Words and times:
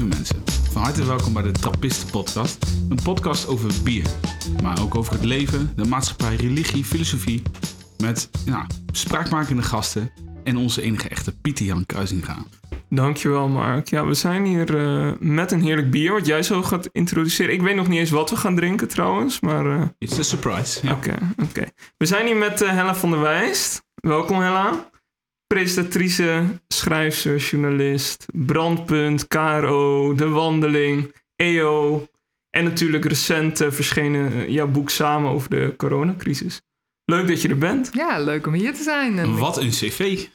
lieve 0.00 0.16
mensen. 0.16 0.42
Van 0.72 0.82
harte 0.82 1.04
welkom 1.06 1.32
bij 1.32 1.42
de 1.42 1.50
Trappisten 1.52 2.10
Podcast. 2.10 2.66
Een 2.88 2.98
podcast 3.02 3.46
over 3.46 3.70
bier. 3.84 4.06
Maar 4.62 4.82
ook 4.82 4.94
over 4.94 5.12
het 5.12 5.24
leven, 5.24 5.72
de 5.76 5.84
maatschappij, 5.84 6.36
religie, 6.36 6.84
filosofie. 6.84 7.42
Met 7.98 8.30
nou, 8.46 8.64
spraakmakende 8.92 9.62
gasten 9.62 10.10
en 10.44 10.56
onze 10.56 10.82
enige 10.82 11.08
echte 11.08 11.36
Pieter 11.40 11.64
Jan 11.64 11.86
Kruisinga. 11.86 12.36
Dankjewel, 12.88 13.48
Mark. 13.48 13.88
Ja, 13.88 14.06
we 14.06 14.14
zijn 14.14 14.44
hier 14.44 14.76
eh, 14.76 15.12
met 15.18 15.52
een 15.52 15.62
heerlijk 15.62 15.90
bier, 15.90 16.12
wat 16.12 16.26
jij 16.26 16.42
zo 16.42 16.62
gaat 16.62 16.88
introduceren. 16.92 17.54
Ik 17.54 17.62
weet 17.62 17.76
nog 17.76 17.88
niet 17.88 17.98
eens 17.98 18.10
wat 18.10 18.30
we 18.30 18.36
gaan 18.36 18.56
drinken 18.56 18.88
trouwens, 18.88 19.40
maar... 19.40 19.66
eh, 19.80 19.86
It's 19.98 20.18
a 20.18 20.22
surprise. 20.22 20.86
Ja. 20.86 20.92
Oké, 20.92 21.14
oké. 21.42 21.64
We 21.96 22.06
zijn 22.06 22.26
hier 22.26 22.36
met 22.36 22.62
eh, 22.62 22.68
Hella 22.70 22.94
van 22.94 23.10
der 23.10 23.20
Wijst. 23.20 23.82
Welkom, 23.94 24.40
Hella. 24.40 24.89
Presentatrice, 25.54 26.60
schrijfster, 26.68 27.36
journalist, 27.36 28.26
Brandpunt, 28.32 29.26
KRO, 29.26 30.14
De 30.14 30.28
Wandeling, 30.28 31.14
EO. 31.36 32.06
En 32.50 32.64
natuurlijk 32.64 33.04
recent 33.04 33.60
eh, 33.60 33.70
verschenen 33.70 34.32
eh, 34.32 34.48
jouw 34.48 34.66
boek 34.68 34.90
samen 34.90 35.30
over 35.30 35.50
de 35.50 35.74
coronacrisis. 35.76 36.60
Leuk 37.04 37.28
dat 37.28 37.42
je 37.42 37.48
er 37.48 37.58
bent. 37.58 37.90
Ja, 37.92 38.18
leuk 38.18 38.46
om 38.46 38.52
hier 38.52 38.74
te 38.74 38.82
zijn. 38.82 39.18
En 39.18 39.38
Wat 39.38 39.58
een 39.58 39.70
cv. 39.70 40.26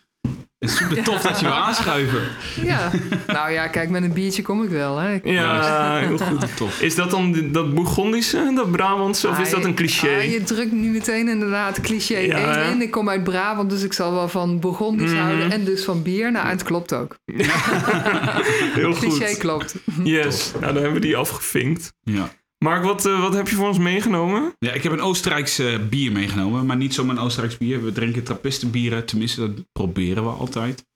En 0.69 0.71
super 0.73 1.03
tof 1.03 1.21
dat 1.21 1.39
je 1.39 1.45
wil 1.45 1.55
aanschuiven. 1.65 2.21
Ja, 2.63 2.91
nou 3.27 3.51
ja, 3.51 3.67
kijk, 3.67 3.89
met 3.89 4.03
een 4.03 4.13
biertje 4.13 4.41
kom 4.41 4.63
ik 4.63 4.69
wel. 4.69 4.97
Hè. 4.97 5.13
Ik- 5.13 5.25
Ja, 5.25 5.97
heel 5.97 6.17
goed. 6.29 6.57
Tof. 6.57 6.81
Is 6.81 6.95
dat 6.95 7.11
dan 7.11 7.49
dat 7.51 7.73
Bourgondische, 7.73 8.51
dat 8.55 8.71
Brabantse, 8.71 9.27
of 9.29 9.39
is 9.39 9.49
dat 9.49 9.63
een 9.65 9.75
cliché? 9.75 10.07
Ah, 10.17 10.31
je 10.31 10.43
drukt 10.43 10.71
nu 10.71 10.89
meteen 10.91 11.27
inderdaad 11.27 11.81
cliché 11.81 12.17
Ja, 12.17 12.35
1 12.37 12.49
hè? 12.49 12.71
in. 12.71 12.81
Ik 12.81 12.91
kom 12.91 13.09
uit 13.09 13.23
Brabant, 13.23 13.69
dus 13.69 13.83
ik 13.83 13.93
zal 13.93 14.13
wel 14.13 14.27
van 14.29 14.59
Bourgondisch 14.59 15.11
Mhm. 15.11 15.21
houden 15.21 15.51
en 15.51 15.63
dus 15.65 15.83
van 15.83 16.01
bier. 16.03 16.31
Nou, 16.31 16.47
het 16.47 16.63
klopt 16.63 16.93
ook. 16.93 17.15
Heel 18.75 18.93
Cliché 18.93 19.27
goed. 19.27 19.37
klopt. 19.37 19.75
Yes, 20.03 20.51
nou, 20.59 20.65
dan 20.73 20.75
hebben 20.83 20.93
we 20.93 20.99
die 21.07 21.17
afgevinkt. 21.17 21.93
Ja. 22.03 22.29
Mark, 22.65 22.83
wat, 22.83 23.05
eh, 23.05 23.21
wat 23.21 23.33
heb 23.33 23.47
je 23.47 23.55
voor 23.55 23.67
ons 23.67 23.77
meegenomen? 23.77 24.55
ja, 24.59 24.71
ik 24.71 24.83
heb 24.83 24.91
een 24.91 25.01
Oostenrijks 25.01 25.59
eh, 25.59 25.87
bier 25.87 26.11
meegenomen. 26.11 26.65
Maar 26.65 26.77
niet 26.77 26.93
zomaar 26.93 27.15
een 27.15 27.21
Oostenrijks 27.21 27.57
bier. 27.57 27.83
We 27.83 27.91
drinken 27.91 28.23
trappistenbieren. 28.23 29.05
Tenminste, 29.05 29.39
dat 29.39 29.65
proberen 29.71 30.23
we 30.23 30.29
altijd. 30.29 30.87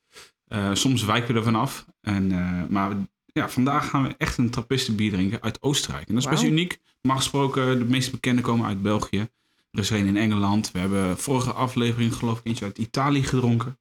Eh, 0.48 0.74
soms 0.74 1.04
wijken 1.06 1.34
we 1.34 1.40
ervan 1.40 1.56
af. 1.56 1.86
En, 2.02 2.32
eh, 2.32 2.70
maar 2.70 2.96
ja, 3.26 3.50
vandaag 3.50 3.90
gaan 3.90 4.04
we 4.04 4.16
echt 4.18 4.38
een 4.38 4.50
trappistenbier 4.50 5.12
drinken 5.12 5.42
uit 5.42 5.62
Oostenrijk. 5.62 6.08
En 6.08 6.14
dat 6.14 6.24
is 6.24 6.30
best 6.30 6.44
uniek. 6.44 6.80
Normaal 7.02 7.22
gesproken, 7.22 7.80
de 7.80 7.86
meest 7.86 8.12
bekende 8.12 8.42
komen 8.42 8.66
uit 8.66 8.82
België. 8.82 9.28
Er 9.72 9.80
is 9.80 9.90
een 9.90 10.08
in 10.08 10.18
Engeland. 10.18 10.72
We 10.72 10.80
hebben 10.80 11.18
vorige 11.18 11.54
aflevering 11.54 12.14
geloof 12.14 12.40
ik 12.40 12.46
eentje 12.46 12.66
uit 12.66 12.78
Italië 12.78 13.24
gedronken. 13.24 13.80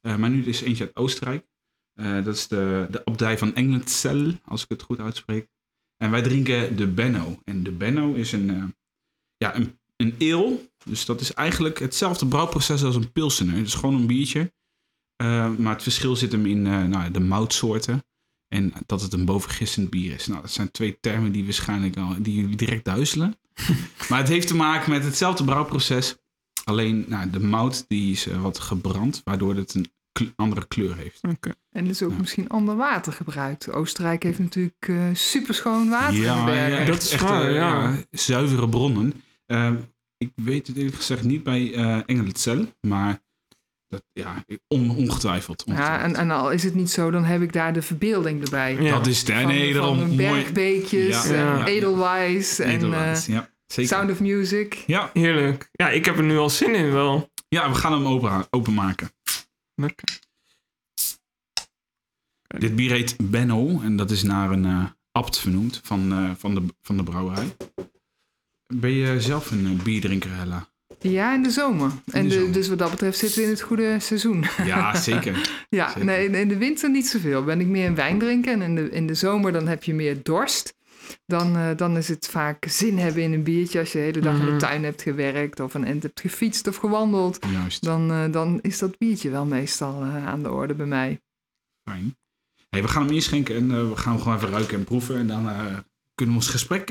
Eh, 0.00 0.16
maar 0.16 0.30
nu 0.30 0.44
is 0.44 0.60
eentje 0.60 0.84
uit 0.84 0.96
Oostenrijk. 0.96 1.46
Eh, 1.94 2.24
dat 2.24 2.34
is 2.34 2.48
de, 2.48 2.86
de 2.90 3.04
abdij 3.04 3.38
van 3.38 3.54
Englenzell, 3.54 4.40
als 4.44 4.62
ik 4.62 4.68
het 4.68 4.82
goed 4.82 5.00
uitspreek. 5.00 5.48
En 6.02 6.10
wij 6.10 6.22
drinken 6.22 6.76
de 6.76 6.86
Benno. 6.86 7.38
En 7.44 7.62
de 7.62 7.70
Benno 7.70 8.12
is 8.12 8.32
een, 8.32 8.50
eh, 8.50 8.64
ja, 9.36 9.56
een, 9.56 9.78
een 9.96 10.14
ale. 10.18 10.58
Dus 10.84 11.04
dat 11.04 11.20
is 11.20 11.34
eigenlijk 11.34 11.78
hetzelfde 11.78 12.26
brouwproces 12.26 12.84
als 12.84 12.96
een 12.96 13.12
pilsener. 13.12 13.56
Het 13.56 13.66
is 13.66 13.74
gewoon 13.74 13.94
een 13.94 14.06
biertje. 14.06 14.52
Eh, 15.16 15.54
maar 15.56 15.72
het 15.72 15.82
verschil 15.82 16.16
zit 16.16 16.32
hem 16.32 16.46
in 16.46 16.66
eh, 16.66 16.84
nou, 16.84 17.10
de 17.10 17.20
moutsoorten. 17.20 18.04
En 18.48 18.72
dat 18.86 19.02
het 19.02 19.12
een 19.12 19.24
bovengistend 19.24 19.90
bier 19.90 20.14
is. 20.14 20.26
Nou, 20.26 20.40
dat 20.40 20.50
zijn 20.50 20.70
twee 20.70 21.00
termen 21.00 21.32
die 21.32 21.44
waarschijnlijk 21.44 21.96
al, 21.96 22.14
die 22.18 22.34
jullie 22.34 22.56
direct 22.56 22.84
duizelen. 22.84 23.38
maar 24.08 24.18
het 24.18 24.28
heeft 24.28 24.46
te 24.46 24.56
maken 24.56 24.90
met 24.90 25.04
hetzelfde 25.04 25.44
brouwproces. 25.44 26.16
Alleen 26.64 27.04
nou, 27.08 27.30
de 27.30 27.40
mout 27.40 27.84
die 27.88 28.12
is 28.12 28.26
wat 28.26 28.58
gebrand, 28.58 29.20
waardoor 29.24 29.54
het 29.54 29.74
een 29.74 29.92
kle- 30.12 30.32
andere 30.36 30.66
kleur 30.68 30.96
heeft. 30.96 31.20
Oké. 31.28 31.50
En 31.70 31.84
dus 31.84 32.02
ook 32.02 32.10
Ja. 32.10 32.16
misschien 32.18 32.48
ander 32.48 32.76
water 32.76 33.12
gebruikt. 33.12 33.72
Oostenrijk 33.72 34.22
heeft 34.22 34.38
natuurlijk 34.38 34.86
eh 34.88 34.96
superschoon 35.12 35.88
water 35.88 36.14
in 36.14 36.22
de 36.22 36.42
bergen. 36.44 36.78
echt- 36.78 36.86
Dat 36.86 37.02
is 37.02 37.10
echt, 37.10 37.22
waar, 37.22 37.48
eh, 37.48 37.54
ja. 37.54 37.94
Zuivere 38.10 38.68
bronnen. 38.68 39.12
Eh, 39.46 39.70
ik 40.16 40.30
weet 40.34 40.66
het 40.66 40.76
eerlijk 40.76 40.96
gezegd 40.96 41.22
niet 41.22 41.42
bij 41.42 41.74
eh 41.74 41.98
Engelenzell, 42.06 42.72
maar 42.80 43.20
dat, 43.88 44.02
ja, 44.12 44.44
on- 44.68 44.96
ongetwijfeld. 44.96 45.62
Ja, 45.66 46.00
en, 46.02 46.16
en 46.16 46.30
al 46.30 46.50
is 46.50 46.62
het 46.62 46.74
niet 46.74 46.90
zo, 46.90 47.10
dan 47.10 47.24
heb 47.24 47.42
ik 47.42 47.52
daar 47.52 47.72
de 47.72 47.82
verbeelding 47.82 48.42
erbij. 48.44 48.76
Ja. 48.82 48.90
Dat 48.90 49.06
is 49.06 49.18
het. 49.20 49.30
Van, 49.32 49.46
Nee, 49.46 49.72
daarom 49.72 49.98
mooi. 49.98 50.16
bergbeekjes 50.16 51.24
Ja, 51.24 51.30
en 51.34 51.34
ja, 51.44 51.56
ja. 51.56 51.66
Edelweiss 51.66 52.58
en 52.58 52.92
eh, 52.94 53.14
ja, 53.26 53.48
zeker. 53.66 53.96
Sound 53.96 54.10
of 54.10 54.20
Music. 54.20 54.74
Ja, 54.86 55.10
Heerlijk. 55.12 55.68
Ja, 55.72 55.88
ik 55.90 56.04
heb 56.04 56.16
er 56.16 56.24
nu 56.24 56.38
al 56.38 56.50
zin 56.50 56.74
in 56.74 56.92
wel. 56.92 57.30
ja, 57.48 57.68
we 57.68 57.74
gaan 57.74 57.92
hem 57.92 58.06
open, 58.06 58.46
openmaken. 58.50 59.10
Lekker. 59.82 60.18
Dit 62.58 62.76
bier 62.76 62.90
heet 62.90 63.16
Benno 63.30 63.80
en 63.80 63.96
dat 63.96 64.10
is 64.10 64.22
naar 64.22 64.50
een 64.50 64.64
eh, 64.64 64.84
abt 65.12 65.38
vernoemd 65.38 65.80
van, 65.82 66.12
eh, 66.12 66.30
van, 66.38 66.54
de, 66.54 66.62
van 66.82 66.96
de 66.96 67.02
brouwerij. 67.02 67.56
Ben 68.66 68.90
je 68.90 69.20
zelf 69.20 69.50
een 69.50 69.66
eh, 69.78 69.84
bierdrinker, 69.84 70.30
Hella? 70.36 70.70
Ja, 71.00 71.34
in 71.34 71.42
de 71.42 71.50
zomer. 71.50 71.90
en 72.12 72.22
de 72.22 72.28
de- 72.28 72.34
zomer. 72.34 72.52
dus 72.52 72.68
wat 72.68 72.78
dat 72.78 72.90
betreft 72.90 73.18
zitten 73.18 73.38
we 73.38 73.44
in 73.44 73.50
het 73.50 73.60
goede 73.62 74.00
seizoen. 74.00 74.44
Ja, 74.64 74.96
zeker. 74.96 75.50
ja, 75.68 75.88
Zeker. 75.88 76.04
nee, 76.04 76.40
in 76.40 76.48
de 76.48 76.56
winter 76.56 76.90
niet 76.90 77.06
zoveel. 77.08 77.44
Ben 77.44 77.60
ik 77.60 77.66
meer 77.66 77.86
een 77.86 77.94
wijn 77.94 78.18
drinken. 78.18 78.52
En 78.52 78.62
in 78.62 78.74
de, 78.74 78.90
in 78.90 79.06
de 79.06 79.14
zomer 79.14 79.52
dan 79.52 79.68
heb 79.68 79.84
je 79.84 79.94
meer 79.94 80.22
dorst. 80.22 80.74
Dan, 81.26 81.56
eh, 81.56 81.76
dan 81.76 81.96
is 81.96 82.08
het 82.08 82.28
vaak 82.28 82.64
zin 82.68 82.98
hebben 82.98 83.22
in 83.22 83.32
een 83.32 83.42
biertje. 83.42 83.78
Als 83.78 83.92
je 83.92 83.98
de 83.98 84.04
hele 84.04 84.20
dag 84.20 84.34
in 84.38 84.42
Mhm. 84.44 84.52
de 84.52 84.56
tuin 84.56 84.84
hebt 84.84 85.02
gewerkt 85.02 85.60
of 85.60 85.74
een 85.74 85.84
end 85.84 86.02
hebt 86.02 86.20
gefietst 86.20 86.66
of 86.66 86.76
gewandeld. 86.76 87.38
Juist. 87.52 87.82
Dan, 87.84 88.10
eh, 88.10 88.32
dan 88.32 88.58
is 88.60 88.78
dat 88.78 88.98
biertje 88.98 89.30
wel 89.30 89.46
meestal 89.46 90.02
eh, 90.02 90.26
aan 90.26 90.42
de 90.42 90.50
orde 90.50 90.74
bij 90.74 90.86
mij. 90.86 91.20
Fijn. 91.90 92.16
Hey, 92.68 92.82
we 92.82 92.88
gaan 92.88 93.04
hem 93.04 93.14
inschenken 93.14 93.56
en 93.56 93.88
we 93.90 93.96
gaan 93.96 94.12
hem 94.12 94.22
gewoon 94.22 94.36
even 94.38 94.50
ruiken 94.50 94.78
en 94.78 94.84
proeven. 94.84 95.16
En 95.16 95.26
dan 95.26 95.44
kunnen 96.14 96.34
we 96.34 96.40
ons 96.40 96.48
gesprek 96.48 96.88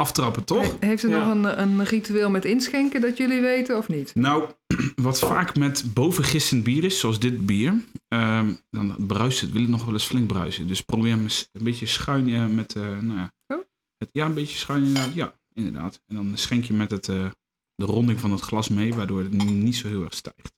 aftrappen, 0.00 0.44
toch? 0.44 0.62
He- 0.80 0.86
heeft 0.86 1.02
het 1.02 1.10
Ja. 1.10 1.18
nog 1.34 1.34
een, 1.34 1.60
een 1.60 1.84
ritueel 1.84 2.30
met 2.30 2.44
inschenken 2.44 3.00
dat 3.00 3.16
jullie 3.16 3.40
weten 3.40 3.76
of 3.76 3.88
niet? 3.88 4.14
Nou, 4.14 4.50
wat 4.96 5.18
vaak 5.18 5.56
met 5.56 5.94
bovengistend 5.94 6.64
bier 6.64 6.84
is, 6.84 6.98
zoals 7.00 7.18
dit 7.18 7.46
bier, 7.46 7.84
ehm, 8.08 8.54
dan 8.70 9.06
bruist 9.06 9.40
het, 9.40 9.50
wil 9.52 9.60
het 9.60 9.70
nog 9.70 9.84
wel 9.84 9.92
eens 9.94 10.04
flink 10.06 10.26
bruisen. 10.26 10.66
Dus 10.66 10.80
probeer 10.80 11.10
hem 11.10 11.26
een 11.52 11.64
beetje 11.64 11.86
schuin 11.86 12.28
eh, 12.28 12.46
met, 12.46 12.76
eh, 12.76 12.82
nou 12.98 13.18
ja, 13.18 13.32
Oh. 13.46 13.64
het, 13.96 14.08
ja, 14.12 14.26
een 14.26 14.34
beetje 14.34 14.56
schuin 14.58 14.84
inderdaad. 14.84 15.14
Ja, 15.14 15.34
inderdaad. 15.52 16.02
En 16.06 16.14
dan 16.16 16.32
schenk 16.36 16.64
je 16.64 16.72
met 16.72 16.90
het, 16.90 17.08
eh, 17.08 17.30
de 17.74 17.84
ronding 17.84 18.20
van 18.20 18.30
het 18.30 18.40
glas 18.40 18.68
mee, 18.68 18.94
waardoor 18.94 19.18
het 19.22 19.32
niet 19.44 19.76
zo 19.76 19.88
heel 19.88 20.02
erg 20.04 20.14
stijgt. 20.14 20.52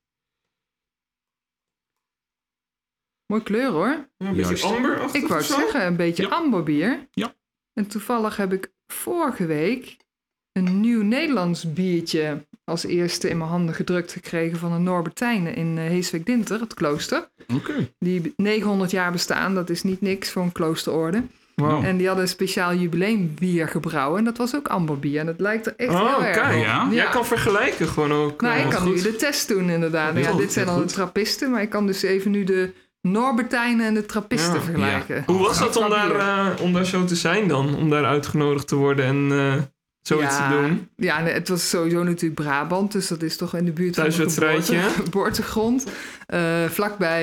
Mooi 3.27 3.43
kleur 3.43 3.71
hoor. 3.71 3.87
Ja, 4.17 4.27
een 4.29 4.35
Juist. 4.35 4.51
beetje 4.51 4.67
amber 4.67 5.15
Ik 5.15 5.27
wou 5.29 5.41
het 5.41 5.51
zeggen, 5.51 5.87
een 5.87 5.97
beetje 5.97 6.23
Ja. 6.23 6.29
amberbier. 6.29 7.09
Ja. 7.11 7.35
En 7.73 7.87
toevallig 7.87 8.37
heb 8.37 8.53
ik 8.53 8.72
vorige 8.93 9.47
week 9.47 9.97
een 10.53 10.81
nieuw 10.81 11.03
Nederlands 11.03 11.73
biertje 11.73 12.45
als 12.65 12.85
eerste 12.87 13.29
in 13.29 13.39
mijn 13.39 13.51
handen 13.51 13.75
gedrukt 13.75 14.13
gekregen 14.13 14.59
van 14.59 14.73
een 14.73 14.83
Norbertijnen 14.83 15.55
in 15.55 15.79
eh, 15.79 15.85
Heeswijk-Dinter, 15.85 16.61
het 16.61 16.75
klooster. 16.75 17.29
Oké. 17.55 17.91
Die 17.99 18.33
900 18.37 18.91
jaar 18.91 19.13
bestaan, 19.13 19.55
dat 19.55 19.71
is 19.71 19.83
niet 19.83 20.01
niks 20.01 20.31
voor 20.31 20.43
een 20.43 20.53
kloosterorde. 20.53 21.23
Wow. 21.55 21.85
En 21.85 21.97
die 21.97 22.07
hadden 22.07 22.25
een 22.25 22.31
speciaal 22.31 22.75
jubileumbier 22.75 23.69
gebrouwen 23.69 24.19
en 24.19 24.25
dat 24.25 24.37
was 24.37 24.57
ook 24.57 24.69
amberbier. 24.69 25.21
En 25.21 25.27
dat 25.27 25.41
lijkt 25.41 25.67
er 25.67 25.75
echt 25.77 25.91
Oh, 25.91 26.15
heel 26.17 26.25
erg 26.25 26.37
kijk. 26.37 26.57
op. 26.57 26.63
Ja? 26.63 26.89
Jij 26.91 27.09
kan 27.09 27.27
vergelijken 27.27 27.89
gewoon 27.89 28.13
ook. 28.13 28.41
Nou, 28.41 28.59
eh, 28.59 28.65
ik 28.65 28.71
kan 28.71 28.81
goed. 28.81 28.95
nu 28.95 29.03
de 29.03 29.17
test 29.17 29.49
doen 29.49 29.71
inderdaad. 29.71 30.17
Ja, 30.19 30.33
dit 30.33 30.53
zijn 30.53 30.69
al 30.69 30.79
de 30.79 30.85
trappisten, 30.85 31.51
maar 31.51 31.63
ik 31.63 31.71
kan 31.71 31.87
dus 31.87 32.03
even 32.03 32.31
nu 32.31 32.45
de 32.45 32.73
Norbertijnen 33.03 33.87
en 33.87 33.95
de 33.95 34.07
trappisten 34.07 34.55
Ja. 34.55 34.61
vergelijken. 34.61 35.23
Hoe 35.27 35.39
was 35.39 35.59
dat 35.59 35.77
om 35.77 35.91
daar, 35.91 36.15
eh, 36.15 36.47
om 36.63 36.73
daar 36.73 36.85
zo 36.87 37.05
te 37.05 37.17
zijn 37.17 37.49
dan? 37.49 37.77
Om 37.77 37.91
daar 37.91 38.05
uitgenodigd 38.05 38.69
te 38.69 38.75
worden 38.77 39.05
en 39.05 39.29
eh, 39.31 39.55
zoiets 40.03 40.37
ja, 40.39 40.49
te 40.51 40.57
doen? 40.57 40.89
Ja, 40.97 41.21
nee, 41.21 41.33
het 41.33 41.49
was 41.49 41.69
sowieso 41.69 42.03
natuurlijk 42.03 42.41
Brabant, 42.41 42.93
dus 42.93 43.09
dat 43.09 43.23
is 43.23 43.37
toch 43.37 43.55
in 43.57 43.65
de 43.65 43.73
buurt 43.73 43.95
van 43.95 44.03
Thuiswedstrijdje, 44.05 44.77
geboorte- 44.79 45.03
geboortegrond. 45.05 45.87
Eh, 46.27 46.65
vlakbij 46.69 47.23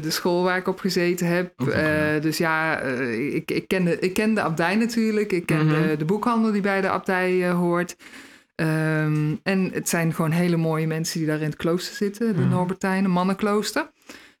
de 0.00 0.10
school 0.10 0.42
waar 0.42 0.56
ik 0.56 0.68
op 0.68 0.78
gezeten 0.80 1.26
heb. 1.26 1.52
Eh, 1.70 2.14
ja. 2.14 2.20
dus 2.20 2.38
ja, 2.38 2.78
eh, 2.80 3.34
ik, 3.34 3.50
ik, 3.50 3.68
ken 3.68 3.84
de, 3.84 3.98
ik 3.98 4.14
ken 4.14 4.34
de 4.34 4.40
abdij 4.42 4.74
natuurlijk. 4.76 5.32
Ik 5.32 5.46
ken 5.46 5.66
Mhm. 5.66 5.82
de, 5.88 5.96
de 5.96 6.04
boekhandel 6.04 6.52
die 6.52 6.62
bij 6.62 6.80
de 6.80 6.88
abdij 6.88 7.50
hoort. 7.50 7.96
Ehm, 8.54 9.34
en 9.42 9.70
het 9.72 9.88
zijn 9.88 10.14
gewoon 10.14 10.30
hele 10.30 10.56
mooie 10.56 10.86
mensen 10.86 11.18
die 11.18 11.28
daar 11.28 11.38
in 11.40 11.44
het 11.48 11.56
klooster 11.56 11.94
zitten. 11.94 12.34
De 12.34 12.40
Mhm. 12.40 12.48
Norbertijnen, 12.50 13.10
mannenklooster. 13.10 13.90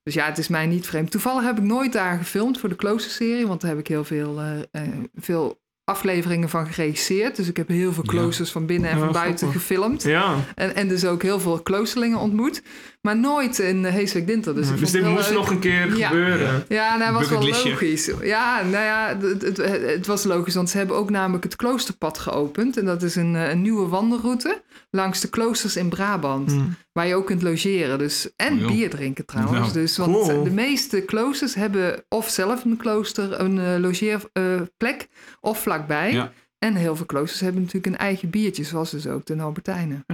Dus 0.08 0.16
ja, 0.16 0.26
het 0.26 0.38
is 0.38 0.48
mij 0.48 0.66
niet 0.66 0.86
vreemd. 0.86 1.10
Toevallig 1.10 1.44
heb 1.44 1.58
ik 1.58 1.64
nooit 1.64 1.92
daar 1.92 2.18
gefilmd 2.18 2.58
voor 2.60 2.68
de 2.68 2.74
kloosterserie. 2.76 3.46
Want 3.46 3.60
daar 3.60 3.70
heb 3.70 3.78
ik 3.78 3.86
heel 3.86 4.04
veel, 4.04 4.40
eh, 4.40 4.82
eh, 4.82 4.88
veel 5.14 5.60
afleveringen 5.84 6.48
van 6.48 6.66
geregisseerd. 6.66 7.36
Dus 7.36 7.48
ik 7.48 7.56
heb 7.56 7.68
heel 7.68 7.92
veel 7.92 8.02
Ja. 8.06 8.10
kloosters 8.12 8.50
van 8.50 8.66
binnen 8.66 8.90
en 8.90 8.98
Ja, 8.98 9.04
van 9.04 9.12
buiten 9.12 9.38
grappig. 9.38 9.60
gefilmd. 9.60 10.02
Ja, 10.02 10.34
En, 10.54 10.74
en 10.74 10.88
dus 10.88 11.04
ook 11.04 11.22
heel 11.22 11.40
veel 11.40 11.62
kloosterlingen 11.62 12.18
ontmoet. 12.18 12.62
Maar 13.08 13.18
nooit 13.18 13.58
in 13.58 13.84
uh, 13.84 13.90
Heeswijk 13.92 14.26
Dinter. 14.26 14.54
Dus, 14.54 14.64
Ja, 14.66 14.70
dus 14.70 14.80
vond 14.80 14.92
dit 14.92 15.02
het 15.04 15.12
moest 15.12 15.32
nog 15.32 15.50
een 15.50 15.58
keer 15.58 15.96
Ja. 15.96 16.08
gebeuren. 16.08 16.64
Ja, 16.68 16.96
nou, 16.96 17.12
dat 17.12 17.20
was 17.20 17.28
wel 17.28 17.48
logisch. 17.72 18.10
Ja, 18.22 18.62
nou 18.62 18.84
ja, 18.84 19.16
het, 19.18 19.42
het, 19.42 19.56
het 19.82 20.06
was 20.06 20.24
logisch. 20.24 20.54
Want 20.54 20.70
ze 20.70 20.76
hebben 20.76 20.96
ook 20.96 21.10
namelijk 21.10 21.44
het 21.44 21.56
kloosterpad 21.56 22.18
geopend. 22.18 22.76
En 22.76 22.84
dat 22.84 23.02
is 23.02 23.16
een, 23.16 23.36
eh, 23.36 23.50
een 23.50 23.62
nieuwe 23.62 23.88
wandelroute 23.88 24.62
langs 24.90 25.20
de 25.20 25.28
kloosters 25.28 25.76
in 25.76 25.88
Brabant. 25.88 26.52
Hm. 26.52 26.60
Waar 26.92 27.06
je 27.06 27.14
ook 27.14 27.26
kunt 27.26 27.42
logeren. 27.42 27.98
Dus, 27.98 28.30
en 28.36 28.58
Oh, 28.64 28.66
bier 28.66 28.90
drinken 28.90 29.26
trouwens. 29.26 29.58
Nou, 29.58 29.72
dus, 29.72 29.96
want 29.96 30.12
cool. 30.12 30.44
de 30.44 30.50
meeste 30.50 31.00
kloosters 31.00 31.54
hebben 31.54 32.04
of 32.08 32.28
zelf 32.28 32.64
een 32.64 32.76
klooster, 32.76 33.40
een 33.40 33.58
eh, 33.58 33.76
logeerplek, 33.78 35.08
of 35.40 35.62
vlakbij. 35.62 36.12
Ja. 36.12 36.32
En 36.58 36.74
heel 36.74 36.96
veel 36.96 37.06
kloosters 37.06 37.40
hebben 37.40 37.60
natuurlijk 37.60 37.94
een 37.94 38.00
eigen 38.00 38.30
biertje, 38.30 38.64
zoals 38.64 38.90
dus 38.90 39.06
ook 39.06 39.26
de 39.26 39.34
Norbertijnen. 39.34 40.04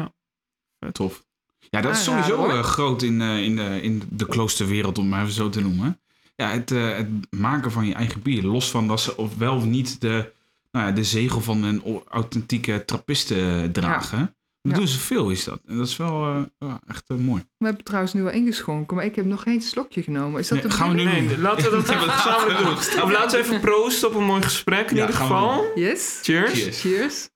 Tof. 0.92 1.24
Ja, 1.70 1.80
dat 1.80 1.92
is 1.92 2.04
sowieso 2.04 2.46
eh, 2.48 2.62
groot 2.62 3.02
in, 3.02 3.20
eh, 3.20 3.42
in, 3.42 3.56
de, 3.56 3.78
in 3.82 4.02
de 4.10 4.26
kloosterwereld, 4.26 4.98
om 4.98 5.04
het 5.04 5.12
maar 5.12 5.22
even 5.22 5.32
zo 5.34 5.48
te 5.48 5.60
noemen. 5.60 5.98
Ja, 6.36 6.50
het, 6.50 6.70
eh, 6.70 6.96
het 6.96 7.08
maken 7.30 7.70
van 7.72 7.86
je 7.86 7.94
eigen 7.94 8.22
bier. 8.22 8.42
Los 8.42 8.70
van 8.70 8.88
dat 8.88 9.00
ze 9.00 9.16
of 9.16 9.36
wel 9.36 9.54
of 9.56 9.64
niet 9.64 10.00
de, 10.00 10.32
nou 10.72 10.86
ja, 10.86 10.92
de 10.92 11.04
zegel 11.04 11.40
van 11.40 11.62
een 11.62 11.82
authentieke 12.08 12.82
trappisten 12.86 13.72
dragen. 13.72 14.34
Dat 14.62 14.72
Ja. 14.72 14.78
doen 14.78 14.88
ze 14.88 14.98
veel, 14.98 15.30
is 15.30 15.44
dat. 15.44 15.60
En 15.66 15.76
dat 15.76 15.86
is 15.86 15.96
wel 15.96 16.24
eh, 16.26 16.42
ja, 16.58 16.80
echt 16.86 17.04
mooi. 17.08 17.44
We 17.58 17.66
hebben 17.66 17.84
trouwens 17.84 18.12
nu 18.12 18.22
wel 18.22 18.32
ingeschonken, 18.32 18.96
maar 18.96 19.04
ik 19.04 19.14
heb 19.16 19.24
nog 19.24 19.42
geen 19.42 19.60
slokje 19.60 20.02
genomen. 20.02 20.40
Is 20.40 20.48
dat 20.48 20.58
Nee, 20.58 20.66
de 20.66 20.74
gaan 20.74 20.88
we 20.88 20.94
nu? 20.94 21.04
Nee, 21.04 21.38
laten 21.38 21.64
we 21.70 21.76
dat 21.76 21.88
even 21.96 22.10
gezamenlijk 22.10 22.58
doen. 22.58 22.72
Of 23.02 23.10
laten 23.12 23.38
we 23.38 23.44
even 23.44 23.60
proosten 23.60 24.08
op 24.08 24.14
een 24.14 24.24
mooi 24.24 24.42
gesprek 24.42 24.90
in 24.90 24.96
Ja, 24.96 25.00
ieder 25.06 25.20
geval. 25.20 25.64
Yes. 25.74 26.18
Cheers. 26.22 26.52
Cheers. 26.52 26.80
Cheers. 26.80 27.28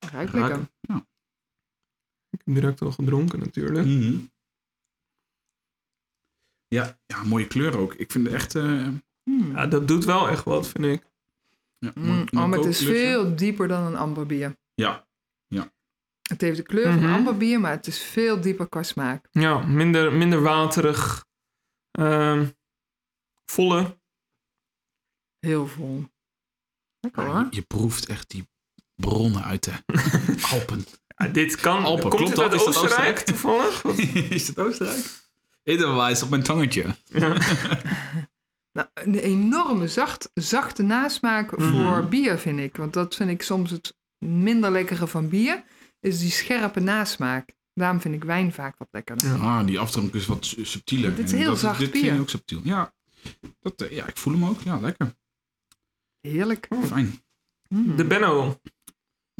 Ruikt 0.00 0.32
Ruikt- 0.32 0.32
lekker. 0.48 0.60
ik 2.30 2.40
heb 2.44 2.54
direct 2.54 2.80
al 2.82 2.92
gedronken 2.92 3.38
natuurlijk. 3.38 3.86
Mhm. 3.86 4.18
Ja, 6.68 6.98
ja, 7.06 7.22
mooie 7.24 7.46
kleur 7.46 7.78
ook. 7.78 7.94
Ik 7.94 8.10
vind 8.12 8.24
het 8.26 8.34
echt... 8.34 8.54
eh 8.54 8.88
Mm. 9.24 9.50
Ja, 9.52 9.66
dat 9.66 9.88
doet 9.88 10.04
wel 10.04 10.28
echt 10.28 10.44
wat, 10.44 10.68
vind 10.68 10.84
ik. 10.84 11.06
ja, 11.78 11.92
Mm, 11.94 12.04
mooi- 12.06 12.26
oh, 12.30 12.50
het 12.52 12.64
is 12.64 12.84
veel 12.84 13.36
dieper 13.36 13.68
dan 13.68 13.82
een 13.86 13.96
amberbier. 13.96 14.56
Ja, 14.74 15.08
Het 16.28 16.40
heeft 16.40 16.56
de 16.56 16.62
kleur 16.62 16.92
Mhm. 16.92 17.00
van 17.00 17.12
amberbier, 17.12 17.60
maar 17.60 17.70
het 17.70 17.86
is 17.86 18.02
veel 18.02 18.40
dieper 18.40 18.68
qua 18.68 18.82
smaak. 18.82 19.28
Ja, 19.30 19.66
minder, 19.66 20.12
minder 20.12 20.42
waterig. 20.42 21.26
Ehm 21.90 22.50
volle. 23.44 23.98
Heel 25.38 25.66
vol. 25.66 26.04
Lekker 27.00 27.22
Ja, 27.24 27.28
hoor. 27.32 27.40
je, 27.50 27.56
je 27.56 27.62
proeft 27.62 28.06
echt 28.06 28.28
die 28.30 28.48
bronnen 29.00 29.44
uit 29.44 29.64
de 29.64 29.72
Alpen. 30.52 30.84
Ja, 31.16 31.26
dit 31.28 31.56
kan. 31.56 31.84
Alpen, 31.84 32.10
komt 32.10 32.14
klopt 32.14 32.28
het 32.28 32.36
dat? 32.40 32.50
uit 32.50 32.54
Is 32.60 32.64
dat 32.66 32.76
Oostenrijk, 32.84 33.16
Oostenrijk? 33.16 33.26
toevallig? 33.30 34.30
Is 34.30 34.46
het 34.48 34.58
Oostenrijk? 34.58 35.04
Edelweiss 35.62 36.22
op 36.22 36.30
mijn 36.30 36.42
tongetje. 36.42 36.84
Ja. 37.04 37.36
Nou, 38.72 38.88
een 38.94 39.14
enorme 39.14 39.88
zacht, 39.88 40.30
zachte 40.34 40.82
nasmaak 40.82 41.56
Mhm. 41.56 41.70
voor 41.72 42.08
bier, 42.08 42.38
vind 42.38 42.58
ik. 42.58 42.76
Want 42.76 42.92
dat 42.92 43.14
vind 43.14 43.30
ik 43.30 43.42
soms 43.42 43.70
het 43.70 43.96
minder 44.18 44.70
lekkere 44.70 45.06
van 45.06 45.28
bier. 45.28 45.62
Is 46.00 46.18
die 46.18 46.30
scherpe 46.30 46.80
nasmaak. 46.80 47.52
Daarom 47.74 48.00
vind 48.00 48.14
ik 48.14 48.24
wijn 48.24 48.52
vaak 48.52 48.78
wat 48.78 48.88
lekkerder. 48.90 49.28
Ja. 49.28 49.34
Ah, 49.58 49.66
die 49.66 49.78
afdronk 49.78 50.14
is 50.14 50.26
wat 50.26 50.44
su- 50.46 50.64
subtieler. 50.64 51.14
Dit 51.16 51.24
is 51.24 51.32
heel 51.32 51.46
dat, 51.50 51.58
zacht 51.58 51.78
dit 51.78 51.90
bier. 51.90 52.02
vind 52.04 52.20
ook 52.20 52.28
subtiel. 52.28 52.60
Ja, 52.64 52.92
dat, 53.60 53.80
eh, 53.82 53.90
ja, 53.90 54.06
ik 54.06 54.16
voel 54.16 54.32
hem 54.32 54.44
ook. 54.44 54.60
Ja, 54.60 54.78
lekker. 54.80 55.14
Heerlijk. 56.20 56.68
Fijn. 56.86 57.22
Mm. 57.68 57.96
De 57.96 58.04
Benno. 58.04 58.60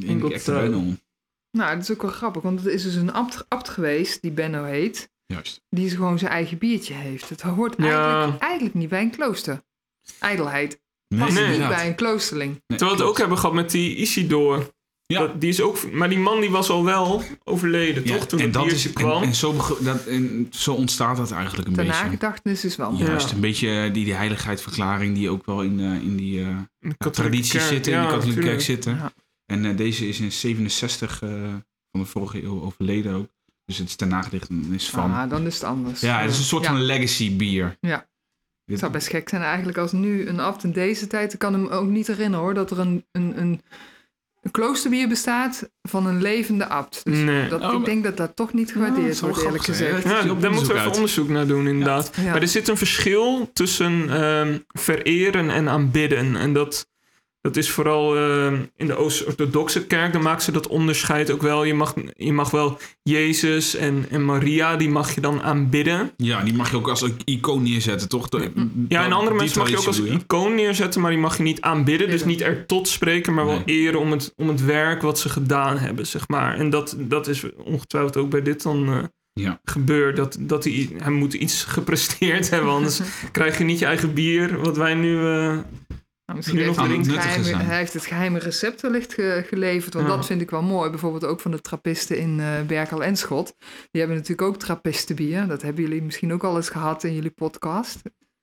Echte 0.07 0.39
style. 0.39 0.59
Benno. 0.69 0.83
Nou, 1.51 1.73
dat 1.75 1.83
is 1.83 1.91
ook 1.91 2.01
wel 2.01 2.11
grappig. 2.11 2.41
Want 2.41 2.59
het 2.63 2.73
is 2.73 2.83
dus 2.83 2.95
een 2.95 3.13
abt, 3.13 3.45
abt 3.47 3.69
geweest, 3.69 4.21
die 4.21 4.31
Benno 4.31 4.63
heet. 4.63 5.09
Juist. 5.25 5.61
Die 5.69 5.89
gewoon 5.89 6.19
zijn 6.19 6.31
eigen 6.31 6.57
biertje 6.57 6.93
heeft. 6.93 7.29
Het 7.29 7.41
hoort 7.41 7.75
Ja. 7.77 8.11
eigenlijk, 8.13 8.41
eigenlijk 8.41 8.73
niet 8.75 8.89
bij 8.89 9.01
een 9.01 9.11
klooster. 9.11 9.61
Ijdelheid. 10.19 10.79
Past 11.17 11.33
nee, 11.33 11.43
niet 11.43 11.53
inderdaad. 11.53 11.77
bij 11.77 11.87
een 11.87 11.95
kloosterling. 11.95 12.49
Nee, 12.51 12.77
Terwijl 12.77 12.91
we 12.91 12.97
het 13.03 13.11
ook 13.11 13.17
hebben 13.17 13.37
gehad 13.37 13.55
met 13.55 13.71
die 13.71 13.95
Isidor. 13.95 14.69
Ja. 15.05 15.19
Dat, 15.19 15.41
die 15.41 15.49
is 15.49 15.61
ook, 15.61 15.91
maar 15.91 16.09
die 16.09 16.17
man 16.17 16.39
die 16.41 16.49
was 16.49 16.69
al 16.69 16.83
wel 16.85 17.23
overleden, 17.43 18.05
Ja, 18.05 18.15
toch? 18.15 18.27
Toen 18.27 18.39
en 18.39 18.45
het 18.45 18.53
dat 18.53 18.65
biertje 18.65 18.89
is, 18.89 18.95
kwam. 18.95 19.21
En, 19.21 19.27
en, 19.27 19.35
zo, 19.35 19.55
dat, 19.79 20.05
en 20.05 20.47
zo 20.51 20.73
ontstaat 20.73 21.17
dat 21.17 21.31
eigenlijk 21.31 21.67
een 21.67 21.73
De 21.73 21.83
beetje. 21.83 22.01
nagedachtenis 22.03 22.65
is 22.65 22.75
wel 22.75 22.91
mooi. 22.91 23.03
Juist, 23.05 23.29
Ja. 23.29 23.35
een 23.35 23.41
beetje 23.41 23.69
eh, 23.69 23.93
die, 23.93 24.05
die 24.05 24.13
heiligheidverklaring 24.13 25.15
die 25.15 25.29
ook 25.29 25.45
wel 25.45 25.61
in, 25.61 25.79
eh, 25.79 25.85
in 25.85 26.15
die 26.17 26.39
eh, 26.39 26.47
In 26.47 26.67
de 26.79 26.87
ja, 26.87 26.93
katholieke 26.97 27.11
tradities 27.11 27.51
kerk, 27.51 27.65
zitten, 27.73 27.91
in 27.93 27.97
ja, 27.99 28.05
de 28.07 28.13
katholieke 28.13 28.41
kerk 28.41 28.61
zitten. 28.61 28.99
En 29.51 29.65
eh, 29.65 29.77
deze 29.77 30.07
is 30.07 30.19
in 30.19 30.31
67 30.31 31.21
eh, 31.21 31.29
van 31.91 31.99
de 32.01 32.05
vorige 32.05 32.43
eeuw 32.43 32.61
overleden 32.61 33.13
ook. 33.15 33.27
Dus 33.65 33.77
het 33.77 33.87
is 33.87 33.95
ten 33.95 34.07
nagedachtenis 34.07 34.89
van. 34.89 35.11
Ah, 35.13 35.29
dan 35.29 35.45
is 35.45 35.53
het 35.53 35.63
anders. 35.63 36.01
ja, 36.01 36.21
het 36.21 36.31
is 36.31 36.37
een 36.37 36.43
soort 36.43 36.63
Ja. 36.63 36.69
van 36.69 36.81
legacy 36.81 37.35
bier. 37.35 37.77
Ja. 37.79 37.97
Dit- 37.97 38.05
Het 38.65 38.79
zou 38.79 38.91
best 38.91 39.07
gek 39.07 39.29
zijn 39.29 39.41
eigenlijk 39.41 39.77
als 39.77 39.91
nu 39.91 40.27
een 40.27 40.39
abt 40.39 40.63
in 40.63 40.71
deze 40.71 41.07
tijd... 41.07 41.33
Ik 41.33 41.39
kan 41.39 41.53
hem 41.53 41.67
ook 41.67 41.87
niet 41.87 42.07
herinneren 42.07 42.45
hoor, 42.45 42.53
dat 42.53 42.71
er 42.71 42.79
een, 42.79 43.05
een, 43.11 43.39
een, 43.41 43.61
een 44.41 44.51
kloosterbier 44.51 45.07
bestaat 45.07 45.69
van 45.81 46.05
een 46.07 46.21
levende 46.21 46.67
abt. 46.67 47.01
Dus 47.03 47.17
Nee. 47.19 47.49
dat, 47.49 47.61
Oh, 47.61 47.79
ik 47.79 47.85
denk 47.85 48.03
dat 48.03 48.17
dat 48.17 48.35
toch 48.35 48.53
niet 48.53 48.65
dat 48.65 48.73
gewaardeerd 48.73 49.19
wordt, 49.19 49.43
eerlijk 49.43 49.63
gezegd. 49.63 50.03
Ja, 50.03 50.09
daar 50.09 50.25
moeten 50.25 50.39
we 50.41 50.47
onderzoek 50.47 50.71
even 50.75 50.85
uit. 50.85 50.95
onderzoek 50.95 51.29
naar 51.29 51.47
doen, 51.47 51.67
inderdaad. 51.67 52.11
Ja. 52.15 52.31
Maar 52.31 52.41
er 52.41 52.47
zit 52.47 52.67
een 52.67 52.77
verschil 52.77 53.49
tussen 53.53 54.09
ehm, 54.09 54.59
vereren 54.67 55.49
en 55.49 55.69
aanbidden. 55.69 56.35
En 56.35 56.53
dat, 56.53 56.89
dat 57.41 57.57
is 57.57 57.69
vooral 57.69 58.15
ehm, 58.17 58.59
in 58.75 58.87
de 58.87 58.95
Oost-Orthodoxe 58.95 59.85
kerk, 59.85 60.13
dan 60.13 60.21
maken 60.21 60.41
ze 60.43 60.51
dat 60.51 60.67
onderscheid 60.67 61.31
ook 61.31 61.41
wel. 61.41 61.63
Je 61.63 61.73
mag, 61.73 61.93
je 62.15 62.33
mag 62.33 62.51
wel 62.51 62.77
Jezus 63.03 63.75
en, 63.75 64.05
en 64.09 64.25
Maria, 64.25 64.75
die 64.75 64.89
mag 64.89 65.15
je 65.15 65.21
dan 65.21 65.41
aanbidden. 65.41 66.11
Ja, 66.17 66.41
die 66.43 66.53
mag 66.53 66.69
je 66.71 66.77
ook 66.77 66.89
als 66.89 67.01
een 67.01 67.15
icoon 67.25 67.63
neerzetten, 67.63 68.09
toch? 68.09 68.29
De- 68.29 68.51
Ja, 68.87 69.05
en 69.05 69.11
andere 69.11 69.35
mensen 69.35 69.59
mag 69.59 69.69
je 69.69 69.77
ook 69.77 69.85
als 69.85 70.01
icoon 70.01 70.55
neerzetten, 70.55 71.01
maar 71.01 71.11
die 71.11 71.19
mag 71.19 71.37
je 71.37 71.43
niet 71.43 71.61
aanbidden. 71.61 72.09
Dus 72.09 72.25
niet 72.25 72.41
er 72.41 72.65
tot 72.65 72.87
spreken, 72.87 73.33
maar 73.33 73.45
wel 73.45 73.61
Nee. 73.65 73.79
eren 73.79 73.99
om 73.99 74.11
het, 74.11 74.33
om 74.37 74.47
het 74.47 74.65
werk 74.65 75.01
wat 75.01 75.19
ze 75.19 75.29
gedaan 75.29 75.77
hebben, 75.77 76.07
zeg 76.07 76.27
maar. 76.27 76.55
En 76.57 76.69
dat, 76.69 76.95
dat 76.99 77.27
is 77.27 77.43
ongetwijfeld 77.57 78.17
ook 78.17 78.29
bij 78.29 78.41
dit 78.41 78.63
dan 78.63 78.87
eh, 78.87 78.97
Ja. 79.33 79.59
gebeurd. 79.63 80.15
Dat, 80.15 80.37
dat 80.39 80.63
hij, 80.63 80.89
hij 80.97 81.11
moet 81.11 81.33
iets 81.33 81.63
gepresteerd 81.63 82.49
hebben, 82.49 82.71
anders 82.71 82.99
krijg 83.31 83.57
je 83.57 83.63
niet 83.63 83.79
je 83.79 83.85
eigen 83.85 84.13
bier, 84.13 84.59
wat 84.61 84.77
wij 84.77 84.93
nu... 84.93 85.25
eh, 85.27 85.57
misschien 86.33 86.57
Nu 86.57 86.63
heeft 86.63 86.77
nog 86.77 86.87
hij, 86.87 86.95
het 86.97 87.07
geheime, 87.07 87.63
hij 87.63 87.77
heeft 87.77 87.93
het 87.93 88.05
geheime 88.05 88.39
recept 88.39 88.81
wellicht 88.81 89.13
ge- 89.13 89.43
geleverd. 89.47 89.93
Want 89.93 90.07
Ja. 90.07 90.15
dat 90.15 90.25
vind 90.25 90.41
ik 90.41 90.49
wel 90.49 90.61
mooi. 90.61 90.89
Bijvoorbeeld 90.89 91.25
ook 91.25 91.39
van 91.39 91.51
de 91.51 91.61
trappisten 91.61 92.17
in 92.17 92.39
eh 92.39 92.61
Berkel 92.67 93.03
en 93.03 93.17
Schot. 93.17 93.53
Die 93.91 94.01
hebben 94.01 94.15
natuurlijk 94.17 94.47
ook 94.47 94.57
trappistenbier. 94.59 95.47
Dat 95.47 95.61
hebben 95.61 95.83
jullie 95.83 96.01
misschien 96.01 96.33
ook 96.33 96.43
al 96.43 96.55
eens 96.55 96.69
gehad 96.69 97.03
in 97.03 97.13
jullie 97.13 97.29
podcast. 97.31 98.01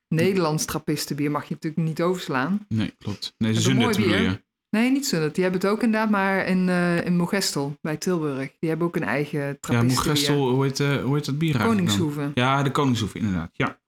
Nederlands 0.09 0.65
trappistenbier 0.65 1.31
mag 1.31 1.49
je 1.49 1.55
natuurlijk 1.55 1.83
niet 1.89 2.03
overslaan. 2.03 2.65
Nee, 2.69 2.95
klopt. 2.99 3.35
Nee, 3.39 3.55
ze 3.55 3.61
zundert 3.61 3.97
bier. 3.97 4.47
Nee, 4.71 4.91
niet 4.91 5.07
zo. 5.07 5.31
Die 5.31 5.43
hebben 5.43 5.61
het 5.61 5.71
ook 5.71 5.83
inderdaad, 5.83 6.11
maar 6.11 6.47
in, 6.47 6.69
eh 6.69 7.05
in 7.07 7.17
Mogestel 7.17 7.77
bij 7.81 7.97
Tilburg. 7.97 8.51
Die 8.59 8.69
hebben 8.69 8.87
ook 8.87 8.97
een 8.97 9.05
eigen 9.05 9.41
Ja, 9.41 9.55
trappistenbier. 9.61 10.05
Mogestel, 10.13 10.49
hoe 10.51 10.65
heet, 10.65 10.81
eh, 10.81 11.03
hoe 11.03 11.15
heet 11.15 11.25
dat 11.25 11.39
bier 11.39 11.55
eigenlijk 11.57 11.87
dan? 11.89 11.97
Koningshoeven. 11.97 12.31
Ja, 12.35 12.63
de 12.63 12.71
Koningshoeve, 12.71 13.19
inderdaad. 13.19 13.51
Ja, 13.53 13.79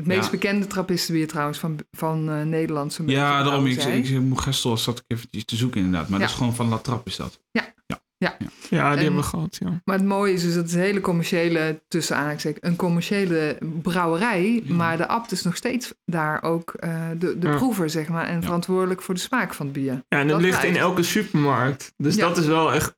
Het 0.00 0.08
meest 0.08 0.24
Ja. 0.24 0.30
bekende 0.30 0.66
trappistenbier 0.66 1.28
trouwens 1.28 1.58
van, 1.58 1.78
van 1.90 2.30
eh 2.30 2.42
Nederland. 2.42 2.92
zo'n 2.92 3.06
beetje, 3.06 3.20
ja 3.20 3.42
daarom, 3.42 3.66
ik, 3.66 3.74
brouwerij. 3.76 4.00
ik, 4.00 4.20
Mogestel 4.20 4.76
zat 4.76 4.98
ik 4.98 5.04
eventjes 5.06 5.44
te 5.44 5.56
zoeken 5.56 5.80
inderdaad. 5.80 6.08
Maar 6.08 6.18
Ja. 6.18 6.24
dat 6.24 6.34
is 6.34 6.40
gewoon 6.40 6.54
van 6.54 6.68
La 6.68 6.78
Trappe 6.78 7.10
is 7.10 7.16
dat. 7.16 7.40
ja, 7.48 8.38
die 8.68 8.78
En- 8.78 8.98
hebben 8.98 9.16
we 9.16 9.22
gehad, 9.22 9.56
ja. 9.60 9.80
Maar 9.84 9.96
het 9.96 10.06
mooie 10.06 10.32
is 10.32 10.42
dus 10.42 10.54
dat 10.54 10.64
het 10.64 10.72
een 10.72 10.80
hele 10.80 11.00
commerciële, 11.00 11.82
tussen 11.88 12.16
aanhalingstekens, 12.16 12.66
een 12.70 12.76
commerciële 12.76 13.58
brouwerij. 13.82 14.62
Ja. 14.64 14.74
Maar 14.74 14.96
de 14.96 15.08
abt 15.08 15.32
is 15.32 15.42
nog 15.42 15.56
steeds 15.56 15.94
daar 16.04 16.42
ook 16.42 16.72
eh, 16.74 17.08
de, 17.18 17.38
de 17.38 17.48
Ja. 17.48 17.56
proever, 17.56 17.90
zeg 17.90 18.08
maar. 18.08 18.26
En 18.26 18.34
Ja. 18.34 18.42
verantwoordelijk 18.42 19.02
voor 19.02 19.14
de 19.14 19.20
smaak 19.20 19.54
van 19.54 19.66
het 19.66 19.74
bier. 19.74 19.92
Ja, 19.92 20.02
en 20.08 20.26
dat, 20.28 20.28
Dat 20.28 20.40
ligt 20.40 20.64
in 20.64 20.76
elke 20.76 21.02
supermarkt. 21.02 21.92
Dus 21.96 22.14
Ja. 22.14 22.28
dat 22.28 22.36
is 22.36 22.46
wel 22.46 22.72
echt 22.74 22.94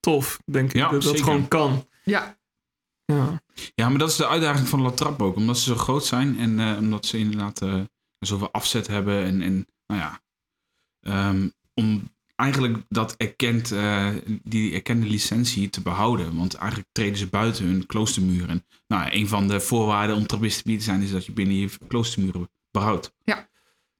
tof, 0.00 0.38
denk 0.44 0.68
ik. 0.72 0.76
Ja, 0.76 0.90
dat 0.90 1.02
dat 1.02 1.20
gewoon 1.20 1.48
kan. 1.48 1.86
Ja, 2.02 2.36
Ja. 3.04 3.42
Ja, 3.74 3.88
maar 3.88 3.98
dat 3.98 4.10
is 4.10 4.16
de 4.16 4.28
uitdaging 4.28 4.68
van 4.68 4.80
La 4.80 4.90
Trappe 4.90 5.24
ook. 5.24 5.36
Omdat 5.36 5.58
ze 5.58 5.64
zo 5.64 5.76
groot 5.76 6.04
zijn 6.04 6.38
en 6.38 6.60
eh, 6.60 6.78
omdat 6.78 7.06
ze 7.06 7.18
inderdaad 7.18 7.62
eh, 7.62 7.80
zoveel 8.18 8.52
afzet 8.52 8.86
hebben. 8.86 9.24
En, 9.24 9.42
en 9.42 9.66
nou 9.86 10.00
ja, 10.00 10.20
ehm, 11.00 11.48
om 11.74 12.12
eigenlijk 12.36 12.84
dat 12.88 13.14
erkend, 13.16 13.72
eh, 13.72 14.10
die 14.42 14.72
erkende 14.72 15.06
licentie 15.06 15.70
te 15.70 15.80
behouden. 15.80 16.36
Want 16.36 16.54
eigenlijk 16.54 16.88
treden 16.92 17.18
ze 17.18 17.26
buiten 17.26 17.64
hun 17.64 17.86
kloostermuren. 17.86 18.48
En, 18.48 18.66
nou, 18.86 19.08
een 19.10 19.28
van 19.28 19.48
de 19.48 19.60
voorwaarden 19.60 20.16
om 20.16 20.26
trappistenbier 20.26 20.78
te 20.78 20.84
zijn 20.84 21.02
is 21.02 21.10
dat 21.10 21.26
je 21.26 21.32
binnen 21.32 21.56
je 21.56 21.70
kloostermuren 21.88 22.50
behoudt. 22.70 23.14
Ja. 23.24 23.48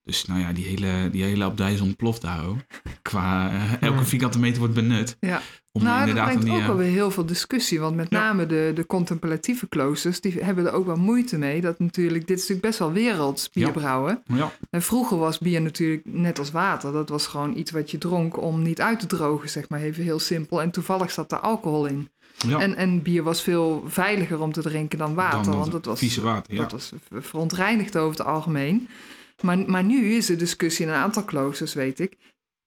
Dus 0.05 0.25
nou 0.25 0.41
ja, 0.41 0.53
die 0.53 0.65
hele, 0.65 1.11
die 1.11 1.23
hele 1.23 1.45
abdij 1.45 1.73
is 1.73 1.81
ontploft 1.81 2.23
daar 2.23 2.47
ook. 2.47 2.57
Qua 3.03 3.51
eh, 3.51 3.83
elke 3.83 4.05
vierkante 4.05 4.39
meter 4.39 4.59
wordt 4.59 4.75
benut. 4.75 5.17
Ja. 5.21 5.43
Om 5.73 5.83
nou, 5.83 6.13
dat 6.13 6.25
brengt 6.25 6.51
ook 6.51 6.59
eh, 6.59 6.69
alweer 6.69 6.91
heel 6.91 7.11
veel 7.11 7.27
discussie. 7.27 7.81
Want 7.81 7.97
met 7.97 8.07
Ja. 8.11 8.19
name 8.19 8.47
de, 8.47 8.73
de 8.75 8.87
contemplatieve 8.87 9.69
kloosters, 9.69 10.21
die 10.21 10.33
hebben 10.43 10.67
er 10.67 10.73
ook 10.73 10.87
wel 10.87 10.97
moeite 10.97 11.39
mee. 11.39 11.61
Dat 11.61 11.79
natuurlijk, 11.79 12.27
dit 12.27 12.37
is 12.37 12.41
natuurlijk 12.49 12.67
best 12.67 12.79
wel 12.79 12.93
werelds 12.93 13.51
bier 13.51 13.67
Ja. 13.67 13.73
brouwen. 13.73 14.23
ja, 14.27 14.53
En 14.71 14.83
vroeger 14.83 15.19
was 15.19 15.39
bier 15.39 15.63
natuurlijk 15.63 16.03
net 16.05 16.39
als 16.39 16.51
water. 16.51 16.93
Dat 16.93 17.09
was 17.09 17.27
gewoon 17.27 17.57
iets 17.57 17.71
wat 17.71 17.91
je 17.91 17.99
dronk 17.99 18.43
om 18.43 18.63
niet 18.63 18.81
uit 18.81 19.01
te 19.01 19.07
drogen, 19.07 19.49
zeg 19.49 19.69
maar 19.69 19.81
even 19.81 20.03
heel 20.05 20.19
simpel. 20.19 20.63
En 20.63 20.71
toevallig 20.71 21.11
zat 21.11 21.33
er 21.33 21.39
alcohol 21.39 21.87
in. 21.87 22.09
ja, 22.49 22.59
En, 22.61 22.77
en 22.77 23.03
bier 23.03 23.23
was 23.23 23.43
veel 23.43 23.85
veiliger 23.87 24.41
om 24.41 24.53
te 24.53 24.63
drinken 24.63 24.99
dan 24.99 25.15
water. 25.15 25.43
dan 25.51 25.59
want 25.59 25.73
dat 25.73 25.85
was, 25.85 25.99
vieze 25.99 26.21
water. 26.23 26.55
Ja. 26.55 26.61
dat 26.61 26.73
was 26.73 26.93
verontreinigd 27.11 27.97
over 27.97 28.17
het 28.19 28.27
algemeen. 28.27 28.89
Maar, 29.45 29.59
maar 29.59 29.85
nu 29.85 30.13
is 30.15 30.27
de 30.27 30.37
discussie 30.37 30.87
in 30.87 30.93
een 30.93 30.99
aantal 30.99 31.25
kloosters, 31.25 31.75
weet 31.75 32.01
ik. 32.01 32.17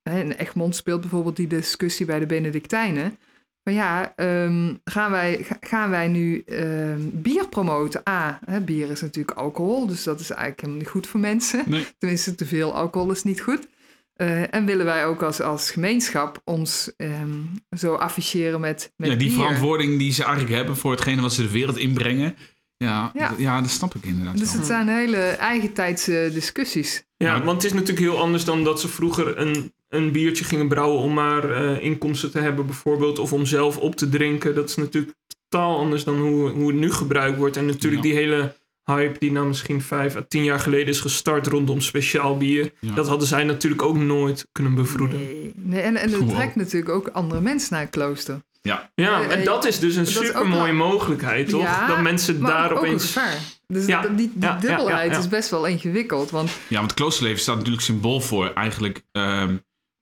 In 0.03 0.31
Egmond 0.31 0.75
speelt 0.75 1.01
bijvoorbeeld 1.01 1.35
die 1.35 1.47
discussie 1.47 2.05
bij 2.05 2.19
de 2.19 2.25
Benedictijnen. 2.25 3.17
Maar 3.63 3.73
ja, 3.73 4.13
ehm, 4.15 4.73
gaan, 4.83 5.11
wij, 5.11 5.43
ga- 5.43 5.57
gaan 5.59 5.89
wij 5.89 6.07
nu 6.07 6.41
ehm, 6.45 6.99
bier 7.13 7.47
promoten? 7.47 8.01
A, 8.09 8.39
hè, 8.45 8.61
bier 8.61 8.89
is 8.91 9.01
natuurlijk 9.01 9.37
alcohol, 9.37 9.87
dus 9.87 10.03
dat 10.03 10.19
is 10.19 10.29
eigenlijk 10.29 10.59
helemaal 10.59 10.81
niet 10.81 10.91
goed 10.91 11.07
voor 11.07 11.19
mensen. 11.19 11.63
Nee. 11.65 11.85
Tenminste, 11.97 12.35
te 12.35 12.45
veel 12.45 12.73
alcohol 12.73 13.11
is 13.11 13.23
niet 13.23 13.41
goed. 13.41 13.67
Eh, 14.13 14.53
en 14.53 14.65
willen 14.65 14.85
wij 14.85 15.05
ook 15.05 15.21
als, 15.21 15.41
als 15.41 15.71
gemeenschap 15.71 16.41
ons 16.43 16.91
ehm, 16.97 17.39
zo 17.77 17.93
afficheren 17.93 18.59
met, 18.59 18.93
met 18.95 19.09
ja, 19.09 19.15
die 19.15 19.27
bier? 19.27 19.37
verantwoording 19.37 19.97
die 19.97 20.11
ze 20.11 20.23
eigenlijk 20.23 20.55
hebben 20.55 20.77
voor 20.77 20.91
hetgene 20.91 21.21
wat 21.21 21.33
ze 21.33 21.41
de 21.41 21.51
wereld 21.51 21.77
inbrengen. 21.77 22.35
Ja, 22.77 23.11
Ja. 23.13 23.33
ja 23.37 23.61
dat 23.61 23.69
snap 23.69 23.95
ik 23.95 24.03
inderdaad 24.05 24.37
Dus 24.37 24.47
wel. 24.49 24.57
het 24.57 24.65
zijn 24.67 24.87
hele 24.87 25.17
eigentijdse 25.17 26.29
discussies. 26.33 27.03
Ja, 27.17 27.31
Nou, 27.31 27.43
want 27.43 27.61
het 27.61 27.71
is 27.71 27.77
natuurlijk 27.79 28.07
heel 28.07 28.19
anders 28.19 28.45
dan 28.45 28.63
dat 28.63 28.79
ze 28.81 28.87
vroeger 28.87 29.37
een, 29.37 29.73
een 29.89 30.11
biertje 30.11 30.43
gingen 30.45 30.67
brouwen 30.67 31.01
om 31.01 31.13
maar 31.13 31.51
eh, 31.51 31.83
inkomsten 31.83 32.31
te 32.31 32.39
hebben, 32.39 32.65
bijvoorbeeld, 32.65 33.19
of 33.19 33.33
om 33.33 33.45
zelf 33.45 33.77
op 33.77 33.95
te 33.95 34.09
drinken. 34.09 34.55
Dat 34.55 34.69
is 34.69 34.75
natuurlijk 34.75 35.13
totaal 35.49 35.77
anders 35.77 36.03
dan 36.03 36.19
hoe, 36.19 36.49
hoe 36.49 36.67
het 36.67 36.75
nu 36.79 36.91
gebruikt 36.91 37.37
wordt. 37.37 37.57
En 37.57 37.65
natuurlijk 37.65 38.03
Ja. 38.03 38.09
die 38.09 38.19
hele 38.19 38.55
hype 38.83 39.19
die 39.19 39.31
nou 39.31 39.47
misschien 39.47 39.81
vijf 39.81 40.15
à 40.15 40.25
tien 40.27 40.43
jaar 40.43 40.59
geleden 40.59 40.87
is 40.87 40.99
gestart 40.99 41.47
rondom 41.47 41.81
speciaal 41.81 42.37
bier. 42.37 42.71
Ja. 42.79 42.93
Dat 42.93 43.07
hadden 43.07 43.27
zij 43.27 43.43
natuurlijk 43.43 43.81
ook 43.81 43.97
nooit 43.97 44.47
kunnen 44.51 44.75
bevroeden. 44.75 45.17
Nee, 45.19 45.51
nee 45.55 45.81
en, 45.81 45.95
en 45.95 46.11
het 46.11 46.29
trekt 46.29 46.55
natuurlijk 46.55 46.91
ook 46.91 47.07
andere 47.07 47.41
mensen 47.41 47.67
naar 47.73 47.81
het 47.81 47.89
klooster. 47.89 48.41
Ja, 48.67 48.89
Ja, 48.95 49.21
Eh, 49.21 49.31
en 49.31 49.43
dat 49.43 49.65
is 49.65 49.79
dus 49.79 49.95
een 49.95 50.03
dat 50.03 50.11
is 50.13 50.17
ook 50.19 50.25
super 50.25 50.47
mooie 50.47 50.63
wel- 50.75 50.87
mogelijkheid, 50.89 51.49
toch? 51.49 51.61
Ja, 51.61 51.87
dat 51.87 52.01
mensen 52.01 52.39
Maar 52.39 52.51
daar 52.51 52.71
ook 52.71 52.77
een 52.81 52.87
opeens. 52.87 53.05
gevaar. 53.05 53.37
Dus 53.67 53.85
Ja, 53.85 54.01
dat- 54.01 54.17
die, 54.17 54.31
die 54.33 54.41
ja, 54.41 54.57
dubbelheid 54.57 55.07
ja, 55.09 55.13
ja. 55.13 55.19
is 55.19 55.27
best 55.27 55.49
wel 55.49 55.65
ingewikkeld. 55.65 56.29
Want 56.29 56.49
ja, 56.67 56.79
want 56.79 56.93
kloosterleven 56.93 57.39
staat 57.41 57.55
natuurlijk 57.55 57.83
symbool 57.83 58.21
voor 58.21 58.51
eigenlijk 58.53 59.03
ehm, 59.11 59.55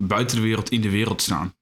buiten 0.04 0.36
de 0.36 0.42
wereld 0.44 0.70
in 0.70 0.82
de 0.82 0.90
wereld 0.90 1.22
staan. 1.22 1.54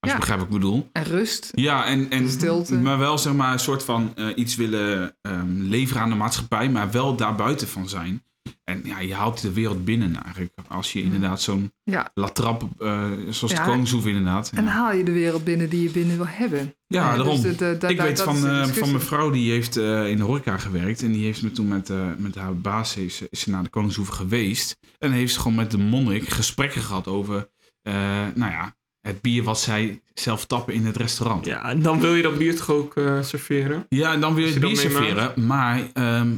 Als 0.00 0.10
Ja. 0.10 0.12
je 0.12 0.18
begrijpt 0.18 0.42
wat 0.42 0.52
ik 0.54 0.60
bedoel. 0.60 0.88
en 0.92 1.04
rust. 1.04 1.50
Ja, 1.54 1.84
en, 1.86 2.10
en 2.10 2.28
Stilte. 2.30 2.74
maar 2.74 2.98
wel 2.98 3.18
zeg 3.18 3.32
maar 3.32 3.52
een 3.52 3.58
soort 3.58 3.82
van 3.84 4.12
eh, 4.14 4.26
iets 4.34 4.56
willen 4.56 5.16
ehm, 5.22 5.60
leveren 5.62 6.02
aan 6.02 6.08
de 6.10 6.14
maatschappij, 6.16 6.68
maar 6.70 6.90
wel 6.90 7.16
daarbuiten 7.16 7.68
van 7.68 7.88
zijn. 7.88 8.22
En 8.68 8.80
ja, 8.84 9.00
je 9.00 9.14
haalt 9.14 9.42
de 9.42 9.52
wereld 9.52 9.84
binnen 9.84 10.22
eigenlijk. 10.22 10.52
Als 10.68 10.92
je 10.92 11.02
inderdaad 11.02 11.42
zo'n 11.42 11.72
Ja, 11.84 12.10
latrap, 12.14 12.62
eh 12.78 13.10
zoals 13.30 13.52
Ja. 13.52 13.64
de 13.64 13.70
Koningshoef 13.70 14.06
inderdaad. 14.06 14.50
en 14.54 14.64
Ja, 14.64 14.70
haal 14.70 14.92
je 14.94 15.04
de 15.04 15.12
wereld 15.12 15.44
binnen 15.44 15.68
die 15.68 15.82
je 15.82 15.90
binnen 15.90 16.16
wil 16.16 16.26
hebben. 16.28 16.74
ja 16.86 17.08
dus 17.08 17.16
daarom. 17.16 17.40
de- 17.42 17.54
de- 17.56 17.76
da- 17.78 17.88
ik 17.88 18.00
weet 18.00 18.22
van, 18.22 18.46
eh, 18.46 18.66
van 18.66 18.90
mijn 18.90 19.02
vrouw, 19.02 19.30
die 19.30 19.50
heeft 19.50 19.76
eh, 19.76 20.08
in 20.10 20.16
de 20.16 20.22
horeca 20.22 20.58
gewerkt. 20.58 21.02
En 21.02 21.12
die 21.12 21.24
heeft 21.24 21.42
me 21.42 21.50
toen 21.52 21.68
met, 21.68 21.90
eh, 21.90 22.06
met 22.18 22.34
haar 22.34 22.56
baas 22.56 22.96
is, 22.96 23.16
ze- 23.16 23.26
is 23.30 23.40
ze 23.40 23.50
naar 23.50 23.62
de 23.62 23.68
Koningshoeve 23.68 24.12
geweest. 24.12 24.78
En 24.98 25.12
heeft 25.12 25.32
ze 25.32 25.38
gewoon 25.40 25.56
met 25.56 25.70
de 25.70 25.78
monnik 25.78 26.28
gesprekken 26.28 26.82
gehad 26.82 27.06
over, 27.06 27.48
eh, 27.82 27.94
nou 28.34 28.50
ja, 28.52 28.76
het 29.00 29.20
bier 29.20 29.42
wat 29.42 29.60
zij 29.60 30.02
zelf 30.14 30.46
tappen 30.46 30.74
in 30.74 30.86
het 30.86 30.96
restaurant. 30.96 31.44
Ja, 31.46 31.68
en 31.70 31.82
dan 31.82 32.00
wil 32.00 32.14
je 32.14 32.22
dat 32.22 32.38
bier 32.38 32.56
toch 32.56 32.70
ook 32.70 32.96
eh, 32.96 33.22
serveren? 33.22 33.86
Ja, 33.88 34.12
en 34.12 34.20
dan 34.20 34.34
wil 34.34 34.44
je 34.44 34.52
Als 34.54 34.54
het 34.62 34.62
je 34.62 34.68
bier 34.68 34.90
serveren. 34.90 35.46
Maar 35.46 35.82
ehm, 35.92 36.28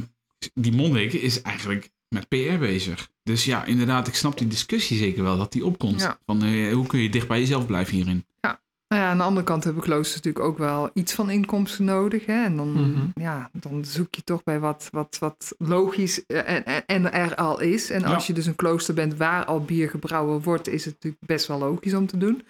die 0.53 0.71
monnik 0.73 1.13
is 1.13 1.41
eigenlijk 1.41 1.89
met 2.13 2.27
PR 2.27 2.57
bezig. 2.59 3.09
Dus 3.23 3.45
ja, 3.45 3.65
inderdaad, 3.65 4.07
ik 4.07 4.15
snap 4.15 4.37
die 4.37 4.47
discussie 4.47 4.97
zeker 4.97 5.23
wel 5.23 5.37
dat 5.37 5.51
die 5.51 5.65
opkomt. 5.65 6.01
Ja. 6.01 6.17
Van 6.25 6.43
eh, 6.43 6.73
hoe 6.73 6.85
kun 6.87 6.99
je 6.99 7.09
dicht 7.09 7.27
bij 7.27 7.39
jezelf 7.39 7.65
blijven 7.65 7.95
hierin? 7.95 8.25
Nou 8.87 9.03
ja, 9.03 9.09
aan 9.09 9.17
de 9.17 9.23
andere 9.23 9.45
kant 9.45 9.63
hebben 9.63 9.83
kloosters 9.83 10.15
natuurlijk 10.15 10.45
ook 10.45 10.57
wel 10.57 10.89
iets 10.93 11.13
van 11.13 11.29
inkomsten 11.29 11.85
nodig. 11.85 12.25
Hè? 12.25 12.43
En 12.43 12.55
dan, 12.57 12.71
Mhm. 12.71 13.01
ja, 13.15 13.49
dan 13.53 13.85
zoek 13.85 14.15
je 14.15 14.23
toch 14.23 14.43
bij 14.43 14.59
wat, 14.59 14.87
wat, 14.91 15.17
wat 15.19 15.55
logisch 15.57 16.25
eh, 16.25 16.49
en, 16.49 16.65
en, 16.65 16.85
en 16.87 17.11
er 17.13 17.35
al 17.35 17.59
is. 17.59 17.89
En 17.89 18.03
als 18.03 18.21
Ja. 18.21 18.27
je 18.27 18.33
dus 18.33 18.45
een 18.45 18.55
klooster 18.55 18.93
bent 18.93 19.17
waar 19.17 19.45
al 19.45 19.61
bier 19.65 19.89
gebrouwen 19.89 20.41
wordt, 20.41 20.67
is 20.67 20.85
het 20.85 20.93
natuurlijk 20.93 21.25
best 21.25 21.47
wel 21.47 21.57
logisch 21.59 21.93
om 21.93 22.07
te 22.07 22.17
doen. 22.17 22.43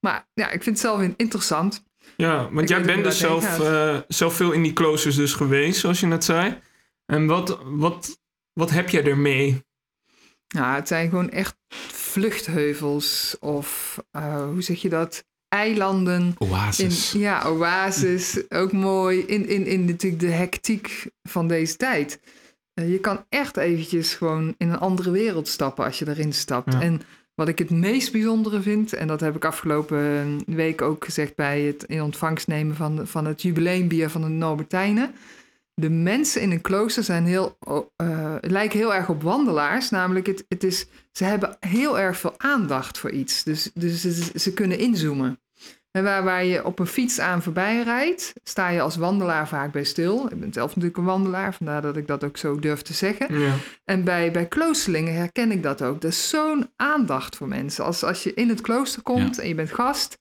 Maar 0.00 0.26
ja, 0.34 0.44
ik 0.50 0.62
vind 0.62 0.64
het 0.82 0.86
zelf 0.86 1.02
interessant. 1.16 1.84
Ja, 2.16 2.36
want 2.52 2.60
Ik 2.60 2.68
jij 2.76 2.82
bent 2.82 3.04
dus 3.04 3.18
zelf, 3.18 3.60
eh, 3.60 3.96
zelf 4.08 4.34
veel 4.34 4.52
in 4.52 4.62
die 4.62 4.72
kloosters 4.72 5.16
dus 5.16 5.32
geweest, 5.34 5.80
zoals 5.80 6.00
je 6.00 6.06
net 6.06 6.24
zei. 6.24 6.58
En 7.06 7.26
wat, 7.26 7.58
wat, 7.64 8.18
wat 8.58 8.70
heb 8.70 8.88
jij 8.88 9.04
ermee? 9.04 9.64
Nou, 10.48 10.74
het 10.74 10.88
zijn 10.88 11.08
gewoon 11.08 11.30
echt 11.30 11.56
vluchtheuvels 11.92 13.36
of 13.40 13.98
eh, 14.10 14.44
hoe 14.44 14.62
zeg 14.62 14.82
je 14.82 14.88
dat? 14.88 15.24
Eilanden. 15.48 16.22
In, 16.22 16.34
Oasis. 16.38 17.12
ja, 17.12 17.48
oasis, 17.48 18.50
ook 18.50 18.72
mooi. 18.72 19.20
In, 19.20 19.48
in, 19.48 19.66
in 19.66 19.84
natuurlijk 19.84 20.22
de 20.22 20.30
hectiek 20.30 21.06
van 21.22 21.48
deze 21.48 21.76
tijd. 21.76 22.20
Eh, 22.74 22.90
je 22.90 23.00
kan 23.00 23.24
echt 23.28 23.56
eventjes 23.56 24.14
gewoon 24.14 24.54
in 24.58 24.70
een 24.70 24.78
andere 24.78 25.10
wereld 25.10 25.48
stappen 25.48 25.84
als 25.84 25.98
je 25.98 26.08
erin 26.08 26.32
stapt. 26.32 26.72
Ja. 26.72 26.80
En 26.80 27.02
wat 27.34 27.48
ik 27.48 27.58
het 27.58 27.70
meest 27.70 28.12
bijzondere 28.12 28.62
vind, 28.62 28.92
en 28.92 29.06
dat 29.06 29.20
heb 29.20 29.36
ik 29.36 29.44
afgelopen 29.44 30.38
week 30.46 30.82
ook 30.82 31.04
gezegd 31.04 31.34
bij 31.34 31.60
het 31.60 31.84
in 31.84 32.02
ontvangst 32.02 32.46
nemen 32.46 32.76
van, 32.76 33.06
van 33.06 33.24
het 33.24 33.42
jubileumbier 33.42 34.10
van 34.10 34.20
de 34.20 34.28
Norbertijnen. 34.28 35.14
De 35.80 35.90
mensen 35.90 36.40
in 36.40 36.50
een 36.50 36.60
klooster 36.60 37.02
zijn 37.02 37.26
heel, 37.26 37.56
oh, 37.60 37.86
eh, 37.96 38.34
lijken 38.40 38.78
heel 38.78 38.94
erg 38.94 39.08
op 39.08 39.22
wandelaars. 39.22 39.90
Namelijk, 39.90 40.26
het, 40.26 40.44
het 40.48 40.64
is, 40.64 40.86
ze 41.12 41.24
hebben 41.24 41.56
heel 41.60 41.98
erg 41.98 42.16
veel 42.18 42.34
aandacht 42.36 42.98
voor 42.98 43.10
iets. 43.10 43.42
Dus, 43.42 43.70
dus 43.74 44.00
ze, 44.00 44.38
ze 44.38 44.52
kunnen 44.52 44.78
inzoomen. 44.78 45.40
En 45.96 46.02
waar, 46.02 46.24
waar 46.24 46.44
je 46.44 46.64
op 46.64 46.78
een 46.78 46.86
fiets 46.86 47.20
aan 47.20 47.42
voorbij 47.42 47.82
rijdt, 47.82 48.32
sta 48.42 48.68
je 48.68 48.80
als 48.80 48.96
wandelaar 48.96 49.48
vaak 49.48 49.72
bij 49.72 49.84
stil. 49.84 50.26
Ik 50.30 50.40
ben 50.40 50.52
zelf 50.52 50.68
natuurlijk 50.68 50.96
een 50.96 51.04
wandelaar, 51.04 51.54
vandaar 51.54 51.82
dat 51.82 51.96
ik 51.96 52.06
dat 52.06 52.24
ook 52.24 52.36
zo 52.36 52.58
durf 52.58 52.82
te 52.82 52.92
zeggen. 52.92 53.38
Ja. 53.38 53.54
En 53.84 54.04
bij, 54.04 54.30
bij 54.30 54.46
kloosterlingen 54.46 55.14
herken 55.14 55.50
ik 55.50 55.62
dat 55.62 55.82
ook. 55.82 56.02
Er 56.02 56.08
is 56.08 56.28
zo'n 56.28 56.70
aandacht 56.76 57.36
voor 57.36 57.48
mensen. 57.48 57.84
Als, 57.84 58.02
als 58.02 58.22
je 58.22 58.34
in 58.34 58.48
het 58.48 58.60
klooster 58.60 59.02
komt 59.02 59.38
en 59.38 59.48
je 59.48 59.54
bent 59.54 59.72
gast 59.72 60.18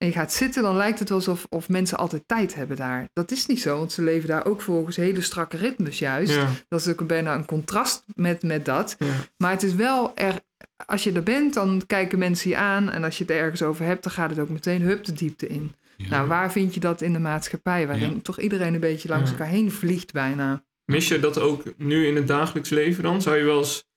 en 0.00 0.06
je 0.06 0.12
gaat 0.12 0.32
zitten, 0.32 0.62
dan 0.62 0.76
lijkt 0.76 0.98
het 0.98 1.08
wel 1.08 1.18
alsof 1.18 1.46
of 1.48 1.68
mensen 1.68 1.98
altijd 1.98 2.22
tijd 2.26 2.54
hebben 2.54 2.76
daar. 2.76 3.08
Dat 3.12 3.30
is 3.30 3.46
niet 3.46 3.60
zo, 3.60 3.78
want 3.78 3.92
ze 3.92 4.02
leven 4.02 4.28
daar 4.28 4.46
ook 4.46 4.60
volgens 4.60 4.96
hele 4.96 5.20
strakke 5.20 5.56
ritmes 5.56 5.98
juist. 5.98 6.34
Ja. 6.34 6.48
Dat 6.68 6.80
is 6.80 6.88
ook 6.88 7.06
bijna 7.06 7.34
een 7.34 7.44
contrast 7.44 8.04
met, 8.14 8.42
met 8.42 8.64
dat. 8.64 8.96
Ja. 8.98 9.06
Maar 9.36 9.50
het 9.50 9.62
is 9.62 9.74
wel 9.74 10.16
er. 10.16 10.40
Als 10.86 11.04
je 11.04 11.12
er 11.12 11.22
bent, 11.22 11.54
dan 11.54 11.82
kijken 11.86 12.18
mensen 12.18 12.50
je 12.50 12.56
aan. 12.56 12.90
En 12.90 13.04
als 13.04 13.18
je 13.18 13.24
het 13.24 13.32
ergens 13.32 13.62
over 13.62 13.84
hebt, 13.84 14.02
dan 14.02 14.12
gaat 14.12 14.30
het 14.30 14.38
ook 14.38 14.48
meteen 14.48 14.82
hup 14.82 15.04
de 15.04 15.12
diepte 15.12 15.46
in. 15.46 15.74
Ja. 15.96 16.08
Nou, 16.08 16.28
waar 16.28 16.52
vind 16.52 16.74
je 16.74 16.80
dat 16.80 17.00
in 17.00 17.12
de 17.12 17.18
maatschappij? 17.18 17.86
Waarin 17.86 18.22
toch 18.22 18.40
iedereen 18.40 18.74
een 18.74 18.80
beetje 18.80 19.08
langs 19.08 19.30
elkaar 19.30 19.46
heen 19.46 19.72
vliegt 19.72 20.12
bijna. 20.12 20.64
Mis 20.84 21.08
je 21.08 21.20
dat 21.20 21.38
ook 21.38 21.62
nu 21.76 22.06
in 22.06 22.16
het 22.16 22.26
dagelijks 22.26 22.68
leven 22.68 23.02
dan? 23.02 23.22
Zou 23.22 23.36
je 23.36 23.44
wel 23.44 23.58
eens... 23.58 23.88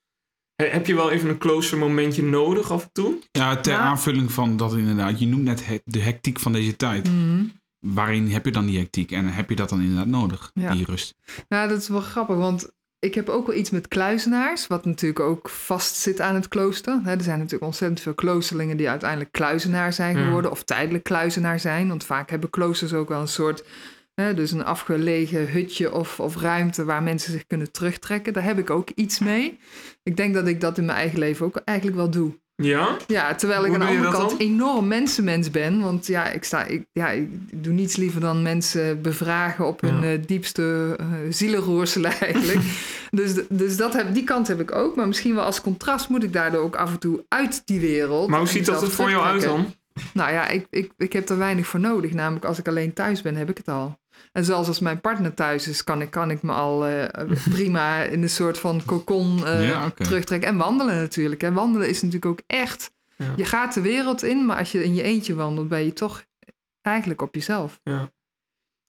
He- 0.56 0.66
Heb 0.70 0.86
je 0.88 0.96
wel 0.96 1.12
even 1.12 1.30
een 1.30 1.38
kloostermomentje 1.38 2.24
nodig 2.24 2.72
af 2.72 2.84
en 2.84 2.90
toe? 2.92 3.16
Ja, 3.32 3.56
ter 3.58 3.74
Ja. 3.74 3.80
aanvulling 3.80 4.32
van 4.32 4.58
dat 4.58 4.76
inderdaad. 4.76 5.20
Je 5.20 5.28
noemt 5.28 5.44
net 5.44 5.66
he- 5.66 5.80
de 5.86 6.00
hectiek 6.00 6.40
van 6.40 6.52
deze 6.54 6.76
tijd. 6.76 7.08
Mhm. 7.12 7.44
Waarin 7.80 8.32
heb 8.32 8.46
je 8.46 8.52
dan 8.52 8.66
die 8.66 8.80
hectiek 8.80 9.12
en 9.12 9.28
heb 9.28 9.50
je 9.50 9.56
dat 9.56 9.70
dan 9.70 9.82
inderdaad 9.82 10.08
nodig? 10.08 10.52
Ja. 10.54 10.72
Die 10.72 10.86
rust. 10.86 11.16
Nou, 11.50 11.70
dat 11.70 11.82
is 11.82 11.88
wel 11.88 12.02
grappig, 12.02 12.36
want 12.36 12.72
ik 13.00 13.16
heb 13.16 13.30
ook 13.30 13.48
wel 13.48 13.56
iets 13.56 13.70
met 13.70 13.88
kluizenaars, 13.88 14.68
wat 14.68 14.86
natuurlijk 14.86 15.20
ook 15.20 15.50
vast 15.50 15.96
zit 15.96 16.22
aan 16.22 16.36
het 16.36 16.48
klooster. 16.48 17.00
Hè, 17.04 17.12
er 17.16 17.22
zijn 17.24 17.38
natuurlijk 17.38 17.64
ontzettend 17.64 18.02
veel 18.02 18.14
kloosterlingen 18.14 18.78
die 18.78 18.90
uiteindelijk 18.90 19.32
kluizenaar 19.32 19.94
zijn 19.94 20.18
Ja. 20.18 20.24
geworden, 20.24 20.52
of 20.52 20.64
tijdelijk 20.64 21.04
kluizenaar 21.04 21.60
zijn. 21.60 21.88
Want 21.88 22.04
vaak 22.06 22.30
hebben 22.30 22.50
kloosters 22.50 22.94
ook 22.94 23.10
wel 23.10 23.22
een 23.22 23.28
soort, 23.28 23.64
hè, 24.16 24.34
dus 24.34 24.52
een 24.52 24.66
afgelegen 24.66 25.52
hutje 25.52 25.94
of, 25.94 26.20
of 26.20 26.38
ruimte 26.42 26.86
waar 26.86 27.04
mensen 27.04 27.32
zich 27.32 27.48
kunnen 27.48 27.72
terugtrekken. 27.72 28.34
Daar 28.34 28.44
heb 28.44 28.60
ik 28.60 28.70
ook 28.70 28.90
iets 28.96 29.20
mee. 29.20 29.60
Ik 30.04 30.18
denk 30.18 30.34
dat 30.34 30.48
ik 30.48 30.62
dat 30.62 30.78
in 30.78 30.86
mijn 30.86 30.98
eigen 30.98 31.20
leven 31.20 31.46
ook 31.46 31.62
eigenlijk 31.66 31.98
wel 31.98 32.10
doe. 32.10 32.42
Ja? 32.56 32.98
Ja, 33.08 33.36
terwijl 33.36 33.66
ik 33.66 33.74
aan 33.74 33.80
de 33.80 33.86
andere 33.86 34.12
kant 34.12 34.30
dan? 34.30 34.40
enorm 34.40 34.88
mensenmens 34.88 35.52
ben. 35.52 35.82
Want 35.82 36.08
ja, 36.08 36.30
ik, 36.30 36.44
sta, 36.44 36.64
ik, 36.66 36.86
ja, 36.92 37.10
ik 37.10 37.30
doe 37.64 37.74
niets 37.74 37.96
liever 37.96 38.22
dan 38.22 38.42
mensen 38.42 39.02
bevragen 39.02 39.68
op 39.68 39.82
hun 39.82 40.02
Ja. 40.02 40.12
eh, 40.14 40.20
diepste 40.26 40.98
uh, 41.02 41.06
zielenroerselen 41.30 42.12
eigenlijk. 42.20 42.60
dus 43.12 43.34
dus 43.50 43.78
dat 43.78 43.94
heb, 43.94 44.14
die 44.14 44.24
kant 44.24 44.48
heb 44.48 44.60
ik 44.60 44.72
ook. 44.76 44.96
Maar 44.96 45.08
misschien 45.08 45.36
wel 45.36 45.44
als 45.44 45.62
contrast 45.62 46.10
moet 46.10 46.24
ik 46.24 46.34
daardoor 46.34 46.62
ook 46.64 46.76
af 46.76 46.92
en 46.92 47.00
toe 47.00 47.26
uit 47.28 47.62
die 47.66 47.80
wereld. 47.80 48.30
Maar 48.30 48.40
hoe 48.40 48.48
ziet 48.48 48.66
dat 48.66 48.82
er 48.82 48.92
voor 48.92 49.10
jou 49.10 49.24
uit 49.26 49.42
dan? 49.42 49.74
Nou 50.14 50.32
ja, 50.32 50.48
ik, 50.48 50.68
ik, 50.70 50.92
ik 50.98 51.14
heb 51.14 51.30
er 51.30 51.38
weinig 51.38 51.68
voor 51.68 51.80
nodig. 51.80 52.14
Namelijk 52.14 52.46
als 52.46 52.60
ik 52.60 52.68
alleen 52.68 52.94
thuis 52.94 53.22
ben, 53.22 53.36
heb 53.36 53.50
ik 53.50 53.58
het 53.58 53.68
al. 53.68 54.00
En 54.34 54.46
zelfs 54.46 54.68
als 54.68 54.80
mijn 54.80 55.02
partner 55.02 55.34
thuis 55.34 55.68
is, 55.68 55.84
kan 55.84 56.02
ik, 56.02 56.12
kan 56.12 56.32
ik 56.32 56.42
me 56.42 56.52
al 56.52 56.88
eh, 56.88 57.30
prima 57.50 58.04
in 58.04 58.22
een 58.22 58.30
soort 58.30 58.60
van 58.60 58.82
cocon 58.86 59.46
eh, 59.46 59.68
Ja, 59.68 59.90
terugtrekken. 59.90 60.50
En 60.50 60.58
wandelen 60.58 60.96
natuurlijk. 60.96 61.44
En 61.44 61.54
wandelen 61.54 61.90
is 61.90 62.02
natuurlijk 62.02 62.26
ook 62.26 62.42
echt... 62.48 62.92
Ja. 63.18 63.34
Je 63.36 63.46
gaat 63.46 63.74
de 63.74 63.82
wereld 63.82 64.24
in, 64.24 64.46
maar 64.46 64.58
als 64.58 64.72
je 64.72 64.84
in 64.84 64.96
je 64.96 65.02
eentje 65.02 65.36
wandelt, 65.36 65.68
ben 65.68 65.86
je 65.86 65.94
toch 65.94 66.24
eigenlijk 66.82 67.22
op 67.22 67.36
jezelf. 67.36 67.80
Ja. 67.84 68.12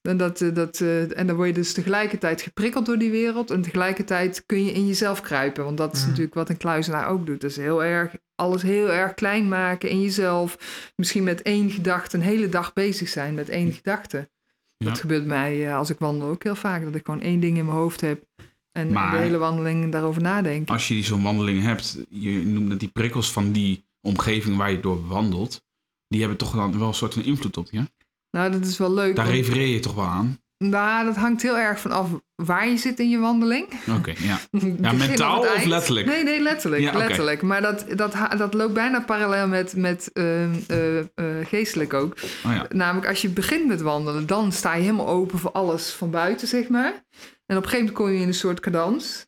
En, 0.01 0.17
dat, 0.17 0.41
eh, 0.41 0.53
dat, 0.53 0.79
en 0.79 1.27
dan 1.27 1.35
word 1.35 1.47
je 1.47 1.53
dus 1.53 1.73
tegelijkertijd 1.73 2.41
geprikkeld 2.41 2.85
door 2.85 2.97
die 2.97 3.11
wereld. 3.11 3.51
En 3.51 3.61
tegelijkertijd 3.61 4.45
kun 4.45 4.65
je 4.65 4.71
in 4.71 4.87
jezelf 4.87 5.21
kruipen. 5.21 5.63
Want 5.63 5.77
dat 5.77 5.93
is 5.93 6.05
natuurlijk 6.05 6.33
wat 6.33 6.49
een 6.49 6.57
kluizenaar 6.57 7.07
ook 7.07 7.25
doet. 7.25 7.41
Dus 7.41 7.55
heel 7.55 7.83
erg, 7.83 8.15
alles 8.35 8.61
heel 8.61 8.91
erg 8.91 9.13
klein 9.13 9.47
maken 9.47 9.89
in 9.89 10.01
jezelf. 10.01 10.57
Misschien 10.95 11.23
met 11.23 11.41
één 11.41 11.69
gedachte 11.69 12.17
een 12.17 12.23
hele 12.23 12.49
dag 12.49 12.73
bezig 12.73 13.09
zijn 13.09 13.33
met 13.33 13.49
één 13.49 13.71
gedachte. 13.71 14.29
Ja. 14.77 14.87
Dat 14.89 14.99
gebeurt 14.99 15.25
mij 15.25 15.67
eh, 15.67 15.77
als 15.77 15.89
ik 15.89 15.99
wandel 15.99 16.27
ook 16.27 16.43
heel 16.43 16.55
vaak. 16.55 16.83
Dat 16.83 16.95
ik 16.95 17.05
gewoon 17.05 17.21
één 17.21 17.39
ding 17.39 17.57
in 17.57 17.65
mijn 17.65 17.77
hoofd 17.77 18.01
heb. 18.01 18.23
En 18.71 18.91
Maar- 18.91 19.11
de 19.11 19.17
hele 19.17 19.37
wandeling 19.37 19.91
daarover 19.91 20.21
nadenk. 20.21 20.69
Als 20.69 20.87
je 20.87 21.03
zo'n 21.03 21.23
wandeling 21.23 21.61
hebt, 21.61 22.05
je 22.09 22.31
noemt 22.45 22.69
het 22.69 22.79
die 22.79 22.89
prikkels 22.89 23.31
van 23.31 23.51
die 23.51 23.85
omgeving 24.01 24.57
waar 24.57 24.71
je 24.71 24.79
door 24.79 25.07
wandelt, 25.07 25.63
die 26.07 26.19
hebben 26.19 26.37
toch 26.37 26.55
dan 26.55 26.79
wel 26.79 26.87
een 26.87 26.93
soort 26.93 27.13
van 27.13 27.23
invloed 27.23 27.57
op 27.57 27.67
je. 27.71 27.83
Nou, 28.31 28.51
dat 28.51 28.65
is 28.65 28.77
wel 28.77 28.93
leuk. 28.93 29.15
Daar 29.15 29.29
refereer 29.29 29.67
je 29.67 29.79
toch 29.79 29.93
wel 29.95 30.05
aan. 30.05 30.39
Nou, 30.57 31.05
dat 31.05 31.15
hangt 31.15 31.41
heel 31.41 31.57
erg 31.57 31.79
van 31.79 31.91
af 31.91 32.09
waar 32.35 32.67
je 32.67 32.77
zit 32.77 32.99
in 32.99 33.09
je 33.09 33.17
wandeling. 33.17 33.67
Oké, 33.97 34.13
ja. 34.17 34.39
Begin 34.51 34.77
mentaal 34.97 35.39
of 35.39 35.65
letterlijk? 35.65 36.07
Nee, 36.07 36.23
nee, 36.23 36.41
letterlijk. 36.41 36.81
Ja, 36.81 36.97
letterlijk. 36.97 37.41
Maar 37.41 37.61
dat, 37.61 37.85
dat, 37.95 38.13
dat 38.37 38.53
loopt 38.53 38.73
bijna 38.73 38.99
parallel 38.99 39.47
met, 39.47 39.75
met 39.75 40.09
ehm, 40.13 40.53
eh, 40.67 40.99
eh, 40.99 41.05
geestelijk 41.43 41.93
ook. 41.93 42.15
Oh 42.45 42.53
ja. 42.53 42.65
Namelijk, 42.69 43.07
als 43.07 43.21
je 43.21 43.29
begint 43.29 43.67
met 43.67 43.81
wandelen, 43.81 44.25
dan 44.25 44.51
sta 44.51 44.73
je 44.73 44.81
helemaal 44.81 45.07
open 45.07 45.39
voor 45.39 45.51
alles 45.51 45.89
van 45.89 46.09
buiten, 46.09 46.47
zeg 46.47 46.67
maar. 46.67 47.03
En 47.45 47.57
op 47.57 47.63
een 47.63 47.69
gegeven 47.69 47.77
moment 47.77 47.91
kom 47.91 48.09
je 48.09 48.19
in 48.19 48.27
een 48.27 48.33
soort 48.33 48.59
cadans. 48.59 49.25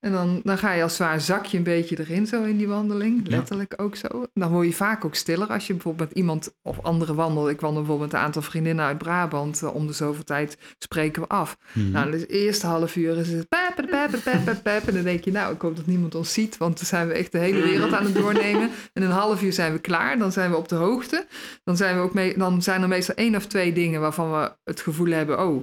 En 0.00 0.12
dan, 0.12 0.40
dan 0.44 0.58
ga 0.58 0.72
je 0.72 0.82
als 0.82 0.98
het 0.98 1.06
ware 1.06 1.20
zak 1.20 1.44
je 1.46 1.56
een 1.56 1.62
beetje 1.62 1.98
erin 1.98 2.26
zo 2.26 2.42
in 2.42 2.56
die 2.56 2.68
wandeling. 2.68 3.20
Ja. 3.28 3.36
Letterlijk 3.36 3.74
ook 3.76 3.96
zo. 3.96 4.26
Dan 4.34 4.50
word 4.50 4.66
je 4.66 4.72
vaak 4.72 5.04
ook 5.04 5.14
stiller 5.14 5.48
als 5.48 5.66
je 5.66 5.72
bijvoorbeeld 5.72 6.08
met 6.08 6.18
iemand 6.18 6.54
of 6.62 6.82
andere 6.82 7.14
wandelt. 7.14 7.48
Ik 7.48 7.60
wandel 7.60 7.80
bijvoorbeeld 7.82 8.10
met 8.12 8.20
een 8.20 8.26
aantal 8.26 8.42
vriendinnen 8.42 8.84
uit 8.84 8.98
Brabant. 8.98 9.62
eh, 9.62 9.74
Om 9.74 9.86
de 9.86 9.92
zoveel 9.92 10.24
tijd 10.24 10.58
spreken 10.78 11.22
we 11.22 11.28
af. 11.28 11.56
Mhm. 11.72 11.90
Nou, 11.90 12.10
dus 12.10 12.20
het 12.20 12.30
eerste 12.30 12.66
half 12.66 12.96
uur 12.96 13.16
is 13.16 13.28
het 13.28 13.48
pep, 13.48 13.86
pep, 13.90 14.20
pep, 14.44 14.62
pep. 14.62 14.88
En 14.88 14.94
dan 14.94 15.02
denk 15.04 15.24
je, 15.24 15.32
nou, 15.32 15.54
ik 15.54 15.60
hoop 15.60 15.76
dat 15.76 15.86
niemand 15.86 16.14
ons 16.14 16.32
ziet, 16.32 16.56
want 16.56 16.76
dan 16.76 16.86
zijn 16.86 17.06
we 17.08 17.12
echt 17.14 17.32
de 17.32 17.38
hele 17.38 17.62
wereld 17.62 17.92
aan 17.92 18.04
het 18.04 18.14
doornemen. 18.14 18.70
En 18.92 19.02
een 19.02 19.10
half 19.10 19.42
uur 19.42 19.52
zijn 19.52 19.72
we 19.72 19.78
klaar, 19.78 20.18
dan 20.18 20.32
zijn 20.32 20.50
we 20.50 20.56
op 20.56 20.68
de 20.68 20.74
hoogte. 20.74 21.26
Dan 21.64 21.76
zijn, 21.76 21.96
we 21.96 22.02
ook 22.02 22.14
mee, 22.14 22.38
dan 22.38 22.62
zijn 22.62 22.82
er 22.82 22.88
meestal 22.88 23.14
één 23.14 23.36
of 23.36 23.46
twee 23.46 23.72
dingen 23.72 24.00
waarvan 24.00 24.30
we 24.32 24.52
het 24.64 24.80
gevoel 24.80 25.10
hebben, 25.10 25.46
oh, 25.46 25.62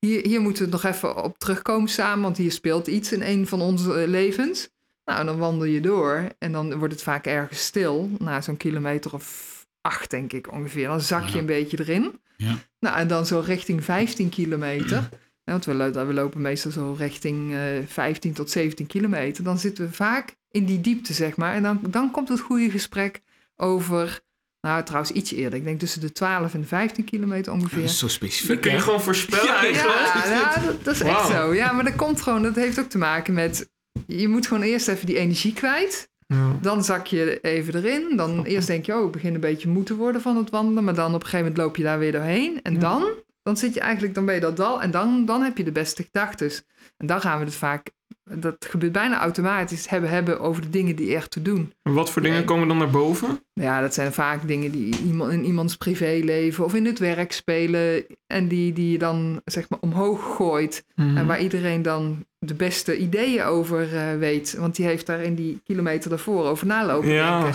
hier, 0.00 0.26
hier 0.26 0.40
moeten 0.40 0.64
we 0.64 0.70
nog 0.70 0.84
even 0.84 1.22
op 1.24 1.38
terugkomen 1.38 1.88
samen, 1.88 2.22
want 2.22 2.36
hier 2.36 2.52
speelt 2.52 2.86
iets 2.86 3.12
in 3.12 3.22
een 3.22 3.46
van 3.46 3.60
onze 3.60 3.94
eh, 4.00 4.08
levens. 4.08 4.68
Nou, 5.04 5.24
dan 5.24 5.38
wandel 5.38 5.64
je 5.66 5.80
door 5.80 6.28
en 6.38 6.52
dan 6.52 6.78
wordt 6.78 6.92
het 6.94 7.02
vaak 7.02 7.26
ergens 7.26 7.64
stil, 7.64 8.10
na 8.18 8.40
zo'n 8.40 8.56
kilometer 8.56 9.12
of 9.14 9.58
acht, 9.80 10.10
denk 10.10 10.32
ik 10.32 10.52
ongeveer. 10.52 10.86
Dan 10.86 11.00
zak 11.00 11.26
je 11.28 11.38
een 11.38 11.46
beetje 11.46 11.78
erin. 11.80 12.20
Ja. 12.36 12.58
Nou, 12.80 12.96
en 12.96 13.08
dan 13.08 13.26
zo 13.26 13.40
richting 13.40 13.84
15 13.84 14.28
kilometer. 14.28 15.08
Want 15.44 15.64
we, 15.64 15.74
lo- 15.74 16.06
we 16.06 16.12
lopen 16.14 16.40
meestal 16.40 16.70
zo 16.70 16.94
richting 16.98 17.54
eh 17.54 17.60
15 17.86 18.32
tot 18.32 18.50
17 18.50 18.86
kilometer. 18.86 19.44
Dan 19.44 19.58
zitten 19.58 19.84
we 19.84 19.92
vaak 19.92 20.36
in 20.50 20.64
die 20.64 20.80
diepte, 20.80 21.12
zeg 21.12 21.36
maar. 21.36 21.54
En 21.54 21.62
dan, 21.62 21.80
dan 21.88 22.10
komt 22.10 22.28
het 22.28 22.40
goede 22.40 22.70
gesprek 22.70 23.20
over, 23.56 24.20
nou 24.60 24.82
trouwens 24.84 25.12
iets 25.12 25.32
eerder. 25.32 25.58
Ik 25.58 25.64
denk 25.64 25.78
tussen 25.78 26.00
de 26.00 26.12
12 26.12 26.54
en 26.54 26.60
de 26.60 26.66
15 26.66 27.04
kilometer 27.04 27.44
Dat 27.52 27.54
ongeveer. 27.62 27.82
is 27.82 27.98
zo 27.98 28.06
Dat 28.06 28.14
specifiek. 28.14 28.60
kun 28.60 28.72
je 28.72 28.78
gewoon 28.80 29.00
voorspellen 29.02 29.44
Ja, 29.44 29.56
eigenlijk. 29.58 29.98
Ja, 29.98 30.24
ja, 30.32 30.60
dat, 30.66 30.84
dat 30.84 30.94
is 30.94 31.00
echt 31.00 31.26
zo. 31.26 31.54
Ja, 31.54 31.72
maar 31.72 31.84
dat 31.84 31.96
komt 31.96 32.20
gewoon, 32.20 32.42
dat 32.42 32.54
heeft 32.54 32.78
ook 32.80 32.88
te 32.88 32.98
maken 32.98 33.34
met, 33.34 33.68
je 34.06 34.28
moet 34.28 34.46
gewoon 34.46 34.62
eerst 34.62 34.88
even 34.88 35.06
die 35.06 35.18
energie 35.18 35.52
kwijt. 35.52 36.08
Ja. 36.26 36.58
Dan 36.60 36.84
zak 36.84 37.06
je 37.06 37.38
even 37.40 37.74
erin. 37.84 38.16
Dan 38.16 38.44
eerst 38.44 38.66
denk 38.66 38.86
je, 38.86 38.94
oh, 38.98 39.06
ik 39.06 39.12
begin 39.12 39.34
een 39.34 39.40
beetje 39.40 39.68
moe 39.68 39.82
te 39.82 39.96
worden 39.96 40.20
van 40.20 40.36
het 40.36 40.50
wandelen. 40.50 40.84
Maar 40.84 40.94
dan 40.94 41.06
op 41.14 41.14
een 41.14 41.20
gegeven 41.28 41.38
moment 41.46 41.56
loop 41.58 41.76
je 41.76 41.82
daar 41.82 41.98
weer 41.98 42.12
doorheen. 42.12 42.62
En 42.62 42.72
Ja. 42.74 42.78
dan, 42.80 43.04
dan 43.42 43.56
zit 43.56 43.74
je 43.74 43.80
eigenlijk, 43.80 44.14
dan 44.14 44.24
ben 44.24 44.34
je 44.34 44.40
dat 44.40 44.56
dal. 44.56 44.82
En 44.82 44.90
dan, 44.90 45.24
dan 45.24 45.42
heb 45.42 45.56
je 45.56 45.64
de 45.64 45.72
beste 45.72 46.02
gedachten. 46.02 46.50
En 46.96 47.06
dan 47.06 47.20
gaan 47.20 47.38
we 47.38 47.44
het 47.44 47.54
vaak, 47.54 47.90
dat 48.34 48.66
gebeurt 48.70 48.92
bijna 48.92 49.20
automatisch, 49.20 49.88
hebben, 49.88 50.10
hebben 50.10 50.40
over 50.40 50.62
de 50.62 50.70
dingen 50.70 50.96
die 50.96 51.14
echt 51.14 51.30
te 51.30 51.42
doen. 51.42 51.72
En 51.82 51.92
Wat 51.92 52.10
voor 52.10 52.22
dingen 52.22 52.44
komen 52.44 52.68
dan 52.68 52.78
naar 52.78 52.90
boven? 52.90 53.44
Ja, 53.52 53.80
dat 53.80 53.94
zijn 53.94 54.12
vaak 54.12 54.46
dingen 54.46 54.70
die 54.70 54.96
iemand, 54.98 55.32
in 55.32 55.44
iemands 55.44 55.76
privéleven 55.76 56.64
of 56.64 56.74
in 56.74 56.86
het 56.86 56.98
werk 56.98 57.32
spelen. 57.32 58.04
En 58.26 58.48
die, 58.48 58.72
die 58.72 58.92
je 58.92 58.98
dan, 58.98 59.40
zeg 59.44 59.68
maar, 59.68 59.78
omhoog 59.80 60.36
gooit. 60.36 60.84
Mhm. 60.94 61.16
En 61.16 61.26
waar 61.26 61.40
iedereen 61.40 61.82
dan 61.82 62.26
de 62.38 62.54
beste 62.54 62.98
ideeën 62.98 63.42
over 63.42 63.96
eh, 63.96 64.18
weet. 64.18 64.54
Want 64.58 64.76
die 64.76 64.86
heeft 64.86 65.06
daar 65.06 65.20
in 65.22 65.34
die 65.34 65.60
kilometer 65.64 66.10
daarvoor 66.10 66.44
over 66.44 66.66
nalopen 66.66 67.08
Ja. 67.08 67.52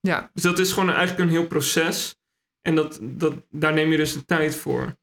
Ja, 0.00 0.30
Dus 0.34 0.42
dat 0.42 0.58
is 0.58 0.72
gewoon 0.72 0.90
eigenlijk 0.90 1.18
een 1.18 1.36
heel 1.36 1.46
proces. 1.46 2.16
En 2.62 2.74
dat, 2.74 2.98
dat, 3.02 3.34
daar 3.50 3.72
neem 3.72 3.90
je 3.90 3.96
dus 3.96 4.12
de 4.12 4.24
tijd 4.24 4.56
voor. 4.56 4.96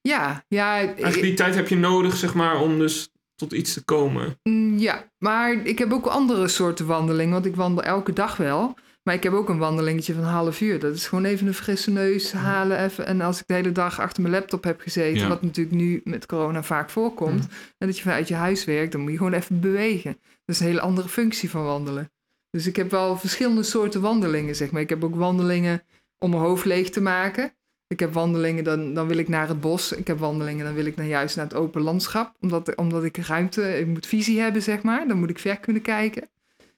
ja, 0.00 0.44
ja, 0.48 0.76
Eigenlijk 0.76 1.20
die 1.20 1.34
tijd 1.34 1.54
heb 1.54 1.68
je 1.68 1.76
nodig, 1.76 2.16
zeg 2.16 2.34
maar, 2.34 2.60
om 2.60 2.78
dus 2.78 3.10
tot 3.40 3.52
iets 3.52 3.72
te 3.72 3.84
komen. 3.84 4.38
mm, 4.42 4.78
ja. 4.78 5.04
Maar 5.18 5.52
ik 5.66 5.78
heb 5.78 5.92
ook 5.92 6.06
andere 6.06 6.48
soorten 6.48 6.86
wandelingen. 6.86 7.32
Want 7.32 7.46
ik 7.46 7.56
wandel 7.56 7.84
elke 7.84 8.12
dag 8.12 8.36
wel. 8.36 8.74
Maar 9.02 9.14
ik 9.14 9.22
heb 9.22 9.32
ook 9.32 9.48
een 9.48 9.58
wandelingetje 9.58 10.14
van 10.14 10.22
een 10.22 10.28
half 10.28 10.60
uur. 10.60 10.78
Dat 10.78 10.94
is 10.94 11.06
gewoon 11.06 11.24
even 11.24 11.46
een 11.46 11.54
frisse 11.54 11.90
neus 11.90 12.32
halen. 12.32 12.84
Even. 12.84 13.06
En 13.06 13.20
als 13.20 13.40
ik 13.40 13.46
de 13.46 13.54
hele 13.54 13.72
dag 13.72 14.00
achter 14.00 14.22
mijn 14.22 14.34
laptop 14.34 14.64
heb 14.64 14.80
gezeten. 14.80 15.20
Ja. 15.20 15.28
Wat 15.28 15.42
natuurlijk 15.42 15.76
nu 15.76 16.00
met 16.04 16.26
corona 16.26 16.62
vaak 16.62 16.90
voorkomt. 16.90 17.46
En 17.78 17.86
dat 17.86 17.96
je 17.96 18.02
vanuit 18.02 18.28
je 18.28 18.34
huis 18.34 18.64
werkt. 18.64 18.92
Dan 18.92 19.00
moet 19.00 19.10
je 19.10 19.16
gewoon 19.16 19.32
even 19.32 19.60
bewegen. 19.60 20.16
Dat 20.44 20.54
is 20.56 20.60
een 20.60 20.66
hele 20.66 20.80
andere 20.80 21.08
functie 21.08 21.50
van 21.50 21.64
wandelen. 21.64 22.10
Dus 22.50 22.66
ik 22.66 22.76
heb 22.76 22.90
wel 22.90 23.16
verschillende 23.16 23.62
soorten 23.62 24.00
wandelingen, 24.00 24.56
zeg 24.56 24.70
maar. 24.70 24.80
Ik 24.80 24.88
heb 24.88 25.04
ook 25.04 25.14
wandelingen 25.14 25.82
om 26.18 26.30
mijn 26.30 26.42
hoofd 26.42 26.64
leeg 26.64 26.90
te 26.90 27.00
maken. 27.00 27.52
Ik 27.90 28.00
heb 28.00 28.12
wandelingen, 28.12 28.64
dan, 28.64 28.94
dan 28.94 29.06
wil 29.06 29.16
ik 29.16 29.28
naar 29.28 29.48
het 29.48 29.60
bos. 29.60 29.92
Ik 29.92 30.06
heb 30.06 30.18
wandelingen, 30.18 30.64
dan 30.64 30.74
wil 30.74 30.84
ik 30.86 30.96
naar 30.96 31.06
juist 31.06 31.36
naar 31.36 31.44
het 31.44 31.54
open 31.54 31.82
landschap. 31.82 32.34
Omdat, 32.40 32.76
omdat 32.76 33.04
ik 33.04 33.16
ruimte, 33.16 33.78
ik 33.78 33.86
moet 33.86 34.06
visie 34.06 34.40
hebben, 34.40 34.62
zeg 34.62 34.82
maar. 34.82 35.08
Dan 35.08 35.18
moet 35.18 35.30
ik 35.30 35.38
ver 35.38 35.56
kunnen 35.58 35.82
kijken. 35.82 36.28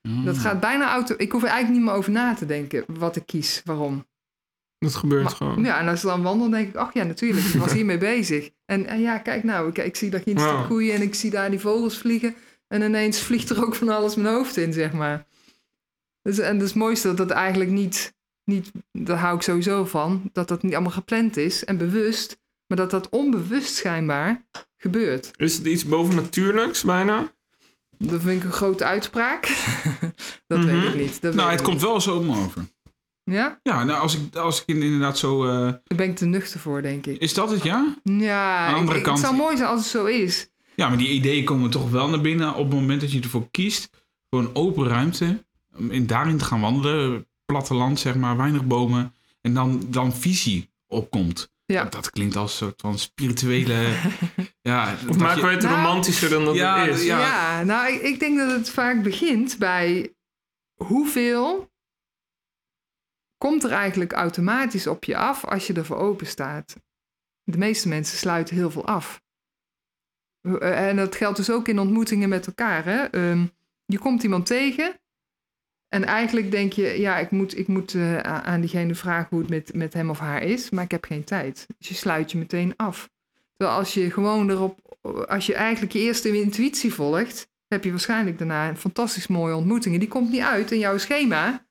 Mm. 0.02 0.24
Dat 0.24 0.38
gaat 0.38 0.60
bijna 0.60 0.90
auto. 0.92 1.14
Ik 1.18 1.32
hoef 1.32 1.42
er 1.42 1.48
eigenlijk 1.48 1.78
niet 1.78 1.88
meer 1.88 1.98
over 1.98 2.12
na 2.12 2.34
te 2.34 2.46
denken 2.46 2.84
wat 2.86 3.16
ik 3.16 3.26
kies, 3.26 3.62
waarom. 3.64 4.06
Dat 4.78 4.94
gebeurt 4.94 5.22
Maar- 5.22 5.32
gewoon. 5.32 5.64
Ja, 5.64 5.78
en 5.80 5.88
als 5.88 6.02
ik 6.02 6.08
dan 6.08 6.22
wandel, 6.22 6.50
denk 6.50 6.68
ik, 6.68 6.74
ach 6.76 6.94
ja, 6.94 7.04
natuurlijk, 7.04 7.46
ik 7.46 7.60
was 7.60 7.72
hiermee 7.78 7.98
bezig. 7.98 8.50
En, 8.64 8.86
en 8.86 9.00
ja, 9.00 9.18
kijk 9.18 9.44
nou, 9.44 9.68
ik, 9.68 9.78
ik 9.78 9.96
zie 9.96 10.10
daar 10.10 10.20
geen 10.20 10.36
Wow. 10.36 10.66
koeien 10.66 10.94
en 10.94 11.02
ik 11.02 11.14
zie 11.14 11.30
daar 11.30 11.50
die 11.50 11.58
vogels 11.60 11.98
vliegen. 11.98 12.34
En 12.68 12.82
ineens 12.82 13.20
vliegt 13.20 13.50
er 13.50 13.64
ook 13.64 13.74
van 13.74 13.88
alles 13.88 14.14
mijn 14.14 14.34
hoofd 14.34 14.56
in, 14.56 14.72
zeg 14.72 14.92
maar. 14.92 15.26
Dus, 16.22 16.38
en 16.38 16.52
het 16.54 16.62
is 16.62 16.68
het 16.68 16.78
mooiste 16.78 17.08
dat 17.08 17.16
dat 17.16 17.30
eigenlijk 17.30 17.70
niet, 17.70 18.14
niet, 18.44 18.70
daar 18.92 19.18
hou 19.18 19.36
ik 19.36 19.42
sowieso 19.42 19.84
van, 19.84 20.30
dat 20.32 20.48
dat 20.48 20.62
niet 20.62 20.72
allemaal 20.72 20.92
gepland 20.92 21.36
is 21.36 21.64
en 21.64 21.76
bewust, 21.76 22.40
maar 22.66 22.76
dat 22.78 22.90
dat 22.90 23.08
onbewust 23.08 23.74
schijnbaar 23.74 24.46
gebeurt. 24.76 25.30
Is 25.36 25.56
het 25.56 25.66
iets 25.66 25.84
bovennatuurlijks 25.84 26.82
bijna? 26.82 27.32
Dat 27.98 28.22
vind 28.22 28.38
ik 28.42 28.44
een 28.44 28.52
grote 28.52 28.84
uitspraak. 28.84 29.46
dat 30.46 30.58
Mhm. 30.58 30.66
weet 30.66 30.84
ik 30.84 30.94
niet. 31.00 31.20
Dat 31.22 31.34
Nou, 31.34 31.50
het 31.50 31.62
komt 31.62 31.80
wel 31.80 32.00
zo 32.00 32.16
om 32.16 32.30
over. 32.30 32.64
Ja? 33.24 33.60
Ja, 33.62 33.84
nou, 33.84 34.00
als 34.00 34.16
ik, 34.16 34.36
als 34.36 34.60
ik 34.64 34.66
inderdaad 34.76 35.18
zo... 35.18 35.44
eh, 35.44 35.50
Daar 35.60 35.80
ben 35.96 36.08
ik 36.08 36.16
te 36.16 36.24
nuchter 36.26 36.60
voor, 36.60 36.82
denk 36.82 37.06
ik. 37.06 37.20
is 37.20 37.34
dat 37.34 37.50
het, 37.50 37.62
ja? 37.62 37.96
Ja, 38.04 38.56
Aan 38.66 38.72
de 38.72 38.78
andere 38.80 38.98
ik- 38.98 39.04
kant- 39.04 39.18
het 39.18 39.26
zou 39.26 39.38
mooi 39.38 39.56
zijn 39.56 39.68
als 39.68 39.80
het 39.80 39.88
zo 39.90 40.04
is. 40.04 40.50
Ja, 40.74 40.88
maar 40.88 40.98
die 40.98 41.08
ideeën 41.08 41.44
komen 41.44 41.70
toch 41.70 41.90
wel 41.90 42.08
naar 42.08 42.20
binnen 42.20 42.54
op 42.54 42.64
het 42.70 42.74
moment 42.80 43.00
dat 43.00 43.12
je 43.12 43.20
ervoor 43.20 43.50
kiest. 43.50 43.88
Voor 44.30 44.40
een 44.40 44.54
open 44.54 44.88
ruimte. 44.88 45.44
Om 45.78 45.90
in, 45.90 46.06
daarin 46.06 46.38
te 46.38 46.44
gaan 46.44 46.60
wandelen. 46.60 47.26
Platteland, 47.52 48.00
zeg 48.00 48.14
maar. 48.14 48.36
Weinig 48.36 48.66
bomen. 48.66 49.14
En 49.40 49.54
dan, 49.54 49.86
dan 49.88 50.12
visie 50.12 50.70
opkomt. 50.86 51.50
Ja. 51.64 51.82
Dat, 51.82 51.92
dat 51.92 52.10
klinkt 52.10 52.36
als 52.36 52.50
een 52.52 52.56
soort 52.66 52.80
van 52.80 52.98
spirituele... 52.98 53.94
ja, 54.70 54.92
Of 54.92 55.00
dat 55.00 55.16
maken 55.16 55.36
je- 55.36 55.42
wij 55.42 55.52
het 55.54 55.62
Nou, 55.62 55.74
romantischer 55.76 56.30
dan 56.30 56.44
dat 56.44 56.54
ja, 56.54 56.84
het 56.84 56.94
is? 56.98 57.04
ja. 57.04 57.20
Ja, 57.20 57.62
nou, 57.62 57.92
ik, 57.92 58.00
ik 58.02 58.20
denk 58.20 58.38
dat 58.38 58.50
het 58.50 58.70
vaak 58.70 59.02
begint 59.02 59.58
bij 59.58 60.14
hoeveel 60.74 61.70
komt 63.38 63.64
er 63.64 63.70
eigenlijk 63.72 64.12
automatisch 64.12 64.86
op 64.86 65.04
je 65.04 65.16
af 65.16 65.44
als 65.44 65.66
je 65.66 65.72
ervoor 65.72 65.96
open 65.96 66.26
staat. 66.26 66.76
De 67.44 67.58
meeste 67.58 67.88
mensen 67.88 68.18
sluiten 68.18 68.56
heel 68.56 68.70
veel 68.70 68.86
af. 68.86 69.22
Eh, 70.40 70.88
En 70.88 70.96
dat 70.96 71.16
geldt 71.16 71.36
dus 71.36 71.50
ook 71.50 71.68
in 71.68 71.78
ontmoetingen 71.78 72.28
met 72.28 72.46
elkaar. 72.46 72.84
Hè? 72.84 73.02
Ehm, 73.04 73.46
je 73.84 73.98
komt 73.98 74.22
iemand 74.22 74.46
tegen 74.46 75.00
en 75.92 76.04
eigenlijk 76.04 76.50
denk 76.50 76.72
je, 76.72 77.00
ja, 77.00 77.18
ik 77.18 77.30
moet, 77.30 77.58
ik 77.58 77.66
moet 77.66 77.94
eh, 77.94 78.18
aan 78.18 78.60
diegene 78.60 78.94
vragen 78.94 79.26
hoe 79.30 79.38
het 79.40 79.48
met, 79.50 79.74
met 79.74 79.92
hem 79.94 80.10
of 80.10 80.18
haar 80.18 80.42
is, 80.42 80.70
maar 80.70 80.84
ik 80.84 80.90
heb 80.90 81.04
geen 81.04 81.24
tijd. 81.24 81.66
Dus 81.78 81.88
je 81.88 81.94
sluit 81.94 82.30
je 82.32 82.38
meteen 82.38 82.72
af. 82.76 83.10
Terwijl 83.56 83.78
als 83.78 83.94
je 83.94 84.10
gewoon 84.10 84.50
erop, 84.50 84.96
als 85.28 85.46
je 85.46 85.54
eigenlijk 85.54 85.92
je 85.92 85.98
eerste 85.98 86.40
intuïtie 86.42 86.94
volgt, 86.94 87.48
heb 87.68 87.84
je 87.84 87.90
waarschijnlijk 87.90 88.38
daarna 88.38 88.68
een 88.68 88.76
fantastisch 88.76 89.26
mooie 89.26 89.54
ontmoeting. 89.54 89.94
En 89.94 90.00
die 90.00 90.08
komt 90.08 90.30
niet 90.30 90.40
uit 90.40 90.70
in 90.70 90.78
jouw 90.78 90.98
schema, 90.98 91.66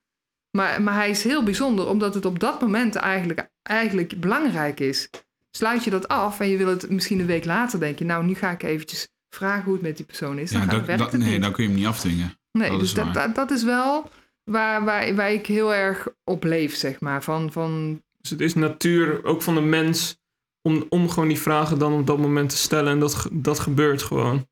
maar, 0.57 0.81
maar 0.81 0.93
hij 0.93 1.09
is 1.09 1.23
heel 1.23 1.43
bijzonder, 1.43 1.87
omdat 1.87 2.13
het 2.13 2.25
op 2.25 2.39
dat 2.39 2.61
moment 2.61 2.95
eigenlijk, 2.95 3.49
eigenlijk 3.63 4.19
belangrijk 4.19 4.79
is. 4.79 5.09
sluit 5.51 5.83
je 5.83 5.89
dat 5.89 6.07
af 6.07 6.39
en 6.39 6.47
je 6.49 6.57
wil 6.57 6.67
het 6.67 6.89
misschien 6.89 7.19
een 7.19 7.25
week 7.25 7.45
later, 7.45 7.79
denk 7.79 7.99
je, 7.99 8.05
nou, 8.05 8.25
nu 8.25 8.33
ga 8.35 8.51
ik 8.51 8.63
eventjes 8.63 9.07
vragen 9.29 9.63
hoe 9.63 9.73
het 9.73 9.81
met 9.81 9.97
die 9.97 10.05
persoon 10.05 10.37
is. 10.37 10.51
Ja, 10.51 10.57
dat, 10.65 10.87
dat- 10.97 11.11
nee, 11.11 11.39
dan 11.39 11.51
kun 11.51 11.63
je 11.63 11.69
hem 11.69 11.77
niet 11.79 11.87
afdwingen. 11.87 12.39
Nee, 12.51 12.69
Dat 12.69 12.79
dus 12.79 12.87
is 12.89 12.93
dat, 12.95 13.13
dat, 13.13 13.35
dat 13.35 13.51
is 13.51 13.63
wel 13.63 14.09
waar, 14.43 14.85
waar, 14.85 15.15
waar 15.15 15.31
ik 15.31 15.45
heel 15.45 15.73
erg 15.73 16.07
op 16.23 16.43
leef, 16.43 16.75
zeg 16.75 16.99
maar. 16.99 17.23
Van, 17.23 17.51
van, 17.51 18.01
Dus 18.17 18.29
het 18.29 18.41
is 18.41 18.53
natuur, 18.53 19.23
ook 19.25 19.41
van 19.41 19.55
de 19.55 19.61
mens, 19.61 20.19
om, 20.61 20.85
om 20.89 21.09
gewoon 21.09 21.27
die 21.27 21.39
vragen 21.39 21.79
dan 21.79 21.93
op 21.93 22.07
dat 22.07 22.17
moment 22.17 22.49
te 22.49 22.57
stellen. 22.57 22.91
En 22.91 22.99
dat, 22.99 23.27
dat 23.31 23.59
gebeurt 23.59 24.01
gewoon. 24.01 24.47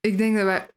ik 0.00 0.18
denk 0.18 0.36
dat 0.36 0.44
wij 0.44 0.68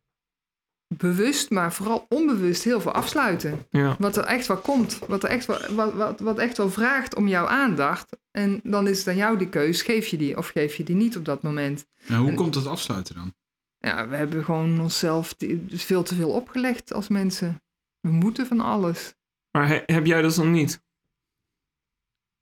bewust, 0.97 1.49
maar 1.49 1.73
vooral 1.73 2.05
onbewust 2.09 2.63
heel 2.63 2.81
veel 2.81 2.91
afsluiten. 2.91 3.65
Ja. 3.69 3.95
Wat 3.99 4.17
er 4.17 4.23
echt 4.23 4.47
wel 4.47 4.57
komt, 4.57 4.99
wat, 5.07 5.23
er 5.23 5.29
echt 5.29 5.45
wel, 5.45 5.59
wat, 5.75 5.93
wat, 5.93 6.19
wat 6.19 6.37
echt 6.37 6.57
wel 6.57 6.69
vraagt 6.69 7.15
om 7.15 7.27
jouw 7.27 7.45
aandacht. 7.47 8.17
En 8.31 8.59
dan 8.63 8.87
is 8.87 8.97
het 8.97 9.07
aan 9.07 9.15
jou 9.15 9.37
die 9.37 9.49
keus, 9.49 9.81
geef 9.81 10.07
je 10.07 10.17
die 10.17 10.37
of 10.37 10.47
geef 10.47 10.75
je 10.75 10.83
die 10.83 10.95
niet 10.95 11.17
op 11.17 11.25
dat 11.25 11.41
moment. 11.43 11.85
En 12.07 12.15
hoe 12.17 12.29
En- 12.29 12.35
komt 12.35 12.55
het 12.55 12.67
afsluiten 12.67 13.15
dan? 13.15 13.33
Ja, 13.87 14.07
we 14.07 14.15
hebben 14.15 14.43
gewoon 14.43 14.79
onszelf 14.79 15.35
veel 15.67 16.03
te 16.03 16.15
veel 16.15 16.31
opgelegd 16.31 16.93
als 16.93 17.07
mensen. 17.07 17.63
We 17.99 18.09
moeten 18.09 18.47
van 18.47 18.59
alles. 18.59 19.15
Maar 19.51 19.67
he- 19.67 19.83
heb 19.85 20.05
jij 20.05 20.21
dat 20.21 20.35
dan 20.35 20.51
niet? 20.51 20.83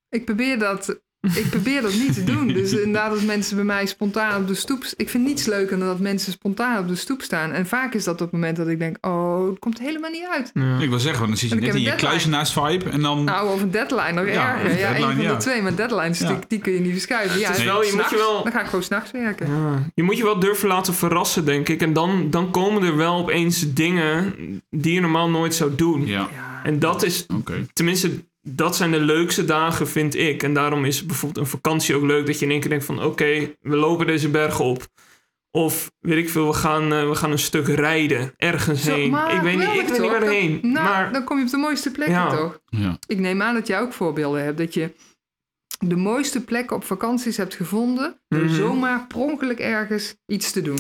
Ik 0.09 0.25
probeer 0.25 0.59
dat, 0.59 1.01
ik 1.21 1.49
probeer 1.49 1.81
dat 1.81 1.93
niet 1.93 2.13
te 2.13 2.23
doen. 2.23 2.47
Dus 2.61 2.71
inderdaad, 2.71 3.11
dat 3.11 3.21
mensen 3.23 3.55
bij 3.55 3.65
mij 3.65 3.85
spontaan 3.85 4.41
op 4.41 4.47
de 4.47 4.53
stoep... 4.53 4.85
Ik 4.95 5.09
vind 5.09 5.25
niets 5.25 5.45
leuker 5.45 5.77
dan 5.79 5.87
dat 5.87 5.99
mensen 5.99 6.31
spontaan 6.31 6.79
op 6.79 6.87
de 6.87 6.95
stoep 6.95 7.21
staan. 7.21 7.51
En 7.51 7.65
vaak 7.67 7.93
is 7.93 8.03
dat 8.03 8.13
op 8.13 8.19
het 8.19 8.31
moment 8.31 8.57
dat 8.57 8.67
ik 8.67 8.79
denk... 8.79 8.97
Oh, 9.01 9.49
het 9.49 9.59
komt 9.59 9.79
helemaal 9.79 10.11
niet 10.11 10.27
uit. 10.31 10.51
Ja. 10.53 10.79
Ik 10.79 10.89
wil 10.89 10.99
zeggen, 10.99 11.27
dan 11.27 11.37
zit 11.37 11.49
je 11.49 11.55
net 11.55 11.63
in 11.63 11.79
je 11.79 11.85
deadline. 11.85 11.95
kluizenaars-vibe 12.09 12.89
en 12.89 13.01
dan... 13.01 13.23
Nou, 13.23 13.53
of 13.53 13.61
een 13.61 13.71
deadline 13.71 14.11
nog 14.11 14.33
Ja, 14.33 14.53
erger. 14.55 14.71
een 14.71 14.77
Ja, 14.77 14.87
deadline, 14.87 15.07
een 15.09 15.15
van 15.15 15.23
ja. 15.23 15.31
de 15.31 15.37
twee. 15.37 15.61
Maar 15.61 15.75
deadlines, 15.75 16.19
Ja. 16.19 16.27
die, 16.27 16.37
die 16.47 16.59
kun 16.59 16.73
je 16.73 16.79
niet 16.79 16.91
verschuiven. 16.91 17.39
Ja, 17.39 17.55
en 17.55 17.65
wel, 17.65 17.83
je 17.83 17.91
moet 17.95 18.09
je 18.09 18.15
wel- 18.17 18.43
Dan 18.43 18.51
ga 18.51 18.59
ik 18.59 18.65
gewoon 18.65 18.83
s'nachts 18.83 19.11
werken. 19.11 19.47
Ja, 19.47 19.89
je 19.95 20.03
moet 20.03 20.17
je 20.17 20.23
wel 20.23 20.39
durven 20.39 20.67
laten 20.67 20.93
verrassen, 20.93 21.45
denk 21.45 21.69
ik. 21.69 21.81
En 21.81 21.93
dan, 21.93 22.27
dan 22.29 22.51
komen 22.51 22.83
er 22.83 22.95
wel 22.97 23.15
opeens 23.15 23.73
dingen 23.73 24.33
die 24.69 24.93
je 24.93 24.99
normaal 25.01 25.29
nooit 25.29 25.55
zou 25.55 25.75
doen. 25.75 26.05
Ja, 26.05 26.19
Ja. 26.19 26.49
En 26.63 26.79
dat 26.79 27.03
is, 27.03 27.25
oké. 27.35 27.65
tenminste, 27.73 28.11
dat 28.41 28.75
zijn 28.75 28.91
de 28.91 28.99
leukste 28.99 29.45
dagen, 29.45 29.87
vind 29.87 30.15
ik. 30.15 30.43
En 30.43 30.53
daarom 30.53 30.85
is 30.85 31.05
bijvoorbeeld 31.05 31.45
een 31.45 31.51
vakantie 31.51 31.95
ook 31.95 32.03
leuk. 32.03 32.25
Dat 32.25 32.39
je 32.39 32.45
in 32.45 32.51
één 32.51 32.59
keer 32.59 32.69
denkt 32.69 32.85
van, 32.85 33.03
oké, 33.03 33.55
we 33.59 33.75
lopen 33.75 34.07
deze 34.07 34.29
berg 34.29 34.59
op. 34.59 34.87
Of, 35.51 35.91
weet 35.99 36.17
ik 36.17 36.29
veel, 36.29 36.47
we 36.47 36.53
gaan, 36.53 36.93
eh, 36.93 37.07
we 37.09 37.15
gaan 37.15 37.31
een 37.31 37.39
stuk 37.39 37.67
rijden. 37.67 38.33
Ergens 38.37 38.83
Zo, 38.83 38.91
heen. 38.93 39.13
Ik 39.35 39.41
weet 39.41 39.57
niet, 39.57 39.67
ik 39.67 39.87
weet 39.87 39.99
niet 40.01 40.11
waarheen. 40.11 40.61
Dan- 40.61 40.71
nou, 40.71 40.85
maar 40.85 41.13
dan 41.13 41.23
kom 41.23 41.37
je 41.37 41.43
op 41.43 41.49
de 41.49 41.57
mooiste 41.57 41.91
plekken, 41.91 42.15
Ja. 42.15 42.29
toch? 42.37 42.59
Ja. 42.65 42.97
Ik 43.07 43.19
neem 43.19 43.41
aan 43.41 43.53
dat 43.53 43.67
jij 43.67 43.79
ook 43.79 43.93
voorbeelden 43.93 44.43
hebt. 44.43 44.57
Dat 44.57 44.73
je 44.73 44.93
de 45.79 45.95
mooiste 45.95 46.43
plekken 46.43 46.75
op 46.75 46.83
vakanties 46.83 47.37
hebt 47.37 47.55
gevonden... 47.55 48.21
door 48.27 48.43
Mhm. 48.43 48.53
zomaar 48.55 49.07
per 49.07 49.17
ongeluk 49.17 49.59
ergens 49.59 50.15
iets 50.25 50.51
te 50.51 50.61
doen. 50.61 50.79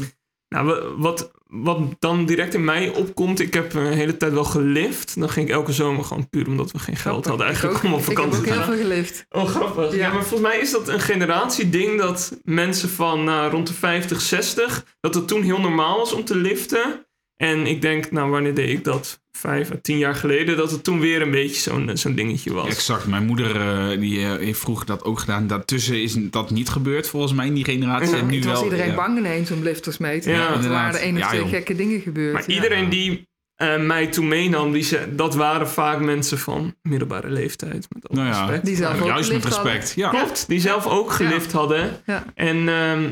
Nou, 0.55 0.65
wa- 0.65 0.95
wat, 0.97 1.31
wat 1.47 1.79
dan 1.99 2.25
direct 2.25 2.53
in 2.53 2.63
mij 2.63 2.89
opkomt, 2.95 3.39
ik 3.39 3.53
heb 3.53 3.73
een 3.73 3.85
hele 3.93 4.17
tijd 4.17 4.33
wel 4.33 4.43
gelift. 4.43 5.19
Dan 5.19 5.29
ging 5.29 5.47
ik 5.47 5.53
elke 5.53 5.71
zomer 5.71 6.03
gewoon 6.03 6.29
puur 6.29 6.47
omdat 6.47 6.71
we 6.71 6.79
geen 6.79 6.95
geld 6.95 7.03
Grappig. 7.25 7.27
hadden 7.29 7.45
eigenlijk 7.45 7.77
Ik 7.77 7.83
ook. 7.83 7.91
om 7.91 7.97
op 7.97 8.03
vakantie 8.03 8.39
Ik 8.39 8.43
te 8.43 8.49
heb 8.49 8.57
ook 8.59 8.63
gaan. 8.65 8.73
heel 8.73 8.83
veel 8.83 8.91
gelift. 8.91 9.25
Oh, 9.29 9.45
grappig. 9.45 9.91
Ja. 9.91 9.97
Ja. 9.97 10.13
maar 10.13 10.23
volgens 10.25 10.49
mij 10.49 10.59
is 10.59 10.71
dat 10.71 10.87
een 10.87 10.99
generatieding 10.99 11.99
dat 11.99 12.37
mensen 12.43 12.89
van 12.89 13.23
nou, 13.23 13.51
rond 13.51 13.67
de 13.67 13.73
50, 13.73 14.21
60, 14.21 14.85
dat 14.99 15.15
het 15.15 15.27
toen 15.27 15.41
heel 15.41 15.59
normaal 15.59 15.97
was 15.97 16.13
om 16.13 16.23
te 16.25 16.35
liften. 16.35 17.05
En 17.41 17.67
ik 17.67 17.81
denk, 17.81 18.11
nou, 18.11 18.29
wanneer 18.29 18.53
deed 18.53 18.69
ik 18.69 18.83
dat? 18.83 19.19
Vijf 19.31 19.71
à 19.71 19.75
tien 19.81 19.97
jaar 19.97 20.15
geleden, 20.15 20.57
dat 20.57 20.71
het 20.71 20.83
toen 20.83 20.99
weer 20.99 21.21
een 21.21 21.31
beetje 21.31 21.61
zo'n 21.61 21.89
zo'n 21.93 22.15
dingetje 22.15 22.53
was. 22.53 22.67
Exact. 22.67 23.07
Mijn 23.07 23.25
moeder 23.25 23.55
eh, 23.55 23.99
die, 23.99 24.19
eh, 24.19 24.35
heeft 24.35 24.59
vroeger 24.59 24.85
dat 24.85 25.03
ook 25.03 25.19
gedaan. 25.19 25.47
Daartussen 25.47 26.01
is 26.01 26.15
dat 26.19 26.49
niet 26.51 26.69
gebeurd 26.69 27.07
volgens 27.07 27.33
mij 27.33 27.45
in 27.47 27.53
die 27.53 27.63
generatie. 27.63 28.15
Ja, 28.15 28.21
en 28.21 28.27
nu 28.27 28.35
het 28.35 28.45
was 28.45 28.53
wel, 28.53 28.63
iedereen 28.63 28.89
ja. 28.89 28.95
bang 28.95 29.17
ineens 29.17 29.51
om 29.51 29.63
lifters 29.63 29.97
mee 29.97 30.19
te 30.19 30.29
Ja, 30.29 30.35
nemen. 30.37 30.51
want 30.51 30.63
er 30.65 30.71
waren 30.71 30.99
één 30.99 31.13
of 31.15 31.19
Ja, 31.19 31.27
twee 31.27 31.47
gekke 31.47 31.75
dingen 31.75 32.01
gebeurd. 32.01 32.33
Maar 32.33 32.43
ja. 32.47 32.53
iedereen 32.53 32.89
die 32.89 33.27
eh, 33.55 33.77
mij 33.79 34.07
toen 34.07 34.27
meenam, 34.27 34.71
die 34.71 34.83
ze, 34.83 35.15
dat 35.15 35.35
waren 35.35 35.69
vaak 35.69 35.99
mensen 35.99 36.37
van 36.39 36.75
middelbare 36.81 37.29
leeftijd. 37.29 37.87
Met 37.89 38.11
Nou 38.11 38.27
ja, 38.27 38.39
respect. 38.39 38.65
Die 38.65 38.75
zelf 38.75 38.95
Ja, 38.95 39.01
ook 39.01 39.07
juist 39.07 39.31
met 39.31 39.43
hadden. 39.43 39.71
respect. 39.71 39.93
Ja. 39.95 40.09
Klopt, 40.09 40.47
die 40.47 40.59
zelf 40.59 40.87
ook 40.87 41.11
gelift 41.11 41.51
hadden. 41.51 42.01
Ja. 42.05 42.25
En 42.35 42.69
ehm 42.69 43.09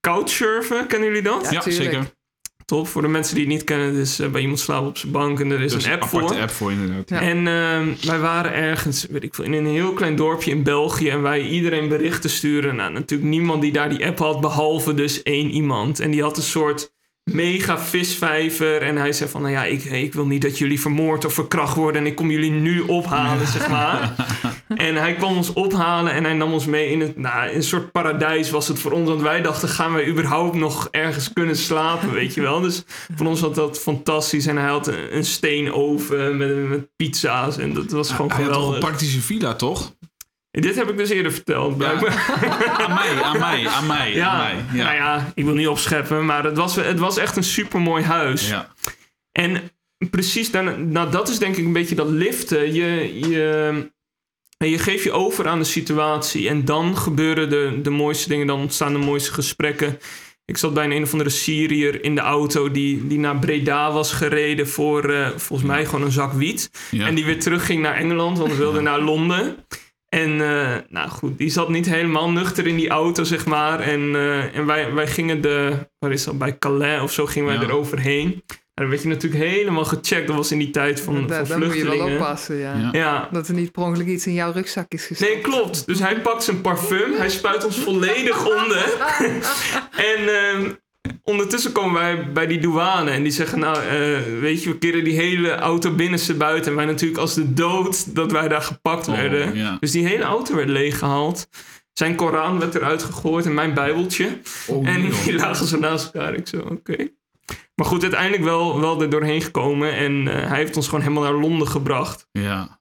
couchsurfen, 0.00 0.86
kennen 0.86 1.08
jullie 1.08 1.22
dat? 1.22 1.48
Ja, 1.50 1.60
zeker. 1.70 2.14
Top, 2.66 2.88
voor 2.88 3.02
de 3.02 3.08
mensen 3.08 3.34
die 3.34 3.44
het 3.44 3.52
niet 3.52 3.64
kennen, 3.64 4.06
eh, 4.18 4.28
bij 4.28 4.40
iemand 4.40 4.58
slapen 4.60 4.88
op 4.88 4.98
zijn 4.98 5.12
bank 5.12 5.40
en 5.40 5.50
er 5.50 5.60
is 5.60 5.72
Dus 5.72 5.84
een 5.84 5.92
app 5.92 6.02
aparte 6.02 6.32
voor. 6.34 6.42
app 6.42 6.50
voor 6.50 6.72
inderdaad. 6.72 7.08
Ja. 7.08 7.20
En 7.20 7.36
ehm, 7.46 8.06
wij 8.06 8.18
waren 8.18 8.52
ergens, 8.54 9.06
weet 9.10 9.22
ik 9.22 9.34
veel, 9.34 9.44
in 9.44 9.52
een 9.52 9.66
heel 9.66 9.92
klein 9.92 10.16
dorpje 10.16 10.50
in 10.50 10.62
België. 10.62 11.08
En 11.08 11.22
wij 11.22 11.40
iedereen 11.40 11.88
berichten 11.88 12.30
sturen. 12.30 12.76
Nou, 12.76 12.92
natuurlijk 12.92 13.30
niemand 13.30 13.62
die 13.62 13.72
daar 13.72 13.88
die 13.88 14.06
app 14.06 14.18
had, 14.18 14.40
behalve 14.40 14.94
dus 14.94 15.22
één 15.22 15.50
iemand. 15.50 16.00
En 16.00 16.10
die 16.10 16.22
had 16.22 16.36
een 16.36 16.42
soort 16.42 16.94
mega 17.32 17.78
visvijver. 17.78 18.82
En 18.82 18.96
hij 18.96 19.12
zei 19.12 19.30
van, 19.30 19.40
nou 19.42 19.52
ja, 19.52 19.64
ik, 19.64 19.84
ik 19.84 20.12
wil 20.14 20.26
niet 20.26 20.42
dat 20.42 20.58
jullie 20.58 20.80
vermoord 20.80 21.24
of 21.24 21.34
verkracht 21.34 21.76
worden. 21.76 22.00
En 22.00 22.06
ik 22.06 22.14
kom 22.14 22.30
jullie 22.30 22.50
nu 22.50 22.80
ophalen, 22.80 23.46
zeg 23.46 23.68
maar. 23.68 24.12
En 24.76 24.96
hij 24.96 25.14
kwam 25.14 25.36
ons 25.36 25.52
ophalen 25.52 26.12
en 26.12 26.24
hij 26.24 26.32
nam 26.32 26.52
ons 26.52 26.66
mee 26.66 26.90
in 26.90 27.00
het, 27.00 27.16
nou, 27.16 27.50
een 27.50 27.62
soort 27.62 27.92
paradijs 27.92 28.50
was 28.50 28.68
het 28.68 28.78
voor 28.78 28.92
ons. 28.92 29.08
Want 29.08 29.20
wij 29.20 29.42
dachten, 29.42 29.68
gaan 29.68 29.92
wij 29.92 30.06
überhaupt 30.06 30.56
nog 30.56 30.88
ergens 30.90 31.32
kunnen 31.32 31.56
slapen, 31.56 32.12
weet 32.12 32.34
je 32.34 32.40
wel. 32.40 32.60
Dus 32.60 32.84
voor 33.16 33.26
ons 33.26 33.40
was 33.40 33.54
dat 33.54 33.78
fantastisch. 33.78 34.46
En 34.46 34.56
hij 34.56 34.68
had 34.68 34.86
een, 34.86 35.16
een 35.16 35.24
steenoven 35.24 36.36
met, 36.36 36.68
met 36.68 36.88
pizza's 36.96 37.58
en 37.58 37.74
dat 37.74 37.90
was 37.90 38.10
gewoon 38.10 38.30
Hij 38.30 38.36
had 38.36 38.46
toch 38.46 38.56
een 38.56 38.62
geweldig. 38.64 38.88
praktische 38.88 39.20
villa, 39.20 39.54
toch? 39.54 39.92
En 40.56 40.62
dit 40.62 40.74
heb 40.74 40.90
ik 40.90 40.96
dus 40.96 41.08
eerder 41.08 41.32
verteld, 41.32 41.76
blijkbaar. 41.76 42.12
aan 42.78 42.94
mij, 42.94 43.22
aan 43.22 43.38
mij, 43.38 43.68
aan 43.68 43.86
mij. 43.86 44.14
Ja, 44.14 44.28
aan 44.28 44.36
mij. 44.36 44.78
Ja. 44.78 44.84
nou 44.84 44.96
ja, 44.96 45.32
ik 45.34 45.44
wil 45.44 45.54
niet 45.54 45.68
opscheppen, 45.68 46.24
maar 46.24 46.44
het 46.44 46.56
was, 46.56 46.76
het 46.76 46.98
was 46.98 47.16
echt 47.16 47.36
een 47.36 47.44
supermooi 47.44 48.04
huis. 48.04 48.48
Ja. 48.48 48.72
En 49.32 49.70
precies, 50.10 50.50
dan, 50.50 50.92
nou 50.92 51.10
dat 51.10 51.28
is 51.28 51.38
denk 51.38 51.56
ik 51.56 51.64
een 51.64 51.72
beetje 51.72 51.94
dat 51.94 52.08
liften. 52.08 52.74
Je, 52.74 53.18
je, 53.28 53.90
je 54.58 54.78
geeft 54.78 55.02
je 55.02 55.12
over 55.12 55.48
aan 55.48 55.58
de 55.58 55.64
situatie 55.64 56.48
en 56.48 56.64
dan 56.64 56.96
gebeuren 56.96 57.50
de, 57.50 57.78
de 57.82 57.90
mooiste 57.90 58.28
dingen, 58.28 58.46
dan 58.46 58.60
ontstaan 58.60 58.92
de 58.92 58.98
mooiste 58.98 59.32
gesprekken. 59.32 59.98
Ik 60.44 60.56
zat 60.56 60.74
bij 60.74 60.84
een, 60.84 60.92
een 60.92 61.02
of 61.02 61.12
andere 61.12 61.30
Syriër 61.30 62.04
in 62.04 62.14
de 62.14 62.20
auto 62.20 62.70
die, 62.70 63.06
die 63.06 63.18
naar 63.18 63.38
Breda 63.38 63.92
was 63.92 64.12
gereden 64.12 64.68
voor 64.68 65.10
eh, 65.10 65.28
volgens 65.36 65.68
mij 65.68 65.84
gewoon 65.84 66.02
een 66.02 66.12
zak 66.12 66.32
wiet. 66.32 66.70
Ja. 66.90 67.06
En 67.06 67.14
die 67.14 67.24
weer 67.24 67.40
terugging 67.40 67.82
naar 67.82 67.94
Engeland, 67.94 68.38
want 68.38 68.50
we 68.50 68.58
wilden 68.58 68.82
naar 68.82 69.00
Londen. 69.00 69.56
En 70.08 70.40
eh, 70.40 70.76
nou 70.88 71.08
goed, 71.08 71.38
die 71.38 71.50
zat 71.50 71.68
niet 71.68 71.86
helemaal 71.86 72.30
nuchter 72.30 72.66
in 72.66 72.76
die 72.76 72.88
auto, 72.88 73.24
zeg 73.24 73.46
maar. 73.46 73.80
En, 73.80 74.14
eh, 74.14 74.56
en 74.56 74.66
wij, 74.66 74.92
wij 74.92 75.06
gingen 75.06 75.40
de, 75.40 75.72
waar 75.98 76.12
is 76.12 76.24
dat, 76.24 76.38
bij 76.38 76.58
Calais 76.58 77.02
of 77.02 77.12
zo, 77.12 77.26
gingen 77.26 77.48
wij 77.48 77.56
Ja. 77.56 77.62
er 77.62 77.72
overheen. 77.76 78.42
En 78.46 78.82
dan 78.84 78.88
werd 78.88 79.02
je 79.02 79.08
natuurlijk 79.08 79.44
helemaal 79.44 79.84
gecheckt. 79.84 80.26
Dat 80.26 80.36
was 80.36 80.52
in 80.52 80.58
die 80.58 80.70
tijd 80.70 81.00
van, 81.00 81.26
Daar, 81.26 81.46
van 81.46 81.58
daar 81.60 81.68
moet 81.68 81.76
je 81.76 81.82
wel 81.82 81.92
vluchtelingen. 81.92 82.20
oppassen, 82.20 82.56
ja. 82.56 82.74
Ja. 82.76 82.88
Ja, 82.92 83.28
Dat 83.32 83.48
er 83.48 83.54
niet 83.54 83.72
per 83.72 83.82
ongeluk 83.82 84.06
iets 84.06 84.26
in 84.26 84.32
jouw 84.32 84.52
rugzak 84.52 84.92
is 84.92 85.06
gestopt. 85.06 85.30
Nee, 85.32 85.40
klopt. 85.40 85.86
Dus 85.86 85.98
hij 85.98 86.20
pakt 86.20 86.42
zijn 86.44 86.60
parfum, 86.60 87.12
hij 87.12 87.30
spuit 87.30 87.64
ons 87.64 87.78
volledig 87.78 88.46
onder. 88.46 88.84
en 90.12 90.28
ehm, 90.28 90.70
ondertussen 91.22 91.72
komen 91.72 91.94
wij 92.00 92.32
bij 92.32 92.46
die 92.46 92.58
douane 92.58 93.10
en 93.10 93.22
die 93.22 93.32
zeggen, 93.32 93.58
nou, 93.58 93.76
eh, 93.76 94.40
weet 94.40 94.62
je, 94.62 94.70
we 94.70 94.78
keren 94.78 95.04
die 95.04 95.16
hele 95.18 95.54
auto 95.54 95.94
binnenste 95.94 96.34
buiten. 96.34 96.70
En 96.70 96.76
wij 96.76 96.86
natuurlijk 96.86 97.20
als 97.20 97.34
de 97.34 97.52
dood 97.52 98.14
dat 98.14 98.32
wij 98.32 98.48
daar 98.48 98.62
gepakt 98.62 99.08
Oh, 99.08 99.14
werden. 99.14 99.54
ja. 99.54 99.76
Dus 99.80 99.90
die 99.90 100.06
hele 100.06 100.24
auto 100.24 100.54
werd 100.54 100.68
leeggehaald. 100.68 101.48
Zijn 101.92 102.14
Koran 102.14 102.58
werd 102.58 102.74
eruit 102.74 103.02
gegooid 103.02 103.46
en 103.46 103.54
mijn 103.54 103.74
bijbeltje. 103.74 104.38
Oh, 104.66 104.88
en 104.88 105.00
die 105.24 105.34
lagen 105.34 105.66
zo 105.66 105.78
naast 105.78 106.04
elkaar. 106.14 106.34
Ik 106.34 106.48
zo, 106.48 106.56
oké. 106.58 106.96
Maar 107.74 107.86
goed, 107.86 108.02
uiteindelijk 108.02 108.42
wel, 108.42 108.80
wel 108.80 109.02
er 109.02 109.10
doorheen 109.10 109.42
gekomen. 109.42 109.92
En 109.92 110.28
eh, 110.28 110.48
hij 110.48 110.58
heeft 110.58 110.76
ons 110.76 110.86
gewoon 110.88 111.00
helemaal 111.00 111.22
naar 111.22 111.40
Londen 111.40 111.68
gebracht. 111.68 112.28
Ja. 112.32 112.80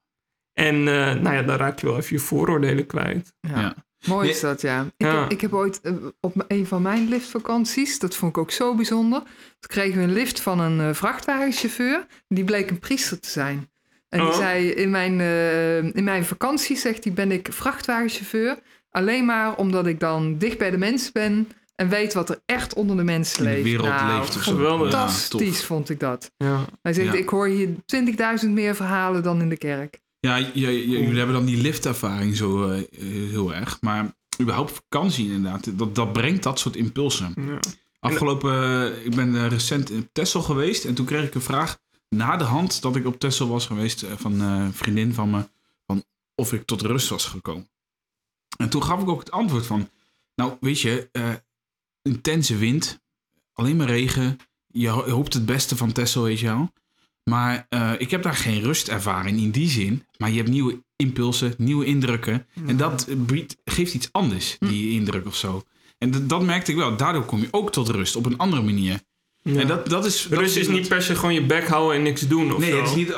En 0.53 0.75
eh, 0.75 1.13
nou 1.21 1.35
ja, 1.35 1.41
daar 1.41 1.57
raak 1.59 1.79
je 1.79 1.85
wel 1.85 1.97
even 1.97 2.15
je 2.15 2.21
vooroordelen 2.21 2.85
kwijt. 2.85 3.33
Ja. 3.39 3.59
Ja. 3.59 3.75
Mooi 4.05 4.29
is 4.29 4.39
dat, 4.39 4.61
ja. 4.61 4.81
Ik, 4.81 4.91
Ja. 5.07 5.21
Heb, 5.21 5.31
ik 5.31 5.41
heb 5.41 5.53
ooit 5.53 5.81
eh, 5.81 5.93
op 6.21 6.45
een 6.47 6.65
van 6.67 6.81
mijn 6.81 7.07
liftvakanties, 7.07 7.99
dat 7.99 8.15
vond 8.15 8.31
ik 8.31 8.37
ook 8.37 8.51
zo 8.51 8.75
bijzonder. 8.75 9.19
Toen 9.19 9.69
kregen 9.69 9.97
we 9.97 10.03
een 10.03 10.13
lift 10.13 10.39
van 10.39 10.59
een 10.59 10.79
eh, 10.79 10.93
vrachtwagenchauffeur. 10.93 12.05
Die 12.27 12.43
bleek 12.43 12.69
een 12.69 12.79
priester 12.79 13.19
te 13.19 13.29
zijn. 13.29 13.69
En 14.09 14.19
die 14.19 14.29
Oh. 14.29 14.35
zei, 14.37 14.69
in 14.69 14.89
mijn, 14.89 15.19
eh, 15.19 15.77
in 15.83 16.03
mijn 16.03 16.25
vakantie, 16.25 16.77
zegt 16.77 17.03
hij, 17.03 17.13
ben 17.13 17.31
ik 17.31 17.47
vrachtwagenchauffeur. 17.51 18.57
Alleen 18.89 19.25
maar 19.25 19.55
omdat 19.55 19.85
ik 19.87 19.99
dan 19.99 20.37
dicht 20.37 20.57
bij 20.57 20.71
de 20.71 20.77
mensen 20.77 21.13
ben 21.13 21.47
en 21.75 21.89
weet 21.89 22.13
wat 22.13 22.29
er 22.29 22.39
echt 22.45 22.73
onder 22.73 22.95
de 22.97 23.03
mensen 23.03 23.37
In 23.39 23.43
de 23.45 23.49
leeft. 23.51 23.63
wereld 23.63 23.87
Nou, 23.87 24.19
leeft 24.19 24.35
of 24.35 24.43
zo. 24.43 24.51
geweldig. 24.51 24.91
Ja, 24.91 24.97
Fantastisch 24.97 25.63
vond 25.65 25.89
ik 25.89 25.99
dat. 25.99 26.31
Ja. 26.37 26.65
Hij 26.81 26.93
zegt, 26.93 27.13
ik 27.15 27.29
hoor 27.29 27.47
hier 27.47 27.69
20.000 27.85 28.49
meer 28.53 28.75
verhalen 28.75 29.23
dan 29.23 29.41
in 29.41 29.49
de 29.49 29.57
kerk. 29.57 29.99
Ja, 30.25 30.39
jullie 30.53 31.17
hebben 31.17 31.35
dan 31.35 31.45
die 31.45 31.57
liftervaring 31.61 32.35
zo 32.35 32.67
eh, 32.69 32.79
eh, 32.79 32.85
heel 33.29 33.53
erg. 33.53 33.81
Maar 33.81 34.15
überhaupt 34.41 34.71
vakantie 34.71 35.31
inderdaad, 35.31 35.77
dat, 35.77 35.95
dat 35.95 36.13
brengt 36.13 36.43
dat 36.43 36.59
soort 36.59 36.75
impulsen. 36.75 37.33
Ja. 37.37 37.59
Afgelopen, 37.99 38.53
eh, 38.95 39.05
ik 39.05 39.15
ben 39.15 39.49
recent 39.49 39.89
in 39.89 40.09
Texel 40.11 40.41
geweest 40.41 40.85
en 40.85 40.93
toen 40.93 41.05
kreeg 41.05 41.25
ik 41.27 41.35
een 41.35 41.41
vraag 41.41 41.77
na 42.09 42.37
de 42.37 42.43
hand 42.43 42.81
dat 42.81 42.95
ik 42.95 43.05
op 43.05 43.19
Texel 43.19 43.47
was 43.47 43.65
geweest 43.65 44.05
van 44.15 44.39
een 44.39 44.73
vriendin 44.73 45.13
van 45.13 45.29
me, 45.29 45.49
van 45.85 46.03
of 46.35 46.53
ik 46.53 46.65
tot 46.65 46.81
rust 46.81 47.09
was 47.09 47.25
gekomen. 47.25 47.69
En 48.57 48.69
toen 48.69 48.83
gaf 48.83 49.01
ik 49.01 49.09
ook 49.09 49.19
het 49.19 49.31
antwoord 49.31 49.65
van, 49.65 49.89
nou 50.35 50.57
weet 50.59 50.79
je, 50.81 51.09
intense 52.01 52.57
wind, 52.57 52.99
alleen 53.53 53.75
maar 53.75 53.87
regen, 53.87 54.37
je 54.67 54.87
ho- 54.89 55.09
hoopt 55.09 55.33
het 55.33 55.45
beste 55.45 55.75
van 55.77 55.91
Texel, 55.91 56.23
weet 56.23 56.39
je 56.39 56.45
wel. 56.45 56.71
Maar 57.29 57.65
eh, 57.69 57.91
ik 57.97 58.11
heb 58.11 58.23
daar 58.23 58.35
geen 58.35 58.61
rust 58.61 58.87
ervaren 58.87 59.37
in 59.37 59.51
die 59.51 59.69
zin. 59.69 60.03
Maar 60.17 60.29
je 60.29 60.37
hebt 60.37 60.49
nieuwe 60.49 60.83
impulsen, 60.95 61.53
nieuwe 61.57 61.85
indrukken. 61.85 62.45
En 62.67 62.77
dat 62.77 63.07
biedt, 63.17 63.57
geeft 63.65 63.93
iets 63.93 64.09
anders, 64.11 64.55
die 64.59 64.91
indruk 64.91 65.25
of 65.25 65.35
zo. 65.35 65.63
En 65.97 66.11
dat, 66.11 66.29
dat 66.29 66.43
merkte 66.43 66.71
ik 66.71 66.77
wel. 66.77 66.97
Daardoor 66.97 67.25
kom 67.25 67.39
je 67.41 67.47
ook 67.51 67.71
tot 67.71 67.89
rust 67.89 68.15
op 68.15 68.25
een 68.25 68.37
andere 68.37 68.61
manier. 68.61 68.99
Ja. 69.41 69.59
En 69.59 69.67
dat, 69.67 69.89
dat 69.89 70.05
is. 70.05 70.27
dat 70.29 70.39
Rust 70.39 70.55
is 70.55 70.67
niet 70.67 70.87
per 70.87 71.01
se 71.01 71.15
gewoon 71.15 71.33
je 71.33 71.45
bek 71.45 71.67
houden 71.67 71.97
en 71.97 72.03
niks 72.03 72.27
doen 72.27 72.53
of 72.53 72.59
Nee, 72.59 72.71
zo. 72.71 72.77
het 72.77 72.87
is 72.89 72.95
niet 72.95 73.13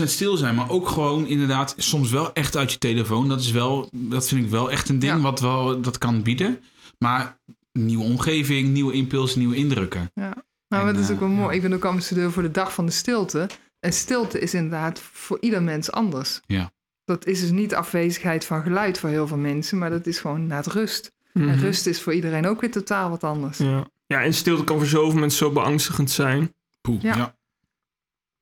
100% 0.00 0.02
stil 0.04 0.36
zijn, 0.36 0.54
maar 0.54 0.70
ook 0.70 0.88
gewoon 0.88 1.26
inderdaad 1.26 1.74
soms 1.76 2.10
wel 2.10 2.32
echt 2.32 2.56
uit 2.56 2.72
je 2.72 2.78
telefoon. 2.78 3.28
Dat 3.28 3.40
is 3.40 3.50
wel, 3.50 3.88
dat 3.92 4.28
vind 4.28 4.44
ik 4.44 4.50
wel 4.50 4.70
echt 4.70 4.88
een 4.88 4.98
ding 4.98 5.12
Ja. 5.12 5.20
wat 5.20 5.40
wel 5.40 5.80
dat 5.80 5.98
kan 5.98 6.22
bieden. 6.22 6.60
Maar 6.98 7.38
nieuwe 7.72 8.04
omgeving, 8.04 8.68
nieuwe 8.68 8.92
impulsen, 8.92 9.38
nieuwe 9.38 9.56
indrukken. 9.56 10.10
Nou, 10.76 10.88
En, 10.88 10.94
dat 10.94 11.04
is 11.04 11.10
ook 11.10 11.20
wel 11.20 11.28
eh, 11.28 11.34
mooi. 11.34 11.48
ja. 11.48 11.54
Ik 11.54 11.62
ben 11.62 11.72
ook 11.72 11.84
ambassadeur 11.84 12.32
voor 12.32 12.42
de 12.42 12.50
Dag 12.50 12.74
van 12.74 12.86
de 12.86 12.92
Stilte. 12.92 13.48
En 13.80 13.92
stilte 13.92 14.38
is 14.38 14.54
inderdaad 14.54 15.00
voor 15.12 15.38
ieder 15.40 15.62
mens 15.62 15.92
anders. 15.92 16.40
Ja. 16.46 16.70
Dat 17.04 17.26
is 17.26 17.40
dus 17.40 17.50
niet 17.50 17.74
afwezigheid 17.74 18.44
van 18.44 18.62
geluid 18.62 18.98
voor 18.98 19.08
heel 19.08 19.26
veel 19.26 19.36
mensen, 19.36 19.78
maar 19.78 19.90
dat 19.90 20.06
is 20.06 20.18
gewoon 20.18 20.36
inderdaad 20.40 20.66
rust. 20.66 21.12
En 21.32 21.42
Mhm. 21.44 21.58
rust 21.58 21.86
is 21.86 22.02
voor 22.02 22.14
iedereen 22.14 22.46
ook 22.46 22.60
weer 22.60 22.70
totaal 22.70 23.10
wat 23.10 23.24
anders. 23.24 23.58
Ja. 23.58 23.86
ja, 24.06 24.22
en 24.22 24.34
stilte 24.34 24.64
kan 24.64 24.76
voor 24.76 24.86
zoveel 24.86 25.20
mensen 25.20 25.38
zo 25.38 25.52
beangstigend 25.52 26.10
zijn. 26.10 26.54
Poeh, 26.80 27.02
Ja. 27.02 27.16
ja. 27.16 27.34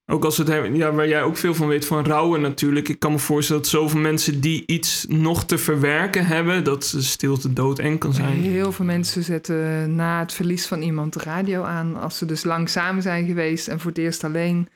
Ook 0.07 0.25
als 0.25 0.37
het 0.39 0.49
hebben, 0.49 0.77
ja, 0.77 0.93
waar 0.93 1.09
jij 1.09 1.23
ook 1.23 1.37
veel 1.37 1.55
van 1.55 1.69
weet 1.69 1.87
van 1.87 2.05
rouwen 2.05 2.41
natuurlijk. 2.41 2.89
Ik 2.89 2.99
kan 2.99 3.13
me 3.13 3.19
voorstellen 3.19 3.63
dat 3.63 3.71
zoveel 3.71 4.01
mensen 4.01 4.41
die 4.41 4.63
iets 4.67 5.07
nog 5.09 5.45
te 5.45 5.59
verwerken 5.59 6.27
hebben, 6.27 6.65
dat 6.65 6.95
stilte 6.99 7.53
doodeng 7.53 7.99
kan 7.99 8.13
zijn. 8.13 8.33
Heel 8.41 8.73
veel 8.73 8.85
mensen 8.85 9.23
zetten 9.23 9.95
na 9.95 10.19
het 10.21 10.33
verlies 10.33 10.67
van 10.67 10.83
iemand 10.83 11.13
de 11.13 11.21
radio 11.21 11.63
aan. 11.63 11.97
Als 12.01 12.19
ze 12.19 12.27
dus 12.27 12.45
lang 12.45 12.69
samen 12.69 13.03
zijn 13.03 13.27
geweest 13.27 13.69
en 13.69 13.81
voor 13.81 13.91
het 13.91 13.99
eerst 13.99 14.25
alleen 14.25 14.69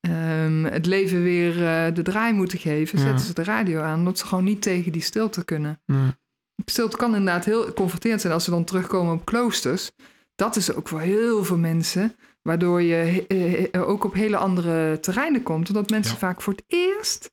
ehm, 0.00 0.64
het 0.64 0.86
leven 0.86 1.22
weer 1.22 1.66
eh, 1.66 1.94
de 1.94 2.02
draai 2.02 2.32
moeten 2.32 2.58
geven, 2.58 2.98
Ja. 2.98 3.04
zetten 3.04 3.26
ze 3.26 3.34
de 3.34 3.44
radio 3.44 3.80
aan. 3.80 3.98
Omdat 3.98 4.18
ze 4.18 4.26
gewoon 4.26 4.44
niet 4.44 4.62
tegen 4.62 4.92
die 4.92 5.02
stilte 5.02 5.44
kunnen. 5.44 5.80
Ja. 5.86 6.16
Stilte 6.64 6.96
kan 6.96 7.14
inderdaad 7.14 7.44
heel 7.44 7.72
confronterend 7.72 8.20
zijn 8.20 8.32
als 8.32 8.44
ze 8.44 8.50
dan 8.50 8.64
terugkomen 8.64 9.14
op 9.14 9.24
kloosters. 9.24 9.90
Dat 10.34 10.56
is 10.56 10.74
ook 10.74 10.88
voor 10.88 11.00
heel 11.00 11.44
veel 11.44 11.58
mensen, 11.58 12.16
waardoor 12.48 12.82
je 12.82 13.26
eh, 13.72 13.88
ook 13.88 14.04
op 14.04 14.14
hele 14.14 14.36
andere 14.36 15.00
terreinen 15.00 15.42
komt. 15.42 15.68
Omdat 15.68 15.90
mensen 15.90 16.12
Ja. 16.12 16.18
vaak 16.18 16.42
voor 16.42 16.52
het 16.52 16.64
eerst 16.66 17.30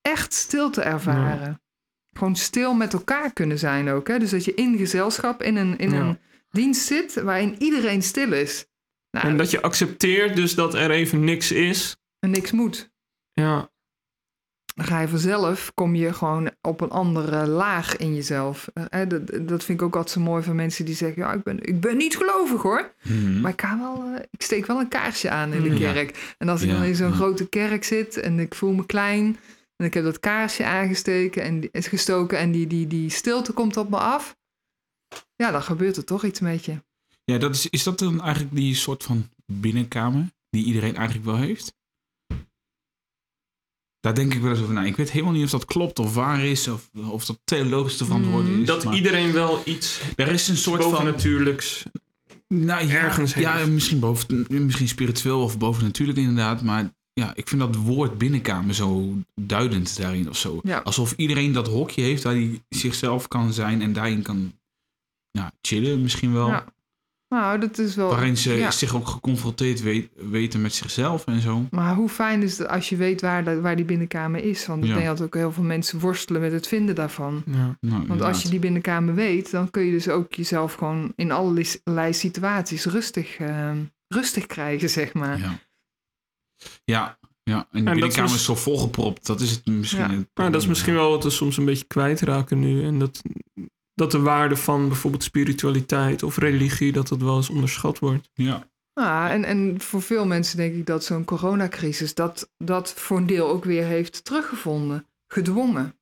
echt 0.00 0.32
stilte 0.34 0.82
ervaren. 0.82 1.62
Gewoon 2.16 2.36
stil 2.36 2.74
met 2.74 2.92
elkaar 2.92 3.32
kunnen 3.32 3.58
zijn 3.58 3.88
ook. 3.88 4.08
Hè? 4.08 4.18
Dus 4.18 4.30
dat 4.30 4.44
je 4.44 4.54
in 4.54 4.76
gezelschap, 4.76 5.42
in 5.42 5.56
een, 5.56 5.78
in 5.78 5.90
Ja. 5.90 6.00
een 6.00 6.18
dienst 6.50 6.86
zit 6.86 7.14
waarin 7.14 7.54
iedereen 7.62 8.02
stil 8.02 8.32
is. 8.32 8.66
Nou, 9.10 9.26
En 9.28 9.36
dat 9.36 9.50
je 9.50 9.62
accepteert 9.62 10.36
dus 10.36 10.54
dat 10.54 10.74
er 10.74 10.90
even 10.90 11.24
niks 11.24 11.52
is. 11.52 11.96
en 12.18 12.30
niks 12.30 12.50
moet. 12.50 12.90
Ja, 13.32 13.70
Dan 14.80 14.88
ga 14.88 15.00
je 15.00 15.08
vanzelf, 15.08 15.72
kom 15.74 15.94
je 15.94 16.12
gewoon 16.12 16.50
op 16.60 16.80
een 16.80 16.90
andere 16.90 17.46
laag 17.46 17.96
in 17.96 18.14
jezelf. 18.14 18.68
Eh, 18.68 19.08
dat, 19.08 19.26
dat 19.48 19.64
vind 19.64 19.80
ik 19.80 19.82
ook 19.82 19.96
altijd 19.96 20.14
zo 20.14 20.20
mooi 20.20 20.42
van 20.42 20.56
mensen 20.56 20.84
die 20.84 20.94
zeggen... 20.94 21.22
ja, 21.22 21.32
ik 21.32 21.42
ben, 21.42 21.58
ik 21.62 21.80
ben 21.80 21.96
niet 21.96 22.16
gelovig 22.16 22.62
hoor. 22.62 22.94
Mhm. 23.02 23.40
Maar 23.40 23.50
ik, 23.52 23.60
ga 23.60 23.78
wel, 23.78 24.04
eh, 24.04 24.22
ik 24.30 24.42
steek 24.42 24.66
wel 24.66 24.80
een 24.80 24.88
kaarsje 24.88 25.30
aan 25.30 25.52
in 25.52 25.62
de 25.62 25.78
Ja. 25.78 25.92
kerk. 25.92 26.34
En 26.38 26.48
als 26.48 26.62
ik 26.62 26.68
Ja, 26.68 26.74
dan 26.74 26.84
in 26.84 26.94
zo'n 26.94 27.08
ja. 27.08 27.14
grote 27.14 27.48
kerk 27.48 27.84
zit 27.84 28.16
en 28.16 28.38
ik 28.38 28.54
voel 28.54 28.72
me 28.72 28.86
klein... 28.86 29.36
en 29.76 29.86
ik 29.86 29.94
heb 29.94 30.04
dat 30.04 30.20
kaarsje 30.20 30.64
aangesteken 30.64 31.42
en 31.42 31.68
gestoken... 31.72 32.38
en 32.38 32.50
die, 32.50 32.66
die, 32.66 32.86
die 32.86 33.10
stilte 33.10 33.52
komt 33.52 33.76
op 33.76 33.90
me 33.90 33.98
af... 33.98 34.36
ja, 35.36 35.50
dan 35.50 35.62
gebeurt 35.62 35.96
er 35.96 36.04
toch 36.04 36.24
iets 36.24 36.40
met 36.40 36.64
je. 36.64 36.82
Ja, 37.24 37.38
dat 37.38 37.54
is, 37.54 37.66
is 37.66 37.82
dat 37.82 37.98
dan 37.98 38.22
eigenlijk 38.22 38.54
die 38.54 38.74
soort 38.74 39.02
van 39.02 39.28
binnenkamer 39.46 40.24
die 40.50 40.64
iedereen 40.64 40.96
eigenlijk 40.96 41.26
wel 41.26 41.36
heeft? 41.36 41.78
Daar 44.00 44.14
denk 44.14 44.34
ik 44.34 44.40
wel 44.40 44.50
eens 44.50 44.60
over 44.60 44.74
na. 44.74 44.84
Ik 44.84 44.96
weet 44.96 45.10
helemaal 45.10 45.32
niet 45.34 45.44
of 45.44 45.50
dat 45.50 45.64
klopt 45.64 45.98
of 45.98 46.14
waar 46.14 46.44
is 46.44 46.68
of, 46.68 46.90
of 47.10 47.24
dat 47.24 47.38
theologisch 47.44 47.96
te 47.96 48.04
verantwoorden 48.04 48.52
Mm, 48.52 48.60
is. 48.60 48.66
dat 48.66 48.84
maar 48.84 48.94
iedereen 48.94 49.32
wel 49.32 49.62
iets 49.64 50.00
er 50.16 50.28
is 50.28 50.48
een 50.48 50.56
soort 50.56 50.82
van 50.82 50.90
bovennatuurlijks. 50.90 51.82
nou, 52.48 52.86
ja, 52.86 52.94
ergens 52.94 53.34
Ja, 53.34 53.56
heeft. 53.56 53.70
misschien, 53.70 53.98
boven, 53.98 54.46
misschien 54.48 54.88
spiritueel 54.88 55.42
of 55.42 55.58
bovennatuurlijk 55.58 56.18
inderdaad. 56.18 56.62
Maar 56.62 56.92
ja, 57.12 57.32
ik 57.34 57.48
vind 57.48 57.60
dat 57.60 57.76
woord 57.76 58.18
binnenkamer 58.18 58.74
zo 58.74 59.14
duidend 59.34 59.96
daarin 59.96 60.28
of 60.28 60.36
zo. 60.36 60.60
Ja. 60.62 60.78
Alsof 60.78 61.12
iedereen 61.16 61.52
dat 61.52 61.68
hokje 61.68 62.02
heeft 62.02 62.22
waar 62.22 62.32
hij 62.34 62.62
zichzelf 62.68 63.28
kan 63.28 63.52
zijn 63.52 63.82
en 63.82 63.92
daarin 63.92 64.22
kan 64.22 64.52
ja, 65.30 65.52
chillen 65.62 66.02
misschien 66.02 66.32
wel. 66.32 66.46
Ja. 66.48 66.64
Nou, 67.34 67.58
dat 67.60 67.78
is 67.78 67.94
wel... 67.94 68.08
Waarin 68.08 68.36
ze 68.36 68.52
ja. 68.54 68.70
zich 68.70 68.94
ook 68.94 69.06
geconfronteerd 69.08 69.80
weet- 69.82 70.10
weten 70.14 70.60
met 70.60 70.74
zichzelf 70.74 71.24
en 71.26 71.40
zo. 71.40 71.66
Maar 71.70 71.94
hoe 71.94 72.08
fijn 72.08 72.42
is 72.42 72.58
het 72.58 72.68
als 72.68 72.88
je 72.88 72.96
weet 72.96 73.20
waar, 73.20 73.44
dat- 73.44 73.60
waar 73.60 73.76
die 73.76 73.84
binnenkamer 73.84 74.44
is? 74.44 74.66
Want 74.66 74.82
ik 74.84 74.88
Ja. 74.90 74.94
denk 74.94 75.06
dat 75.06 75.20
ook 75.22 75.34
heel 75.34 75.52
veel 75.52 75.62
mensen 75.62 75.98
worstelen 76.00 76.40
met 76.40 76.52
het 76.52 76.66
vinden 76.66 76.94
daarvan. 76.94 77.42
Ja. 77.46 77.76
Nou, 77.80 78.06
Want 78.06 78.20
als 78.22 78.42
je 78.42 78.48
die 78.48 78.58
binnenkamer 78.58 79.14
weet, 79.14 79.50
dan 79.50 79.70
kun 79.70 79.82
je 79.82 79.90
dus 79.90 80.08
ook 80.08 80.34
jezelf 80.34 80.74
gewoon 80.74 81.12
in 81.16 81.30
allerlei 81.32 82.12
situaties 82.12 82.84
rustig, 82.84 83.36
ehm, 83.36 83.78
rustig 84.08 84.46
krijgen, 84.46 84.90
zeg 84.90 85.12
maar. 85.12 85.38
Ja. 85.38 85.58
Ja, 86.84 87.18
ja. 87.42 87.58
en 87.70 87.78
de 87.78 87.84
dat 87.84 87.92
binnenkamer 87.94 88.34
is 88.34 88.44
zo 88.44 88.54
volgepropt. 88.54 89.26
Dat 89.26 89.40
is 89.40 89.50
het 89.50 89.66
misschien. 89.66 90.00
Ja. 90.10 90.16
het 90.16 90.28
Nou, 90.34 90.50
dat 90.50 90.60
is 90.62 90.66
misschien 90.68 90.92
ja. 90.92 90.98
wel 90.98 91.10
wat 91.10 91.24
we 91.24 91.30
soms 91.30 91.56
een 91.56 91.64
beetje 91.64 91.84
kwijtraken 91.86 92.58
nu. 92.58 92.84
En 92.84 92.98
dat, 92.98 93.22
dat 94.00 94.10
de 94.10 94.20
waarde 94.20 94.56
van 94.56 94.88
bijvoorbeeld 94.88 95.22
spiritualiteit 95.22 96.22
of 96.22 96.36
religie, 96.38 96.92
dat 96.92 97.08
dat 97.08 97.20
wel 97.20 97.36
eens 97.36 97.50
onderschat 97.50 97.98
wordt. 97.98 98.30
Ja, 98.34 98.68
Ah, 98.94 99.30
en, 99.30 99.44
en 99.44 99.80
voor 99.80 100.02
veel 100.02 100.26
mensen 100.26 100.56
denk 100.56 100.74
ik 100.74 100.86
dat 100.86 101.04
zo'n 101.04 101.24
coronacrisis 101.24 102.14
dat, 102.14 102.50
dat 102.58 102.92
voor 102.92 103.16
een 103.16 103.26
deel 103.26 103.48
ook 103.48 103.64
weer 103.64 103.84
heeft 103.84 104.24
teruggevonden. 104.24 105.06
Gedwongen. 105.26 105.94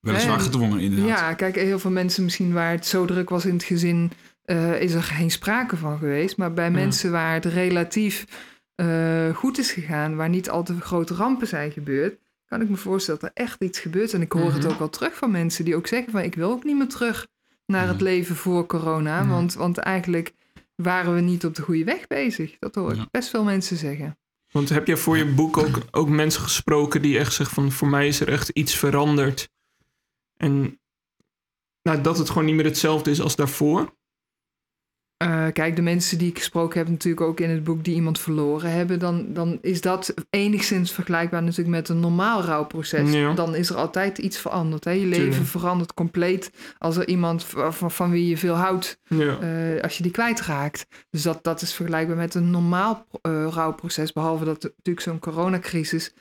weliswaar 0.00 0.36
En- 0.38 0.40
gedwongen 0.44 0.80
inderdaad. 0.80 1.08
Ja, 1.18 1.34
kijk, 1.34 1.54
heel 1.54 1.78
veel 1.78 1.90
mensen 1.90 2.24
misschien 2.24 2.52
waar 2.52 2.70
het 2.70 2.86
zo 2.86 3.04
druk 3.04 3.28
was 3.28 3.44
in 3.44 3.52
het 3.54 3.64
gezin, 3.64 4.10
eh, 4.44 4.80
is 4.80 4.92
er 4.92 5.02
geen 5.02 5.30
sprake 5.30 5.76
van 5.76 5.98
geweest. 5.98 6.36
Maar 6.36 6.52
bij 6.52 6.70
mensen 6.70 7.10
waar 7.12 7.34
het 7.34 7.44
relatief 7.44 8.24
eh, 8.74 9.34
goed 9.34 9.58
is 9.58 9.72
gegaan, 9.72 10.16
waar 10.16 10.28
niet 10.28 10.50
al 10.50 10.62
te 10.62 10.80
grote 10.80 11.14
rampen 11.14 11.46
zijn 11.46 11.70
gebeurd, 11.72 12.18
kan 12.46 12.60
ik 12.60 12.68
me 12.68 12.76
voorstellen 12.76 13.20
dat 13.20 13.30
er 13.34 13.42
echt 13.44 13.62
iets 13.62 13.78
gebeurt. 13.78 14.12
En 14.12 14.22
ik 14.22 14.32
hoor 14.32 14.52
het 14.52 14.62
Mhm. 14.62 14.72
ook 14.72 14.78
wel 14.78 14.88
terug 14.90 15.16
van 15.16 15.30
mensen 15.30 15.64
die 15.64 15.76
ook 15.76 15.86
zeggen 15.86 16.12
van 16.12 16.20
ik 16.22 16.34
wil 16.34 16.50
ook 16.50 16.64
niet 16.64 16.76
meer 16.76 16.88
terug 16.88 17.26
naar 17.66 17.86
het 17.86 17.94
Mhm. 17.96 18.04
leven 18.04 18.36
voor 18.36 18.66
corona. 18.66 19.26
Want, 19.26 19.54
want 19.54 19.78
eigenlijk 19.78 20.32
waren 20.74 21.14
we 21.14 21.20
niet 21.20 21.44
op 21.44 21.54
de 21.54 21.62
goede 21.62 21.84
weg 21.84 22.06
bezig. 22.06 22.56
Dat 22.58 22.74
hoor 22.74 22.90
ik 22.90 22.96
Ja. 22.96 23.08
best 23.10 23.28
veel 23.28 23.44
mensen 23.44 23.76
zeggen. 23.76 24.18
Want 24.50 24.68
heb 24.68 24.86
jij 24.86 24.96
voor 24.96 25.16
je 25.16 25.34
boek 25.34 25.56
ook, 25.56 25.78
ook 25.90 26.08
mensen 26.08 26.42
gesproken 26.42 27.02
die 27.02 27.18
echt 27.18 27.32
zeggen 27.32 27.54
van 27.54 27.72
voor 27.72 27.88
mij 27.88 28.06
is 28.06 28.20
er 28.20 28.28
echt 28.28 28.48
iets 28.48 28.74
veranderd. 28.74 29.48
En 30.36 30.80
nou, 31.82 32.00
dat 32.00 32.18
het 32.18 32.28
gewoon 32.28 32.44
niet 32.44 32.54
meer 32.54 32.64
hetzelfde 32.64 33.10
is 33.10 33.20
als 33.20 33.36
daarvoor. 33.36 33.95
Eh, 35.16 35.46
kijk, 35.52 35.76
de 35.76 35.82
mensen 35.82 36.18
die 36.18 36.28
ik 36.28 36.38
gesproken 36.38 36.78
heb, 36.78 36.88
natuurlijk 36.88 37.26
ook 37.26 37.40
in 37.40 37.50
het 37.50 37.64
boek 37.64 37.84
die 37.84 37.94
iemand 37.94 38.18
verloren 38.20 38.70
hebben, 38.70 38.98
dan, 38.98 39.26
dan 39.32 39.58
is 39.60 39.80
dat 39.80 40.14
enigszins 40.30 40.92
vergelijkbaar 40.92 41.42
natuurlijk 41.42 41.68
met 41.76 41.88
een 41.88 42.00
normaal 42.00 42.42
rouwproces. 42.42 43.12
Ja. 43.12 43.32
Dan 43.34 43.54
is 43.54 43.70
er 43.70 43.76
altijd 43.76 44.18
iets 44.18 44.38
veranderd. 44.38 44.84
Hè? 44.84 44.90
Je 44.90 45.06
leven 45.06 45.24
Tuurlijk. 45.30 45.46
verandert 45.48 45.94
compleet 45.94 46.50
als 46.78 46.96
er 46.96 47.08
iemand 47.08 47.44
van, 47.44 47.90
van 47.90 48.10
wie 48.10 48.28
je 48.28 48.36
veel 48.36 48.54
houdt, 48.54 48.98
Ja. 49.04 49.38
eh, 49.40 49.82
als 49.82 49.96
je 49.96 50.02
die 50.02 50.12
kwijtraakt. 50.12 50.86
Dus 51.10 51.22
dat, 51.22 51.44
dat 51.44 51.62
is 51.62 51.74
vergelijkbaar 51.74 52.16
met 52.16 52.34
een 52.34 52.50
normaal 52.50 53.06
eh, 53.22 53.46
rouwproces, 53.50 54.12
behalve 54.12 54.44
dat 54.44 54.62
natuurlijk 54.62 55.00
zo'n 55.06 55.18
coronacrisis 55.18 56.14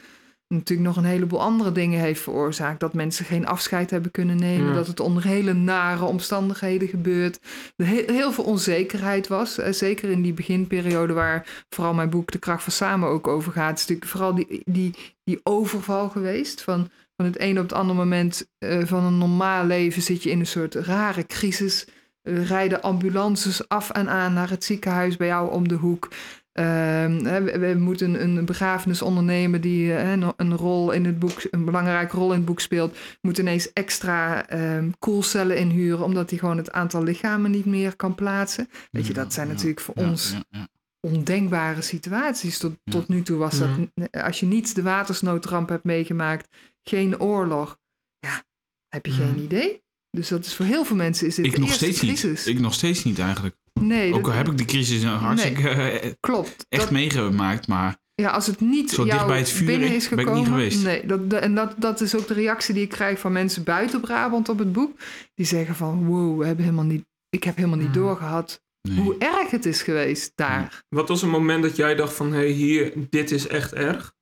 natuurlijk 0.47 0.87
nog 0.87 0.97
een 0.97 1.03
heleboel 1.09 1.41
andere 1.41 1.71
dingen 1.71 1.99
heeft 1.99 2.21
veroorzaakt. 2.21 2.79
Dat 2.79 2.93
mensen 2.93 3.25
geen 3.25 3.45
afscheid 3.47 3.89
hebben 3.89 4.11
kunnen 4.11 4.35
nemen, 4.37 4.67
Ja. 4.67 4.73
dat 4.73 4.87
het 4.87 4.99
onder 4.99 5.23
hele 5.23 5.53
nare 5.53 6.05
omstandigheden 6.05 6.87
gebeurt. 6.87 7.39
Er 7.75 7.87
he- 7.87 8.03
heel 8.07 8.31
veel 8.31 8.43
onzekerheid 8.43 9.27
was. 9.27 9.57
eh, 9.57 9.71
zeker 9.73 10.09
in 10.09 10.21
die 10.21 10.33
beginperiode 10.33 11.13
waar 11.13 11.65
vooral 11.69 11.93
mijn 11.93 12.09
boek 12.09 12.31
De 12.31 12.37
Kracht 12.39 12.63
van 12.63 12.71
Samen 12.73 13.09
ook 13.09 13.27
over 13.27 13.51
gaat. 13.51 13.73
is 13.77 13.81
natuurlijk 13.81 14.09
vooral 14.09 14.35
die, 14.35 14.61
die, 14.65 14.93
die 15.23 15.39
overval 15.43 16.09
geweest. 16.09 16.61
Van, 16.61 16.89
van 17.15 17.25
het 17.25 17.37
ene 17.37 17.59
op 17.59 17.69
het 17.69 17.77
andere 17.77 17.99
moment 17.99 18.47
eh, 18.57 18.85
van 18.85 19.03
een 19.03 19.17
normaal 19.17 19.65
leven 19.65 20.01
zit 20.01 20.23
je 20.23 20.29
in 20.29 20.39
een 20.39 20.47
soort 20.47 20.73
rare 20.75 21.25
crisis. 21.25 21.87
Eh, 22.21 22.47
rijden 22.47 22.81
ambulances 22.81 23.67
af 23.67 23.89
en 23.89 24.09
aan 24.09 24.33
naar 24.33 24.49
het 24.49 24.63
ziekenhuis 24.63 25.17
bij 25.17 25.27
jou 25.27 25.51
om 25.51 25.67
de 25.67 25.75
hoek. 25.75 26.09
Ehm, 26.55 27.25
hè, 27.25 27.41
we, 27.41 27.59
we 27.59 27.73
moeten 27.79 28.21
een 28.23 28.45
begrafenis 28.45 29.01
ondernemen 29.01 29.61
die 29.61 29.93
eh, 29.95 30.11
een, 30.11 30.33
een 30.37 30.55
rol 30.57 30.91
in 30.91 31.05
het 31.05 31.19
boek, 31.19 31.41
een 31.51 31.65
belangrijke 31.65 32.17
rol 32.17 32.29
in 32.31 32.37
het 32.37 32.45
boek 32.45 32.59
speelt. 32.59 32.97
Moet 33.21 33.37
ineens 33.37 33.73
extra 33.73 34.47
ehm, 34.47 34.89
koelcellen 34.99 35.57
inhuren, 35.57 36.03
omdat 36.05 36.29
hij 36.29 36.39
gewoon 36.39 36.57
het 36.57 36.71
aantal 36.71 37.03
lichamen 37.03 37.51
niet 37.51 37.65
meer 37.65 37.95
kan 37.95 38.15
plaatsen. 38.15 38.69
Weet 38.91 39.07
je, 39.07 39.13
dat 39.13 39.33
zijn 39.33 39.47
Ja, 39.47 39.53
natuurlijk 39.53 39.79
voor 39.79 39.93
ja, 39.97 40.09
ons 40.09 40.31
ja, 40.31 40.43
ja. 40.49 40.67
ondenkbare 40.99 41.81
situaties. 41.81 42.57
Tot, 42.57 42.75
Ja. 42.83 42.91
tot 42.91 43.07
nu 43.07 43.21
toe 43.21 43.37
was 43.37 43.57
Ja. 43.57 43.67
dat, 43.95 44.23
als 44.23 44.39
je 44.39 44.45
niet 44.45 44.75
de 44.75 44.81
watersnoodramp 44.83 45.69
hebt 45.69 45.83
meegemaakt, 45.83 46.47
geen 46.83 47.19
oorlog, 47.19 47.77
ja, 48.19 48.43
heb 48.87 49.05
je 49.05 49.11
Ja. 49.11 49.17
geen 49.17 49.39
idee 49.39 49.83
Dus 50.11 50.27
dat 50.27 50.45
is 50.45 50.55
voor 50.55 50.65
heel 50.65 50.85
veel 50.85 50.95
mensen 50.95 51.27
is 51.27 51.35
dit 51.35 51.45
Ik 51.45 51.51
de 51.51 51.59
nog 51.59 51.67
eerste 51.69 51.83
steeds 51.85 51.99
crisis. 51.99 52.45
niet. 52.45 52.55
Ik 52.55 52.61
nog 52.61 52.73
steeds 52.73 53.03
niet 53.03 53.19
eigenlijk. 53.19 53.55
Nee, 53.79 54.13
Ook 54.13 54.19
dat- 54.23 54.31
al 54.31 54.37
heb 54.37 54.47
ik 54.47 54.57
die 54.57 54.65
crisis 54.65 55.03
nou 55.03 55.17
hartstikke 55.17 55.69
eh, 55.69 56.11
klopt. 56.19 56.65
echt 56.69 56.81
Dat- 56.81 56.91
meegemaakt, 56.91 57.67
maar 57.67 58.03
Ja, 58.21 58.29
als 58.29 58.47
het 58.47 58.59
niet 58.59 58.91
Zo 58.91 59.03
dicht 59.03 59.27
bij 59.27 59.37
het 59.37 59.49
vuur 59.49 59.65
binnen 59.67 59.95
is 59.95 60.09
ben 60.09 60.19
ik 60.19 60.25
gekomen. 60.25 60.39
niet 60.43 60.49
geweest. 60.51 60.83
Nee, 60.83 61.05
dat, 61.05 61.33
en 61.33 61.55
dat, 61.55 61.73
dat 61.77 62.01
is 62.01 62.15
ook 62.15 62.27
de 62.27 62.33
reactie 62.33 62.73
die 62.73 62.83
ik 62.83 62.89
krijg 62.89 63.19
van 63.19 63.31
mensen 63.31 63.63
buiten 63.63 64.01
Brabant 64.01 64.49
op 64.49 64.59
het 64.59 64.71
boek. 64.73 64.99
Die 65.33 65.45
zeggen 65.45 65.75
van, 65.75 66.05
wow, 66.05 66.39
we 66.39 66.45
hebben 66.45 66.63
helemaal 66.63 66.85
niet, 66.85 67.05
ik 67.29 67.43
heb 67.43 67.55
helemaal 67.55 67.77
niet 67.77 67.85
Hmm. 67.93 67.95
doorgehad 67.95 68.61
nee. 68.81 68.99
hoe 68.99 69.15
erg 69.17 69.51
het 69.51 69.65
is 69.65 69.81
geweest 69.81 70.31
daar. 70.35 70.83
Wat 70.89 71.07
was 71.07 71.21
een 71.21 71.29
moment 71.29 71.63
dat 71.63 71.75
jij 71.75 71.95
dacht 71.95 72.13
van, 72.13 72.31
hé, 72.31 72.37
hey, 72.37 72.47
hier, 72.49 72.93
dit 73.09 73.31
is 73.31 73.47
echt 73.47 73.73
erg? 73.73 74.13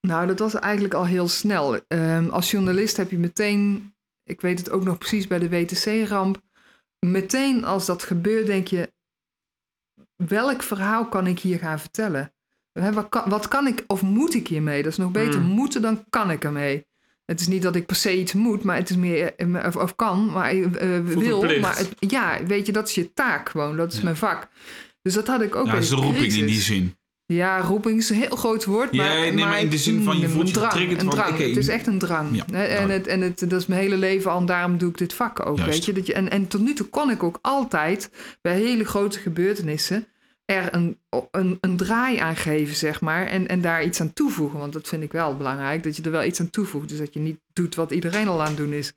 Nou, 0.00 0.26
dat 0.26 0.38
was 0.38 0.54
eigenlijk 0.54 0.94
al 0.94 1.06
heel 1.06 1.28
snel. 1.28 1.80
Ehm, 1.88 2.28
als 2.28 2.50
journalist 2.50 2.96
heb 2.96 3.10
je 3.10 3.18
meteen, 3.18 3.94
ik 4.24 4.40
weet 4.40 4.58
het 4.58 4.70
ook 4.70 4.84
nog 4.84 4.98
precies 4.98 5.26
bij 5.26 5.38
de 5.38 5.48
WTC-ramp, 5.48 6.40
meteen 7.06 7.64
als 7.64 7.86
dat 7.86 8.02
gebeurt 8.02 8.46
denk 8.46 8.66
je, 8.66 8.92
welk 10.16 10.62
verhaal 10.62 11.08
kan 11.08 11.26
ik 11.26 11.38
hier 11.38 11.58
gaan 11.58 11.80
vertellen? 11.80 12.32
Wat, 12.72 13.08
kan, 13.08 13.28
wat 13.30 13.48
kan 13.48 13.66
ik 13.66 13.84
of 13.86 14.02
moet 14.02 14.34
ik 14.34 14.48
hiermee? 14.48 14.82
Dat 14.82 14.92
is 14.92 14.98
nog 14.98 15.10
beter 15.10 15.40
Hmm. 15.40 15.50
moeten 15.50 15.82
dan 15.82 16.04
kan 16.10 16.30
ik 16.30 16.44
ermee. 16.44 16.86
Het 17.24 17.40
is 17.40 17.46
niet 17.46 17.62
dat 17.62 17.76
ik 17.76 17.86
per 17.86 17.96
se 17.96 18.18
iets 18.18 18.32
moet, 18.32 18.62
maar 18.62 18.76
het 18.76 18.90
is 18.90 18.96
meer, 18.96 19.34
eh, 19.34 19.66
of, 19.66 19.76
of 19.76 19.96
kan, 19.96 20.26
maar 20.32 20.50
eh, 20.50 20.96
eh, 20.96 21.04
wil. 21.04 21.58
Maar 21.60 21.76
het, 21.76 21.94
ja, 21.98 22.44
weet 22.46 22.66
je, 22.66 22.72
dat 22.72 22.88
is 22.88 22.94
je 22.94 23.12
taak 23.12 23.48
gewoon, 23.48 23.76
dat 23.76 23.92
is 23.92 23.98
Ja. 23.98 24.04
mijn 24.04 24.16
vak. 24.16 24.48
Dus 25.02 25.14
dat 25.14 25.26
had 25.26 25.40
ik 25.42 25.54
ook 25.56 25.66
ja, 25.66 25.72
dat 25.72 25.82
is 25.82 25.88
de 25.88 25.94
roeping 25.96 26.32
in 26.32 26.46
die 26.46 26.60
zin. 26.60 26.97
Ja, 27.32 27.60
roeping 27.60 27.98
is 27.98 28.10
een 28.10 28.16
heel 28.16 28.36
groot 28.36 28.64
woord. 28.64 28.94
Ja, 28.94 29.04
Maar, 29.04 29.18
nee, 29.18 29.32
maar 29.32 29.60
in 29.60 29.68
de 29.70 29.78
zin 29.78 30.02
van 30.02 30.18
je 30.18 30.28
voelt 30.28 30.48
je 30.48 30.54
drang, 30.54 30.72
getriggerd 30.72 31.02
Een 31.02 31.08
drang. 31.08 31.38
het 31.38 31.56
is 31.56 31.68
echt 31.68 31.86
een 31.86 31.98
drang. 31.98 32.36
Ja, 32.36 32.44
en 32.46 32.68
drang. 32.68 32.90
het, 32.90 33.06
en 33.06 33.20
het, 33.20 33.38
dat 33.38 33.60
is 33.60 33.66
mijn 33.66 33.80
hele 33.80 33.96
leven 33.96 34.30
al. 34.30 34.38
En 34.38 34.46
daarom 34.46 34.78
doe 34.78 34.90
ik 34.90 34.98
dit 34.98 35.14
vak 35.14 35.46
ook. 35.46 35.56
Juist. 35.56 35.72
Weet 35.72 35.84
je? 35.84 35.92
Dat 35.92 36.06
je 36.06 36.12
en, 36.12 36.30
en 36.30 36.48
tot 36.48 36.60
nu 36.60 36.74
toe 36.74 36.86
kon 36.86 37.10
ik 37.10 37.22
ook 37.22 37.38
altijd 37.42 38.10
bij 38.40 38.56
hele 38.56 38.84
grote 38.84 39.18
gebeurtenissen 39.18 40.06
er 40.44 40.74
een, 40.74 40.98
een, 41.30 41.58
een 41.60 41.76
draai 41.76 42.16
aan 42.16 42.36
geven, 42.36 42.76
zeg 42.76 43.00
maar. 43.00 43.26
En, 43.26 43.48
en 43.48 43.60
daar 43.60 43.84
iets 43.84 44.00
aan 44.00 44.12
toevoegen. 44.12 44.58
Want 44.58 44.72
dat 44.72 44.88
vind 44.88 45.02
ik 45.02 45.12
wel 45.12 45.36
belangrijk. 45.36 45.82
Dat 45.82 45.96
je 45.96 46.02
er 46.02 46.10
wel 46.10 46.24
iets 46.24 46.40
aan 46.40 46.50
toevoegt. 46.50 46.88
Dus 46.88 46.98
dat 46.98 47.14
je 47.14 47.20
niet 47.20 47.40
doet 47.52 47.74
wat 47.74 47.90
iedereen 47.90 48.28
al 48.28 48.40
aan 48.40 48.48
het 48.48 48.56
doen 48.56 48.72
is. 48.72 48.92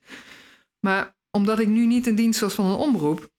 Maar 0.80 1.16
omdat 1.32 1.60
ik 1.60 1.68
nu 1.68 1.86
niet 1.86 2.08
in 2.08 2.16
dienst 2.16 2.40
was 2.40 2.54
van 2.54 2.66
een 2.66 2.76
omroep. 2.76 3.30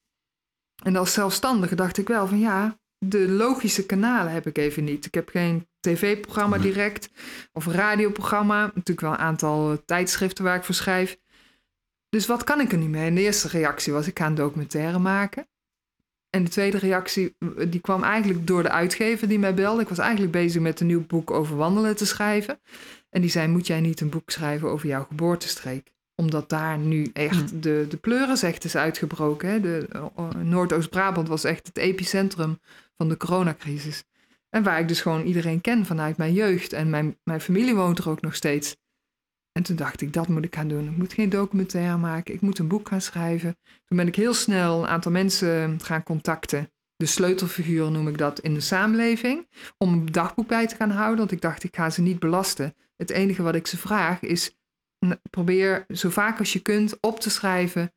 En 0.82 0.96
als 0.96 1.12
zelfstandige 1.12 1.74
dacht 1.74 1.98
ik 1.98 2.08
wel 2.08 2.26
van 2.26 2.38
ja, 2.38 2.78
de 3.04 3.28
logische 3.28 3.86
kanalen 3.86 4.32
heb 4.32 4.46
ik 4.46 4.58
even 4.58 4.84
niet. 4.84 5.06
Ik 5.06 5.14
heb 5.14 5.28
geen 5.28 5.66
tv-programma 5.80 6.58
direct 6.58 7.10
of 7.52 7.66
radioprogramma. 7.66 8.60
Natuurlijk 8.62 9.00
wel 9.00 9.10
een 9.10 9.16
aantal 9.16 9.72
eh, 9.72 9.78
tijdschriften 9.84 10.44
waar 10.44 10.56
ik 10.56 10.64
voor 10.64 10.74
schrijf. 10.74 11.18
Dus 12.08 12.26
wat 12.26 12.44
kan 12.44 12.60
ik 12.60 12.72
er 12.72 12.78
nu 12.78 12.88
mee? 12.88 13.06
En 13.06 13.14
de 13.14 13.20
eerste 13.20 13.48
reactie 13.48 13.92
was 13.92 14.06
ik 14.06 14.18
ga 14.18 14.26
een 14.26 14.34
documentaire 14.34 14.98
maken. 14.98 15.46
En 16.30 16.44
de 16.44 16.50
tweede 16.50 16.78
reactie 16.78 17.36
eh, 17.38 17.48
die 17.68 17.80
kwam 17.80 18.02
eigenlijk 18.02 18.46
door 18.46 18.62
de 18.62 18.70
uitgever 18.70 19.28
die 19.28 19.38
mij 19.38 19.54
belde. 19.54 19.82
Ik 19.82 19.88
was 19.88 19.98
eigenlijk 19.98 20.32
bezig 20.32 20.62
met 20.62 20.80
een 20.80 20.86
nieuw 20.86 21.06
boek 21.06 21.30
over 21.30 21.56
wandelen 21.56 21.96
te 21.96 22.06
schrijven. 22.06 22.60
En 23.10 23.20
die 23.20 23.30
zei, 23.30 23.48
moet 23.48 23.66
jij 23.66 23.80
niet 23.80 24.00
een 24.00 24.10
boek 24.10 24.30
schrijven 24.30 24.68
over 24.68 24.88
jouw 24.88 25.04
geboortestreek? 25.04 25.92
Omdat 26.14 26.48
daar 26.48 26.78
nu 26.78 27.10
echt 27.12 27.50
Hm. 27.50 27.60
de, 27.60 27.86
de 27.88 27.96
pleuris 27.96 28.42
is 28.42 28.76
uitgebroken. 28.76 29.48
Hè? 29.48 29.60
De, 29.60 29.88
eh, 30.16 30.28
Noordoost-Brabant 30.42 31.28
was 31.28 31.44
echt 31.44 31.66
het 31.66 31.76
epicentrum 31.76 32.58
van 33.02 33.10
de 33.10 33.26
coronacrisis. 33.26 34.04
En 34.50 34.62
waar 34.62 34.80
ik 34.80 34.88
dus 34.88 35.00
gewoon 35.00 35.24
iedereen 35.24 35.60
ken 35.60 35.86
vanuit 35.86 36.16
mijn 36.16 36.32
jeugd. 36.32 36.72
En 36.72 36.90
mijn, 36.90 37.18
mijn 37.24 37.40
familie 37.40 37.74
woont 37.74 37.98
er 37.98 38.08
ook 38.08 38.20
nog 38.20 38.34
steeds. 38.34 38.76
En 39.52 39.62
toen 39.62 39.76
dacht 39.76 40.00
ik, 40.00 40.12
dat 40.12 40.28
moet 40.28 40.44
ik 40.44 40.54
gaan 40.54 40.68
doen. 40.68 40.88
Ik 40.88 40.96
moet 40.96 41.12
geen 41.12 41.28
documentaire 41.28 41.96
maken. 41.96 42.34
Ik 42.34 42.40
moet 42.40 42.58
een 42.58 42.68
boek 42.68 42.88
gaan 42.88 43.00
schrijven. 43.00 43.56
Toen 43.84 43.96
ben 43.96 44.06
ik 44.06 44.16
heel 44.16 44.34
snel 44.34 44.82
een 44.82 44.88
aantal 44.88 45.12
mensen 45.12 45.80
gaan 45.80 46.02
contacten. 46.02 46.70
De 46.96 47.06
sleutelfiguren 47.06 47.92
noem 47.92 48.08
ik 48.08 48.18
dat 48.18 48.40
in 48.40 48.54
de 48.54 48.60
samenleving. 48.60 49.48
Om 49.78 49.92
een 49.92 50.06
dagboek 50.06 50.48
bij 50.48 50.66
te 50.66 50.76
gaan 50.76 50.90
houden. 50.90 51.18
Want 51.18 51.32
ik 51.32 51.40
dacht, 51.40 51.64
ik 51.64 51.76
ga 51.76 51.90
ze 51.90 52.00
niet 52.00 52.18
belasten. 52.18 52.74
Het 52.96 53.10
enige 53.10 53.42
wat 53.42 53.54
ik 53.54 53.66
ze 53.66 53.76
vraag 53.76 54.20
is... 54.20 54.56
probeer 55.30 55.84
zo 55.88 56.10
vaak 56.10 56.38
als 56.38 56.52
je 56.52 56.60
kunt 56.60 56.96
op 57.00 57.20
te 57.20 57.30
schrijven... 57.30 57.92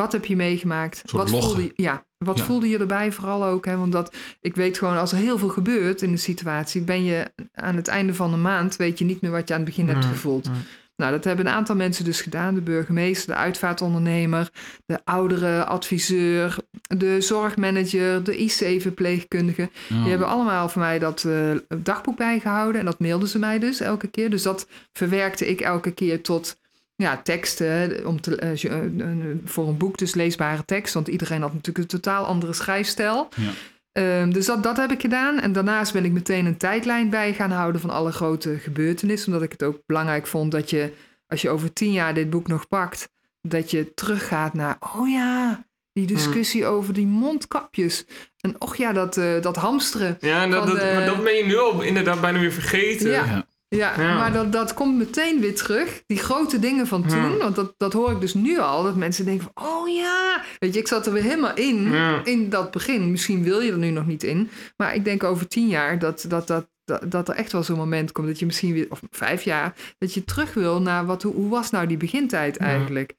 Wat 0.00 0.12
heb 0.12 0.24
je 0.24 0.36
meegemaakt? 0.36 1.02
Wat 1.12 1.30
loggen. 1.30 1.48
voelde 1.48 1.62
je, 1.62 1.72
ja, 1.82 2.04
wat 2.18 2.38
Ja. 2.38 2.44
voelde 2.44 2.68
je 2.68 2.78
erbij 2.78 3.12
vooral 3.12 3.44
ook? 3.44 3.64
Hè? 3.64 3.76
Want 3.76 3.92
dat, 3.92 4.14
ik 4.40 4.54
weet 4.56 4.78
gewoon, 4.78 4.96
als 4.96 5.12
er 5.12 5.18
heel 5.18 5.38
veel 5.38 5.48
gebeurt 5.48 6.02
in 6.02 6.10
de 6.10 6.16
situatie... 6.16 6.82
ben 6.82 7.04
je 7.04 7.30
aan 7.54 7.76
het 7.76 7.88
einde 7.88 8.14
van 8.14 8.30
de 8.30 8.36
maand... 8.36 8.76
weet 8.76 8.98
je 8.98 9.04
niet 9.04 9.20
meer 9.20 9.30
wat 9.30 9.48
je 9.48 9.54
aan 9.54 9.60
het 9.60 9.68
begin 9.68 9.88
hebt 9.88 10.04
Ja, 10.04 10.10
gevoeld. 10.10 10.46
ja. 10.46 10.52
Nou, 10.96 11.12
dat 11.12 11.24
hebben 11.24 11.46
een 11.46 11.52
aantal 11.52 11.76
mensen 11.76 12.04
dus 12.04 12.20
gedaan. 12.20 12.54
De 12.54 12.60
burgemeester, 12.60 13.26
de 13.34 13.40
uitvaartondernemer, 13.40 14.50
de 14.86 14.98
oudere 15.04 15.64
adviseur, 15.64 16.56
de 16.96 17.20
zorgmanager, 17.20 18.24
de 18.24 18.36
IC-verpleegkundige. 18.36 19.70
Ja. 19.88 20.00
Die 20.00 20.10
hebben 20.10 20.28
allemaal 20.28 20.68
voor 20.68 20.82
mij 20.82 20.98
dat 20.98 21.24
eh, 21.24 21.50
dagboek 21.78 22.16
bijgehouden. 22.16 22.80
En 22.80 22.86
dat 22.86 22.98
mailden 23.00 23.28
ze 23.28 23.38
mij 23.38 23.58
dus 23.58 23.80
elke 23.80 24.06
keer. 24.06 24.30
Dus 24.30 24.42
dat 24.42 24.66
verwerkte 24.92 25.48
ik 25.48 25.60
elke 25.60 25.90
keer 25.90 26.22
tot 26.22 26.58
ja, 27.00 27.20
teksten. 27.22 27.66
hè, 27.70 28.02
Om 28.06 28.20
te, 28.20 28.36
eh, 28.36 28.64
eh, 28.64 28.84
eh, 28.84 29.16
voor 29.44 29.68
een 29.68 29.76
boek 29.76 29.98
dus 29.98 30.14
leesbare 30.14 30.64
tekst. 30.64 30.94
Want 30.94 31.08
iedereen 31.08 31.40
had 31.42 31.52
natuurlijk 31.52 31.78
een 31.78 32.00
totaal 32.00 32.24
andere 32.24 32.52
schrijfstijl. 32.52 33.28
Ja. 33.36 33.50
Ehm, 33.92 34.30
dus 34.30 34.46
dat, 34.46 34.62
dat 34.62 34.76
heb 34.76 34.90
ik 34.90 35.00
gedaan. 35.00 35.40
En 35.40 35.52
daarnaast 35.52 35.92
ben 35.92 36.04
ik 36.04 36.12
meteen 36.12 36.46
een 36.46 36.56
tijdlijn 36.56 37.10
bij 37.10 37.32
gaan 37.34 37.50
houden 37.50 37.80
van 37.80 37.90
alle 37.90 38.12
grote 38.12 38.58
gebeurtenissen. 38.58 39.28
Omdat 39.32 39.42
ik 39.44 39.52
het 39.52 39.62
ook 39.62 39.78
belangrijk 39.86 40.26
vond 40.26 40.52
dat 40.52 40.70
je, 40.70 40.92
als 41.26 41.42
je 41.42 41.50
over 41.50 41.72
tien 41.72 41.92
jaar 41.92 42.14
dit 42.14 42.30
boek 42.30 42.48
nog 42.48 42.68
pakt, 42.68 43.08
dat 43.42 43.70
je 43.70 43.94
teruggaat 43.94 44.54
naar, 44.54 44.76
oh 44.96 45.08
ja, 45.10 45.64
die 45.92 46.06
discussie 46.06 46.66
over 46.66 46.94
die 46.94 47.06
mondkapjes. 47.06 48.04
En 48.40 48.60
och 48.60 48.76
ja, 48.76 48.92
dat, 48.92 49.16
eh, 49.16 49.40
dat 49.42 49.56
hamsteren. 49.56 50.16
Ja, 50.20 50.42
en 50.42 50.50
dat, 50.50 50.58
Van 50.64 50.68
dat, 50.76 50.80
de- 50.80 50.92
maar 50.94 51.06
dat 51.06 51.24
ben 51.24 51.34
je 51.36 51.44
nu 51.44 51.58
al 51.58 51.80
inderdaad 51.82 52.20
bijna 52.20 52.38
weer 52.38 52.52
vergeten. 52.52 53.10
Ja. 53.10 53.46
Ja. 53.76 53.96
Maar 53.96 54.32
dat, 54.32 54.52
dat 54.52 54.74
komt 54.74 54.96
meteen 54.96 55.40
weer 55.40 55.54
terug. 55.54 56.02
Die 56.06 56.18
grote 56.18 56.58
dingen 56.58 56.86
van 56.86 57.06
toen. 57.06 57.30
Ja. 57.30 57.36
Want 57.36 57.56
dat, 57.56 57.74
dat 57.76 57.92
hoor 57.92 58.10
ik 58.10 58.20
dus 58.20 58.34
nu 58.34 58.58
al. 58.58 58.82
Dat 58.82 58.96
mensen 58.96 59.24
denken 59.24 59.50
van, 59.54 59.66
oh 59.66 59.88
ja. 59.88 60.42
Weet 60.58 60.74
je, 60.74 60.80
ik 60.80 60.88
zat 60.88 61.06
er 61.06 61.12
weer 61.12 61.22
helemaal 61.22 61.54
in. 61.54 61.90
Ja. 61.90 62.24
In 62.24 62.48
dat 62.48 62.70
begin. 62.70 63.10
Misschien 63.10 63.42
wil 63.42 63.60
je 63.60 63.72
er 63.72 63.78
nu 63.78 63.90
nog 63.90 64.06
niet 64.06 64.22
in. 64.22 64.50
Maar 64.76 64.94
ik 64.94 65.04
denk 65.04 65.24
over 65.24 65.48
tien 65.48 65.68
jaar 65.68 65.98
dat, 65.98 66.24
dat, 66.28 66.46
dat, 66.46 66.68
dat, 66.84 67.10
dat 67.10 67.28
er 67.28 67.34
echt 67.34 67.52
wel 67.52 67.62
zo'n 67.62 67.76
moment 67.76 68.12
komt. 68.12 68.26
Dat 68.26 68.38
je 68.38 68.46
misschien 68.46 68.72
weer, 68.72 68.86
of 68.88 69.00
vijf 69.10 69.42
jaar. 69.42 69.74
Dat 69.98 70.14
je 70.14 70.24
terug 70.24 70.54
wil 70.54 70.82
naar 70.82 71.06
wat, 71.06 71.22
hoe, 71.22 71.34
hoe 71.34 71.50
was 71.50 71.70
nou 71.70 71.86
die 71.86 71.96
begintijd 71.96 72.56
eigenlijk. 72.56 73.14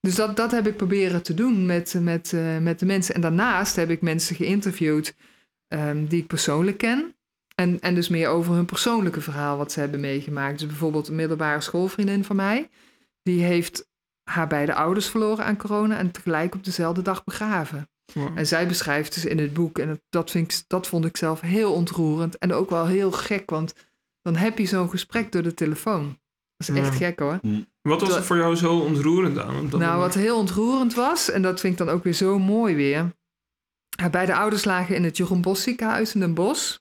Dus 0.00 0.14
dat, 0.14 0.36
dat 0.36 0.50
heb 0.50 0.66
ik 0.66 0.76
proberen 0.76 1.22
te 1.22 1.34
doen 1.34 1.66
met, 1.66 1.96
met, 2.00 2.32
eh, 2.32 2.58
met 2.58 2.78
de 2.78 2.86
mensen. 2.86 3.14
En 3.14 3.20
daarnaast 3.20 3.76
heb 3.76 3.90
ik 3.90 4.02
mensen 4.02 4.36
geïnterviewd 4.36 5.14
ehm, 5.68 6.04
die 6.06 6.20
ik 6.20 6.26
persoonlijk 6.26 6.78
ken. 6.78 7.14
En, 7.54 7.80
en 7.80 7.94
dus 7.94 8.08
meer 8.08 8.28
over 8.28 8.54
hun 8.54 8.64
persoonlijke 8.64 9.20
verhaal 9.20 9.56
wat 9.56 9.72
ze 9.72 9.80
hebben 9.80 10.00
meegemaakt. 10.00 10.58
Dus 10.58 10.68
bijvoorbeeld 10.68 11.08
een 11.08 11.14
middelbare 11.14 11.60
schoolvriendin 11.60 12.24
van 12.24 12.36
mij. 12.36 12.70
Die 13.22 13.42
heeft 13.42 13.88
haar 14.30 14.46
beide 14.46 14.74
ouders 14.74 15.08
verloren 15.08 15.44
aan 15.44 15.56
corona 15.56 15.98
en 15.98 16.10
tegelijk 16.10 16.54
op 16.54 16.64
dezelfde 16.64 17.02
dag 17.02 17.24
begraven. 17.24 17.88
Wow. 18.12 18.38
En 18.38 18.46
zij 18.46 18.66
beschrijft 18.66 19.14
dus 19.14 19.24
in 19.24 19.38
het 19.38 19.52
boek, 19.52 19.78
en 19.78 19.88
dat, 19.88 20.00
dat, 20.08 20.30
vind 20.30 20.52
ik, 20.52 20.62
dat 20.66 20.86
vond 20.86 21.04
ik 21.04 21.16
zelf 21.16 21.40
heel 21.40 21.72
ontroerend 21.72 22.38
en 22.38 22.52
ook 22.52 22.70
wel 22.70 22.86
heel 22.86 23.12
gek, 23.12 23.50
want 23.50 23.74
dan 24.22 24.36
heb 24.36 24.58
je 24.58 24.66
zo'n 24.66 24.90
gesprek 24.90 25.32
door 25.32 25.42
de 25.42 25.54
telefoon. 25.54 26.18
Dat 26.56 26.68
is 26.68 26.82
echt 26.82 26.96
gek 26.96 27.18
hoor. 27.18 27.40
Wat 27.82 28.00
was 28.00 28.16
er 28.16 28.24
voor 28.24 28.36
jou 28.36 28.56
zo 28.56 28.78
ontroerend 28.78 29.38
aan? 29.38 29.54
Nou, 29.54 29.70
moment? 29.70 29.96
wat 30.00 30.14
heel 30.14 30.38
ontroerend 30.38 30.94
was, 30.94 31.30
en 31.30 31.42
dat 31.42 31.60
vind 31.60 31.72
ik 31.72 31.86
dan 31.86 31.94
ook 31.94 32.04
weer 32.04 32.12
zo 32.12 32.38
mooi 32.38 32.74
weer. 32.74 33.12
Haar 34.00 34.10
beide 34.10 34.34
ouders 34.34 34.64
lagen 34.64 34.94
in 34.94 35.04
het 35.04 35.16
Jeroen 35.16 35.40
Bos 35.40 35.62
ziekenhuis 35.62 36.14
in 36.14 36.20
Den 36.20 36.34
Bosch. 36.34 36.76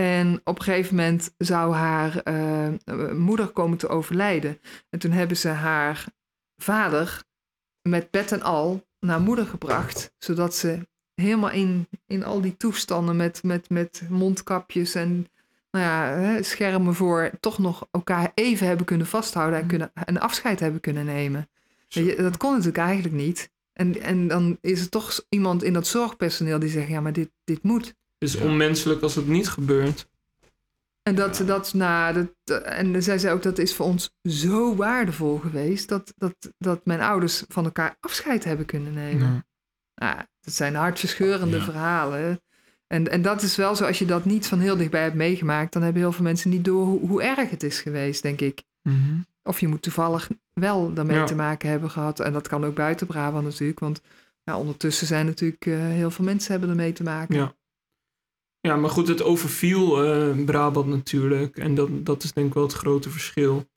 En 0.00 0.40
op 0.44 0.58
een 0.58 0.64
gegeven 0.64 0.96
moment 0.96 1.34
zou 1.38 1.74
haar 1.74 2.16
eh, 2.16 2.68
moeder 3.12 3.48
komen 3.48 3.78
te 3.78 3.88
overlijden. 3.88 4.58
En 4.90 4.98
toen 4.98 5.10
hebben 5.10 5.36
ze 5.36 5.48
haar 5.48 6.04
vader 6.56 7.24
met 7.88 8.10
bed 8.10 8.32
en 8.32 8.42
al 8.42 8.86
naar 9.00 9.20
moeder 9.20 9.46
gebracht. 9.46 10.14
Zodat 10.18 10.54
ze 10.54 10.88
helemaal 11.14 11.50
in, 11.50 11.88
in 12.06 12.24
al 12.24 12.40
die 12.40 12.56
toestanden 12.56 13.16
met, 13.16 13.42
met, 13.42 13.70
met 13.70 14.02
mondkapjes 14.08 14.94
en 14.94 15.26
nou 15.70 15.84
ja, 15.84 16.42
schermen 16.42 16.94
voor... 16.94 17.30
toch 17.40 17.58
nog 17.58 17.88
elkaar 17.90 18.32
even 18.34 18.66
hebben 18.66 18.86
kunnen 18.86 19.06
vasthouden 19.06 19.60
en, 19.60 19.66
kunnen, 19.66 19.92
en 19.94 20.20
afscheid 20.20 20.60
hebben 20.60 20.80
kunnen 20.80 21.04
nemen. 21.04 21.48
Je, 21.88 22.16
dat 22.16 22.36
kon 22.36 22.50
natuurlijk 22.50 22.78
eigenlijk 22.78 23.14
niet. 23.14 23.50
En, 23.72 24.00
en 24.00 24.28
dan 24.28 24.58
is 24.60 24.80
er 24.80 24.88
toch 24.88 25.20
iemand 25.28 25.62
in 25.62 25.72
dat 25.72 25.86
zorgpersoneel 25.86 26.58
die 26.58 26.70
zegt: 26.70 26.88
ja, 26.88 27.00
maar 27.00 27.12
dit, 27.12 27.30
dit 27.44 27.62
moet. 27.62 27.94
Het 28.20 28.28
is 28.28 28.34
Ja. 28.34 28.44
onmenselijk 28.44 29.02
als 29.02 29.14
het 29.14 29.26
niet 29.28 29.48
gebeurt. 29.48 30.08
En 31.02 31.14
dat, 31.14 31.36
Ja. 31.36 31.44
dat, 31.44 31.74
nou, 31.74 32.28
dat, 32.44 32.62
en 32.62 33.02
zij 33.02 33.18
zei 33.18 33.34
ook 33.34 33.42
dat 33.42 33.58
is 33.58 33.74
voor 33.74 33.86
ons 33.86 34.10
zo 34.22 34.76
waardevol 34.76 35.38
geweest 35.38 35.88
dat, 35.88 36.12
dat, 36.16 36.34
dat 36.58 36.80
mijn 36.86 37.00
ouders 37.00 37.44
van 37.48 37.64
elkaar 37.64 37.96
afscheid 38.00 38.44
hebben 38.44 38.66
kunnen 38.66 38.92
nemen. 38.92 39.46
Nou, 39.94 40.16
dat 40.40 40.54
zijn 40.54 40.74
hartverscheurende 40.74 41.56
Ja. 41.56 41.62
verhalen. 41.64 42.40
En, 42.86 43.10
en 43.10 43.22
dat 43.22 43.42
is 43.42 43.56
wel 43.56 43.76
zo, 43.76 43.84
als 43.84 43.98
je 43.98 44.04
dat 44.04 44.24
niet 44.24 44.46
van 44.46 44.58
heel 44.58 44.76
dichtbij 44.76 45.02
hebt 45.02 45.14
meegemaakt, 45.14 45.72
dan 45.72 45.82
hebben 45.82 46.02
heel 46.02 46.12
veel 46.12 46.24
mensen 46.24 46.50
niet 46.50 46.64
door 46.64 46.84
hoe, 46.86 47.08
hoe 47.08 47.22
erg 47.22 47.50
het 47.50 47.62
is 47.62 47.80
geweest, 47.80 48.22
denk 48.22 48.40
ik. 48.40 48.62
Mhm. 48.82 49.18
Of 49.42 49.60
je 49.60 49.68
moet 49.68 49.82
toevallig 49.82 50.30
wel 50.52 50.92
daarmee 50.94 51.16
Ja. 51.16 51.24
te 51.24 51.34
maken 51.34 51.68
hebben 51.68 51.90
gehad. 51.90 52.20
En 52.20 52.32
dat 52.32 52.48
kan 52.48 52.64
ook 52.64 52.74
buiten 52.74 53.06
Brabant 53.06 53.44
natuurlijk. 53.44 53.80
Want 53.80 54.00
ja, 54.44 54.58
ondertussen 54.58 55.06
zijn 55.06 55.26
natuurlijk 55.26 55.66
eh, 55.66 55.78
heel 55.78 56.10
veel 56.10 56.24
mensen 56.24 56.50
hebben 56.50 56.70
ermee 56.70 56.92
te 56.92 57.02
maken. 57.02 57.34
Ja. 57.34 57.54
Ja, 58.60 58.76
maar 58.76 58.90
goed, 58.90 59.08
het 59.08 59.22
overviel 59.22 60.04
eh, 60.04 60.44
Brabant 60.44 60.86
natuurlijk. 60.86 61.56
En 61.56 61.74
dat, 61.74 61.88
dat 62.06 62.22
is 62.22 62.32
denk 62.32 62.46
ik 62.46 62.54
wel 62.54 62.62
het 62.62 62.72
grote 62.72 63.10
verschil. 63.10 63.68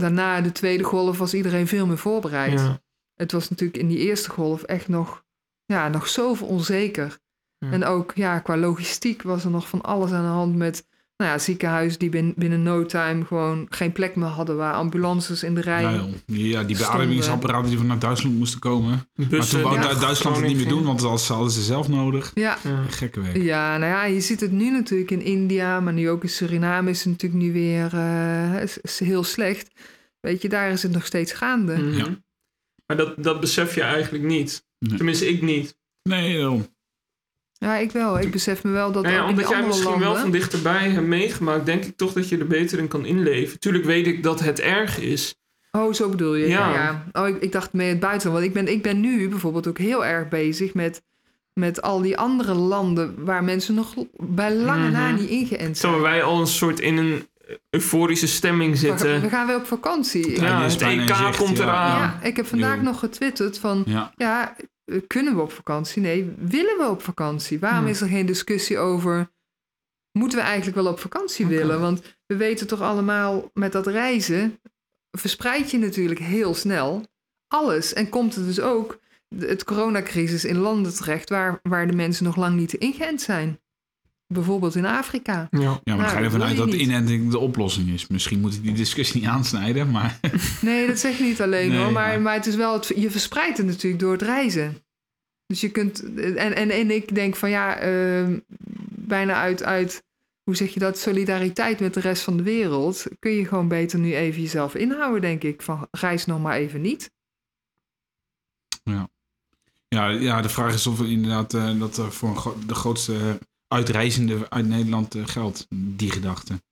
Daarna 0.00 0.40
de 0.40 0.52
tweede 0.52 0.84
golf 0.84 1.18
was 1.18 1.34
iedereen 1.34 1.66
veel 1.66 1.86
meer 1.86 1.98
voorbereid. 1.98 2.60
Ja. 2.60 2.82
Het 3.14 3.32
was 3.32 3.48
natuurlijk 3.48 3.78
in 3.78 3.88
die 3.88 3.98
eerste 3.98 4.30
golf 4.30 4.62
echt 4.62 4.88
nog, 4.88 5.24
ja, 5.64 5.88
nog 5.88 6.08
zoveel 6.08 6.46
onzeker. 6.46 7.18
Ja. 7.58 7.70
En 7.70 7.84
ook 7.84 8.12
ja, 8.14 8.38
qua 8.38 8.56
logistiek 8.56 9.22
was 9.22 9.44
er 9.44 9.50
nog 9.50 9.68
van 9.68 9.80
alles 9.80 10.10
aan 10.10 10.22
de 10.22 10.28
hand 10.28 10.56
met 10.56 10.88
nou 11.20 11.32
ja, 11.32 11.38
ziekenhuizen 11.38 11.98
die 11.98 12.08
bin- 12.08 12.34
binnen 12.36 12.62
no 12.62 12.86
time 12.86 13.24
gewoon 13.24 13.66
geen 13.70 13.92
plek 13.92 14.16
meer 14.16 14.28
hadden 14.28 14.56
waar 14.56 14.74
ambulances 14.74 15.42
in 15.42 15.54
de 15.54 15.60
rij. 15.60 15.82
Ja, 15.82 15.92
joh. 15.94 16.08
ja, 16.26 16.62
die 16.64 16.76
beademingsapparaten 16.76 17.68
die 17.70 17.78
vanuit 17.78 18.00
Duitsland 18.00 18.36
moesten 18.38 18.60
komen. 18.60 19.08
maar 19.14 19.48
toen 19.48 19.62
wou 19.62 19.98
Duitsland 20.00 20.36
het 20.36 20.46
niet 20.46 20.56
meer 20.56 20.68
doen, 20.68 20.84
want 20.84 21.00
dat 21.00 21.26
hadden 21.26 21.50
ze 21.50 21.62
zelf 21.62 21.88
nodig. 21.88 22.30
Ja. 22.34 22.58
Ja. 22.62 22.82
Gekke 22.88 23.20
werk. 23.20 23.36
ja, 23.36 23.76
nou 23.78 23.90
ja, 23.92 24.04
je 24.04 24.20
ziet 24.20 24.40
het 24.40 24.52
nu 24.52 24.70
natuurlijk 24.70 25.10
in 25.10 25.22
India, 25.22 25.80
maar 25.80 25.92
nu 25.92 26.10
ook 26.10 26.22
in 26.22 26.28
Suriname 26.28 26.90
is 26.90 26.98
het 26.98 27.08
natuurlijk 27.08 27.42
nu 27.42 27.52
weer 27.52 27.94
eh, 27.94 28.62
is, 28.62 28.78
is 28.78 28.98
heel 28.98 29.24
slecht. 29.24 29.70
Weet 30.20 30.42
je, 30.42 30.48
daar 30.48 30.70
is 30.70 30.82
het 30.82 30.92
nog 30.92 31.06
steeds 31.06 31.32
gaande. 31.32 31.76
Mhm. 31.76 31.96
Ja. 31.96 32.06
Maar 32.86 32.96
dat, 32.96 33.14
dat 33.24 33.40
besef 33.40 33.74
je 33.74 33.82
eigenlijk 33.82 34.24
niet. 34.24 34.64
Nee. 34.78 34.96
Tenminste, 34.96 35.28
ik 35.28 35.42
niet. 35.42 35.76
Nee. 36.02 36.68
Ja, 37.64 37.76
ik 37.76 37.90
wel. 37.92 38.20
Ik 38.20 38.30
besef 38.30 38.62
me 38.64 38.70
wel 38.70 38.92
dat 38.92 39.02
Nou 39.02 39.14
ja, 39.14 39.28
omdat 39.28 39.48
jij 39.48 39.62
misschien 39.66 39.90
landen... 39.90 40.08
wel 40.08 40.16
van 40.16 40.30
dichterbij 40.30 40.88
hebt 40.90 41.06
meegemaakt, 41.06 41.66
denk 41.66 41.84
ik 41.84 41.96
toch 41.96 42.12
dat 42.12 42.28
je 42.28 42.38
er 42.38 42.46
beter 42.46 42.78
in 42.78 42.88
kan 42.88 43.04
inleven. 43.06 43.58
Tuurlijk 43.58 43.84
weet 43.84 44.06
ik 44.06 44.22
dat 44.22 44.40
het 44.40 44.60
erg 44.60 44.98
is. 44.98 45.34
Oh, 45.70 45.92
zo 45.92 46.08
bedoel 46.08 46.34
je. 46.34 46.48
Ja. 46.48 46.72
Ja. 46.72 47.04
ja. 47.12 47.22
Oh, 47.22 47.28
ik, 47.28 47.42
ik 47.42 47.52
dacht 47.52 47.72
mee 47.72 47.88
het 47.88 48.00
buitenland. 48.00 48.40
Want 48.44 48.56
ik 48.56 48.64
ben, 48.64 48.72
ik 48.74 48.82
ben 48.82 49.00
nu 49.00 49.28
bijvoorbeeld 49.28 49.66
ook 49.66 49.78
heel 49.78 50.04
erg 50.04 50.28
bezig 50.28 50.74
met, 50.74 51.02
met 51.54 51.82
al 51.82 52.00
die 52.02 52.16
andere 52.18 52.54
landen 52.54 53.24
waar 53.24 53.44
mensen 53.44 53.74
nog 53.74 53.94
bij 54.16 54.54
lange 54.54 54.90
na 54.90 55.06
Mhm. 55.10 55.20
niet 55.20 55.28
ingeënt 55.28 55.78
zijn. 55.78 55.92
Terwijl 55.92 56.02
wij 56.02 56.22
al 56.22 56.40
een 56.40 56.46
soort 56.46 56.80
in 56.80 56.96
een 56.96 57.28
euforische 57.70 58.26
stemming 58.26 58.70
We 58.72 58.76
zitten. 58.78 59.30
gaan 59.30 59.46
weer 59.46 59.56
op 59.56 59.66
vakantie. 59.66 60.40
Ja, 60.40 60.46
Ja, 60.46 60.62
het 60.62 60.82
EK 60.82 61.14
zicht, 61.16 61.36
komt 61.36 61.58
eraan. 61.58 61.98
Ja, 62.00 62.18
ik 62.22 62.36
heb 62.36 62.46
vandaag 62.46 62.80
nog 62.82 62.98
getwitterd 62.98 63.58
van... 63.58 63.82
Ja. 63.86 64.12
Ja, 64.16 64.56
kunnen 65.06 65.34
we 65.36 65.40
op 65.42 65.52
vakantie? 65.52 66.02
Nee, 66.02 66.34
willen 66.38 66.78
we 66.78 66.88
op 66.88 67.02
vakantie? 67.02 67.58
Waarom 67.58 67.80
Hmm. 67.80 67.88
is 67.90 68.00
er 68.00 68.08
geen 68.08 68.26
discussie 68.26 68.78
over... 68.78 69.30
Moeten 70.18 70.38
we 70.38 70.44
eigenlijk 70.44 70.76
wel 70.76 70.86
op 70.92 70.98
vakantie 71.00 71.46
willen? 71.46 71.80
Want 71.80 72.16
we 72.26 72.36
weten 72.36 72.66
toch 72.66 72.80
allemaal 72.80 73.50
met 73.54 73.72
dat 73.72 73.86
reizen... 73.86 74.60
verspreid 75.18 75.70
je 75.70 75.78
natuurlijk 75.78 76.20
heel 76.20 76.54
snel 76.54 77.06
alles. 77.54 77.92
En 77.92 78.08
komt 78.08 78.34
het 78.34 78.44
dus 78.44 78.60
ook 78.60 78.98
de- 79.28 79.46
het 79.46 79.64
coronacrisis 79.64 80.44
in 80.44 80.56
landen 80.58 80.94
terecht... 80.94 81.28
waar, 81.28 81.58
waar 81.62 81.86
de 81.86 81.92
mensen 81.96 82.24
nog 82.24 82.36
lang 82.36 82.56
niet 82.56 82.74
ingeënt 82.74 83.20
zijn. 83.20 83.59
Bijvoorbeeld 84.32 84.74
in 84.74 84.86
Afrika. 84.86 85.48
Ja. 85.50 85.60
Ja, 85.60 85.68
maar 85.84 85.96
Nou, 85.96 86.08
ga 86.08 86.18
je 86.18 86.24
ervan 86.24 86.42
uit 86.42 86.56
dat 86.56 86.72
inenting 86.72 87.30
de 87.30 87.38
oplossing 87.38 87.88
is. 87.88 88.06
Misschien 88.06 88.40
moet 88.40 88.54
ik 88.54 88.62
die 88.62 88.72
discussie 88.72 89.20
niet 89.20 89.30
aansnijden, 89.36 89.90
maar... 89.90 90.18
Nee, 90.60 90.86
dat 90.86 90.98
zeg 90.98 91.18
je 91.18 91.24
niet 91.24 91.40
alleen 91.42 91.68
Nee, 91.68 91.78
hoor. 91.78 91.92
Maar, 91.92 92.08
maar- 92.08 92.20
maar 92.20 92.34
het 92.34 92.46
is 92.46 92.54
wel, 92.54 92.72
het, 92.72 92.92
je 92.96 93.10
verspreidt 93.10 93.56
het 93.58 93.66
natuurlijk 93.66 94.02
door 94.02 94.12
het 94.12 94.22
reizen. 94.22 94.76
Dus 95.46 95.60
je 95.60 95.70
kunt, 95.70 96.14
en, 96.14 96.54
en, 96.56 96.70
en 96.70 96.90
ik 96.90 97.14
denk 97.14 97.36
van 97.36 97.50
ja, 97.50 97.76
ehm, 97.76 98.38
bijna 98.88 99.34
uit, 99.34 99.62
uit, 99.62 100.02
hoe 100.42 100.56
zeg 100.56 100.74
je 100.74 100.80
dat, 100.80 100.98
solidariteit 100.98 101.80
met 101.80 101.94
de 101.94 102.00
rest 102.00 102.22
van 102.22 102.36
de 102.36 102.42
wereld, 102.42 103.06
kun 103.18 103.30
je 103.32 103.46
gewoon 103.46 103.68
beter 103.68 103.98
nu 103.98 104.14
even 104.14 104.42
jezelf 104.42 104.74
inhouden, 104.74 105.20
denk 105.20 105.42
ik. 105.42 105.62
Van 105.62 105.88
reis 105.90 106.26
nog 106.26 106.40
maar 106.40 106.56
even 106.56 106.80
niet. 106.80 107.10
Ja, 109.88 110.08
ja, 110.08 110.40
de 110.42 110.48
vraag 110.48 110.74
is 110.74 110.86
of 110.86 111.00
er 111.00 111.10
inderdaad 111.10 111.54
eh, 111.54 111.78
dat 111.78 111.96
er 111.96 112.12
voor 112.12 112.28
een 112.28 112.36
gro- 112.36 112.58
de 112.66 112.74
grootste 112.74 113.38
uitreizende 113.72 114.50
uit 114.50 114.66
Nederland 114.66 115.14
eh, 115.14 115.26
geldt, 115.26 115.66
die 115.70 116.10
gedachte. 116.10 116.62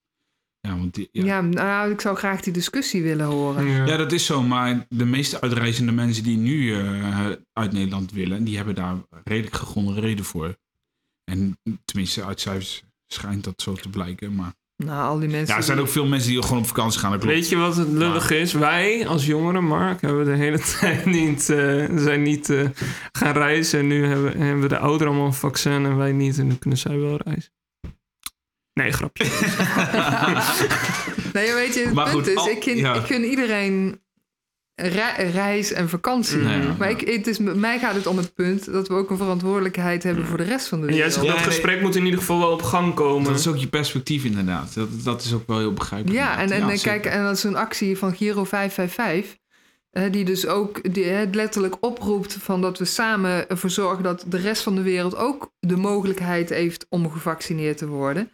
Ja, 0.59 0.77
want 0.77 0.93
die, 0.93 1.09
Ja, 1.11 1.23
ja. 1.25 1.41
nou, 1.41 1.91
ik 1.91 2.01
zou 2.01 2.17
graag 2.17 2.41
die 2.41 2.53
discussie 2.53 3.03
willen 3.03 3.25
horen. 3.25 3.65
Ja. 3.65 3.85
Ja, 3.85 3.97
dat 3.97 4.11
is 4.11 4.25
zo. 4.25 4.41
Maar 4.41 4.85
de 4.89 5.05
meeste 5.05 5.41
uitreizende 5.41 5.91
mensen 5.91 6.23
die 6.23 6.37
nu 6.37 6.73
eh, 6.73 7.31
uit 7.53 7.71
Nederland 7.71 8.11
willen, 8.11 8.43
die 8.43 8.55
hebben 8.55 8.75
daar 8.75 8.97
redelijk 9.23 9.55
gegronde 9.55 9.99
reden 9.99 10.25
voor. 10.25 10.57
En 11.23 11.59
tenminste, 11.85 12.25
uit 12.25 12.39
cijfers 12.39 12.83
schijnt 13.07 13.43
dat 13.43 13.61
zo 13.61 13.73
te 13.73 13.89
blijken. 13.89 14.35
Maar 14.35 14.53
Nou, 14.85 15.07
al 15.07 15.19
die 15.19 15.29
mensen. 15.29 15.47
ja, 15.47 15.55
er 15.55 15.63
zijn 15.63 15.77
die- 15.77 15.85
ook 15.85 15.91
veel 15.91 16.05
mensen 16.05 16.29
die 16.31 16.41
gewoon 16.43 16.57
op 16.57 16.67
vakantie 16.67 16.99
gaan. 16.99 17.19
Weet 17.19 17.49
je 17.49 17.55
wat 17.57 17.75
het 17.75 17.87
lullig 17.87 18.29
is? 18.31 18.53
Wij 18.53 19.07
als 19.07 19.25
jongeren, 19.25 19.63
Mark, 19.63 20.01
hebben 20.01 20.25
de 20.25 20.31
hele 20.35 20.59
tijd 20.79 21.05
niet, 21.05 21.49
eh, 21.49 21.85
zijn 21.95 22.21
niet 22.21 22.49
eh, 22.49 22.65
gaan 23.11 23.33
reizen. 23.33 23.79
En 23.79 23.87
nu 23.87 24.05
hebben, 24.05 24.37
hebben 24.37 24.61
we 24.61 24.67
de 24.67 24.77
ouderen 24.77 25.07
allemaal 25.07 25.25
een 25.27 25.33
vaccin 25.33 25.71
en 25.85 25.97
wij 25.97 26.11
niet. 26.11 26.37
En 26.37 26.47
nu 26.47 26.55
kunnen 26.55 26.79
zij 26.79 26.97
wel 26.99 27.19
reizen. 27.23 27.51
Nee, 28.73 28.91
grapje. 28.91 29.23
Nee, 31.33 31.53
weet 31.53 31.73
je, 31.73 31.83
het 31.85 31.93
Maar 31.93 32.03
punt 32.11 32.15
goed, 32.17 32.27
is, 32.27 32.35
al- 32.35 32.49
ik, 32.49 32.63
ja. 32.63 32.93
ik 32.93 33.05
gun 33.05 33.23
iedereen 33.23 34.01
re- 34.81 35.23
reis 35.31 35.71
en 35.71 35.89
vakantie. 35.89 36.37
Nee, 36.37 36.61
ja, 36.61 36.75
maar 36.77 36.89
ja. 36.89 36.97
ik, 36.97 37.07
het 37.09 37.27
is, 37.27 37.37
mij 37.39 37.79
gaat 37.79 37.95
het 37.95 38.07
om 38.07 38.17
het 38.17 38.33
punt 38.33 38.71
dat 38.71 38.87
we 38.87 38.93
ook 38.93 39.09
een 39.09 39.17
verantwoordelijkheid 39.17 40.03
hebben 40.03 40.25
voor 40.25 40.37
de 40.37 40.43
rest 40.43 40.67
van 40.67 40.81
de 40.81 40.87
En 40.87 40.93
jij 40.95 41.03
wereld. 41.05 41.13
zegt 41.13 41.25
Ja, 41.25 41.31
dat 41.33 41.41
nee. 41.41 41.51
gesprek 41.53 41.81
moet 41.81 41.95
in 41.95 42.03
ieder 42.05 42.19
geval 42.19 42.39
wel 42.39 42.51
op 42.51 42.61
gang 42.61 42.93
komen. 42.93 43.23
Dat 43.31 43.39
is 43.39 43.47
ook 43.47 43.57
je 43.57 43.67
perspectief 43.67 44.23
inderdaad. 44.23 44.73
Dat, 44.73 44.87
dat 45.03 45.23
is 45.23 45.33
ook 45.33 45.47
wel 45.47 45.57
heel 45.57 45.73
begrijpelijk. 45.73 46.19
Ja, 46.19 46.37
en, 46.39 46.51
en, 46.51 46.81
kijk, 46.81 47.05
en 47.05 47.23
dat 47.23 47.35
is 47.37 47.43
een 47.43 47.55
actie 47.55 47.97
van 47.97 48.15
Giro 48.15 48.43
555. 48.43 49.37
eh, 49.89 50.03
die 50.11 50.25
dus 50.25 50.47
ook 50.47 50.93
die, 50.93 51.05
hè, 51.05 51.25
letterlijk 51.31 51.75
oproept 51.79 52.37
van 52.41 52.61
dat 52.61 52.77
we 52.77 52.85
samen 52.85 53.49
ervoor 53.49 53.69
zorgen 53.69 54.03
dat 54.03 54.25
de 54.27 54.37
rest 54.37 54.61
van 54.63 54.75
de 54.75 54.81
wereld 54.81 55.15
ook 55.15 55.51
de 55.59 55.77
mogelijkheid 55.77 56.49
heeft 56.49 56.85
om 56.89 57.11
gevaccineerd 57.11 57.77
te 57.77 57.87
worden. 57.87 58.29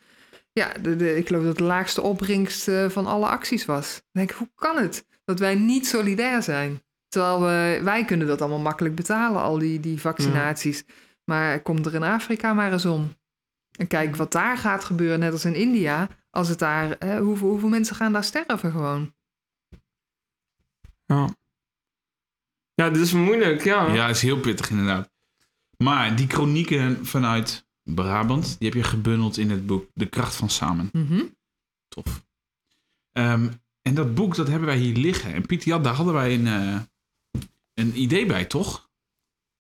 Ja, 0.54 0.72
de, 0.82 0.96
de, 0.96 1.18
ik 1.18 1.28
geloof 1.28 1.44
dat 1.44 1.58
de 1.58 1.64
laagste 1.64 2.02
opbrengst 2.02 2.68
eh, 2.68 2.90
van 2.90 3.06
alle 3.06 3.26
acties 3.28 3.66
was. 3.66 3.90
Dan 3.92 4.02
denk 4.12 4.32
ik, 4.32 4.38
hoe 4.38 4.50
kan 4.56 4.78
het 4.78 5.06
dat 5.26 5.40
wij 5.40 5.56
niet 5.56 5.88
solidair 5.88 6.44
zijn? 6.44 6.82
Terwijl 7.08 7.42
we, 7.42 7.80
wij 7.84 8.06
kunnen 8.06 8.28
dat 8.28 8.42
allemaal 8.42 8.60
makkelijk 8.60 8.96
betalen, 8.96 9.42
al 9.42 9.58
die, 9.58 9.80
die 9.80 10.02
vaccinaties. 10.02 10.86
Maar 11.24 11.62
komt 11.62 11.86
er 11.86 11.94
in 11.94 12.04
Afrika 12.04 12.54
maar 12.54 12.72
eens 12.72 12.86
om. 12.86 13.14
En 13.78 13.88
kijk 13.88 14.16
wat 14.16 14.32
daar 14.32 14.58
gaat 14.58 14.84
gebeuren, 14.84 15.20
net 15.20 15.32
als 15.32 15.46
in 15.46 15.56
India. 15.56 16.08
Als 16.30 16.48
het 16.48 16.60
daar, 16.60 16.96
hè, 17.00 17.20
hoeveel, 17.20 17.50
hoeveel 17.50 17.70
mensen 17.70 17.96
gaan 17.96 18.14
daar 18.14 18.24
sterven 18.24 18.72
gewoon? 18.72 19.14
Ja. 21.06 21.30
ja, 22.74 22.90
dit 22.90 23.02
is 23.02 23.14
moeilijk, 23.14 23.64
ja. 23.64 23.94
Ja, 23.94 24.08
is 24.08 24.22
heel 24.22 24.40
pittig 24.40 24.70
inderdaad. 24.70 25.10
Maar 25.78 26.16
die 26.16 26.28
chronieken 26.28 27.06
vanuit 27.06 27.68
Brabant, 27.84 28.56
die 28.60 28.70
heb 28.70 28.78
je 28.78 28.84
gebundeld 28.84 29.38
in 29.38 29.50
het 29.50 29.66
boek 29.66 29.90
De 29.94 30.06
Kracht 30.06 30.36
van 30.36 30.50
Samen. 30.50 30.90
Mhm. 30.92 31.24
Tof. 31.88 32.26
Ehm, 33.12 33.50
en 33.88 33.96
dat 33.96 34.16
boek, 34.16 34.36
dat 34.36 34.48
hebben 34.48 34.68
wij 34.68 34.78
hier 34.78 34.96
liggen. 34.96 35.34
En 35.34 35.46
Pieter 35.46 35.68
Jan, 35.68 35.84
daar 35.84 35.94
hadden 35.94 36.14
wij 36.14 36.34
een, 36.34 36.48
eh, 36.48 36.82
een 37.74 38.02
idee 38.02 38.26
bij, 38.26 38.46
toch? 38.46 38.90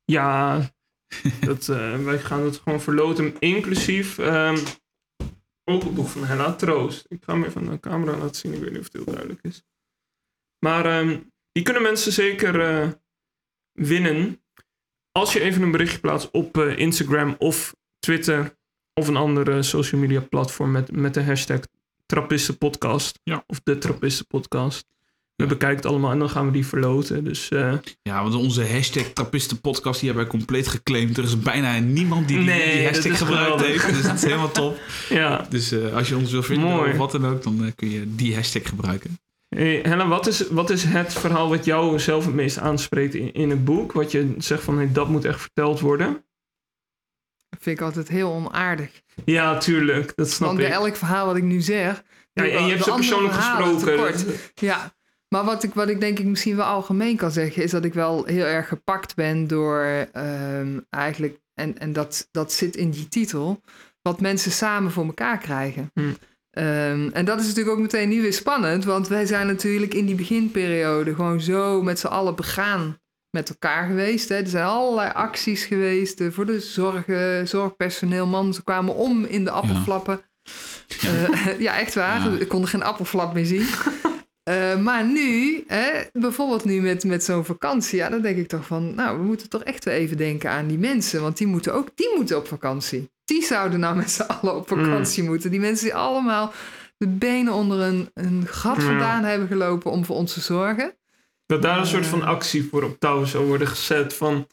Ja, 0.03 0.59
dat, 1.41 1.69
eh, 1.69 2.03
wij 2.03 2.19
gaan 2.19 2.41
het 2.41 2.57
gewoon 2.57 2.81
verloten, 2.81 3.39
inclusief 3.39 4.17
ehm 4.17 4.57
ook 5.67 5.83
het 5.83 5.93
boek 5.95 6.07
van 6.07 6.23
Hella 6.25 6.53
Troost. 6.53 7.05
Ik 7.07 7.23
ga 7.23 7.33
hem 7.33 7.43
even 7.43 7.61
aan 7.61 7.69
de 7.69 7.79
camera 7.79 8.17
laten 8.17 8.35
zien, 8.35 8.53
ik 8.53 8.59
weet 8.59 8.69
niet 8.69 8.79
of 8.79 8.85
het 8.85 8.93
heel 8.93 9.05
duidelijk 9.05 9.41
is. 9.41 9.63
Maar 10.65 10.85
ehm, 10.85 11.21
die 11.51 11.63
kunnen 11.63 11.81
mensen 11.81 12.11
zeker 12.11 12.59
eh, 12.59 12.91
winnen 13.71 14.43
als 15.11 15.33
je 15.33 15.39
even 15.39 15.61
een 15.61 15.71
berichtje 15.71 15.99
plaatst 15.99 16.31
op 16.31 16.57
Instagram 16.57 17.35
of 17.37 17.75
Twitter 17.99 18.57
of 18.93 19.07
een 19.07 19.15
andere 19.15 19.63
social 19.63 20.01
media 20.01 20.21
platform 20.21 20.71
met, 20.71 20.91
met 20.91 21.13
de 21.13 21.23
hashtag 21.23 21.59
Trappistenpodcast. 22.05 23.19
Ja. 23.23 23.43
Of 23.47 23.59
de 23.63 23.77
Trappistenpodcast. 23.77 24.85
We 25.35 25.43
Ja. 25.43 25.49
bekijken 25.49 25.77
het 25.77 25.85
allemaal 25.85 26.11
en 26.11 26.19
dan 26.19 26.29
gaan 26.29 26.45
we 26.45 26.51
die 26.51 26.65
verloten. 26.67 27.23
Dus 27.23 27.49
eh, 27.49 27.73
Ja, 28.01 28.21
want 28.21 28.35
onze 28.35 28.65
hashtag 28.67 29.03
Trappistenpodcast, 29.03 29.99
die 29.99 30.09
hebben 30.09 30.27
wij 30.29 30.37
compleet 30.37 30.67
geclaimd. 30.67 31.17
Er 31.17 31.23
is 31.23 31.39
bijna 31.39 31.79
niemand 31.79 32.27
die 32.27 32.37
die, 32.37 32.45
Nee, 32.45 32.73
die 32.75 32.83
dat 32.83 32.93
hashtag 32.95 33.17
gebruikt 33.17 33.61
heeft. 33.61 33.85
Dus 33.93 34.01
dat 34.03 34.13
is 34.15 34.23
helemaal 34.23 34.51
top. 34.51 34.79
ja, 35.09 35.45
Dus 35.49 35.71
eh, 35.71 35.93
als 35.95 36.09
je 36.09 36.15
ons 36.17 36.31
wil 36.31 36.43
vinden 36.43 36.69
Mooi. 36.69 36.91
of 36.91 36.97
wat 36.97 37.11
dan 37.11 37.25
ook, 37.25 37.43
dan 37.43 37.65
eh, 37.65 37.71
kun 37.75 37.89
je 37.89 38.15
die 38.15 38.35
hashtag 38.35 38.69
gebruiken. 38.69 39.19
Hey, 39.55 39.79
Helen, 39.83 40.07
wat 40.07 40.27
is, 40.27 40.47
wat 40.49 40.69
is 40.69 40.83
het 40.83 41.13
verhaal 41.13 41.49
wat 41.49 41.65
jou 41.65 41.99
zelf 41.99 42.25
het 42.25 42.33
meest 42.33 42.57
aanspreekt 42.57 43.13
in, 43.13 43.33
in 43.33 43.49
het 43.49 43.65
boek? 43.65 43.91
Wat 43.91 44.11
je 44.11 44.35
zegt 44.37 44.63
van, 44.63 44.77
hey, 44.77 44.91
dat 44.91 45.09
moet 45.09 45.25
echt 45.25 45.41
verteld 45.41 45.79
worden? 45.79 46.23
Dat 47.49 47.59
vind 47.63 47.77
ik 47.79 47.85
altijd 47.85 48.07
heel 48.07 48.31
onaardig. 48.31 49.01
Ja, 49.25 49.57
tuurlijk. 49.57 50.11
Dat 50.15 50.29
snap 50.29 50.47
Want 50.47 50.59
bij 50.59 50.67
ik. 50.67 50.73
elk 50.73 50.95
verhaal 50.95 51.25
wat 51.25 51.35
ik 51.35 51.43
nu 51.43 51.61
zeg... 51.61 52.03
Ja, 52.33 52.43
ik 52.43 52.53
en 52.53 52.65
je 52.65 52.71
hebt 52.71 52.83
ze 52.83 52.93
persoonlijk 52.93 53.33
gesproken. 53.33 53.85
tekort. 53.85 54.25
Ja, 54.53 54.93
maar 55.27 55.43
wat 55.43 55.63
ik, 55.63 55.73
wat 55.73 55.89
ik 55.89 55.99
denk 55.99 56.19
ik 56.19 56.25
misschien 56.25 56.55
wel 56.55 56.65
algemeen 56.65 57.17
kan 57.17 57.31
zeggen... 57.31 57.63
is 57.63 57.71
dat 57.71 57.85
ik 57.85 57.93
wel 57.93 58.25
heel 58.25 58.45
erg 58.45 58.67
gepakt 58.67 59.15
ben 59.15 59.47
door 59.47 60.07
ehm, 60.11 60.79
eigenlijk... 60.89 61.39
en, 61.53 61.77
en 61.77 61.93
dat, 61.93 62.27
dat 62.31 62.53
zit 62.53 62.75
in 62.75 62.89
die 62.89 63.07
titel... 63.07 63.61
wat 64.01 64.21
mensen 64.21 64.51
samen 64.51 64.91
voor 64.91 65.05
elkaar 65.05 65.37
krijgen. 65.37 65.91
Hmm. 65.93 66.17
Ehm, 66.49 67.09
en 67.13 67.25
dat 67.25 67.39
is 67.39 67.47
natuurlijk 67.47 67.75
ook 67.75 67.81
meteen 67.81 68.09
niet 68.09 68.21
weer 68.21 68.33
spannend, 68.33 68.85
want 68.85 69.07
wij 69.07 69.25
zijn 69.25 69.47
natuurlijk 69.47 69.93
in 69.93 70.05
die 70.05 70.15
beginperiode 70.15 71.15
gewoon 71.15 71.41
zo 71.41 71.81
met 71.81 71.99
z'n 71.99 72.07
allen 72.07 72.35
begaan 72.35 72.97
met 73.35 73.49
elkaar 73.49 73.87
geweest. 73.87 74.29
Hè. 74.29 74.35
Er 74.35 74.47
zijn 74.47 74.65
allerlei 74.65 75.11
acties 75.13 75.65
geweest 75.65 76.21
eh, 76.21 76.31
voor 76.31 76.45
de 76.45 76.59
zorg, 76.59 77.07
eh, 77.07 77.43
zorgpersoneel. 77.43 78.27
Man, 78.27 78.53
ze 78.53 78.63
kwamen 78.63 78.95
om 78.95 79.25
in 79.25 79.43
de 79.43 79.51
appelflappen. 79.51 80.21
Ja, 80.87 81.29
ja 81.67 81.79
echt 81.79 81.93
waar. 81.93 82.31
Ja. 82.31 82.39
Ik 82.39 82.47
kon 82.47 82.61
er 82.61 82.67
geen 82.67 82.83
appelflap 82.83 83.33
meer 83.33 83.45
zien. 83.45 83.67
Eh, 84.45 84.77
maar 84.77 85.05
nu, 85.05 85.63
hè, 85.67 85.89
bijvoorbeeld 86.11 86.65
nu 86.65 86.81
met, 86.81 87.03
met 87.03 87.23
zo'n 87.23 87.45
vakantie, 87.45 87.97
ja, 87.97 88.09
dan 88.09 88.21
denk 88.21 88.37
ik 88.37 88.47
toch 88.47 88.65
van, 88.65 88.95
nou, 88.95 89.17
we 89.17 89.23
moeten 89.23 89.49
toch 89.49 89.63
echt 89.63 89.85
weer 89.85 89.93
even 89.93 90.17
denken 90.17 90.49
aan 90.49 90.67
die 90.67 90.77
mensen, 90.77 91.21
want 91.21 91.37
die 91.37 91.47
moeten 91.47 91.73
ook, 91.73 91.89
die 91.95 92.13
moeten 92.15 92.37
op 92.37 92.47
vakantie. 92.47 93.09
Die 93.23 93.43
zouden 93.43 93.79
nou 93.79 93.95
met 93.95 94.11
z'n 94.11 94.21
allen 94.21 94.55
op 94.55 94.67
vakantie 94.67 95.23
moeten. 95.23 95.51
Die 95.51 95.59
mensen 95.59 95.85
die 95.85 95.95
allemaal 95.95 96.53
de 96.97 97.07
benen 97.07 97.53
onder 97.53 97.79
een, 97.79 98.09
een 98.13 98.43
gat 98.47 98.83
vandaan 98.83 99.23
hebben 99.23 99.47
gelopen 99.47 99.91
om 99.91 100.05
voor 100.05 100.15
ons 100.15 100.33
te 100.33 100.41
zorgen. 100.41 100.93
Dat 101.45 101.61
daar 101.61 101.79
een 101.79 101.85
soort 101.87 102.05
van 102.05 102.21
Eh. 102.21 102.27
actie 102.27 102.67
voor 102.69 102.83
op 102.83 102.99
touw 102.99 103.25
zou 103.25 103.45
worden 103.45 103.67
gezet 103.67 104.13
van... 104.13 104.47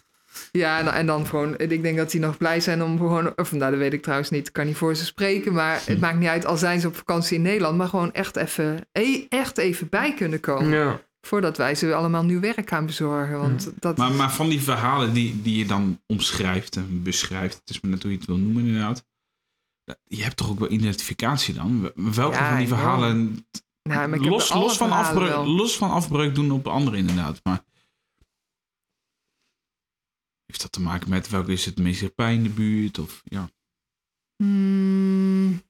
Ja, 0.52 0.78
en, 0.78 0.92
en 0.92 1.06
dan 1.06 1.26
gewoon, 1.26 1.58
ik 1.58 1.82
denk 1.82 1.96
dat 1.96 2.10
die 2.10 2.20
nog 2.20 2.36
blij 2.36 2.60
zijn 2.60 2.82
om 2.82 2.96
gewoon, 2.98 3.32
of 3.38 3.52
nou, 3.52 3.70
dat 3.70 3.80
weet 3.80 3.92
ik 3.92 4.02
trouwens 4.02 4.30
niet, 4.30 4.46
ik 4.46 4.52
kan 4.52 4.66
niet 4.66 4.76
voor 4.76 4.94
ze 4.96 5.04
spreken, 5.04 5.52
maar 5.52 5.82
het 5.86 6.00
maakt 6.00 6.18
niet 6.18 6.28
uit, 6.28 6.46
al 6.46 6.56
zijn 6.56 6.80
ze 6.80 6.86
op 6.86 6.96
vakantie 6.96 7.36
in 7.36 7.42
Nederland, 7.42 7.76
maar 7.76 7.88
gewoon 7.88 8.12
echt 8.12 8.36
even, 8.36 8.86
e- 8.92 9.26
echt 9.28 9.58
even 9.58 9.88
bij 9.88 10.14
kunnen 10.14 10.40
komen. 10.40 10.70
Ja. 10.70 11.00
Voordat 11.20 11.56
wij 11.56 11.74
ze 11.74 11.94
allemaal 11.94 12.24
nieuw 12.24 12.40
werk 12.40 12.68
gaan 12.68 12.86
bezorgen. 12.86 13.38
Want 13.38 13.72
dat, 13.78 13.96
Maar, 13.96 14.12
maar 14.12 14.32
van 14.32 14.48
die 14.48 14.62
verhalen 14.62 15.12
die, 15.12 15.42
die 15.42 15.58
je 15.58 15.66
dan 15.66 16.00
omschrijft 16.06 16.76
en 16.76 17.02
beschrijft, 17.02 17.54
het 17.54 17.70
is 17.70 17.80
maar 17.80 17.90
net 17.90 18.02
hoe 18.02 18.10
je 18.12 18.16
het 18.18 18.26
wil 18.26 18.36
noemen 18.36 18.64
inderdaad. 18.66 19.04
Je 20.04 20.22
hebt 20.22 20.36
toch 20.36 20.50
ook 20.50 20.58
wel 20.58 20.70
identificatie 20.70 21.54
dan? 21.54 21.92
Welke 21.94 22.36
Ja, 22.36 22.48
van 22.48 22.58
die 22.58 22.68
verhalen, 22.68 23.46
ja, 23.82 24.06
maar 24.06 24.18
ik 24.18 24.24
heb 24.24 24.32
los, 24.32 24.76
van 24.76 24.90
afbreuk, 24.90 25.28
wel. 25.28 25.46
los 25.46 25.76
van 25.76 25.90
afbreuk 25.90 26.34
doen 26.34 26.50
op 26.50 26.66
anderen 26.66 26.98
inderdaad. 26.98 27.40
Maar 27.42 27.64
heeft 30.46 30.62
dat 30.62 30.72
te 30.72 30.80
maken 30.80 31.10
met 31.10 31.28
welke 31.28 31.52
is 31.52 31.64
het 31.64 31.78
meeste 31.78 32.08
pijn 32.08 32.36
in 32.36 32.42
de 32.42 32.48
buurt? 32.48 32.98
Of, 32.98 33.22
ja. 33.24 33.50
Hmm, 34.36 35.62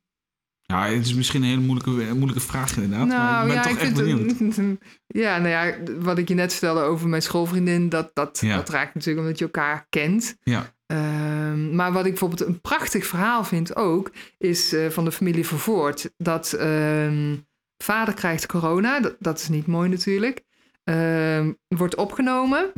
ja, 0.62 0.86
het 0.86 1.06
is 1.06 1.14
misschien 1.14 1.42
een 1.42 1.48
hele 1.48 1.60
moeilijke, 1.60 1.90
een 2.08 2.16
moeilijke 2.18 2.40
vraag 2.46 2.76
inderdaad. 2.76 3.06
maar 3.08 3.16
nou 3.16 3.40
ik 3.40 3.46
ben 3.46 3.56
ja, 3.56 3.62
toch 3.62 3.72
ik 3.72 3.78
echt 3.80 3.94
benieuwd. 3.94 4.56
het, 4.56 4.78
Ja, 5.22 5.38
nou 5.38 5.48
ja, 5.48 5.76
wat 5.98 6.18
ik 6.18 6.28
je 6.28 6.34
net 6.34 6.52
vertelde 6.52 6.80
over 6.80 7.08
mijn 7.08 7.22
schoolvriendin, 7.22 7.88
dat, 7.88 8.10
dat, 8.14 8.38
Ja. 8.40 8.56
dat 8.56 8.68
raakt 8.68 8.94
natuurlijk 8.94 9.24
omdat 9.24 9.38
je 9.38 9.44
elkaar 9.44 9.86
kent. 9.88 10.36
Ja. 10.42 10.74
Ehm, 10.86 11.74
maar 11.74 11.92
wat 11.92 12.04
ik 12.04 12.10
bijvoorbeeld 12.10 12.48
een 12.48 12.60
prachtig 12.60 13.06
verhaal 13.06 13.44
vind 13.44 13.76
ook, 13.76 14.12
is 14.38 14.72
eh, 14.72 14.90
van 14.90 15.04
de 15.04 15.12
familie 15.12 15.46
Vervoort. 15.46 16.12
Dat 16.16 16.52
ehm, 16.52 17.36
vader 17.82 18.14
krijgt 18.14 18.46
corona, 18.46 19.00
dat, 19.00 19.16
dat 19.18 19.38
is 19.38 19.48
niet 19.48 19.66
mooi 19.66 19.88
natuurlijk. 19.88 20.42
Ehm, 20.84 21.52
wordt 21.68 21.96
opgenomen. 21.96 22.72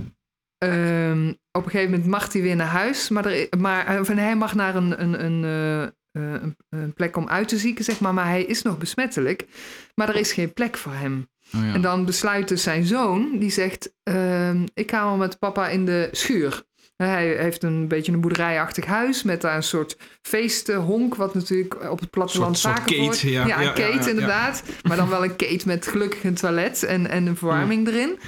Ehm, 0.59 1.29
op 1.51 1.65
een 1.65 1.71
gegeven 1.71 1.91
moment 1.91 2.11
mag 2.11 2.33
hij 2.33 2.43
weer 2.43 2.57
naar 2.57 2.67
huis, 2.67 3.09
maar, 3.09 3.27
er, 3.27 3.49
maar 3.59 4.05
van, 4.05 4.17
hij 4.17 4.37
mag 4.37 4.55
naar 4.55 4.75
een, 4.75 5.03
een, 5.03 5.25
een, 5.25 5.45
eh, 5.45 5.83
eh, 5.83 6.43
een, 6.43 6.57
een 6.69 6.95
plek 6.95 7.17
om 7.17 7.29
uit 7.29 7.49
te 7.49 7.59
zieken, 7.59 7.85
zeg 7.85 8.01
maar. 8.01 8.15
Maar 8.15 8.27
hij 8.27 8.45
is 8.45 8.63
nog 8.63 8.79
besmettelijk, 8.79 9.47
maar 9.95 10.09
er 10.09 10.17
is 10.17 10.33
geen 10.33 10.53
plek 10.53 10.77
voor 10.77 10.93
hem. 10.93 11.29
Oh, 11.55 11.65
ja. 11.65 11.75
En 11.75 11.81
dan 11.81 12.05
besluit 12.05 12.49
dus 12.49 12.63
zijn 12.63 12.85
zoon, 12.85 13.39
die 13.39 13.51
zegt: 13.51 13.95
ehm, 14.03 14.67
Ik 14.75 14.91
ga 14.91 15.05
wel 15.05 15.17
met 15.17 15.39
papa 15.39 15.69
in 15.69 15.85
de 15.85 16.09
schuur. 16.13 16.63
Hij 17.09 17.27
heeft 17.37 17.63
een 17.63 17.89
beetje 17.89 18.13
een 18.13 18.21
boerderijachtig 18.21 18.85
huis 18.85 19.23
met 19.23 19.41
daar 19.41 19.57
een 19.57 19.63
soort 19.63 19.97
feestenhonk, 20.23 21.15
wat 21.15 21.35
natuurlijk 21.35 21.91
op 21.91 22.01
het 22.01 22.11
platteland 22.11 22.59
Soort- 22.59 22.77
soort 22.77 22.91
vaker 22.91 23.09
kate, 23.09 23.31
ja, 23.31 23.43
een 23.43 23.49
ja, 23.49 23.61
ja, 23.61 23.69
kate 23.73 23.83
ja, 23.93 23.99
ja. 24.01 24.09
inderdaad. 24.09 24.63
Maar 24.83 24.97
dan 24.97 25.09
wel 25.09 25.25
een 25.25 25.37
kate 25.37 25.63
met 25.67 25.87
gelukkig 25.87 26.25
een 26.25 26.35
toilet 26.35 26.83
en, 26.83 27.11
en 27.11 27.27
een 27.27 27.37
verwarming 27.37 27.87
erin. 27.89 28.19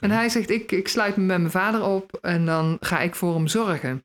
En 0.00 0.10
hij 0.10 0.28
zegt, 0.28 0.50
ik, 0.50 0.72
ik 0.72 0.88
sluit 0.88 1.16
me 1.16 1.22
met 1.24 1.38
mijn 1.38 1.50
vader 1.50 1.82
op 1.82 2.18
en 2.20 2.46
dan 2.46 2.76
ga 2.80 3.00
ik 3.00 3.14
voor 3.14 3.34
hem 3.34 3.46
zorgen. 3.46 4.04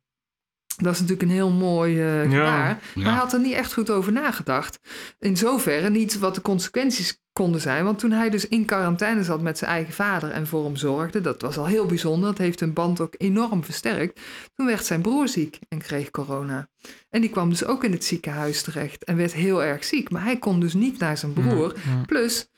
Dat 0.77 0.93
is 0.93 0.99
natuurlijk 0.99 1.29
een 1.29 1.35
heel 1.35 1.51
mooi 1.51 1.95
gebaar. 2.29 2.79
Maar 2.95 3.05
hij 3.05 3.13
had 3.13 3.33
er 3.33 3.39
niet 3.39 3.53
echt 3.53 3.73
goed 3.73 3.89
over 3.89 4.11
nagedacht. 4.11 4.79
In 5.19 5.37
zoverre 5.37 5.89
niet 5.89 6.19
wat 6.19 6.35
de 6.35 6.41
consequenties 6.41 7.19
konden 7.39 7.61
zijn. 7.61 7.83
Want 7.83 7.99
toen 7.99 8.11
hij 8.11 8.29
dus 8.29 8.47
in 8.47 8.65
quarantaine 8.65 9.23
zat 9.23 9.41
met 9.41 9.57
zijn 9.57 9.71
eigen 9.71 9.93
vader 9.93 10.31
en 10.31 10.47
voor 10.47 10.63
hem 10.63 10.75
zorgde, 10.75 11.21
dat 11.21 11.41
was 11.41 11.57
al 11.57 11.65
heel 11.65 11.85
bijzonder. 11.85 12.29
Dat 12.29 12.37
heeft 12.37 12.59
hun 12.59 12.73
band 12.73 12.99
ook 12.99 13.13
enorm 13.17 13.63
versterkt. 13.63 14.19
Toen 14.55 14.65
werd 14.65 14.85
zijn 14.85 15.01
broer 15.01 15.27
ziek 15.27 15.59
en 15.67 15.77
kreeg 15.77 16.11
corona. 16.11 16.69
En 17.09 17.21
die 17.21 17.29
kwam 17.29 17.49
dus 17.49 17.65
ook 17.65 17.83
in 17.83 17.91
het 17.91 18.05
ziekenhuis 18.05 18.61
terecht 18.61 19.03
en 19.03 19.15
werd 19.15 19.33
heel 19.33 19.63
erg 19.63 19.83
ziek. 19.83 20.09
Maar 20.09 20.23
hij 20.23 20.37
kon 20.37 20.59
dus 20.59 20.73
niet 20.73 20.99
naar 20.99 21.17
zijn 21.17 21.33
broer. 21.33 21.75
Ja. 21.75 22.01
Plus, 22.05 22.49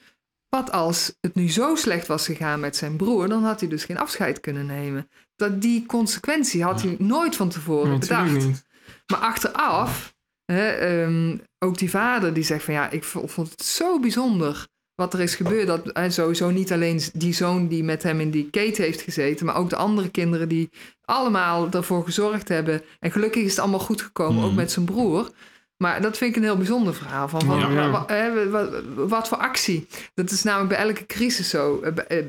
wat 0.50 0.72
als 0.72 1.18
het 1.20 1.36
nu 1.36 1.50
zo 1.50 1.76
slecht 1.76 2.08
was 2.08 2.26
gegaan 2.26 2.60
met 2.60 2.76
zijn 2.76 2.96
broer, 2.96 3.28
dan 3.28 3.44
had 3.44 3.60
hij 3.60 3.70
dus 3.70 3.84
geen 3.86 3.98
afscheid 3.98 4.40
kunnen 4.40 4.66
nemen. 4.66 5.10
Dat 5.36 5.62
die 5.62 5.86
consequentie 5.86 6.64
had 6.64 6.82
hij 6.82 6.96
nooit 7.00 7.36
van 7.36 7.50
tevoren 7.50 8.00
bedacht. 8.00 8.32
niet. 8.32 8.66
Maar 9.06 9.20
achteraf, 9.20 10.14
hè, 10.46 10.70
ehm, 10.70 11.38
ook 11.60 11.78
die 11.78 11.90
vader 11.90 12.34
die 12.34 12.44
zegt 12.44 12.64
van 12.64 12.74
ja, 12.74 12.90
ik 12.90 13.04
vond 13.04 13.50
het 13.50 13.64
zo 13.66 14.00
bijzonder 14.00 14.70
wat 15.02 15.14
er 15.14 15.20
is 15.20 15.36
gebeurd. 15.36 15.68
Dat 15.68 15.90
hè, 15.94 16.10
sowieso 16.10 16.50
niet 16.50 16.72
alleen 16.72 17.02
die 17.14 17.34
zoon 17.34 17.68
die 17.68 17.84
met 17.84 18.04
hem 18.04 18.20
in 18.20 18.32
die 18.32 18.50
keten 18.50 18.84
heeft 18.84 19.02
gezeten, 19.02 19.46
maar 19.46 19.56
ook 19.56 19.70
de 19.70 19.76
andere 19.76 20.10
kinderen 20.10 20.50
die 20.50 20.70
allemaal 21.06 21.70
ervoor 21.72 22.04
gezorgd 22.04 22.48
hebben. 22.48 22.82
En 23.00 23.12
gelukkig 23.12 23.44
is 23.44 23.50
het 23.50 23.60
allemaal 23.60 23.80
goed 23.80 24.02
gekomen, 24.02 24.36
Mhm. 24.42 24.46
ook 24.46 24.54
met 24.56 24.72
zijn 24.72 24.86
broer. 24.86 25.30
Maar 25.78 26.02
dat 26.02 26.18
vind 26.18 26.30
ik 26.32 26.36
een 26.38 26.44
heel 26.48 26.58
bijzonder 26.58 26.94
verhaal. 26.96 27.28
Van, 27.28 27.42
van, 27.42 27.60
Ja, 27.60 27.70
ja. 27.70 28.50
wat, 28.50 28.72
wat 28.96 29.28
voor 29.28 29.38
actie? 29.38 29.88
Dat 30.14 30.32
is 30.32 30.44
namelijk 30.44 30.70
bij 30.70 30.88
elke 30.88 31.06
crisis 31.06 31.50
zo. 31.50 31.80
Eh, 31.82 32.18
eh, 32.20 32.26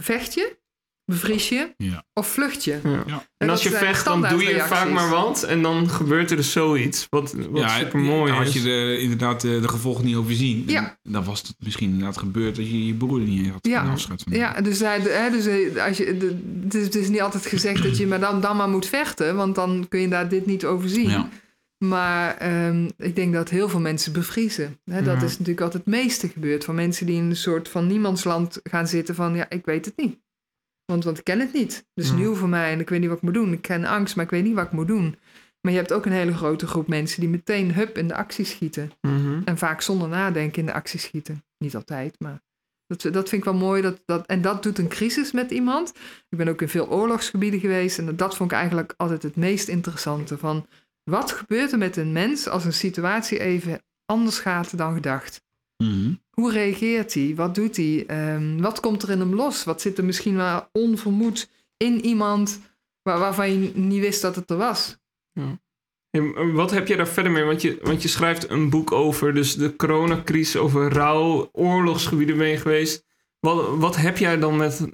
Vecht 0.00 0.34
je, 0.34 0.56
bevries 1.06 1.48
je 1.48 1.74
Ja. 1.76 2.04
of 2.12 2.26
vlucht 2.28 2.64
je? 2.64 2.78
Ja. 3.06 3.26
En 3.36 3.50
als 3.50 3.62
je 3.62 3.70
vecht, 3.70 4.04
dan 4.04 4.22
doe 4.28 4.44
je 4.44 4.60
vaak 4.60 4.90
maar 4.90 5.08
wat. 5.08 5.42
En 5.42 5.62
dan 5.62 5.88
gebeurt 5.88 6.30
er 6.30 6.36
dus 6.36 6.52
zoiets. 6.52 7.06
Wat, 7.10 7.32
wat 7.50 7.60
ja, 7.62 7.68
super 7.78 7.98
mooi 7.98 8.32
is. 8.40 8.52
je 8.52 8.62
de, 8.62 8.98
inderdaad 9.00 9.40
de, 9.40 9.60
de 9.60 9.68
gevolgen 9.68 10.04
niet 10.04 10.16
overzien, 10.16 10.64
Ja. 10.66 10.98
dan 11.02 11.24
was 11.24 11.40
het 11.42 11.54
misschien 11.58 11.90
inderdaad 11.90 12.16
gebeurd 12.18 12.56
dat 12.56 12.66
je 12.66 12.86
je 12.86 12.94
broer 12.94 13.20
er 13.20 13.26
niet 13.26 13.50
had 13.50 13.66
Ja. 13.66 13.82
afscheid 13.90 14.22
van. 14.22 14.32
Ja, 14.32 14.60
dus, 14.60 14.78
hij, 14.80 15.00
hè, 15.00 15.30
dus 15.30 15.46
als 15.78 15.96
je, 15.96 16.16
de, 16.16 16.38
het, 16.64 16.74
is, 16.74 16.84
het 16.84 16.94
is 16.94 17.08
niet 17.08 17.20
altijd 17.22 17.46
gezegd 17.46 17.82
dat 17.82 17.96
je 17.96 18.06
maar 18.06 18.20
dan, 18.20 18.40
dan 18.40 18.56
maar 18.56 18.68
moet 18.68 18.86
vechten, 18.86 19.36
want 19.36 19.54
dan 19.54 19.86
kun 19.88 20.00
je 20.00 20.08
daar 20.08 20.28
dit 20.28 20.46
niet 20.46 20.64
overzien. 20.64 21.10
Ja. 21.10 21.28
Maar 21.78 22.36
ehm, 22.36 22.88
ik 22.98 23.16
denk 23.16 23.32
dat 23.32 23.48
heel 23.48 23.68
veel 23.68 23.80
mensen 23.80 24.12
bevriezen. 24.12 24.78
Hè, 24.84 25.02
dat 25.02 25.20
Ja. 25.20 25.26
is 25.26 25.30
natuurlijk 25.38 25.60
altijd 25.60 25.84
het 25.84 25.94
meeste 25.94 26.28
gebeurd. 26.28 26.64
Van 26.64 26.74
mensen 26.74 27.06
die 27.06 27.16
in 27.16 27.24
een 27.30 27.36
soort 27.36 27.68
van 27.68 27.86
niemandsland 27.86 28.60
gaan 28.62 28.86
zitten 28.86 29.14
van... 29.14 29.34
ja, 29.34 29.46
ik 29.50 29.64
weet 29.64 29.84
het 29.84 29.96
niet. 29.96 30.18
Want, 30.84 31.04
want 31.04 31.18
ik 31.18 31.24
ken 31.24 31.40
het 31.40 31.52
niet. 31.52 31.86
Dus 31.94 32.08
Ja. 32.08 32.14
nieuw 32.14 32.34
voor 32.34 32.48
mij 32.48 32.72
en 32.72 32.80
ik 32.80 32.88
weet 32.88 33.00
niet 33.00 33.08
wat 33.08 33.16
ik 33.18 33.22
moet 33.24 33.34
doen. 33.34 33.52
Ik 33.52 33.62
ken 33.62 33.84
angst, 33.84 34.16
maar 34.16 34.24
ik 34.24 34.30
weet 34.30 34.44
niet 34.44 34.54
wat 34.54 34.64
ik 34.64 34.72
moet 34.72 34.86
doen. 34.86 35.16
Maar 35.60 35.72
je 35.72 35.78
hebt 35.78 35.92
ook 35.92 36.06
een 36.06 36.12
hele 36.12 36.34
grote 36.34 36.66
groep 36.66 36.88
mensen 36.88 37.20
die 37.20 37.28
meteen 37.28 37.74
hup 37.74 37.98
in 37.98 38.08
de 38.08 38.14
actie 38.14 38.44
schieten. 38.44 38.90
Mhm. 39.00 39.40
En 39.44 39.58
vaak 39.58 39.80
zonder 39.80 40.08
nadenken 40.08 40.58
in 40.60 40.66
de 40.66 40.72
actie 40.72 41.00
schieten. 41.00 41.44
Niet 41.58 41.74
altijd, 41.74 42.14
maar 42.18 42.42
dat, 42.86 43.02
dat 43.02 43.28
vind 43.28 43.32
ik 43.32 43.44
wel 43.44 43.54
mooi. 43.60 43.82
Dat, 43.82 44.02
dat, 44.04 44.26
en 44.26 44.42
dat 44.42 44.62
doet 44.62 44.78
een 44.78 44.88
crisis 44.88 45.32
met 45.32 45.50
iemand. 45.50 45.92
Ik 46.28 46.38
ben 46.38 46.48
ook 46.48 46.62
in 46.62 46.68
veel 46.68 46.88
oorlogsgebieden 46.90 47.60
geweest. 47.60 47.98
En 47.98 48.16
dat 48.16 48.36
vond 48.36 48.50
ik 48.50 48.56
eigenlijk 48.56 48.94
altijd 48.96 49.22
het 49.22 49.36
meest 49.36 49.68
interessante. 49.68 50.38
Van 50.38 50.66
wat 51.10 51.30
gebeurt 51.32 51.72
er 51.72 51.78
met 51.78 51.96
een 51.96 52.12
mens 52.12 52.48
als 52.48 52.64
een 52.64 52.72
situatie 52.72 53.38
even 53.38 53.82
anders 54.06 54.38
gaat 54.38 54.78
dan 54.78 54.94
gedacht? 54.94 55.42
Mhm. 55.76 56.14
Hoe 56.30 56.52
reageert 56.52 57.14
hij? 57.14 57.32
Wat 57.34 57.54
doet 57.54 57.76
hij? 57.76 58.04
Ehm, 58.06 58.60
wat 58.60 58.80
komt 58.80 59.02
er 59.02 59.10
in 59.10 59.20
hem 59.20 59.34
los? 59.34 59.64
Wat 59.64 59.80
zit 59.80 59.98
er 59.98 60.04
misschien 60.04 60.36
wel 60.36 60.68
onvermoed 60.72 61.50
in 61.76 62.04
iemand 62.04 62.60
waar, 63.02 63.18
waarvan 63.18 63.52
je 63.52 63.72
niet 63.74 64.00
wist 64.00 64.22
dat 64.22 64.36
het 64.36 64.50
er 64.50 64.56
was? 64.56 64.96
Hey, 66.10 66.52
wat 66.52 66.70
heb 66.70 66.86
je 66.86 66.96
daar 66.96 67.08
verder 67.08 67.32
mee? 67.32 67.44
Want 67.44 67.62
je, 67.62 67.78
want 67.82 68.02
je 68.02 68.08
schrijft 68.08 68.50
een 68.50 68.70
boek 68.70 68.92
over 68.92 69.34
dus 69.34 69.54
de 69.54 69.76
coronacrisis, 69.76 70.56
over 70.56 70.92
rouw, 70.92 71.48
oorlogsgebieden 71.52 72.36
ben 72.36 72.48
je 72.48 72.56
geweest. 72.56 73.04
Wat, 73.40 73.76
wat 73.76 73.96
heb 73.96 74.18
jij 74.18 74.38
dan 74.38 74.56
met, 74.56 74.86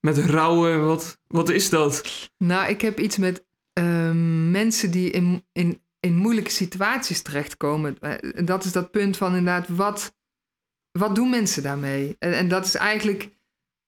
met 0.00 0.18
rouwen? 0.18 0.86
Wat, 0.86 1.18
wat 1.26 1.48
is 1.48 1.70
dat? 1.70 2.02
Nou, 2.38 2.70
ik 2.70 2.80
heb 2.80 3.00
iets 3.00 3.16
met 3.16 3.44
ehm, 3.72 4.50
mensen 4.50 4.90
die 4.90 5.10
in, 5.10 5.44
in, 5.52 5.82
in 6.06 6.16
moeilijke 6.16 6.50
situaties 6.50 7.22
terechtkomen. 7.22 7.98
Eh, 8.00 8.44
dat 8.44 8.64
is 8.64 8.72
dat 8.72 8.90
punt 8.90 9.16
van 9.16 9.34
inderdaad, 9.36 9.68
wat, 9.68 10.14
wat 10.90 11.14
doen 11.14 11.30
mensen 11.30 11.62
daarmee? 11.62 12.16
En, 12.18 12.32
en 12.32 12.48
dat 12.48 12.64
is 12.64 12.74
eigenlijk, 12.74 13.30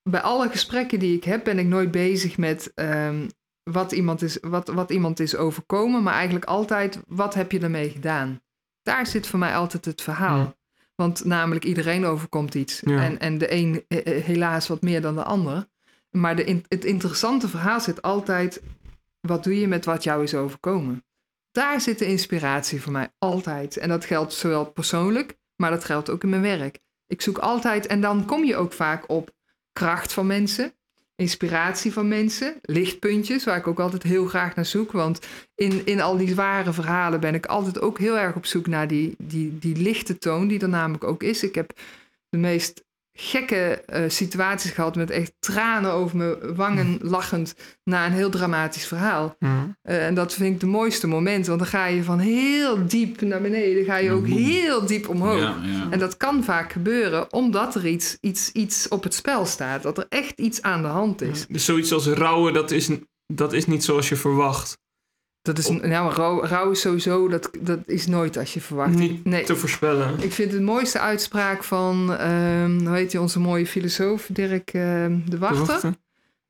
bij 0.03 0.21
alle 0.21 0.49
gesprekken 0.49 0.99
die 0.99 1.17
ik 1.17 1.25
heb, 1.25 1.45
ben 1.45 1.59
ik 1.59 1.67
nooit 1.67 1.91
bezig 1.91 2.39
met 2.39 2.73
ehm, 2.75 3.29
wat, 3.63 3.93
iemand 3.93 4.23
is, 4.23 4.39
wat, 4.41 4.69
wat 4.69 4.91
iemand 4.91 5.21
is 5.21 5.37
overkomen, 5.37 6.03
maar 6.03 6.15
eigenlijk 6.15 6.45
altijd, 6.45 6.99
wat 7.07 7.35
heb 7.35 7.53
je 7.53 7.61
ermee 7.61 7.91
gedaan? 7.91 8.43
Daar 8.83 9.07
zit 9.07 9.27
voor 9.27 9.39
mij 9.39 9.57
altijd 9.57 9.85
het 9.85 10.03
verhaal. 10.03 10.39
Ja. 10.39 10.55
Want 10.95 11.25
namelijk 11.25 11.65
iedereen 11.65 12.05
overkomt 12.05 12.55
iets. 12.55 12.81
Ja. 12.85 13.03
En, 13.03 13.19
en 13.19 13.39
de 13.39 13.53
een 13.53 13.85
helaas 14.25 14.69
wat 14.69 14.83
meer 14.83 15.01
dan 15.01 15.15
de 15.15 15.23
ander. 15.25 15.69
Maar 16.11 16.37
de, 16.37 16.45
in- 16.45 16.65
het 16.69 16.85
interessante 16.85 17.49
verhaal 17.49 17.81
zit 17.81 18.03
altijd... 18.03 18.63
wat 19.21 19.45
doe 19.45 19.61
je 19.61 19.69
met 19.69 19.85
wat 19.85 20.05
jou 20.05 20.23
is 20.23 20.35
overkomen? 20.35 21.04
Daar 21.55 21.81
zit 21.81 21.99
de 21.99 22.07
inspiratie 22.07 22.83
voor 22.83 22.93
mij 22.93 23.09
altijd. 23.19 23.77
En 23.77 23.89
dat 23.89 24.05
geldt 24.05 24.33
zowel 24.33 24.65
persoonlijk, 24.65 25.37
maar 25.57 25.71
dat 25.71 25.85
geldt 25.85 26.11
ook 26.11 26.23
in 26.23 26.29
mijn 26.29 26.43
werk. 26.43 26.79
Ik 27.07 27.23
zoek 27.23 27.39
altijd, 27.39 27.87
en 27.87 28.01
dan 28.01 28.25
kom 28.25 28.45
je 28.45 28.57
ook 28.57 28.73
vaak 28.73 29.09
op 29.09 29.31
kracht 29.73 30.13
van 30.13 30.27
mensen, 30.27 30.73
inspiratie 31.17 31.93
van 31.93 32.09
mensen, 32.09 32.55
lichtpuntjes, 32.63 33.45
waar 33.45 33.57
ik 33.57 33.67
ook 33.67 33.81
altijd 33.81 34.03
heel 34.03 34.27
graag 34.27 34.55
naar 34.55 34.67
zoek. 34.67 34.93
Want 34.93 35.21
in, 35.55 35.87
in 35.87 36.01
al 36.01 36.17
die 36.17 36.29
zware 36.29 36.73
verhalen 36.73 37.21
ben 37.21 37.35
ik 37.35 37.47
altijd 37.47 37.81
ook 37.81 37.99
heel 37.99 38.19
erg 38.19 38.35
op 38.35 38.47
zoek 38.47 38.67
naar 38.67 38.89
die, 38.89 39.15
die, 39.19 39.59
die 39.59 39.77
lichte 39.77 40.19
toon, 40.19 40.49
die 40.49 40.61
er 40.61 40.69
namelijk 40.69 41.05
ook 41.05 41.23
is. 41.23 41.43
Ik 41.43 41.55
heb 41.55 41.73
de 42.29 42.39
meest 42.39 42.84
gekke 43.17 43.83
eh, 43.87 44.03
situaties 44.09 44.71
gehad 44.71 44.97
met 44.97 45.11
echt 45.11 45.33
tranen 45.39 45.93
over 45.93 46.17
mijn 46.17 46.55
wangen 46.55 46.99
lachend 47.01 47.55
na 47.85 48.07
een 48.07 48.13
heel 48.13 48.31
dramatisch 48.31 48.87
verhaal. 48.87 49.37
Ja. 49.39 49.77
Eh, 49.83 50.07
en 50.07 50.15
dat 50.15 50.33
vind 50.33 50.55
ik 50.55 50.61
de 50.61 50.67
mooiste 50.67 51.07
moment, 51.07 51.47
want 51.47 51.59
dan 51.59 51.69
ga 51.69 51.87
je 51.87 52.03
van 52.03 52.19
heel 52.19 52.87
diep 52.87 53.21
naar 53.21 53.41
beneden, 53.41 53.85
ga 53.85 53.97
je 53.97 54.11
ook 54.11 54.27
heel 54.27 54.87
diep 54.87 55.09
omhoog. 55.09 55.41
Ja, 55.41 55.57
ja. 55.63 55.91
En 55.91 55.99
dat 55.99 56.17
kan 56.17 56.45
vaak 56.45 56.73
gebeuren 56.73 57.33
omdat 57.33 57.75
er 57.75 57.87
iets, 57.87 58.17
iets, 58.21 58.53
iets 58.53 58.89
op 58.89 59.03
het 59.03 59.15
spel 59.15 59.47
staat, 59.47 59.83
dat 59.83 59.99
er 59.99 60.07
echt 60.09 60.39
iets 60.39 60.63
aan 60.63 60.83
de 60.83 60.89
hand 60.89 61.23
is. 61.23 61.47
Dus 61.49 61.65
zoiets 61.65 61.93
als 61.93 62.07
rouwen, 62.07 62.53
dat 62.53 62.71
is, 62.71 62.91
dat 63.27 63.53
is 63.53 63.67
niet 63.67 63.85
zoals 63.85 64.09
je 64.09 64.17
verwacht. 64.17 64.83
Dat 65.45 65.59
is, 65.59 65.69
nou, 65.69 66.13
rouw, 66.13 66.45
rouw 66.45 66.71
is 66.71 66.81
sowieso, 66.81 67.29
dat, 67.29 67.51
dat 67.61 67.79
is 67.87 68.07
nooit 68.07 68.37
als 68.37 68.55
je 68.55 68.61
verwacht. 68.61 68.95
Niet 68.95 69.25
Nee. 69.25 69.45
te 69.45 69.57
voorspellen. 69.57 70.23
Ik 70.23 70.33
vind 70.33 70.53
het 70.53 70.63
mooiste 70.63 70.99
uitspraak 70.99 71.65
van, 71.65 72.17
ehm, 72.17 72.79
hoe 72.87 72.97
heet 72.97 73.11
die, 73.11 73.21
onze 73.21 73.41
mooie 73.41 73.67
filosoof, 73.67 74.29
Dirk 74.33 74.71
ehm, 74.73 75.19
de 75.25 75.31
Te 75.31 75.39
Wachter. 75.39 75.95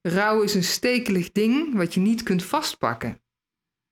Rouw 0.03 0.43
is 0.43 0.55
een 0.55 0.65
stekelig 0.65 1.33
ding 1.33 1.75
wat 1.77 1.95
je 1.95 2.01
niet 2.01 2.23
kunt 2.23 2.45
vastpakken. 2.45 3.21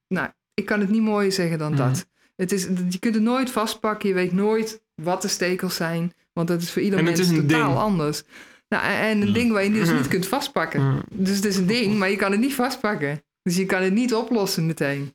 Nou, 0.09 0.29
ik 0.55 0.65
kan 0.67 0.81
het 0.81 0.91
niet 0.91 1.03
mooier 1.03 1.33
zeggen 1.33 1.59
dan 1.59 1.77
dat. 1.77 2.07
Het 2.37 2.53
is, 2.53 2.63
je 2.89 2.99
kunt 2.99 3.15
het 3.15 3.25
nooit 3.25 3.51
vastpakken, 3.51 4.09
je 4.09 4.15
weet 4.15 4.33
nooit 4.33 4.83
wat 4.95 5.23
de 5.23 5.29
stekels 5.29 5.75
zijn, 5.75 6.13
want 6.33 6.49
dat 6.49 6.63
is 6.63 6.71
voor 6.73 6.83
ieder 6.83 6.99
En 6.99 7.07
het 7.07 7.17
mens 7.17 7.31
is 7.31 7.37
een 7.37 7.47
totaal 7.47 7.69
ding. 7.69 7.81
anders. 7.81 8.23
Nou, 8.69 8.85
en 8.85 9.01
en 9.01 9.21
een 9.23 9.33
ding 9.33 9.53
waar 9.53 9.65
je 9.65 9.71
dus 9.73 9.91
niet 9.93 10.09
kunt 10.09 10.27
vastpakken. 10.27 10.81
Ja. 10.81 11.03
Dus 11.13 11.37
het 11.37 11.45
is 11.45 11.57
een 11.57 11.67
ding, 11.77 11.99
maar 11.99 12.11
je 12.11 12.17
kan 12.17 12.31
het 12.31 12.41
niet 12.41 12.55
vastpakken. 12.55 13.23
Dus 13.43 13.57
je 13.57 13.67
kan 13.67 13.83
het 13.83 13.93
niet 13.93 14.15
oplossen 14.15 14.67
meteen. 14.67 15.15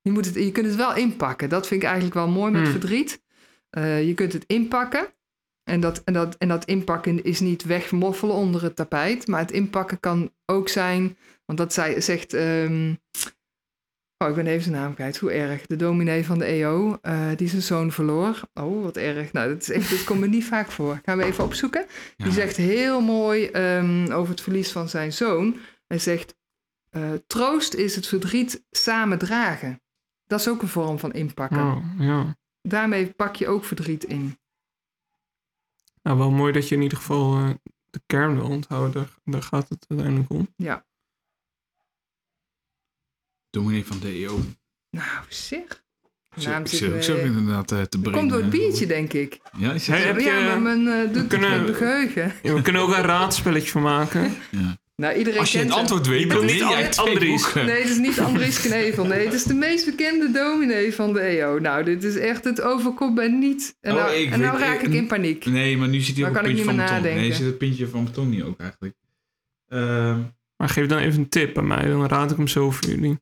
Je, 0.00 0.10
moet 0.10 0.24
het, 0.24 0.34
je 0.34 0.52
kunt 0.52 0.66
het 0.66 0.76
wel 0.76 0.94
inpakken. 0.96 1.48
Dat 1.48 1.66
vind 1.66 1.80
ik 1.82 1.86
eigenlijk 1.86 2.16
wel 2.16 2.28
mooi 2.28 2.52
met 2.52 2.62
Hmm. 2.62 2.70
verdriet. 2.70 3.22
Eh, 3.70 4.06
je 4.06 4.14
kunt 4.14 4.32
het 4.32 4.44
inpakken. 4.46 5.06
En 5.64 5.80
dat, 5.80 6.02
en, 6.04 6.12
dat, 6.12 6.34
en 6.36 6.48
dat 6.48 6.64
inpakken 6.64 7.24
is 7.24 7.40
niet 7.40 7.62
wegmoffelen 7.64 8.34
onder 8.34 8.62
het 8.62 8.76
tapijt. 8.76 9.26
Maar 9.26 9.40
het 9.40 9.50
inpakken 9.50 10.00
kan 10.00 10.32
ook 10.46 10.68
zijn... 10.68 11.16
Want 11.44 11.58
dat 11.58 11.72
zei, 11.72 12.00
zegt... 12.00 12.32
ehm, 12.32 12.94
oh, 14.24 14.28
ik 14.28 14.34
ben 14.34 14.46
even 14.46 14.62
zijn 14.62 14.74
naam 14.74 14.94
kwijt. 14.94 15.18
Hoe 15.18 15.30
erg. 15.32 15.66
De 15.66 15.76
dominee 15.76 16.24
van 16.24 16.38
de 16.38 16.44
EO, 16.44 16.98
eh, 17.02 17.28
die 17.36 17.48
zijn 17.48 17.62
zoon 17.62 17.92
verloor. 17.92 18.40
Oh, 18.54 18.82
wat 18.82 18.96
erg. 18.96 19.32
Nou, 19.32 19.48
dat 19.48 19.60
is 19.62 19.70
echt, 19.70 20.04
komt 20.04 20.20
me 20.20 20.28
niet 20.28 20.44
vaak 20.44 20.70
voor. 20.70 21.00
Gaan 21.04 21.18
we 21.18 21.24
even 21.24 21.44
opzoeken. 21.44 21.86
Ja. 22.16 22.24
Die 22.24 22.34
zegt 22.34 22.56
heel 22.56 23.00
mooi 23.00 23.46
ehm, 23.46 24.12
over 24.12 24.30
het 24.30 24.40
verlies 24.40 24.72
van 24.72 24.88
zijn 24.88 25.12
zoon. 25.12 25.56
Hij 25.86 25.98
zegt: 25.98 26.34
eh, 27.02 27.12
Troost 27.26 27.74
is 27.74 27.94
het 27.96 28.06
verdriet 28.06 28.64
samen 28.70 29.18
dragen. 29.18 29.80
Dat 30.26 30.40
is 30.40 30.48
ook 30.48 30.62
een 30.62 30.68
vorm 30.68 30.98
van 30.98 31.12
inpakken. 31.12 31.58
Oh, 31.58 31.84
ja. 31.98 32.36
Daarmee 32.62 33.12
pak 33.12 33.36
je 33.36 33.48
ook 33.48 33.64
verdriet 33.64 34.04
in. 34.04 34.38
Nou, 36.02 36.18
wel 36.18 36.30
mooi 36.30 36.52
dat 36.52 36.68
je 36.68 36.74
in 36.74 36.82
ieder 36.82 36.98
geval 36.98 37.36
eh, 37.38 37.50
de 37.90 38.00
kern 38.06 38.34
wil 38.34 38.48
onthouden. 38.48 38.92
Daar, 38.92 39.14
daar 39.24 39.42
gaat 39.42 39.68
het 39.68 39.84
uiteindelijk 39.88 40.30
om. 40.30 40.48
Ja. 40.56 40.86
Dominee 43.50 43.86
van 43.86 43.98
de 43.98 44.08
EO. 44.08 44.40
Nou, 44.90 45.24
zeg. 45.28 45.86
Naam 46.34 46.60
ik 46.62 46.68
zit 46.68 46.78
zit 46.78 46.88
me- 46.90 46.96
ook 46.96 47.02
zo 47.02 47.16
inderdaad 47.16 47.72
eh, 47.72 47.80
te 47.82 47.88
Dat 47.88 48.00
brengen. 48.00 48.18
komt 48.18 48.30
door 48.30 48.40
het 48.40 48.50
biertje, 48.50 48.86
denk 48.86 49.12
ik. 49.12 49.40
Ja, 49.56 49.72
is 49.72 49.86
Hey, 49.86 49.98
het? 49.98 50.06
heb 50.06 50.16
je- 50.18 50.22
ja, 50.24 50.58
maar 50.58 50.76
mijn 50.76 51.06
uh, 51.08 51.14
doet 51.14 51.26
kunnen- 51.26 51.50
het 51.50 51.58
met 51.66 51.66
mijn 51.70 51.74
geheugen. 51.74 52.32
Ja, 52.42 52.54
we 52.54 52.62
kunnen 52.62 52.82
ook 52.82 52.88
een 52.88 53.02
raadspelletje 53.02 53.70
van 53.70 53.82
maken. 53.82 54.34
Ja. 54.50 54.78
Nou, 55.02 55.14
iedereen 55.16 55.40
Als 55.40 55.52
je 55.52 55.58
kent 55.58 55.70
het 55.70 55.78
hem. 55.78 55.86
antwoord 55.88 56.06
weet, 56.16 56.30
dan 56.30 56.44
niet 56.44 56.58
jij 56.58 56.88
twee 56.88 57.06
Andries. 57.14 57.54
Nee, 57.54 57.80
het 57.80 57.88
is 57.90 57.98
niet 57.98 58.20
Andries 58.20 58.60
Knevel. 58.60 59.04
Nee, 59.06 59.24
het 59.24 59.34
is 59.34 59.42
de 59.44 59.54
meest 59.54 59.84
bekende 59.84 60.30
dominee 60.30 60.94
van 60.94 61.12
de 61.12 61.20
EO. 61.20 61.58
Nou, 61.58 61.84
dit 61.84 62.04
is 62.04 62.16
echt, 62.16 62.44
het 62.44 62.60
overkomt 62.60 63.14
mij 63.14 63.28
niet. 63.28 63.76
En 63.80 63.92
Oh, 63.92 63.98
nou, 63.98 64.14
ik 64.14 64.30
en 64.32 64.40
nou 64.40 64.52
weet- 64.58 64.60
raak 64.66 64.80
ik 64.80 64.86
ik- 64.88 64.92
in 64.94 65.06
paniek. 65.06 65.44
Nee, 65.46 65.76
maar 65.76 65.88
nu 65.88 66.00
zit 66.00 66.16
hij 66.16 66.24
het 66.24 66.34
kan 66.34 66.42
ik 66.44 66.46
puntje 66.48 66.64
niet 66.64 66.64
van 66.64 66.74
meer 66.84 66.90
mijn 66.90 67.02
tong. 67.02 67.14
Nee, 67.14 67.32
zit 67.32 67.46
het 67.46 67.58
puntje 67.58 67.88
van 67.88 68.02
mijn 68.02 68.14
tong 68.14 68.30
niet 68.30 68.42
ook 68.42 68.58
eigenlijk. 68.60 68.94
Ehm, 69.68 70.20
Maar 70.56 70.68
geef 70.68 70.86
dan 70.86 70.98
even 70.98 71.18
een 71.20 71.28
tip 71.28 71.58
aan 71.58 71.66
mij, 71.66 71.84
dan 71.88 72.06
raad 72.06 72.30
ik 72.30 72.36
hem 72.36 72.48
zo 72.48 72.70
voor 72.70 72.88
jullie. 72.90 73.18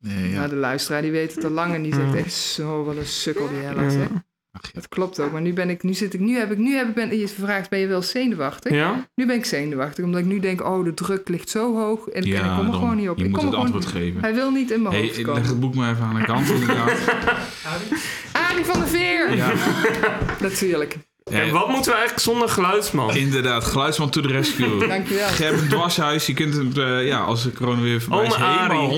nee, 0.00 0.28
ja. 0.30 0.36
Nou, 0.36 0.48
de 0.48 0.54
luisteraar 0.56 1.02
die 1.02 1.10
weet 1.10 1.34
het 1.34 1.44
al 1.44 1.50
lang 1.50 1.74
en 1.74 1.82
die 1.82 1.94
zegt 1.94 2.12
Ja. 2.12 2.18
echt 2.18 2.32
zo, 2.32 2.84
wat 2.84 2.96
een 2.96 3.06
sukkel 3.06 3.48
die 3.48 3.58
hè. 3.58 3.70
Ja. 3.70 4.25
Ach, 4.56 4.62
ja. 4.62 4.70
Dat 4.72 4.88
klopt 4.88 5.20
ook, 5.20 5.32
maar 5.32 5.40
nu 5.40 5.52
ben 5.52 5.70
ik, 5.70 5.82
nu 5.82 5.94
zit 5.94 6.14
ik, 6.14 6.20
nu 6.20 6.36
heb 6.38 6.52
ik, 6.52 6.58
nu 6.58 6.74
heb 6.74 6.88
ik, 6.88 6.94
ben, 6.94 7.18
je 7.18 7.28
vraagt, 7.28 7.70
ben 7.70 7.78
je 7.78 7.86
wel 7.86 8.02
zenuwachtig? 8.02 8.72
ja? 8.72 9.06
Nu 9.14 9.26
ben 9.26 9.36
ik 9.36 9.44
zenuwachtig, 9.44 10.04
omdat 10.04 10.20
ik 10.20 10.26
nu 10.26 10.40
denk, 10.40 10.64
oh, 10.64 10.84
de 10.84 10.94
druk 10.94 11.28
ligt 11.28 11.48
zo 11.50 11.76
hoog 11.76 12.08
en, 12.08 12.22
en 12.22 12.28
ik 12.28 12.56
kom 12.56 12.66
er 12.66 12.72
gewoon 12.72 12.96
niet 12.96 13.08
op. 13.08 13.18
Je 13.18 13.24
ik 13.24 13.30
moet 13.30 13.38
kom 13.38 13.48
het 13.48 13.54
er 13.58 13.60
gewoon 13.60 13.74
antwoord 13.80 13.86
geven. 13.86 14.20
Hij 14.20 14.34
wil 14.34 14.50
niet 14.50 14.70
in 14.70 14.82
mijn 14.82 14.94
Hey, 14.94 15.02
hoofd 15.04 15.16
leg 15.16 15.26
komen. 15.26 15.42
het 15.42 15.60
boek 15.60 15.74
maar 15.74 15.92
even 15.92 16.04
aan 16.04 16.14
de 16.14 16.24
kant 16.24 16.48
inderdaad. 16.48 16.98
Arie 18.50 18.64
van 18.64 18.78
der 18.78 18.88
Veer! 18.88 19.34
ja. 19.36 19.52
Natuurlijk. 20.40 20.96
En 21.32 21.50
wat 21.52 21.68
moeten 21.68 21.90
we 21.92 21.96
eigenlijk 21.96 22.20
zonder 22.26 22.48
geluidsman? 22.48 23.16
Inderdaad, 23.16 23.64
geluidsman 23.64 24.10
to 24.10 24.20
the 24.20 24.28
rescue. 24.28 24.86
Dankjewel. 24.88 25.28
Gerben 25.28 25.68
Dwarshuis, 25.68 26.26
je 26.26 26.34
kunt 26.34 26.54
het, 26.54 26.78
eh, 26.78 27.06
ja, 27.06 27.24
als 27.24 27.42
de 27.42 27.52
corona 27.52 27.80
weer 27.80 28.00
voorbij 28.02 28.26
is, 28.26 28.34
helemaal 28.34 28.90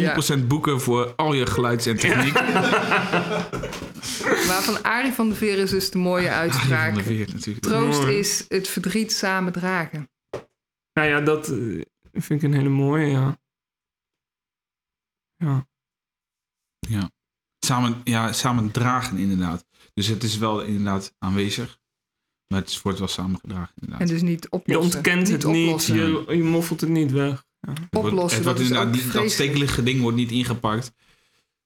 100% 0.42 0.46
boeken 0.48 0.80
voor 0.80 1.12
al 1.16 1.32
je 1.32 1.46
geluids- 1.46 1.86
en 1.86 1.96
techniek. 1.96 2.32
Maar 4.48 4.62
van 4.62 4.82
Arie 4.82 5.12
van 5.12 5.28
der 5.28 5.36
Veer 5.36 5.58
is 5.58 5.70
dus 5.70 5.90
de 5.90 5.98
mooie 5.98 6.30
Arie 6.32 6.50
van 6.52 6.60
uitspraak. 6.60 6.94
der 6.94 7.02
Veer 7.02 7.28
natuurlijk. 7.32 7.66
Troost 7.66 8.00
Mooi. 8.00 8.18
is 8.18 8.44
het 8.48 8.68
verdriet 8.68 9.12
samen 9.12 9.52
dragen. 9.52 10.10
Nou 10.92 11.08
ja, 11.08 11.20
dat 11.20 11.48
eh, 11.48 11.56
vind 12.12 12.30
ik 12.30 12.42
een 12.42 12.54
hele 12.54 12.68
mooie, 12.68 13.06
ja. 13.06 13.38
Ja. 15.36 17.10
Samen, 17.66 18.00
ja, 18.04 18.32
samen 18.32 18.70
dragen 18.70 19.18
inderdaad. 19.18 19.66
Dus 19.94 20.06
het 20.06 20.22
is 20.22 20.38
wel 20.38 20.60
inderdaad 20.60 21.14
aanwezig. 21.18 21.77
Maar 22.48 22.60
het 22.60 22.82
wordt 22.82 22.98
wel 22.98 23.08
samengedragen 23.08 23.72
inderdaad. 23.80 24.00
En 24.08 24.14
dus 24.14 24.22
niet 24.22 24.42
Je 24.42 24.50
oplossen. 24.50 24.94
ontkent 24.94 25.28
het 25.28 25.46
niet, 25.46 25.84
je, 25.84 26.24
je 26.28 26.42
moffelt 26.42 26.80
het 26.80 26.90
niet 26.90 27.12
weg. 27.12 27.44
Ja. 27.60 27.72
Wordt- 27.90 28.08
oplossen, 28.08 28.36
het 28.38 28.46
dat 28.46 28.68
wordt 28.68 28.96
is 28.96 29.12
dat 29.12 29.30
stekelige 29.30 29.82
ding 29.82 30.00
wordt 30.00 30.16
niet 30.16 30.30
ingepakt. 30.30 30.92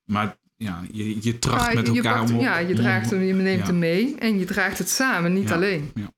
Maar 0.05 0.37
ja, 0.57 0.83
je, 0.93 1.17
je 1.25 1.39
tracht 1.39 1.67
Ja, 1.73 1.75
met 1.75 1.87
je 1.87 1.95
elkaar 1.95 2.19
pakt- 2.19 2.31
om... 2.31 2.39
Ja, 2.41 2.59
je, 2.59 2.75
draagt 2.75 3.11
hem, 3.11 3.23
je 3.23 3.35
neemt 3.35 3.61
ja. 3.61 3.67
hem 3.67 3.79
mee 3.79 4.15
en 4.19 4.39
je 4.39 4.45
draagt 4.45 4.79
het 4.79 4.89
samen, 4.89 5.33
niet 5.33 5.49
Ja, 5.49 5.55
alleen. 5.55 5.91
ja. 5.95 6.13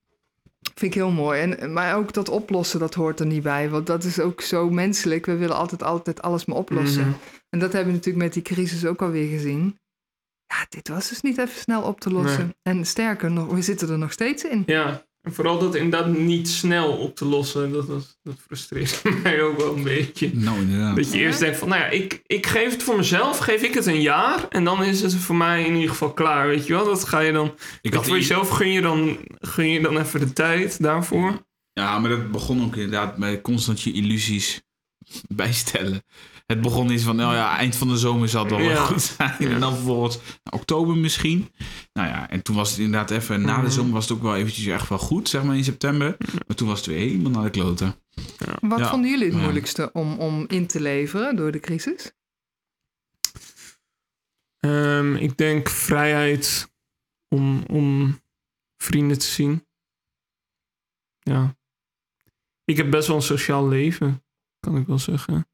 Vind 0.59 0.91
ik 0.91 0.93
heel 0.93 1.11
mooi. 1.11 1.41
En, 1.41 1.73
maar 1.73 1.95
ook 1.95 2.13
dat 2.13 2.29
oplossen, 2.29 2.79
dat 2.79 2.93
hoort 2.93 3.19
er 3.19 3.25
niet 3.25 3.43
bij. 3.43 3.69
Want 3.69 3.87
dat 3.87 4.03
is 4.03 4.19
ook 4.19 4.41
zo 4.41 4.69
menselijk. 4.69 5.25
We 5.25 5.35
willen 5.35 5.55
altijd, 5.55 5.83
altijd 5.83 6.21
alles 6.21 6.45
maar 6.45 6.57
oplossen. 6.57 7.07
Mhm. 7.07 7.17
En 7.49 7.59
dat 7.59 7.73
hebben 7.73 7.91
we 7.91 7.97
natuurlijk 7.97 8.25
met 8.25 8.33
die 8.33 8.43
crisis 8.43 8.85
ook 8.85 9.01
alweer 9.01 9.29
gezien. 9.29 9.79
Ja, 10.47 10.65
dit 10.69 10.87
was 10.87 11.09
dus 11.09 11.21
niet 11.21 11.37
even 11.37 11.59
snel 11.59 11.81
op 11.81 11.99
te 11.99 12.11
lossen. 12.11 12.53
Nee. 12.63 12.75
En 12.75 12.85
sterker 12.85 13.31
nog, 13.31 13.47
we 13.53 13.61
zitten 13.61 13.89
er 13.89 13.97
nog 13.97 14.11
steeds 14.11 14.43
in. 14.43 14.63
Ja, 14.65 15.05
en 15.25 15.33
vooral 15.33 15.59
dat 15.59 15.75
inderdaad 15.75 16.17
niet 16.17 16.49
snel 16.49 16.91
op 16.97 17.15
te 17.15 17.25
lossen, 17.25 17.71
dat, 17.71 17.87
dat, 17.87 18.17
dat 18.23 18.35
frustreert 18.45 19.01
mij 19.23 19.41
ook 19.41 19.57
wel 19.57 19.75
een 19.75 19.83
beetje. 19.83 20.29
Nou, 20.33 20.59
inderdaad. 20.59 20.95
Dat 20.95 21.11
je 21.13 21.19
eerst 21.19 21.39
denkt 21.39 21.57
van, 21.57 21.69
nou 21.69 21.81
ja, 21.81 21.87
ik, 21.87 22.21
ik 22.25 22.45
geef 22.45 22.71
het 22.71 22.83
voor 22.83 22.95
mezelf, 22.95 23.37
geef 23.37 23.61
ik 23.61 23.73
het 23.73 23.85
een 23.85 24.01
jaar 24.01 24.47
en 24.47 24.63
dan 24.63 24.83
is 24.83 25.01
het 25.01 25.15
voor 25.15 25.35
mij 25.35 25.63
in 25.63 25.73
ieder 25.73 25.89
geval 25.89 26.13
klaar, 26.13 26.47
weet 26.47 26.67
je 26.67 26.73
wel. 26.73 26.85
Dat 26.85 27.07
ga 27.07 27.19
je 27.19 27.31
dan, 27.31 27.55
Ik 27.81 27.91
dat 27.91 28.05
voor 28.05 28.15
jezelf 28.15 28.49
gun 28.49 28.71
je, 28.71 28.81
dan, 28.81 29.17
gun 29.39 29.69
je 29.69 29.81
dan 29.81 29.97
even 29.97 30.19
de 30.19 30.33
tijd 30.33 30.81
daarvoor. 30.81 31.45
Ja, 31.73 31.99
maar 31.99 32.09
dat 32.09 32.31
begon 32.31 32.65
ook 32.65 32.75
inderdaad 32.75 33.17
met 33.17 33.41
constant 33.41 33.81
je 33.81 33.93
illusies 33.93 34.61
bijstellen. 35.35 36.03
Het 36.45 36.61
begon 36.61 36.89
iets 36.91 37.03
van, 37.03 37.15
nou 37.15 37.33
ja, 37.33 37.57
eind 37.57 37.75
van 37.75 37.87
de 37.87 37.97
zomer 37.97 38.29
zal 38.29 38.45
het 38.45 38.55
wel, 38.55 38.85
goed 38.85 39.01
zijn. 39.01 39.37
En 39.39 39.59
dan 39.59 39.73
vervolgens 39.75 40.15
nou, 40.17 40.29
oktober 40.61 40.97
misschien. 40.97 41.51
Nou 41.93 42.07
ja, 42.07 42.29
en 42.29 42.41
toen 42.41 42.55
was 42.55 42.69
het 42.69 42.79
inderdaad 42.79 43.11
even, 43.11 43.41
na 43.41 43.55
de 43.55 43.61
Mhm. 43.61 43.71
zomer 43.71 43.93
was 43.93 44.07
het 44.09 44.17
ook 44.17 44.23
wel 44.23 44.35
eventjes 44.35 44.65
echt 44.65 44.89
wel 44.89 44.97
goed, 44.97 45.29
zeg 45.29 45.43
maar 45.43 45.55
in 45.55 45.63
september. 45.63 46.17
Maar 46.47 46.55
toen 46.55 46.67
was 46.67 46.77
het 46.77 46.87
weer 46.87 46.97
helemaal 46.97 47.31
naar 47.31 47.43
de 47.43 47.49
kloten. 47.49 47.95
Wat 48.61 48.79
Ja. 48.79 48.89
vonden 48.89 49.09
jullie 49.09 49.25
het 49.31 49.41
moeilijkste 49.41 49.91
om, 49.93 50.13
om 50.17 50.45
in 50.47 50.67
te 50.67 50.81
leveren 50.81 51.35
door 51.35 51.51
de 51.51 51.59
crisis? 51.59 52.11
Ehm, 54.59 55.15
ik 55.15 55.37
denk 55.37 55.69
vrijheid 55.69 56.71
om, 57.27 57.63
om 57.63 58.19
vrienden 58.77 59.19
te 59.19 59.25
zien. 59.25 59.65
Ja. 61.19 61.55
Ik 62.65 62.77
heb 62.77 62.91
best 62.91 63.07
wel 63.07 63.15
een 63.15 63.21
sociaal 63.21 63.67
leven, 63.67 64.23
kan 64.59 64.77
ik 64.77 64.87
wel 64.87 64.99
zeggen. 64.99 65.47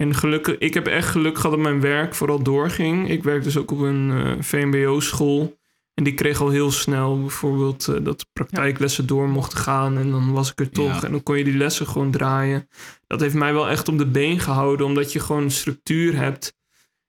En 0.00 0.14
gelukkig, 0.14 0.58
ik 0.58 0.74
heb 0.74 0.86
echt 0.86 1.08
geluk 1.08 1.36
gehad 1.36 1.50
dat 1.50 1.60
mijn 1.60 1.80
werk 1.80 2.14
vooral 2.14 2.42
doorging. 2.42 3.10
Ik 3.10 3.22
werk 3.22 3.42
dus 3.42 3.56
ook 3.56 3.70
op 3.70 3.78
een 3.78 4.10
eh, 4.10 4.32
VMBO-school. 4.40 5.58
En 5.94 6.04
die 6.04 6.14
kreeg 6.14 6.40
al 6.40 6.48
heel 6.48 6.70
snel 6.70 7.20
bijvoorbeeld 7.20 7.88
eh, 7.88 8.04
dat 8.04 8.18
de 8.20 8.26
praktijklessen 8.32 9.06
door 9.06 9.28
mochten 9.28 9.58
gaan. 9.58 9.98
En 9.98 10.10
dan 10.10 10.32
was 10.32 10.50
ik 10.50 10.60
er 10.60 10.70
toch. 10.70 11.00
Ja. 11.00 11.04
En 11.04 11.10
dan 11.10 11.22
kon 11.22 11.38
je 11.38 11.44
die 11.44 11.56
lessen 11.56 11.86
gewoon 11.86 12.10
draaien. 12.10 12.68
Dat 13.06 13.20
heeft 13.20 13.34
mij 13.34 13.52
wel 13.52 13.68
echt 13.68 13.88
om 13.88 13.96
de 13.96 14.06
been 14.06 14.38
gehouden. 14.38 14.86
Omdat 14.86 15.12
je 15.12 15.20
gewoon 15.20 15.42
een 15.42 15.50
structuur 15.50 16.16
hebt. 16.16 16.56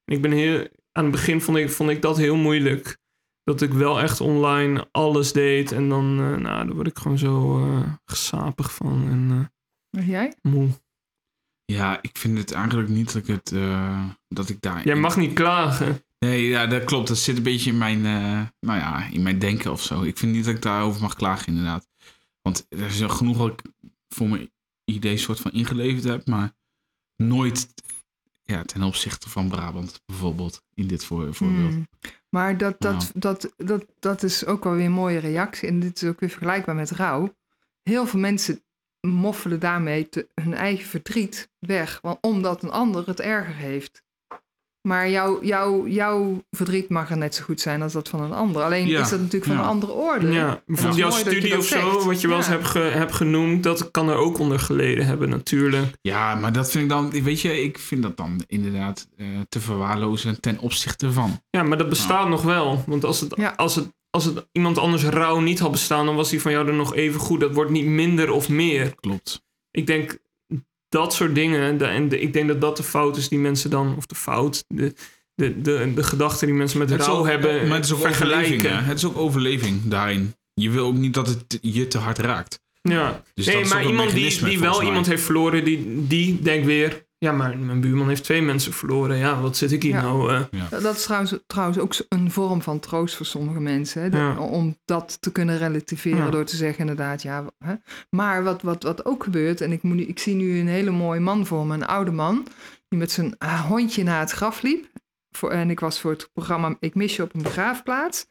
En 0.05 0.15
ik 0.15 0.21
ben 0.21 0.31
heel... 0.31 0.67
Aan 0.91 1.03
het 1.03 1.11
begin 1.11 1.41
vond 1.41 1.57
ik, 1.57 1.69
vond 1.69 1.89
ik 1.89 2.01
dat 2.01 2.17
heel 2.17 2.35
moeilijk. 2.35 2.97
dat 3.43 3.61
ik 3.61 3.73
wel 3.73 3.99
echt 3.99 4.21
online 4.21 4.87
alles 4.91 5.31
deed. 5.31 5.71
En 5.71 5.89
dan, 5.89 6.19
eh, 6.19 6.37
nou, 6.37 6.65
daar 6.65 6.75
word 6.75 6.87
ik 6.87 6.97
gewoon 6.97 7.17
zo 7.17 7.59
eh, 7.59 7.93
gesapig 8.05 8.73
van 8.73 9.07
en 9.09 9.51
jij? 10.05 10.33
moe. 10.41 10.69
Ja, 11.71 11.99
ik 12.01 12.17
vind 12.17 12.37
het 12.37 12.51
eigenlijk 12.51 12.89
niet 12.89 13.13
dat 13.13 13.15
ik 13.15 13.27
het, 13.27 13.51
eh, 13.51 14.05
dat 14.27 14.49
ik 14.49 14.61
daar... 14.61 14.85
Jij 14.85 14.95
mag 14.95 15.17
niet 15.17 15.33
klagen. 15.33 16.03
Nee, 16.19 16.47
ja, 16.47 16.67
dat 16.67 16.83
klopt. 16.83 17.07
Dat 17.07 17.17
zit 17.17 17.37
een 17.37 17.43
beetje 17.43 17.71
in 17.71 17.77
mijn, 17.77 18.05
eh, 18.05 18.41
nou 18.59 18.79
ja, 18.79 19.05
in 19.11 19.21
mijn 19.21 19.39
denken 19.39 19.71
of 19.71 19.81
zo. 19.81 20.01
Ik 20.01 20.17
vind 20.17 20.31
niet 20.31 20.45
dat 20.45 20.55
ik 20.55 20.61
daarover 20.61 21.01
mag 21.01 21.15
klagen, 21.15 21.47
inderdaad. 21.47 21.87
Want 22.41 22.65
er 22.69 22.85
is 22.85 23.03
al 23.03 23.09
genoeg 23.09 23.37
wat 23.37 23.51
ik 23.51 23.61
voor 24.09 24.27
mijn 24.27 24.51
idee 24.85 25.17
soort 25.17 25.39
van 25.39 25.51
ingeleverd 25.51 26.03
heb, 26.03 26.27
maar 26.27 26.53
nooit 27.15 27.73
ja, 28.43 28.63
ten 28.63 28.83
opzichte 28.83 29.29
van 29.29 29.49
Brabant 29.49 30.01
bijvoorbeeld, 30.05 30.63
in 30.73 30.87
dit 30.87 31.05
voor, 31.05 31.33
voorbeeld. 31.33 31.73
Hmm. 31.73 31.87
Maar 32.29 32.57
dat, 32.57 32.75
dat, 32.79 33.11
dat, 33.15 33.53
dat, 33.57 33.85
dat 33.99 34.23
is 34.23 34.45
ook 34.45 34.63
wel 34.63 34.73
weer 34.73 34.85
een 34.85 34.91
mooie 34.91 35.19
reactie. 35.19 35.67
En 35.67 35.79
dit 35.79 36.01
is 36.01 36.09
ook 36.09 36.19
weer 36.19 36.29
vergelijkbaar 36.29 36.75
met 36.75 36.91
rouw. 36.91 37.35
Heel 37.83 38.07
veel 38.07 38.19
mensen 38.19 38.63
moffelen 39.07 39.59
daarmee 39.59 40.09
te- 40.09 40.27
hun 40.41 40.53
eigen 40.53 40.85
verdriet 40.87 41.49
weg. 41.59 41.99
Want, 42.01 42.17
omdat 42.21 42.63
een 42.63 42.71
ander 42.71 43.07
het 43.07 43.19
erger 43.19 43.55
heeft. 43.55 44.03
Maar 44.87 45.09
jouw, 45.09 45.43
jouw, 45.43 45.87
jouw 45.87 46.43
verdriet 46.49 46.89
mag 46.89 47.09
er 47.09 47.17
net 47.17 47.35
zo 47.35 47.43
goed 47.43 47.61
zijn 47.61 47.81
als 47.81 47.93
dat 47.93 48.09
van 48.09 48.21
een 48.21 48.33
ander. 48.33 48.63
Alleen 48.63 48.87
Ja, 48.87 49.01
is 49.01 49.09
dat 49.09 49.19
natuurlijk 49.19 49.45
van 49.45 49.55
ja. 49.55 49.61
een 49.61 49.67
andere 49.67 49.91
orde. 49.91 50.31
Ja, 50.31 50.61
bijvoorbeeld 50.65 50.97
jouw 50.99 51.09
studie 51.11 51.57
of 51.57 51.65
zo, 51.65 51.91
zegt. 51.91 52.03
wat 52.05 52.21
je 52.21 52.27
wel 52.27 52.37
eens 52.37 52.45
Ja. 52.45 52.51
hebt, 52.51 52.65
ge- 52.67 52.79
hebt 52.79 53.13
genoemd, 53.13 53.63
dat 53.63 53.91
kan 53.91 54.09
er 54.09 54.15
ook 54.15 54.39
onder 54.39 54.59
geleden 54.59 55.05
hebben 55.05 55.29
natuurlijk. 55.29 55.95
Ja, 56.01 56.35
maar 56.35 56.53
dat 56.53 56.71
vind 56.71 56.83
ik 56.83 56.89
dan, 56.89 57.09
weet 57.23 57.41
je, 57.41 57.61
ik 57.63 57.77
vind 57.79 58.01
dat 58.03 58.17
dan 58.17 58.43
inderdaad 58.47 59.07
eh, 59.17 59.25
te 59.49 59.59
verwaarlozen 59.59 60.39
ten 60.41 60.59
opzichte 60.59 61.11
van. 61.11 61.41
Ja, 61.49 61.63
maar 61.63 61.77
dat 61.77 61.89
bestaat 61.89 62.29
nog 62.29 62.41
wel. 62.41 62.83
Want 62.87 63.03
als 63.05 63.19
het, 63.19 63.33
Ja. 63.35 63.53
als, 63.55 63.75
het, 63.75 63.93
als 64.11 64.25
het 64.25 64.47
iemand 64.51 64.77
anders 64.77 65.03
rouw 65.03 65.39
niet 65.39 65.59
had 65.59 65.71
bestaan, 65.71 66.05
dan 66.05 66.15
was 66.15 66.29
die 66.29 66.41
van 66.41 66.51
jou 66.51 66.67
er 66.67 66.73
nog 66.73 66.95
even 66.95 67.19
goed. 67.19 67.39
Dat 67.39 67.53
wordt 67.53 67.71
niet 67.71 67.85
minder 67.85 68.31
of 68.31 68.49
meer. 68.49 68.95
Klopt. 68.95 69.43
Ik 69.71 69.87
denk 69.87 70.17
dat 70.89 71.13
soort 71.13 71.35
dingen, 71.35 71.77
de- 71.77 71.85
en 71.85 72.09
de- 72.09 72.19
ik 72.19 72.33
denk 72.33 72.47
dat 72.47 72.61
dat 72.61 72.77
de 72.77 72.83
fout 72.83 73.17
is 73.17 73.29
die 73.29 73.39
mensen 73.39 73.69
dan, 73.69 73.95
of 73.97 74.05
de 74.05 74.15
fout, 74.15 74.63
de, 74.67 74.93
de, 75.35 75.61
de, 75.61 75.91
de 75.95 76.03
gedachten 76.03 76.47
die 76.47 76.55
mensen 76.55 76.79
met 76.79 76.89
Het 76.89 77.01
rouw 77.01 77.15
ook- 77.17 77.25
hebben, 77.27 77.67
maar 77.67 77.75
het 77.77 77.85
is 77.85 77.93
ook 77.93 77.99
vergelijken. 78.01 78.75
hè. 78.77 78.81
Het 78.81 78.97
is 78.97 79.05
ook 79.05 79.17
overleving 79.17 79.81
daarin. 79.83 80.35
Je 80.53 80.69
wil 80.69 80.85
ook 80.85 80.95
niet 80.95 81.13
dat 81.13 81.27
het 81.27 81.57
je 81.61 81.87
te 81.87 81.97
hard 81.97 82.17
raakt. 82.17 82.59
Ja. 82.81 83.23
Dus 83.33 83.45
nee, 83.45 83.65
maar 83.65 83.85
iemand 83.85 84.11
die, 84.11 84.43
die 84.43 84.59
wel 84.59 84.77
mij. 84.77 84.85
iemand 84.85 85.05
heeft 85.05 85.23
verloren, 85.23 85.63
die, 85.63 86.07
die 86.07 86.41
denkt 86.41 86.65
weer... 86.65 87.05
Ja, 87.23 87.31
maar 87.31 87.57
mijn 87.57 87.81
buurman 87.81 88.07
heeft 88.07 88.23
twee 88.23 88.41
mensen 88.41 88.73
verloren. 88.73 89.17
Ja, 89.17 89.41
wat 89.41 89.57
zit 89.57 89.71
ik 89.71 89.83
hier 89.83 89.91
Ja. 89.91 90.01
nou? 90.01 90.33
eh? 90.33 90.69
Dat 90.83 90.95
is 90.95 91.03
trouwens, 91.03 91.35
trouwens 91.47 91.79
ook 91.79 91.93
een 92.09 92.31
vorm 92.31 92.61
van 92.61 92.79
troost 92.79 93.15
voor 93.15 93.25
sommige 93.25 93.59
mensen. 93.59 94.01
Hè? 94.01 94.09
De- 94.09 94.17
Ja. 94.17 94.37
Om 94.39 94.77
dat 94.85 95.17
te 95.21 95.31
kunnen 95.31 95.57
relativeren 95.57 96.23
Ja. 96.25 96.29
door 96.29 96.43
te 96.45 96.55
zeggen 96.55 96.79
inderdaad, 96.79 97.21
ja. 97.21 97.45
Hè? 97.65 97.73
Maar 98.09 98.43
wat, 98.43 98.61
wat, 98.61 98.83
wat 98.83 99.05
ook 99.05 99.23
gebeurt, 99.23 99.61
en 99.61 99.71
ik, 99.71 99.81
moet, 99.83 99.95
nu- 99.95 100.03
ik 100.05 100.19
zie 100.19 100.35
nu 100.35 100.59
een 100.59 100.67
hele 100.67 100.91
mooie 100.91 101.19
man 101.19 101.45
voor 101.45 101.65
me, 101.65 101.73
een 101.73 101.85
oude 101.85 102.11
man, 102.11 102.47
die 102.89 102.99
met 102.99 103.11
zijn 103.11 103.35
ah, 103.37 103.61
hondje 103.65 104.03
naar 104.03 104.19
het 104.19 104.31
graf 104.31 104.61
liep. 104.61 104.85
Voor, 105.37 105.51
en 105.51 105.69
ik 105.69 105.79
was 105.79 105.99
voor 105.99 106.11
het 106.11 106.29
programma 106.33 106.75
Ik 106.79 106.95
mis 106.95 107.15
je 107.15 107.23
op 107.23 107.33
een 107.35 107.41
begraafplaats. 107.43 108.27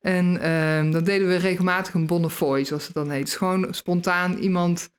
En 0.00 0.40
ehm, 0.40 0.90
dan 0.90 1.04
deden 1.04 1.28
we 1.28 1.36
regelmatig 1.36 1.94
een 1.94 2.06
bonnefoy, 2.06 2.64
zoals 2.64 2.84
het 2.84 2.94
dan 2.94 3.10
heet. 3.10 3.24
Dus 3.24 3.36
gewoon 3.36 3.66
spontaan 3.70 4.34
iemand 4.38 4.90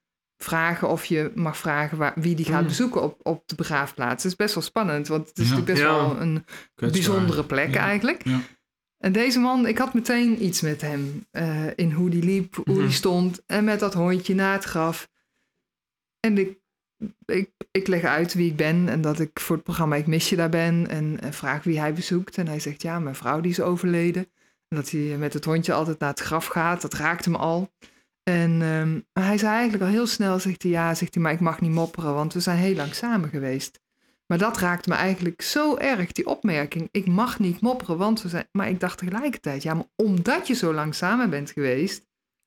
vragen 0.43 0.87
of 0.89 1.05
je 1.05 1.31
mag 1.35 1.57
vragen 1.57 1.97
waar, 1.97 2.13
wie 2.15 2.35
die 2.35 2.45
gaat 2.45 2.61
Mm. 2.61 2.67
bezoeken 2.67 3.01
op, 3.03 3.19
op 3.23 3.43
de 3.47 3.55
begraafplaats. 3.55 4.23
Dat 4.23 4.31
is 4.31 4.37
best 4.37 4.53
wel 4.53 4.63
spannend, 4.63 5.07
want 5.07 5.27
het 5.29 5.37
is 5.37 5.49
Ja. 5.49 5.55
natuurlijk 5.55 5.79
best 5.79 5.91
Ja. 5.91 5.95
wel 5.95 6.21
een 6.21 6.43
Kwetsbaar. 6.75 6.89
bijzondere 6.91 7.43
plek 7.45 7.73
Ja. 7.73 7.81
eigenlijk. 7.81 8.23
Ja. 8.25 8.39
En 8.97 9.11
deze 9.11 9.39
man, 9.39 9.67
ik 9.67 9.77
had 9.77 9.93
meteen 9.93 10.43
iets 10.43 10.61
met 10.61 10.81
hem. 10.81 11.25
eh, 11.31 11.65
in 11.75 11.91
hoe 11.91 12.09
die 12.09 12.23
liep, 12.23 12.55
hoe 12.55 12.65
Mhm. 12.75 12.79
die 12.79 12.91
stond. 12.91 13.41
En 13.45 13.63
met 13.63 13.79
dat 13.79 13.93
hondje 13.93 14.35
na 14.35 14.51
het 14.53 14.63
graf. 14.63 15.09
En 16.19 16.37
ik, 16.37 16.57
ik, 17.25 17.49
ik 17.71 17.87
leg 17.87 18.03
uit 18.03 18.33
wie 18.33 18.49
ik 18.49 18.55
ben. 18.55 18.89
En 18.89 19.01
dat 19.01 19.19
ik 19.19 19.39
voor 19.39 19.55
het 19.55 19.65
programma 19.65 19.95
Ik 19.95 20.07
Mis 20.07 20.29
Je 20.29 20.35
daar 20.35 20.49
ben. 20.49 20.87
En, 20.89 21.17
en 21.21 21.33
vraag 21.33 21.63
wie 21.63 21.79
hij 21.79 21.93
bezoekt. 21.93 22.37
En 22.37 22.47
hij 22.47 22.59
zegt, 22.59 22.81
ja, 22.81 22.99
mijn 22.99 23.15
vrouw 23.15 23.41
die 23.41 23.51
is 23.51 23.59
overleden. 23.61 24.23
En 24.67 24.77
dat 24.77 24.89
hij 24.89 25.01
met 25.01 25.33
het 25.33 25.45
hondje 25.45 25.73
altijd 25.73 25.99
naar 25.99 26.09
het 26.09 26.19
graf 26.19 26.45
gaat. 26.45 26.81
Dat 26.81 26.93
raakte 26.93 27.29
me 27.29 27.37
al. 27.37 27.71
En 28.23 28.61
ehm, 28.61 28.99
hij 29.25 29.37
zei 29.37 29.51
eigenlijk 29.53 29.83
al 29.83 29.89
heel 29.89 30.07
snel, 30.07 30.39
zegt 30.39 30.61
hij, 30.63 30.71
ja, 30.71 30.93
zegt 30.95 31.13
hij, 31.13 31.23
maar 31.23 31.31
ik 31.31 31.39
mag 31.39 31.61
niet 31.61 31.71
mopperen. 31.71 32.13
Want 32.13 32.33
we 32.33 32.39
zijn 32.39 32.57
heel 32.57 32.75
lang 32.75 32.93
samen 32.95 33.29
geweest. 33.29 33.79
Maar 34.27 34.37
dat 34.37 34.57
raakte 34.57 34.89
me 34.89 34.95
eigenlijk 34.95 35.41
zo 35.41 35.75
erg, 35.77 36.11
die 36.11 36.25
opmerking. 36.27 36.87
Ik 36.91 37.07
mag 37.07 37.39
niet 37.39 37.61
mopperen, 37.61 37.97
want 37.97 38.21
we 38.21 38.29
zijn... 38.29 38.47
Maar 38.51 38.69
ik 38.69 38.79
dacht 38.79 38.97
tegelijkertijd, 38.97 39.63
ja, 39.63 39.73
maar 39.73 39.85
omdat 39.95 40.47
je 40.47 40.53
zo 40.53 40.73
lang 40.73 40.95
samen 40.95 41.29
bent 41.29 41.51
geweest... 41.51 41.97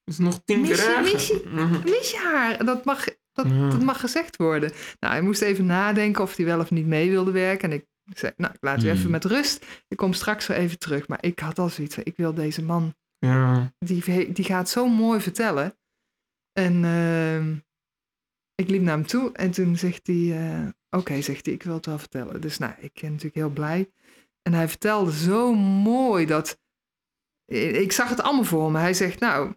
Dat 0.04 0.14
is 0.14 0.18
nog 0.20 0.40
tien 0.44 0.60
Mis 0.60 0.68
keer 0.84 1.04
je- 1.04 1.12
mis 1.12 1.26
je- 1.26 1.42
Mhm. 1.54 1.80
mis 1.84 2.10
je 2.10 2.30
haar. 2.32 2.64
Dat 2.64 2.84
mag, 2.84 3.04
dat, 3.32 3.46
Ja. 3.48 3.68
dat 3.70 3.82
mag 3.82 4.00
gezegd 4.00 4.36
worden. 4.36 4.72
Nou, 5.00 5.12
hij 5.14 5.22
moest 5.22 5.42
even 5.42 5.66
nadenken 5.66 6.22
of 6.22 6.36
hij 6.36 6.46
wel 6.46 6.60
of 6.60 6.70
niet 6.70 6.86
mee 6.86 7.10
wilde 7.10 7.30
werken. 7.30 7.70
En 7.70 7.76
ik 7.76 7.84
zei, 8.18 8.32
nou, 8.36 8.52
ik 8.52 8.58
laat 8.60 8.82
u 8.82 8.88
Hmm. 8.88 8.96
even 8.96 9.10
met 9.10 9.24
rust. 9.24 9.66
Ik 9.88 9.96
kom 9.96 10.12
straks 10.12 10.46
weer 10.46 10.56
even 10.56 10.78
terug. 10.78 11.08
Maar 11.08 11.18
ik 11.20 11.38
had 11.38 11.58
al 11.58 11.68
zoiets 11.68 11.94
van, 11.94 12.04
ik 12.06 12.16
wil 12.16 12.34
deze 12.34 12.62
man... 12.62 12.94
Ja. 13.24 13.72
Die, 13.78 14.32
die 14.32 14.44
gaat 14.44 14.68
zo 14.68 14.88
mooi 14.88 15.20
vertellen. 15.20 15.78
En 16.52 16.84
ehm, 16.84 17.56
ik 18.54 18.68
liep 18.68 18.82
naar 18.82 18.96
hem 18.96 19.06
toe 19.06 19.32
en 19.32 19.50
toen 19.50 19.76
zegt 19.76 20.06
hij... 20.06 20.48
eh, 20.52 20.68
Oké, 20.90 21.20
zegt 21.22 21.44
hij, 21.46 21.54
ik 21.54 21.62
wil 21.62 21.74
het 21.74 21.86
wel 21.86 21.98
vertellen. 21.98 22.40
Dus 22.40 22.58
nou, 22.58 22.72
ik 22.78 22.92
ben 23.00 23.08
natuurlijk 23.10 23.34
heel 23.34 23.50
blij. 23.50 23.90
En 24.42 24.52
hij 24.52 24.68
vertelde 24.68 25.12
zo 25.12 25.54
mooi 25.54 26.26
dat... 26.26 26.58
Ik 27.52 27.92
zag 27.92 28.08
het 28.08 28.20
allemaal 28.22 28.44
voor 28.44 28.70
me. 28.72 28.78
Hij 28.78 28.94
zegt, 28.94 29.20
nou, 29.20 29.54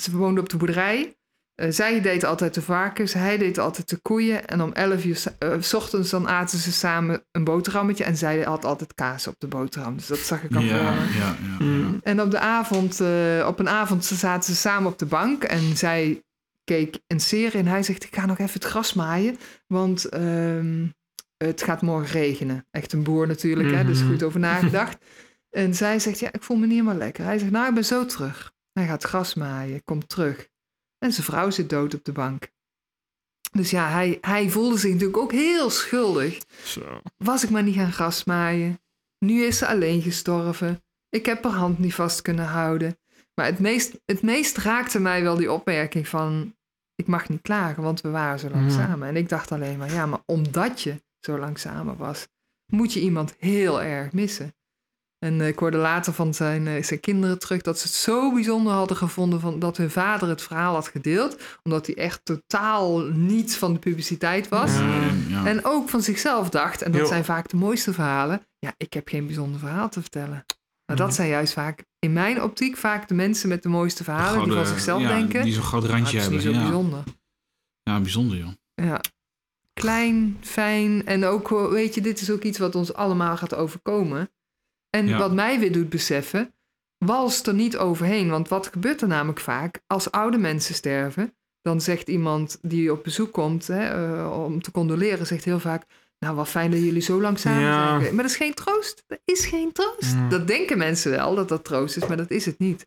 ze 0.00 0.16
woonden 0.16 0.42
op 0.42 0.48
de 0.48 0.56
boerderij. 0.56 1.18
Eh, 1.54 1.70
zij 1.70 2.00
deed 2.00 2.24
altijd 2.24 2.54
de 2.54 2.62
varkens, 2.62 3.12
hij 3.12 3.38
deed 3.38 3.58
altijd 3.58 3.88
de 3.88 3.96
koeien. 3.98 4.46
En 4.46 4.60
om 4.60 4.72
11 4.72 5.04
uur 5.04 5.22
eh, 5.38 5.60
s 5.60 5.74
ochtends 5.74 6.10
dan 6.10 6.28
aten 6.28 6.58
ze 6.58 6.72
samen 6.72 7.24
een 7.30 7.44
boterhammetje. 7.44 8.04
En 8.04 8.16
zij 8.16 8.42
had 8.42 8.64
altijd 8.64 8.94
kaas 8.94 9.26
op 9.26 9.34
de 9.38 9.46
boterham. 9.46 9.96
Dus 9.96 10.06
dat 10.06 10.18
zag 10.18 10.42
ik 10.42 10.54
al 10.54 10.62
voor 10.62 10.70
me. 10.70 10.76
ja, 10.76 10.94
ja, 10.94 11.36
ja. 11.58 11.64
En 12.02 12.20
op, 12.20 12.30
de 12.30 12.38
avond, 12.38 13.00
eh, 13.00 13.44
op 13.48 13.58
een 13.58 13.68
avond 13.68 14.04
zaten 14.04 14.54
ze 14.54 14.60
samen 14.60 14.92
op 14.92 14.98
de 14.98 15.06
bank 15.06 15.44
en 15.44 15.76
zij 15.76 16.22
keek 16.64 17.00
een 17.06 17.20
serie 17.20 17.60
en 17.60 17.66
hij 17.66 17.82
zegt, 17.82 18.04
ik 18.04 18.14
ga 18.14 18.26
nog 18.26 18.38
even 18.38 18.52
het 18.54 18.64
gras 18.64 18.94
maaien, 18.94 19.38
want 19.66 20.04
ehm, 20.04 20.86
het 21.36 21.62
gaat 21.62 21.82
morgen 21.82 22.10
regenen. 22.20 22.66
Echt 22.70 22.92
een 22.92 23.02
boer 23.02 23.26
natuurlijk, 23.26 23.70
hè, 23.70 23.84
dus 23.84 24.00
Mhm. 24.00 24.10
goed 24.10 24.22
over 24.22 24.40
nagedacht. 24.40 24.98
en 25.50 25.74
zij 25.74 25.98
zegt, 25.98 26.18
ja, 26.18 26.32
ik 26.32 26.42
voel 26.42 26.56
me 26.56 26.66
niet 26.66 26.74
helemaal 26.78 26.96
lekker. 26.98 27.24
Hij 27.24 27.38
zegt, 27.38 27.50
nou, 27.50 27.68
ik 27.68 27.74
ben 27.74 27.84
zo 27.84 28.06
terug. 28.06 28.52
Hij 28.72 28.86
gaat 28.86 29.04
gras 29.04 29.34
maaien, 29.34 29.84
komt 29.84 30.08
terug. 30.08 30.48
En 30.98 31.12
zijn 31.12 31.26
vrouw 31.26 31.50
zit 31.50 31.68
dood 31.70 31.94
op 31.94 32.04
de 32.04 32.12
bank. 32.12 32.48
Dus 33.52 33.70
ja, 33.70 33.88
hij, 33.90 34.18
hij 34.20 34.50
voelde 34.50 34.78
zich 34.78 34.90
natuurlijk 34.92 35.18
ook 35.18 35.32
heel 35.32 35.70
schuldig. 35.70 36.38
Zo. 36.64 37.00
Was 37.16 37.44
ik 37.44 37.50
maar 37.50 37.62
niet 37.62 37.74
gaan 37.74 37.92
grasmaaien. 37.92 38.80
Nu 39.18 39.42
is 39.44 39.58
ze 39.58 39.66
alleen 39.66 40.02
gestorven. 40.02 40.82
Ik 41.10 41.26
heb 41.26 41.44
haar 41.44 41.52
hand 41.52 41.78
niet 41.78 41.94
vast 41.94 42.22
kunnen 42.22 42.44
houden. 42.46 42.98
Maar 43.34 43.46
het 43.46 43.58
meest, 43.58 44.00
het 44.04 44.22
meest 44.22 44.56
raakte 44.56 45.00
mij 45.00 45.22
wel 45.22 45.36
die 45.36 45.52
opmerking 45.52 46.08
van... 46.08 46.54
ik 46.94 47.06
mag 47.06 47.28
niet 47.28 47.42
klagen, 47.42 47.82
want 47.82 48.00
we 48.00 48.10
waren 48.10 48.38
zo 48.38 48.48
lang 48.50 48.66
Mhm. 48.66 48.74
samen. 48.80 49.08
En 49.08 49.16
ik 49.16 49.28
dacht 49.28 49.52
alleen 49.52 49.78
maar, 49.78 49.92
ja, 49.92 50.06
maar 50.06 50.20
omdat 50.26 50.80
je 50.82 51.02
zo 51.20 51.38
lang 51.38 51.58
samen 51.58 51.96
was... 51.96 52.28
moet 52.72 52.92
je 52.92 53.00
iemand 53.00 53.34
heel 53.38 53.82
erg 53.82 54.12
missen. 54.12 54.54
En 55.18 55.40
eh, 55.40 55.48
ik 55.48 55.58
hoorde 55.58 55.76
later 55.76 56.12
van 56.12 56.34
zijn, 56.34 56.66
eh, 56.66 56.82
zijn 56.82 57.00
kinderen 57.00 57.38
terug... 57.38 57.62
dat 57.62 57.78
ze 57.78 57.86
het 57.86 57.96
zo 57.96 58.32
bijzonder 58.32 58.72
hadden 58.72 58.96
gevonden... 58.96 59.40
Van, 59.40 59.58
dat 59.58 59.76
hun 59.76 59.90
vader 59.90 60.28
het 60.28 60.42
verhaal 60.42 60.74
had 60.74 60.88
gedeeld. 60.88 61.42
Omdat 61.62 61.86
hij 61.86 61.94
echt 61.96 62.20
totaal 62.24 62.98
niets 63.00 63.56
van 63.56 63.72
de 63.72 63.78
publiciteit 63.78 64.48
was. 64.48 64.72
Ja. 65.28 65.46
En 65.46 65.64
ook 65.64 65.88
van 65.88 66.02
zichzelf 66.02 66.48
dacht, 66.50 66.82
en 66.82 66.92
dat 66.92 67.00
Jo. 67.00 67.06
zijn 67.06 67.24
vaak 67.24 67.48
de 67.48 67.56
mooiste 67.56 67.92
verhalen. 67.92 68.46
Ja, 68.58 68.74
ik 68.76 68.92
heb 68.92 69.08
geen 69.08 69.26
bijzonder 69.26 69.60
verhaal 69.60 69.88
te 69.88 70.00
vertellen. 70.00 70.44
Maar 70.90 70.98
dat 70.98 71.08
Mhm. 71.08 71.16
zijn 71.16 71.28
juist 71.28 71.52
vaak, 71.52 71.84
in 71.98 72.12
mijn 72.12 72.42
optiek, 72.42 72.76
vaak 72.76 73.08
de 73.08 73.14
mensen 73.14 73.48
met 73.48 73.62
de 73.62 73.68
mooiste 73.68 74.04
verhalen 74.04 74.44
die 74.44 74.52
van 74.52 74.66
zichzelf 74.66 75.00
ja, 75.02 75.08
denken. 75.08 75.42
Die 75.42 75.52
zo'n 75.52 75.62
goud 75.62 75.84
"Ah, 75.84 75.90
randje 75.90 76.16
het 76.18 76.26
is 76.26 76.32
niet 76.32 76.42
hebben. 76.42 76.60
zo 76.60 76.66
Ja. 76.66 76.70
bijzonder. 76.70 77.04
ja, 77.82 78.00
bijzonder 78.00 78.38
joh. 78.38 78.48
Ja. 78.74 79.00
Klein, 79.72 80.36
fijn 80.40 81.06
en 81.06 81.24
ook, 81.24 81.50
eh, 81.50 81.68
weet 81.68 81.94
je, 81.94 82.00
dit 82.00 82.20
is 82.20 82.30
ook 82.30 82.42
iets 82.42 82.58
wat 82.58 82.74
ons 82.74 82.94
allemaal 82.94 83.36
gaat 83.36 83.54
overkomen. 83.54 84.30
En 84.90 85.06
Ja. 85.08 85.18
wat 85.18 85.32
mij 85.32 85.58
weer 85.60 85.72
doet 85.72 85.88
beseffen, 85.88 86.54
wals 86.98 87.42
er 87.42 87.54
niet 87.54 87.76
overheen. 87.76 88.28
Want 88.30 88.48
wat 88.48 88.66
gebeurt 88.66 89.00
er 89.02 89.08
namelijk 89.08 89.40
vaak? 89.40 89.80
Als 89.86 90.10
oude 90.10 90.38
mensen 90.38 90.74
sterven, 90.74 91.34
dan 91.62 91.80
zegt 91.80 92.08
iemand 92.08 92.58
die 92.62 92.92
op 92.92 93.04
bezoek 93.04 93.32
komt 93.32 93.66
hè, 93.66 94.14
eh, 94.16 94.42
om 94.44 94.62
te 94.62 94.70
condoleren, 94.70 95.26
zegt 95.26 95.44
heel 95.44 95.60
vaak, 95.60 95.86
nou 96.20 96.36
wat 96.36 96.48
fijn 96.48 96.70
dat 96.70 96.80
jullie 96.80 97.02
zo 97.02 97.20
lang 97.20 97.38
samen 97.38 97.60
Ja. 97.60 97.72
zijn 97.82 97.88
geweest." 97.94 98.12
Maar 98.12 98.22
dat 98.22 98.30
is 98.32 98.36
geen 98.38 98.54
troost. 98.54 99.04
Dat 99.06 99.18
is 99.24 99.46
geen 99.46 99.72
troost. 99.72 100.12
Ja. 100.14 100.28
Dat 100.28 100.46
denken 100.46 100.78
mensen 100.78 101.10
wel, 101.10 101.34
dat 101.34 101.48
dat 101.48 101.64
troost 101.64 101.96
is, 101.96 102.06
maar 102.06 102.16
dat 102.16 102.30
is 102.30 102.46
het 102.46 102.58
niet. 102.58 102.86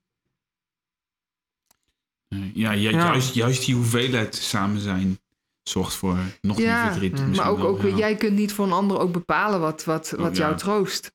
Ja, 2.53 2.71
ja, 2.71 2.71
Ja. 2.71 2.89
Juist, 2.91 3.33
juist 3.33 3.65
die 3.65 3.75
hoeveelheid 3.75 4.35
samen 4.35 4.81
zijn 4.81 5.19
zorgt 5.63 5.93
voor 5.93 6.17
nog 6.41 6.57
Ja, 6.57 6.83
meer 6.83 6.91
verdriet. 6.91 7.35
Maar 7.35 7.49
ook, 7.49 7.57
wel, 7.57 7.67
ook 7.67 7.81
ja. 7.81 7.95
jij 7.95 8.15
kunt 8.15 8.35
niet 8.35 8.53
voor 8.53 8.65
een 8.65 8.71
ander 8.71 8.99
ook 8.99 9.11
bepalen 9.11 9.59
wat, 9.59 9.83
wat, 9.83 10.09
wat 10.09 10.19
Oh, 10.29 10.35
ja. 10.35 10.39
jou 10.39 10.57
troost. 10.57 11.11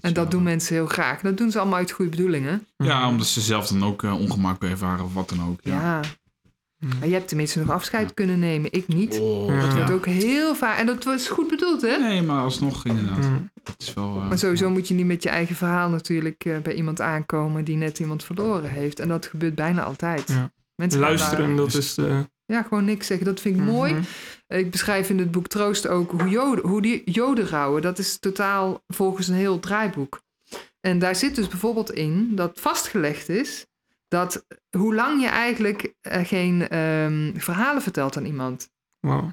En 0.00 0.12
dat 0.12 0.30
doen 0.30 0.42
mensen 0.42 0.74
heel 0.74 0.86
graag. 0.86 1.20
Dat 1.20 1.36
doen 1.36 1.50
ze 1.50 1.58
allemaal 1.58 1.78
uit 1.78 1.90
goede 1.90 2.10
bedoelingen. 2.10 2.66
Ja, 2.76 3.08
omdat 3.08 3.26
ze 3.26 3.40
zelf 3.40 3.66
dan 3.66 3.84
ook 3.84 4.02
eh, 4.02 4.20
ongemak 4.20 4.62
ervaren 4.62 5.04
of 5.04 5.14
wat 5.14 5.28
dan 5.28 5.42
ook. 5.48 5.58
Ja. 5.62 6.00
Ja. 6.78 6.88
Maar 6.98 7.08
je 7.08 7.14
hebt 7.14 7.28
tenminste 7.28 7.58
nog 7.58 7.70
afscheid 7.70 8.14
kunnen 8.14 8.38
nemen. 8.38 8.72
Ik 8.72 8.88
niet. 8.88 9.18
Oh. 9.20 9.60
Dat 9.60 9.70
ja. 9.70 9.76
wordt 9.76 9.90
ook 9.90 10.06
heel 10.06 10.54
vaak. 10.54 10.78
En 10.78 10.86
dat 10.86 11.04
was 11.04 11.28
goed 11.28 11.48
bedoeld, 11.48 11.80
hè? 11.82 11.96
Nee, 11.96 12.22
maar 12.22 12.42
alsnog 12.42 12.84
inderdaad. 12.84 13.16
Mm. 13.24 13.50
Het 13.64 13.74
is 13.82 13.94
wel... 13.94 14.16
eh, 14.16 14.28
Maar 14.28 14.38
sowieso 14.38 14.70
moet 14.70 14.88
je 14.88 14.94
niet 14.94 15.06
met 15.06 15.22
je 15.22 15.28
eigen 15.28 15.56
verhaal 15.56 15.88
natuurlijk 15.88 16.44
eh, 16.44 16.58
bij 16.58 16.74
iemand 16.74 17.00
aankomen 17.00 17.64
die 17.64 17.76
net 17.76 17.98
iemand 17.98 18.24
verloren 18.24 18.70
heeft. 18.70 19.00
En 19.00 19.08
dat 19.08 19.26
gebeurt 19.26 19.54
bijna 19.54 19.82
altijd. 19.82 20.28
Ja. 20.28 20.52
Mensen 20.74 21.00
gaan 21.00 21.08
Luisteren, 21.08 21.46
daar- 21.46 21.56
dat 21.56 21.74
is 21.74 21.94
de... 21.94 22.26
ja, 22.46 22.62
gewoon 22.62 22.84
niks 22.84 23.06
zeggen. 23.06 23.26
Dat 23.26 23.40
vind 23.40 23.56
ik 23.56 23.62
mooi. 23.64 23.92
Mhm. 23.92 24.02
Ik 24.48 24.70
beschrijf 24.70 25.10
in 25.10 25.18
het 25.18 25.30
boek 25.30 25.46
Troost 25.48 25.86
ook 25.88 26.10
hoe, 26.10 26.28
joden, 26.28 26.66
hoe 26.68 26.82
die 26.82 27.10
joden 27.10 27.48
rouwen. 27.48 27.82
Dat 27.82 27.98
is 27.98 28.18
totaal 28.18 28.82
volgens 28.86 29.28
een 29.28 29.34
heel 29.34 29.60
draaiboek. 29.60 30.22
En 30.80 30.98
daar 30.98 31.16
zit 31.16 31.34
dus 31.34 31.48
bijvoorbeeld 31.48 31.92
in 31.92 32.34
dat 32.34 32.60
vastgelegd 32.60 33.28
is 33.28 33.66
dat 34.08 34.46
hoe 34.70 34.94
lang 34.94 35.20
je 35.20 35.28
eigenlijk 35.28 35.94
eh, 36.00 36.24
geen 36.24 36.68
ehm, 36.68 37.36
verhalen 37.36 37.82
vertelt 37.82 38.16
aan 38.16 38.24
iemand. 38.24 38.72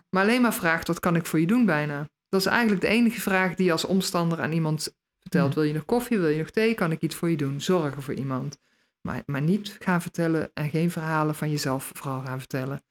Maar 0.10 0.24
alleen 0.24 0.42
maar 0.42 0.54
vraagt, 0.54 0.88
wat 0.88 1.00
kan 1.00 1.16
ik 1.16 1.26
voor 1.26 1.40
je 1.40 1.48
doen 1.48 1.66
bijna? 1.66 2.10
Dat 2.30 2.40
is 2.40 2.46
eigenlijk 2.46 2.82
de 2.82 2.88
enige 2.88 3.22
vraag 3.22 3.56
die 3.56 3.66
je 3.66 3.72
als 3.72 3.86
omstander 3.86 4.42
aan 4.42 4.52
iemand 4.52 4.96
vertelt. 5.20 5.54
Hmm. 5.54 5.56
Wil 5.56 5.64
je 5.64 5.74
nog 5.74 5.86
koffie, 5.86 6.20
wil 6.20 6.30
je 6.30 6.38
nog 6.38 6.50
thee, 6.50 6.74
kan 6.74 6.92
ik 6.92 7.02
iets 7.02 7.16
voor 7.16 7.30
je 7.30 7.38
doen? 7.38 7.62
Zorgen 7.62 8.02
voor 8.02 8.14
iemand. 8.14 8.58
Maar, 9.02 9.24
maar 9.26 9.42
niet 9.42 9.76
gaan 9.80 10.02
vertellen 10.02 10.52
en 10.54 10.70
geen 10.70 10.92
verhalen 10.92 11.36
van 11.36 11.50
jezelf 11.50 11.92
vooral 11.94 12.22
gaan 12.22 12.40
vertellen. 12.40 12.84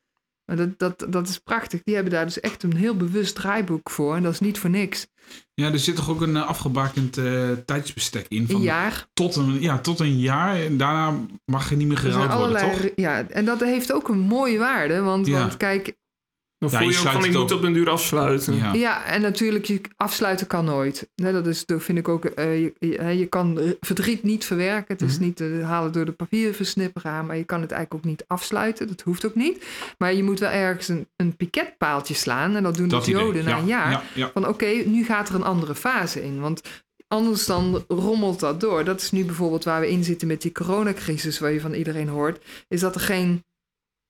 Maar 0.51 0.59
dat, 0.59 0.79
dat, 0.99 1.13
dat 1.13 1.29
is 1.29 1.39
prachtig. 1.39 1.81
Die 1.83 1.95
hebben 1.95 2.13
daar 2.13 2.25
dus 2.25 2.41
echt 2.41 2.63
een 2.63 2.77
heel 2.77 2.97
bewust 2.97 3.35
draaiboek 3.35 3.91
voor. 3.91 4.17
En 4.17 4.23
dat 4.23 4.33
is 4.33 4.41
niet 4.41 4.59
voor 4.59 4.71
niks. 4.71 5.07
Ja, 5.55 5.73
er 5.73 5.79
zit 5.79 5.97
toch 5.97 6.11
ook 6.11 6.21
een 6.21 6.37
eh, 6.37 6.47
afgebakend 6.47 7.17
eh, 7.19 7.51
tijdsbestek 7.65 8.27
in. 8.29 8.47
Van 8.47 8.55
Een 8.55 8.61
jaar. 8.63 9.07
Tot 9.13 9.37
een, 9.37 9.61
ja, 9.61 9.79
tot 9.79 10.01
een 10.01 10.19
jaar. 10.19 10.61
En 10.63 10.77
daarna 10.77 11.21
mag 11.45 11.71
er 11.71 11.77
niet 11.77 11.87
meer 11.89 11.97
Er 12.05 12.13
geruild 12.13 12.33
worden, 12.35 12.71
toch? 12.71 12.91
ja, 12.95 13.27
en 13.29 13.45
dat 13.45 13.61
heeft 13.61 13.93
ook 13.93 14.09
een 14.09 14.19
mooie 14.19 14.59
waarde. 14.59 15.01
Want, 15.01 15.27
Ja. 15.27 15.39
want 15.39 15.57
kijk, 15.57 15.97
Dan 16.61 16.71
Ja, 16.71 16.81
je 16.81 16.85
je 16.91 16.99
ook 16.99 17.07
van, 17.07 17.25
ik 17.25 17.33
moet 17.33 17.53
op 17.53 17.63
den 17.63 17.73
duur 17.73 17.91
afsluiten. 17.91 18.55
Ja. 18.57 18.73
Ja, 18.73 19.05
en 19.05 19.21
natuurlijk, 19.21 19.65
je 19.65 19.81
afsluiten 19.97 20.47
kan 20.47 20.65
nooit. 20.65 21.09
Nee, 21.17 21.33
dat, 21.33 21.47
is, 21.47 21.67
dat 21.67 21.83
vind 21.83 21.99
ik 21.99 22.09
ook. 22.09 22.25
eh, 22.25 22.61
je, 22.63 22.73
je, 22.79 23.03
je 23.19 23.27
kan 23.27 23.61
verdriet 23.81 24.23
niet 24.23 24.45
verwerken. 24.45 24.95
Het 24.97 25.03
is 25.03 25.15
Mhm. 25.15 25.23
niet 25.25 25.37
te 25.37 25.61
halen 25.65 25.93
door 25.93 26.05
de 26.05 26.13
papierversnipperaar, 26.13 27.25
maar 27.25 27.37
je 27.37 27.45
kan 27.45 27.61
het 27.61 27.71
eigenlijk 27.71 28.05
ook 28.05 28.11
niet 28.11 28.25
afsluiten. 28.27 28.87
Dat 28.87 29.01
hoeft 29.01 29.27
ook 29.27 29.35
niet. 29.35 29.65
Maar 29.99 30.15
je 30.15 30.23
moet 30.23 30.39
wel 30.41 30.51
ergens 30.51 30.89
een, 30.89 31.07
een 31.17 31.37
piketpaaltje 31.37 32.15
slaan. 32.15 32.57
En 32.57 32.63
dat 32.63 32.77
doen 32.77 32.89
Dat 32.89 33.05
de 33.05 33.11
idee. 33.11 33.23
Joden 33.25 33.45
na 33.45 33.51
ja, 33.51 33.59
een 33.59 33.67
jaar. 33.67 33.91
Ja, 33.91 34.03
ja. 34.15 34.31
Van 34.35 34.49
oké, 34.49 34.67
nu 34.87 35.05
gaat 35.05 35.29
er 35.29 35.35
een 35.35 35.43
andere 35.45 35.75
fase 35.75 36.25
in. 36.25 36.41
Want 36.41 36.61
anders 37.09 37.47
dan 37.47 37.85
rommelt 37.89 38.41
dat 38.41 38.61
door. 38.61 38.85
Dat 38.85 39.01
is 39.01 39.11
nu 39.11 39.25
bijvoorbeeld 39.25 39.65
waar 39.65 39.81
we 39.81 39.91
in 39.91 40.05
zitten 40.05 40.29
met 40.29 40.43
die 40.43 40.53
coronacrisis, 40.53 41.39
waar 41.39 41.53
je 41.53 41.61
van 41.61 41.73
iedereen 41.73 42.09
hoort. 42.09 42.45
Is 42.69 42.81
dat 42.81 42.95
er 42.95 43.01
geen. 43.01 43.45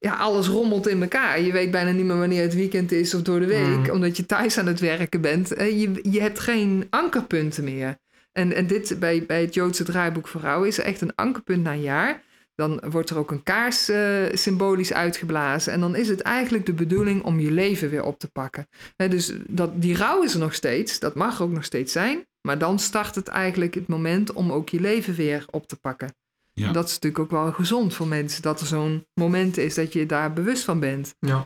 Ja, 0.03 0.15
alles 0.17 0.49
rommelt 0.49 0.89
in 0.89 1.03
elkaar. 1.03 1.41
Je 1.41 1.53
weet 1.53 1.71
bijna 1.71 1.91
niet 1.91 2.05
meer 2.05 2.19
wanneer 2.19 2.43
het 2.43 2.55
weekend 2.55 2.93
is 2.93 3.15
of 3.15 3.23
door 3.23 3.41
de 3.41 3.47
week, 3.47 3.77
Mm. 3.87 3.91
omdat 3.91 4.17
je 4.17 4.27
thuis 4.27 4.59
aan 4.59 4.67
het 4.67 4.81
werken 4.81 5.21
bent. 5.21 5.53
Eh, 5.53 5.81
Je, 5.81 5.99
je 6.11 6.21
hebt 6.21 6.39
geen 6.39 6.87
ankerpunten 6.91 7.65
meer. 7.65 7.99
En, 8.33 8.53
en 8.53 8.67
dit 8.67 8.97
bij, 8.99 9.25
bij 9.27 9.41
het 9.41 9.55
Joodse 9.55 9.85
draaiboek 9.85 10.29
voor 10.29 10.41
vrouwen 10.41 10.69
is 10.69 10.79
echt 10.79 11.01
een 11.01 11.15
ankerpunt 11.15 11.63
na 11.63 11.73
een 11.73 11.81
jaar. 11.81 12.23
Dan 12.55 12.83
wordt 12.91 13.11
er 13.11 13.19
ook 13.19 13.31
een 13.31 13.43
kaars 13.43 13.89
eh, 13.89 14.23
symbolisch 14.33 14.93
uitgeblazen. 14.93 15.73
En 15.73 15.81
dan 15.81 15.97
is 15.97 16.09
het 16.09 16.21
eigenlijk 16.21 16.67
de 16.67 16.73
bedoeling 16.73 17.23
om 17.23 17.41
je 17.41 17.51
leven 17.51 17.91
weer 17.91 18.05
op 18.05 18.19
te 18.19 18.29
pakken. 18.29 18.69
Dus 18.97 19.33
dat, 19.47 19.83
die 19.83 19.97
rouw 19.97 20.23
is 20.23 20.33
er 20.35 20.41
nog 20.41 20.55
steeds. 20.55 20.99
Dat 20.99 21.15
mag 21.15 21.43
ook 21.43 21.51
nog 21.51 21.65
steeds 21.65 21.93
zijn. 21.93 22.27
Maar 22.47 22.59
dan 22.59 22.79
start 22.79 23.15
het 23.15 23.29
eigenlijk 23.29 23.75
het 23.75 23.87
moment 23.89 24.33
om 24.33 24.53
ook 24.53 24.69
je 24.69 24.81
leven 24.81 25.15
weer 25.15 25.45
op 25.51 25.67
te 25.67 25.77
pakken. 25.77 26.15
Ja. 26.53 26.73
Dat 26.73 26.85
is 26.87 26.93
natuurlijk 26.93 27.23
ook 27.23 27.31
wel 27.31 27.53
gezond 27.53 27.95
voor 27.95 28.07
mensen. 28.07 28.43
Dat 28.43 28.61
er 28.61 28.67
zo'n 28.67 29.07
moment 29.15 29.57
is 29.57 29.75
dat 29.75 29.93
je 29.93 30.07
daar 30.07 30.33
bewust 30.33 30.65
van 30.65 30.81
bent. 30.81 31.15
Ja. 31.19 31.45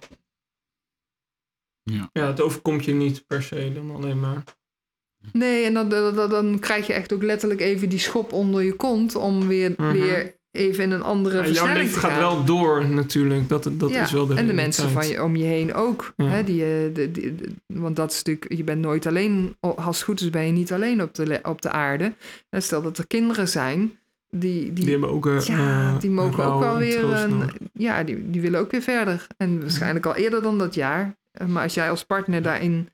Ja. 1.83 2.09
Ja, 2.13 2.27
het 2.27 2.41
overkomt 2.41 2.85
je 2.85 2.95
niet 2.95 3.27
per 3.27 3.43
se 3.43 3.73
dan 3.75 3.91
alleen 3.91 4.21
maar. 4.21 4.43
Nee, 5.33 5.65
en 5.65 5.75
dan, 5.75 5.89
dan, 5.89 6.29
dan- 6.31 6.59
krijg 6.59 6.87
je 6.87 6.93
echt 6.93 7.13
ook 7.13 7.23
letterlijk 7.23 7.61
even 7.61 7.89
die 7.89 7.99
schop 7.99 8.33
onder 8.33 8.63
je 8.63 8.73
kont... 8.77 9.15
om 9.15 9.47
weer, 9.47 9.73
Mhm. 9.77 9.93
weer 9.93 10.37
even 10.51 10.85
in 10.85 10.91
een 10.91 11.03
andere 11.03 11.43
Ja, 11.43 11.49
jouw 11.49 11.67
leven 11.75 12.01
gaat 12.01 12.19
wel 12.19 12.45
door 12.45 12.89
natuurlijk. 12.89 13.49
Dat, 13.49 13.69
dat 13.73 13.91
Ja, 13.91 14.03
is 14.03 14.13
wel 14.13 14.27
de 14.27 14.35
en 14.35 14.47
de 14.47 14.53
mensen 14.53 14.91
van 14.91 15.09
je, 15.09 15.23
om 15.23 15.37
je 15.37 15.45
heen 15.45 15.75
ook. 15.75 16.13
Ja. 16.17 16.25
Hè, 16.25 16.45
die, 16.45 16.63
eh, 16.63 16.95
de, 16.95 17.11
die- 17.11 17.35
de- 17.35 17.53
want 17.67 17.97
dat 17.97 18.11
is 18.11 18.17
natuurlijk, 18.23 18.53
je 18.55 18.65
bent 18.65 18.81
nooit 18.81 19.07
alleen, 19.07 19.57
als 19.61 19.97
het 19.97 20.05
goed 20.05 20.21
is 20.21 20.31
ben 20.31 20.47
je 20.47 20.53
niet 20.53 20.73
alleen 20.73 21.03
op 21.03 21.15
de, 21.15 21.39
op 21.43 21.63
de 21.63 21.71
aarde. 21.71 22.15
En 22.51 22.63
stel 22.63 22.83
dat 22.83 22.99
er 22.99 23.07
kinderen 23.07 23.49
zijn, 23.49 23.99
die, 24.41 24.73
die, 24.73 24.73
Die 24.85 24.91
hebben 24.91 25.11
ook... 25.11 25.27
eh, 25.27 25.41
ja, 25.41 25.93
eh, 25.95 26.01
die 26.01 26.11
mogen 26.11 26.45
ook 26.45 26.61
wel 26.61 26.77
weer, 26.77 27.05
een, 27.05 27.51
ja, 27.73 28.03
die, 28.05 28.31
die 28.31 28.41
willen 28.41 28.61
ook 28.61 28.71
weer 28.71 28.83
verder. 28.83 29.27
En 29.37 29.61
waarschijnlijk 29.61 30.07
al 30.07 30.15
eerder 30.15 30.43
dan 30.43 30.59
dat 30.59 30.75
jaar. 30.75 31.17
Eh, 31.31 31.47
Maar 31.47 31.63
als 31.63 31.75
jij 31.75 31.91
als 31.91 32.05
partner 32.05 32.43
daarin 32.43 32.89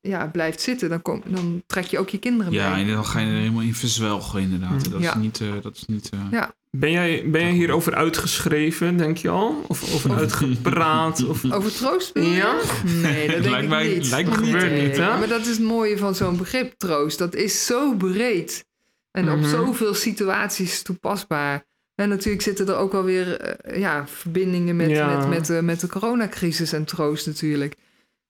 ja, 0.00 0.26
blijft 0.26 0.60
zitten, 0.60 0.88
dan, 0.88 1.02
kom, 1.02 1.22
dan 1.26 1.62
trek 1.66 1.84
je 1.84 1.98
ook 1.98 2.08
je 2.08 2.18
kinderen 2.18 2.52
Ja, 2.52 2.74
mee. 2.74 2.84
en 2.84 2.90
dan 2.94 3.04
ga 3.04 3.20
je 3.20 3.26
er 3.26 3.36
helemaal 3.38 3.62
in 3.62 3.74
verzwelgen 3.74 4.40
inderdaad. 4.40 4.90
Dat 4.90 5.00
Ja. 5.02 5.10
is 5.14 5.20
niet... 5.22 5.40
eh, 5.40 5.48
dat 5.62 5.76
is 5.76 5.84
niet 5.86 6.08
eh, 6.12 6.20
Ja. 6.30 6.54
Ben 6.76 6.90
jij, 6.90 7.22
ben 7.30 7.40
jij 7.40 7.50
hierover 7.52 7.94
uitgeschreven, 7.94 8.96
denk 8.96 9.16
je 9.16 9.28
al? 9.28 9.64
Of 9.68 9.94
over 9.94 10.14
uitgepraat? 10.16 11.24
Of... 11.26 11.44
Over 11.54 11.72
troost? 11.74 12.10
Ja? 12.14 12.56
Nee, 13.02 13.26
dat 13.26 13.36
denk 13.42 13.44
Lijkt 13.44 13.62
ik 13.62 13.68
mij- 13.68 13.88
niet. 13.94 14.10
lijkt 14.10 14.28
me 14.30 14.36
Dat 14.36 14.44
gebeurt 14.44 14.82
niet, 14.82 14.96
hè? 14.96 15.06
Maar 15.18 15.28
dat 15.28 15.40
is 15.40 15.46
het 15.48 15.60
mooie 15.60 15.98
van 15.98 16.14
zo'n 16.14 16.36
begrip 16.36 16.74
troost. 16.76 17.18
Dat 17.18 17.34
is 17.34 17.66
zo 17.66 17.94
breed. 17.96 18.64
En 19.12 19.30
op 19.30 19.38
Mhm. 19.38 19.48
zoveel 19.48 19.94
situaties 19.94 20.82
toepasbaar. 20.82 21.64
En 21.94 22.08
natuurlijk 22.08 22.42
zitten 22.42 22.68
er 22.68 22.76
ook 22.76 22.92
wel 22.92 23.04
weer 23.04 23.40
eh, 23.40 23.78
ja, 23.80 24.06
verbindingen 24.08 24.76
met, 24.76 24.90
Ja. 24.90 25.16
met, 25.18 25.28
met, 25.28 25.46
de, 25.46 25.62
met 25.62 25.80
de 25.80 25.86
coronacrisis 25.88 26.72
en 26.72 26.84
troost 26.84 27.26
natuurlijk. 27.26 27.76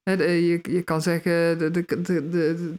Je, 0.03 0.61
je 0.62 0.83
kan 0.83 1.03
zeggen 1.03 1.59
de, 1.59 1.70
de, 1.70 1.85
de, 2.03 2.28
de, 2.30 2.74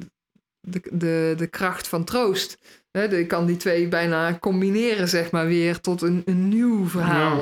de, 0.92 1.34
de, 1.38 1.48
kracht 1.48 1.88
van 1.88 2.04
troost. 2.04 2.58
Je 2.92 3.26
kan 3.28 3.46
die 3.46 3.58
twee 3.58 3.88
bijna 3.88 4.38
combineren, 4.40 5.10
zeg 5.10 5.32
maar, 5.32 5.48
weer 5.48 5.80
tot 5.80 6.02
een, 6.02 6.22
een 6.26 6.48
nieuw 6.48 6.88
verhaal. 6.88 7.38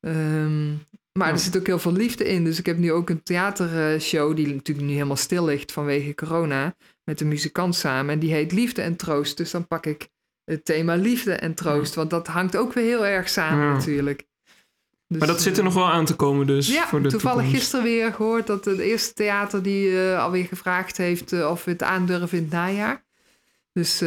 Ja. 0.00 0.10
Ehm, 0.10 0.68
maar 1.12 1.26
Ja. 1.26 1.32
er 1.32 1.38
zit 1.38 1.56
ook 1.58 1.66
heel 1.66 1.78
veel 1.78 1.92
liefde 1.92 2.24
in. 2.24 2.44
Dus 2.44 2.58
ik 2.58 2.66
heb 2.66 2.78
nu 2.78 2.92
ook 2.92 3.10
een 3.10 3.22
theatershow 3.22 4.36
die 4.36 4.46
natuurlijk 4.54 4.86
nu 4.86 4.92
helemaal 4.92 5.16
stil 5.16 5.44
ligt 5.44 5.72
vanwege 5.72 6.14
corona. 6.14 6.74
Met 7.04 7.20
een 7.20 7.28
muzikant 7.28 7.74
samen. 7.74 8.12
En 8.14 8.18
die 8.18 8.32
heet 8.32 8.52
Liefde 8.52 8.82
en 8.82 8.96
Troost. 8.96 9.36
Dus 9.36 9.50
dan 9.50 9.66
pak 9.66 9.86
ik 9.86 10.08
het 10.44 10.64
thema 10.64 10.94
liefde 10.94 11.32
en 11.32 11.54
troost. 11.54 11.94
Want 11.94 12.10
dat 12.10 12.26
hangt 12.26 12.56
ook 12.56 12.72
weer 12.72 12.84
heel 12.84 13.06
erg 13.06 13.28
samen 13.28 13.66
Ja. 13.66 13.72
natuurlijk. 13.72 14.26
Dus, 15.08 15.18
Maar 15.18 15.28
dat 15.28 15.42
zit 15.42 15.52
er 15.52 15.58
eh, 15.58 15.64
nog 15.64 15.74
wel 15.74 15.90
aan 15.90 16.04
te 16.04 16.14
komen 16.16 16.46
dus 16.46 16.68
ja, 16.72 16.86
voor 16.86 17.02
de 17.02 17.08
toevallig 17.08 17.36
toekomst. 17.42 17.60
gisteren 17.60 17.84
weer 17.84 18.12
gehoord 18.12 18.46
dat 18.46 18.64
het 18.64 18.78
eerste 18.78 19.12
theater 19.14 19.62
die 19.62 20.00
eh, 20.10 20.22
alweer 20.22 20.44
gevraagd 20.44 20.96
heeft 20.96 21.32
eh, 21.32 21.50
of 21.50 21.64
we 21.64 21.70
het 21.70 21.82
aandurven 21.82 22.38
in 22.38 22.44
het 22.44 22.52
najaar. 22.52 23.04
Dus, 23.72 24.00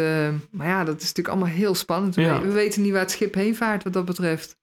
maar 0.51 0.67
ja, 0.67 0.83
dat 0.83 0.95
is 0.95 1.07
natuurlijk 1.07 1.27
allemaal 1.27 1.55
heel 1.55 1.75
spannend. 1.75 2.15
We, 2.15 2.21
Ja. 2.21 2.41
we 2.41 2.51
weten 2.51 2.81
niet 2.81 2.91
waar 2.91 3.01
het 3.01 3.11
schip 3.11 3.33
heen 3.33 3.55
vaart 3.55 3.83
wat 3.83 3.93
dat 3.93 4.05
betreft. 4.05 4.57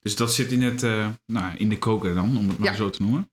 Dus 0.00 0.16
dat 0.16 0.34
zit 0.34 0.52
in, 0.52 0.62
het, 0.62 0.82
eh, 0.82 1.08
nou, 1.26 1.56
in 1.56 1.68
de 1.68 1.78
koker 1.78 2.14
dan, 2.14 2.36
om 2.36 2.48
het 2.48 2.58
maar 2.58 2.68
Ja. 2.70 2.74
zo 2.76 2.90
te 2.90 3.02
noemen. 3.02 3.30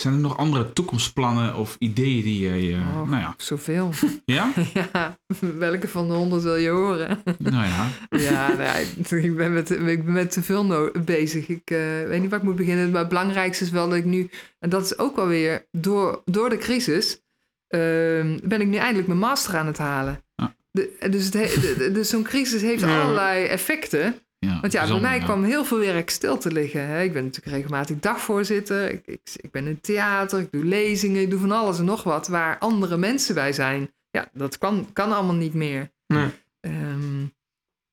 Zijn 0.00 0.14
er 0.14 0.20
nog 0.20 0.36
andere 0.36 0.72
toekomstplannen 0.72 1.54
of 1.54 1.76
ideeën 1.78 2.22
die 2.22 2.40
je... 2.40 2.72
eh, 2.74 3.00
Oh. 3.00 3.08
Nou 3.10 3.22
ja. 3.22 3.34
Zoveel. 3.36 3.90
Ja? 4.24 4.52
ja, 4.94 5.18
welke 5.40 5.88
van 5.88 6.08
de 6.08 6.14
honderd 6.14 6.42
wil 6.42 6.56
je 6.56 6.68
horen? 6.68 7.22
nou 7.38 7.66
ja. 7.66 7.88
Ja, 8.30 8.52
nee, 8.52 8.86
ik, 9.22 9.36
ben 9.36 9.52
met, 9.52 9.70
ik 9.70 10.04
ben 10.04 10.12
met 10.12 10.30
te 10.30 10.42
veel 10.42 10.64
no- 10.66 10.90
bezig. 11.04 11.48
Ik 11.48 11.70
eh, 11.70 11.78
weet 12.06 12.20
niet 12.20 12.30
waar 12.30 12.38
ik 12.38 12.44
moet 12.44 12.56
beginnen. 12.56 12.90
Maar 12.90 13.00
het 13.00 13.08
belangrijkste 13.08 13.64
is 13.64 13.70
wel 13.70 13.88
dat 13.88 13.98
ik 13.98 14.04
nu... 14.04 14.30
En 14.58 14.70
dat 14.70 14.84
is 14.84 14.98
ook 14.98 15.16
wel 15.16 15.26
weer 15.26 15.66
door, 15.72 16.22
door 16.24 16.48
de 16.50 16.58
crisis... 16.58 17.20
ehm, 17.68 18.38
ben 18.44 18.60
ik 18.60 18.66
nu 18.66 18.76
eindelijk 18.76 19.06
mijn 19.06 19.18
master 19.20 19.56
aan 19.56 19.66
het 19.66 19.78
halen. 19.78 20.24
Ah. 20.34 20.48
De, 20.70 20.96
dus 21.10 21.30
dus 21.92 22.08
zo'n 22.08 22.22
crisis 22.22 22.62
heeft 22.62 22.82
allerlei 22.82 23.44
effecten. 23.46 24.14
Ja 24.46 24.60
Want 24.60 24.72
ja, 24.72 24.86
bij 24.86 25.00
mij 25.00 25.18
ja. 25.18 25.24
kwam 25.24 25.44
heel 25.44 25.64
veel 25.64 25.78
werk 25.78 26.10
stil 26.10 26.38
te 26.38 26.52
liggen. 26.52 26.86
Hè. 26.86 27.02
Ik 27.02 27.12
ben 27.12 27.24
natuurlijk 27.24 27.56
regelmatig 27.56 27.98
dagvoorzitter. 27.98 28.90
Ik, 28.90 29.06
ik, 29.06 29.20
ik 29.36 29.50
ben 29.50 29.66
in 29.66 29.80
theater, 29.80 30.40
ik 30.40 30.52
doe 30.52 30.64
lezingen, 30.64 31.22
ik 31.22 31.30
doe 31.30 31.40
van 31.40 31.52
alles 31.52 31.78
en 31.78 31.84
nog 31.84 32.02
wat... 32.02 32.28
waar 32.28 32.58
andere 32.58 32.96
mensen 32.96 33.34
bij 33.34 33.52
zijn. 33.52 33.90
Ja, 34.10 34.28
dat 34.32 34.58
kan, 34.58 34.88
kan 34.92 35.12
allemaal 35.12 35.34
niet 35.34 35.54
meer. 35.54 35.90
Nee. 36.06 36.28
Ehm, 36.60 37.24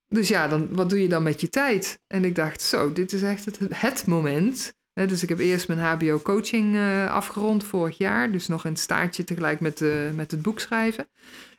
dus 0.08 0.28
ja, 0.28 0.48
dan, 0.48 0.68
wat 0.72 0.90
doe 0.90 1.02
je 1.02 1.08
dan 1.08 1.24
met 1.24 1.42
je 1.42 1.50
tijd? 1.50 2.00
En 2.08 2.26
ik 2.26 2.36
dacht, 2.36 2.62
zo, 2.62 2.94
dit 2.94 3.14
is 3.14 3.22
echt 3.22 3.46
het, 3.46 3.60
het 3.70 4.06
moment. 4.06 4.76
Hè, 4.94 5.06
dus 5.06 5.24
ik 5.24 5.30
heb 5.30 5.40
eerst 5.40 5.68
mijn 5.68 5.80
HBO-coaching 5.80 6.76
eh, 6.76 7.12
afgerond 7.12 7.64
vorig 7.64 7.98
jaar. 7.98 8.32
Dus 8.32 8.48
nog 8.48 8.66
een 8.66 8.78
staartje 8.78 9.24
tegelijk 9.24 9.60
met, 9.60 9.82
eh, 9.82 10.12
met 10.16 10.32
het 10.32 10.42
boek 10.42 10.60
schrijven. 10.60 11.08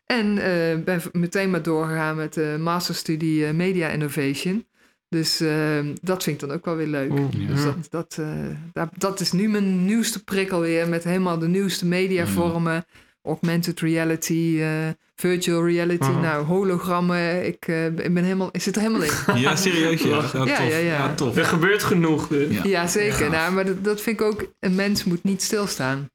En 0.06 0.38
eh, 0.38 0.84
ben 0.84 1.02
meteen 1.12 1.50
maar 1.50 1.62
doorgegaan 1.62 2.16
met 2.16 2.34
de 2.34 2.56
masterstudie 2.60 3.52
Media 3.52 3.88
Innovation. 3.88 4.66
Dus 5.08 5.40
eh, 5.40 5.78
dat 6.02 6.22
vind 6.22 6.42
ik 6.42 6.48
dan 6.48 6.56
ook 6.56 6.64
wel 6.64 6.76
weer 6.76 6.86
leuk. 6.86 7.12
Ja. 7.30 7.46
Dus 7.46 7.62
dat, 7.62 7.76
dat, 7.90 8.16
eh, 8.20 8.28
dat, 8.72 8.88
dat 8.96 9.20
is 9.20 9.32
nu 9.32 9.48
mijn 9.48 9.84
nieuwste 9.84 10.24
prikkel 10.24 10.60
weer. 10.60 10.88
Met 10.88 11.04
helemaal 11.04 11.38
de 11.38 11.48
nieuwste 11.48 11.86
mediavormen. 11.86 12.84
augmented 13.22 13.80
reality, 13.80 14.56
eh, 14.60 14.88
virtual 15.14 15.66
reality, 15.66 16.10
nou, 16.10 16.44
hologrammen. 16.44 17.46
Ik, 17.46 17.64
eh, 17.68 17.86
ik 17.86 18.14
ben 18.14 18.22
helemaal, 18.24 18.48
ik 18.52 18.62
zit 18.62 18.76
er 18.76 18.82
helemaal 18.82 19.02
in. 19.02 19.40
Ja, 19.40 19.56
serieus. 19.56 20.02
Ja, 20.02 20.08
ja, 20.08 20.44
Ja, 20.44 20.56
tof. 20.56 20.68
ja, 20.70 20.76
ja. 20.76 21.14
tof. 21.14 21.36
Er 21.36 21.44
gebeurt 21.44 21.82
genoeg. 21.82 22.28
dus. 22.28 22.54
Ja. 22.54 22.60
Ja, 22.64 22.86
zeker. 22.86 23.24
Ja. 23.24 23.30
Nou, 23.30 23.52
maar 23.52 23.66
dat, 23.66 23.84
dat 23.84 24.00
vind 24.00 24.20
ik 24.20 24.26
ook, 24.26 24.52
een 24.60 24.74
mens 24.74 25.04
moet 25.04 25.24
niet 25.24 25.42
stilstaan. 25.42 26.10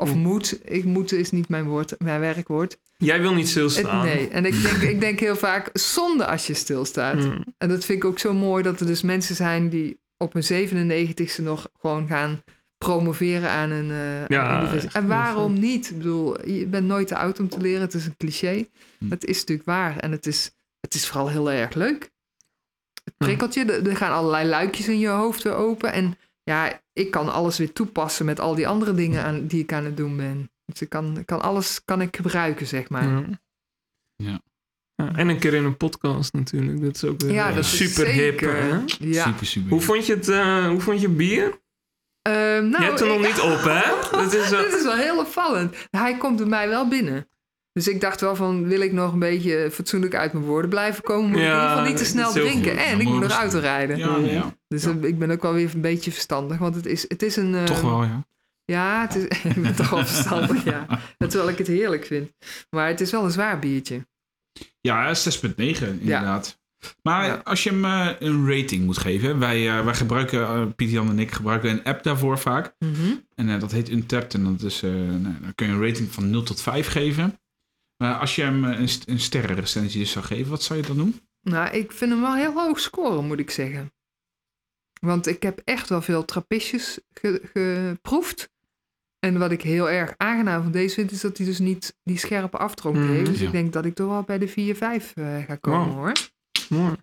Of 0.00 0.14
moet, 0.14 0.58
ik 0.64 0.84
moet 0.84 1.12
is 1.12 1.30
niet 1.30 1.48
mijn, 1.48 1.64
woord, 1.64 1.94
mijn 1.98 2.20
werkwoord. 2.20 2.78
Jij 2.96 3.20
wil 3.20 3.30
niet 3.30 3.40
Het- 3.40 3.50
stilstaan. 3.50 4.04
nee, 4.04 4.28
en 4.28 4.44
ik 4.44 4.62
denk, 4.62 4.76
ik 4.76 5.00
denk 5.00 5.20
heel 5.20 5.36
vaak 5.36 5.70
zonde 5.72 6.26
als 6.26 6.46
je 6.46 6.54
stilstaat. 6.54 7.14
Mm. 7.16 7.44
En 7.58 7.68
dat 7.68 7.84
vind 7.84 7.98
ik 7.98 8.04
ook 8.04 8.18
zo 8.18 8.32
mooi 8.34 8.62
dat 8.62 8.80
er 8.80 8.86
dus 8.86 9.02
mensen 9.02 9.34
zijn 9.34 9.68
die 9.68 10.00
op 10.16 10.32
hun 10.32 10.42
97ste 10.42 11.42
nog 11.42 11.68
gewoon 11.80 12.06
gaan 12.06 12.42
promoveren 12.78 13.50
aan 13.50 13.70
een 13.70 13.90
eh, 13.90 14.26
Ja, 14.26 14.56
universiteit. 14.60 14.94
En 14.94 15.06
waarom 15.08 15.58
niet? 15.58 15.90
Ik 15.90 15.96
bedoel, 15.96 16.48
je 16.48 16.66
bent 16.66 16.86
nooit 16.86 17.08
te 17.08 17.16
oud 17.16 17.40
om 17.40 17.48
te 17.48 17.60
leren. 17.60 17.80
Het 17.80 17.94
is 17.94 18.06
een 18.06 18.16
cliché. 18.16 18.66
Hm. 18.98 19.10
Het 19.10 19.24
is 19.24 19.38
natuurlijk 19.38 19.68
waar. 19.68 19.96
En 19.98 20.12
het 20.12 20.26
is, 20.26 20.50
het 20.80 20.94
is 20.94 21.06
vooral 21.06 21.28
heel 21.28 21.50
erg 21.50 21.74
leuk. 21.74 22.10
Het 23.04 23.14
prikkelt 23.16 23.54
je. 23.54 23.64
Er 23.64 23.88
er 23.88 23.96
gaan 23.96 24.12
allerlei 24.12 24.48
luikjes 24.48 24.88
in 24.88 24.98
je 24.98 25.08
hoofd 25.08 25.42
weer 25.42 25.54
open. 25.54 25.92
En 25.92 26.16
ja, 26.48 26.80
ik 26.92 27.10
kan 27.10 27.28
alles 27.32 27.58
weer 27.58 27.72
toepassen 27.72 28.24
met 28.26 28.40
al 28.40 28.54
die 28.54 28.68
andere 28.68 28.94
dingen 28.94 29.24
aan, 29.24 29.46
die 29.46 29.62
ik 29.62 29.72
aan 29.72 29.84
het 29.84 29.96
doen 29.96 30.16
ben. 30.16 30.50
Dus 30.64 30.80
ik 30.80 30.88
kan, 30.88 31.18
ik 31.18 31.26
kan 31.26 31.40
alles 31.40 31.84
kan 31.84 32.00
ik 32.00 32.16
gebruiken, 32.16 32.66
zeg 32.66 32.88
maar. 32.88 33.08
Ja. 33.08 33.22
Ja. 34.16 34.40
Ja, 34.94 35.14
en 35.16 35.28
een 35.28 35.38
keer 35.38 35.54
in 35.54 35.64
een 35.64 35.76
podcast 35.76 36.32
natuurlijk. 36.32 36.80
Dat 36.80 36.94
is 36.94 37.04
ook 37.04 37.20
weer 37.20 37.32
Ja, 37.32 37.52
dat 37.52 37.64
is 37.64 37.76
super 37.76 38.06
hip. 38.06 38.40
Hè? 38.40 38.80
Ja. 38.98 39.24
Super, 39.24 39.46
super. 39.46 39.70
Hoe 39.70 39.80
vond 39.80 40.06
je 40.06 40.14
het 40.14 40.28
eh, 40.28 40.66
hoe 40.66 40.80
vond 40.80 41.00
je 41.00 41.08
bier? 41.08 41.60
Ehm, 42.22 42.68
nou, 42.68 42.82
je 42.82 42.88
hebt 42.88 43.00
er 43.00 43.06
nog 43.06 43.20
ik- 43.20 43.26
niet 43.26 43.40
op, 43.40 43.62
hè? 43.62 43.82
Dat 44.18 44.34
is, 44.34 44.48
Dit 44.48 44.74
is 44.74 44.82
wel 44.82 44.96
heel 44.96 45.18
opvallend. 45.18 45.76
Hij 45.90 46.16
komt 46.16 46.36
bij 46.36 46.46
mij 46.46 46.68
wel 46.68 46.88
binnen. 46.88 47.28
Dus 47.78 47.88
ik 47.88 48.00
dacht 48.00 48.20
wel 48.20 48.36
van, 48.36 48.66
wil 48.68 48.80
ik 48.80 48.92
nog 48.92 49.12
een 49.12 49.18
beetje 49.18 49.68
fatsoenlijk 49.72 50.14
uit 50.14 50.32
mijn 50.32 50.44
woorden 50.44 50.70
blijven 50.70 51.02
komen? 51.02 51.28
Moet 51.30 51.38
ik 51.38 51.44
in 51.44 51.48
Ja, 51.48 51.54
ieder 51.54 51.68
geval 51.68 51.84
niet 51.84 51.96
te 51.96 52.04
snel 52.04 52.32
drinken. 52.32 52.70
goed. 52.72 52.80
En 52.80 53.00
ik 53.00 53.06
moet 53.08 53.20
nog 53.20 53.32
auto 53.32 53.58
rijden. 53.58 53.98
Ja, 53.98 54.16
ja. 54.16 54.56
Dus 54.68 54.82
Ja. 54.84 54.90
eh, 54.90 55.02
ik 55.08 55.18
ben 55.18 55.30
ook 55.30 55.42
wel 55.42 55.52
weer 55.52 55.70
een 55.74 55.80
beetje 55.80 56.10
verstandig. 56.12 56.58
Want 56.58 56.74
het 56.74 56.86
is, 56.86 57.04
het 57.08 57.22
is 57.22 57.36
een... 57.36 57.54
eh, 57.54 57.64
Toch 57.64 57.80
wel, 57.80 58.02
ja. 58.04 58.26
Ja, 58.64 59.00
het 59.08 59.14
is, 59.14 59.24
ik 59.56 59.62
ben 59.62 59.74
toch 59.76 59.90
wel 59.90 60.06
verstandig, 60.06 60.64
ja. 60.64 60.86
Terwijl 61.18 61.48
ik 61.48 61.58
het 61.58 61.66
heerlijk 61.66 62.04
vind. 62.06 62.30
Maar 62.70 62.88
het 62.88 63.00
is 63.00 63.10
wel 63.10 63.24
een 63.24 63.30
zwaar 63.30 63.58
biertje. 63.58 64.06
Ja, 64.80 65.14
6,9 65.14 65.56
inderdaad. 65.56 66.58
Maar 67.02 67.26
Ja. 67.26 67.40
als 67.44 67.62
je 67.62 67.70
hem 67.70 67.84
eh, 67.84 68.08
een 68.18 68.46
rating 68.50 68.84
moet 68.84 68.98
geven, 68.98 69.38
wij, 69.38 69.68
eh, 69.78 69.84
wij 69.84 69.94
gebruiken, 69.94 70.40
eh, 70.42 70.62
Pieter 70.76 70.94
Jan 70.96 71.08
en 71.10 71.18
ik 71.18 71.32
gebruiken 71.32 71.70
een 71.70 71.84
app 71.84 72.02
daarvoor 72.02 72.38
vaak. 72.38 72.74
Mhm. 72.78 73.14
En 73.34 73.48
eh, 73.48 73.60
dat 73.60 73.72
heet 73.72 73.90
Untapped 73.90 74.34
en 74.34 74.44
dat 74.44 74.62
is, 74.62 74.82
eh, 74.82 74.90
nou, 74.90 75.34
dan 75.40 75.52
kun 75.54 75.66
je 75.66 75.72
een 75.72 75.86
rating 75.86 76.12
van 76.12 76.30
0 76.30 76.42
tot 76.42 76.62
5 76.62 76.88
geven. 76.88 77.38
Als 77.98 78.34
je 78.34 78.42
hem 78.42 78.64
eh, 78.64 78.78
een, 78.80 78.88
een 79.06 79.20
sterrenrecensie 79.20 80.00
dus 80.00 80.10
zou 80.12 80.24
geven, 80.24 80.50
wat 80.50 80.62
zou 80.62 80.80
je 80.80 80.86
dan 80.86 80.96
doen? 80.96 81.20
Nou, 81.42 81.74
ik 81.76 81.92
vind 81.92 82.10
hem 82.10 82.20
wel 82.20 82.34
heel 82.34 82.52
hoog 82.52 82.80
scoren, 82.80 83.26
moet 83.26 83.38
ik 83.38 83.50
zeggen. 83.50 83.92
Want 85.00 85.26
ik 85.26 85.42
heb 85.42 85.60
echt 85.64 85.88
wel 85.88 86.02
veel 86.02 86.24
trappistjes 86.24 86.98
ge- 87.14 87.42
geproefd. 87.52 88.50
En 89.18 89.38
wat 89.38 89.50
ik 89.50 89.62
heel 89.62 89.90
erg 89.90 90.14
aangenaam 90.16 90.62
van 90.62 90.72
deze 90.72 90.94
vind, 90.94 91.10
is 91.10 91.20
dat 91.20 91.36
hij 91.36 91.46
dus 91.46 91.58
niet 91.58 91.96
die 92.02 92.18
scherpe 92.18 92.56
afdronk 92.56 92.96
Mhm. 92.96 93.08
heeft. 93.08 93.30
Dus 93.30 93.40
Ja. 93.40 93.46
ik 93.46 93.52
denk 93.52 93.72
dat 93.72 93.84
ik 93.84 93.94
toch 93.94 94.08
wel 94.08 94.22
bij 94.22 94.38
de 94.38 94.48
4-5 94.48 95.12
eh, 95.14 95.44
ga 95.46 95.56
komen, 95.56 95.86
Wow. 95.86 95.96
hoor. 95.96 96.12
mooi. 96.68 96.94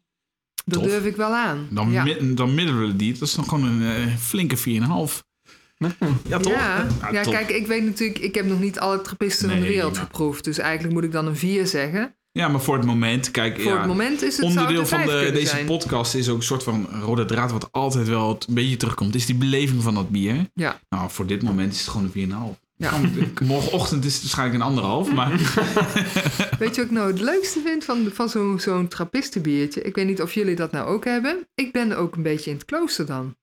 Dat 0.66 0.80
Tof. 0.80 0.84
durf 0.92 1.06
ik 1.06 1.16
wel 1.16 1.36
aan. 1.36 1.68
Dan, 1.72 1.92
ja. 1.92 2.04
mi- 2.04 2.34
dan 2.34 2.56
middelen 2.56 2.88
we 2.88 2.96
die. 2.96 3.14
Dat 3.14 3.22
is 3.22 3.34
dan 3.34 3.46
gewoon 3.48 3.64
een 3.66 4.08
eh, 4.08 4.16
flinke 4.16 4.58
4,5. 4.58 5.24
Ja, 6.28 6.38
toch? 6.38 6.54
Ja, 7.12 7.22
kijk, 7.22 7.50
ik 7.50 7.68
weet 7.68 7.84
natuurlijk, 7.86 8.20
ik 8.20 8.36
heb 8.36 8.46
nog 8.46 8.60
niet 8.60 8.80
alle 8.80 9.02
trappisten 9.02 9.50
van 9.50 9.60
de 9.60 9.68
wereld 9.68 9.98
geproefd. 9.98 10.44
Dus 10.44 10.58
eigenlijk 10.58 10.94
moet 10.94 11.04
ik 11.04 11.12
dan 11.12 11.26
een 11.28 11.36
4 11.36 11.68
zeggen. 11.68 12.16
Ja, 12.32 12.48
maar 12.48 12.62
voor 12.62 12.76
het 12.78 12.86
moment, 12.86 13.32
kijk, 13.32 13.62
Voor 13.62 13.72
ja, 13.72 13.78
het 13.78 13.88
moment 13.88 14.22
is 14.22 14.36
het 14.38 14.46
onderdeel 14.46 14.86
van 14.86 15.02
de, 15.06 15.30
deze 15.34 15.46
zijn. 15.48 15.66
podcast 15.66 16.16
is 16.16 16.30
ook 16.30 16.38
een 16.38 16.44
soort 16.44 16.64
van 16.64 16.88
rode 17.02 17.26
draad 17.26 17.52
wat 17.52 17.68
altijd 17.72 18.08
wel 18.08 18.38
een 18.48 18.54
beetje 18.54 18.78
terugkomt. 18.78 19.16
Is 19.16 19.26
die 19.26 19.36
beleving 19.36 19.84
van 19.84 19.94
dat 19.94 20.10
bier. 20.10 20.50
Ja. 20.54 20.80
Nou, 20.90 21.10
voor 21.12 21.26
dit 21.26 21.44
moment 21.44 21.74
is 21.74 21.80
het 21.80 21.88
gewoon 21.90 22.12
een 22.14 22.56
4,5. 22.56 22.60
Ja. 22.78 22.90
Kan- 22.90 23.48
Morgenochtend 23.48 24.06
is 24.06 24.14
het 24.14 24.22
waarschijnlijk 24.22 24.60
een 24.60 24.68
anderhalf, 24.68 25.14
maar 25.14 25.30
Weet 26.60 26.76
je 26.76 26.82
wat 26.82 26.86
ik 26.86 26.92
nou 26.92 27.08
het 27.12 27.22
leukste 27.22 27.62
vind 27.66 27.84
van, 27.84 28.10
van 28.14 28.30
zo'n 28.30 28.60
zo'n 28.60 28.88
trappistenbiertje? 28.88 29.82
Ik 29.82 29.96
weet 29.96 30.08
niet 30.08 30.22
of 30.22 30.34
jullie 30.34 30.56
dat 30.56 30.72
nou 30.72 30.88
ook 30.88 31.06
hebben. 31.06 31.48
Ik 31.56 31.72
ben 31.72 31.98
ook 31.98 32.16
een 32.16 32.24
beetje 32.24 32.50
in 32.50 32.56
het 32.56 32.66
klooster 32.66 33.06
dan. 33.06 33.36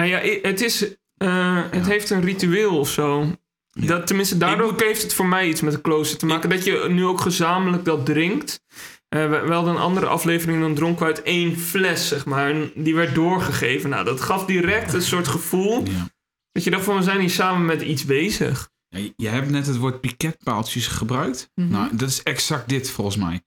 Nou 0.00 0.12
ja, 0.12 0.48
het, 0.48 0.60
is, 0.60 0.94
eh, 1.16 1.62
het 1.70 1.86
heeft 1.86 2.10
een 2.10 2.20
ritueel 2.20 2.78
of 2.78 2.90
zo. 2.90 3.36
Ja. 3.70 3.86
Dat, 3.86 4.06
tenminste, 4.06 4.36
daardoor 4.38 4.70
moet- 4.72 4.80
heeft 4.80 5.02
het 5.02 5.14
voor 5.14 5.26
mij 5.26 5.48
iets 5.48 5.60
met 5.60 5.72
de 5.72 5.80
klooster 5.80 6.18
te 6.18 6.26
maken. 6.26 6.50
Dat 6.50 6.64
je 6.64 6.86
nu 6.90 7.04
ook 7.04 7.20
gezamenlijk 7.20 7.84
dat 7.84 8.06
drinkt. 8.06 8.60
Eh, 9.08 9.30
we, 9.30 9.40
we 9.46 9.52
hadden 9.52 9.74
een 9.74 9.80
andere 9.80 10.06
aflevering, 10.06 10.60
dan 10.60 10.74
dronken 10.74 11.06
we 11.06 11.12
uit 11.12 11.22
één 11.22 11.56
fles, 11.58 12.08
zeg 12.08 12.24
maar. 12.26 12.50
En 12.50 12.72
die 12.74 12.94
werd 12.94 13.14
doorgegeven. 13.14 13.90
Nou, 13.90 14.04
dat 14.04 14.20
gaf 14.20 14.44
direct 14.44 14.92
een 14.92 15.02
soort 15.02 15.28
gevoel. 15.28 15.84
ja. 15.86 16.08
Dat 16.52 16.64
je 16.64 16.70
dacht 16.70 16.84
van, 16.84 16.96
we 16.96 17.02
zijn 17.02 17.20
hier 17.20 17.30
samen 17.30 17.64
met 17.66 17.82
iets 17.82 18.04
bezig. 18.04 18.70
Ja, 18.88 19.10
je 19.16 19.28
hebt 19.28 19.50
net 19.50 19.66
het 19.66 19.76
woord 19.76 20.00
piketpaaltjes 20.00 20.86
gebruikt. 20.86 21.50
Mhm. 21.54 21.68
Nou, 21.70 21.96
dat 21.96 22.08
is 22.08 22.22
exact 22.22 22.68
dit 22.68 22.90
volgens 22.90 23.16
mij. 23.16 23.40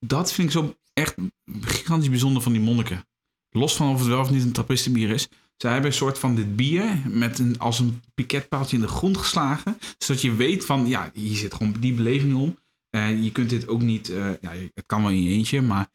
Dat 0.00 0.32
vind 0.32 0.48
ik 0.48 0.52
zo 0.54 0.74
echt 0.92 1.14
gigantisch 1.60 2.10
bijzonder 2.10 2.42
van 2.42 2.52
die 2.52 2.60
monniken. 2.60 3.06
Los 3.50 3.76
van 3.76 3.88
of 3.92 3.98
het 3.98 4.08
wel 4.08 4.20
of 4.20 4.30
niet 4.30 4.42
een 4.42 4.52
trappistenbier 4.52 5.10
is. 5.10 5.28
Zij 5.58 5.72
hebben 5.72 5.90
een 5.90 5.96
soort 5.96 6.18
van 6.18 6.34
dit 6.34 6.56
bier 6.56 6.84
met 7.08 7.38
een, 7.38 7.58
als 7.58 7.78
een 7.78 8.00
piketpaaltje 8.14 8.76
in 8.76 8.82
de 8.82 8.88
grond 8.88 9.16
geslagen. 9.16 9.78
Zodat 9.98 10.22
je 10.22 10.34
weet 10.34 10.64
van, 10.64 10.86
ja, 10.86 11.10
hier 11.14 11.36
zit 11.36 11.54
gewoon 11.54 11.74
die 11.80 11.94
beleving 11.94 12.34
om. 12.36 12.56
En 12.90 13.24
je 13.24 13.32
kunt 13.32 13.50
dit 13.50 13.68
ook 13.68 13.82
niet, 13.82 14.08
eh, 14.10 14.30
ja, 14.40 14.50
het 14.74 14.86
kan 14.86 15.02
wel 15.02 15.10
in 15.10 15.22
je 15.22 15.30
eentje, 15.30 15.60
maar 15.62 15.88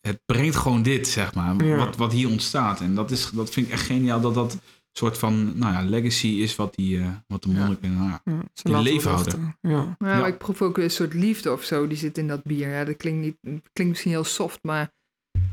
het 0.00 0.20
brengt 0.26 0.56
gewoon 0.56 0.82
dit, 0.82 1.08
zeg 1.08 1.34
maar, 1.34 1.64
Ja. 1.64 1.76
wat, 1.76 1.96
wat 1.96 2.12
hier 2.12 2.28
ontstaat. 2.28 2.80
En 2.80 2.94
dat, 2.94 3.10
is, 3.10 3.30
dat 3.30 3.50
vind 3.50 3.66
ik 3.66 3.72
echt 3.72 3.86
geniaal 3.86 4.20
dat 4.20 4.34
dat 4.34 4.58
soort 4.92 5.18
van, 5.18 5.58
nou 5.58 5.72
ja, 5.72 5.82
legacy 5.82 6.26
is 6.26 6.56
wat, 6.56 6.74
die, 6.74 6.98
eh, 6.98 7.08
wat 7.26 7.42
de 7.42 7.50
Ja. 7.52 7.58
monniken, 7.58 7.94
nou 7.96 8.08
ja, 8.08 8.20
Ja, 8.24 8.40
ze 8.54 8.62
Die 8.62 8.72
laten 8.72 8.92
leven 8.92 9.10
houden. 9.10 9.56
Ja. 9.60 9.96
Nou, 9.98 10.18
Ja. 10.18 10.26
ik 10.26 10.38
proef 10.38 10.62
ook 10.62 10.76
weer 10.76 10.84
een 10.84 10.90
soort 10.90 11.14
liefde 11.14 11.52
of 11.52 11.64
zo. 11.64 11.86
Die 11.86 11.96
zit 11.98 12.18
in 12.18 12.28
dat 12.28 12.42
bier. 12.42 12.68
Ja, 12.68 12.84
dat 12.84 12.96
klinkt, 12.96 13.20
niet, 13.20 13.36
klinkt 13.72 13.92
misschien 13.92 14.10
heel 14.12 14.24
soft, 14.24 14.58
maar 14.62 14.92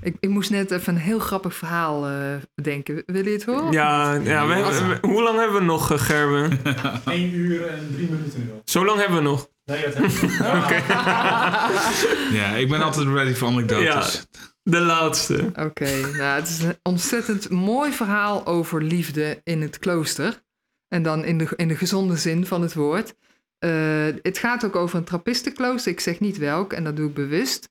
ik, 0.02 0.16
ik 0.20 0.30
moest 0.30 0.50
net 0.50 0.72
even 0.72 0.96
een 0.96 1.02
heel 1.02 1.20
grappig 1.20 1.56
verhaal 1.56 2.08
eh 2.08 2.36
bedenken. 2.56 3.04
Wil 3.06 3.26
je 3.26 3.32
het 3.32 3.46
horen? 3.46 3.72
Ja, 3.72 4.14
ja 4.14 4.48
we 4.48 4.54
hebben- 4.54 4.90
we- 5.02 5.08
hoe 5.08 5.24
lang 5.24 5.38
hebben 5.40 5.58
we 5.60 5.64
nog, 5.66 5.92
eh, 5.92 6.00
Gerben? 6.00 6.60
1 7.06 7.34
uur 7.34 7.68
en 7.68 7.90
3 7.94 8.10
minuten 8.10 8.48
nog. 8.48 8.62
Zo 8.66 8.86
lang 8.86 9.00
hebben 9.00 9.18
we 9.18 9.24
nog. 9.24 9.50
Nee, 9.66 9.84
dat 9.84 9.94
heb 9.94 10.04
ik 10.06 10.22
niet. 10.22 10.38
Ja, 12.40 12.50
ik 12.56 12.70
ben 12.70 12.82
altijd 12.82 13.08
ready 13.08 13.34
voor 13.34 13.48
anekdotes. 13.48 14.26
De 14.64 14.80
laatste. 14.80 15.52
Oké, 15.56 16.00
nou, 16.02 16.40
het 16.40 16.48
is 16.50 16.62
een 16.62 16.78
ontzettend 16.84 17.50
mooi 17.50 17.92
verhaal 17.92 18.46
over 18.46 18.84
liefde 18.84 19.42
in 19.44 19.62
het 19.62 19.80
klooster. 19.80 20.44
En 20.88 21.04
dan 21.04 21.26
in 21.26 21.38
de, 21.38 21.48
in 21.56 21.68
de 21.68 21.76
gezonde 21.76 22.18
zin 22.18 22.46
van 22.46 22.62
het 22.62 22.74
woord. 22.74 23.16
Eh, 23.60 24.06
het 24.22 24.38
gaat 24.38 24.66
ook 24.66 24.76
over 24.76 24.98
een 24.98 25.04
trappistenklooster. 25.04 25.92
Ik 25.92 26.00
zeg 26.00 26.20
niet 26.20 26.38
welk, 26.38 26.74
en 26.74 26.84
dat 26.84 26.96
doe 26.96 27.08
ik 27.08 27.14
bewust. 27.14 27.70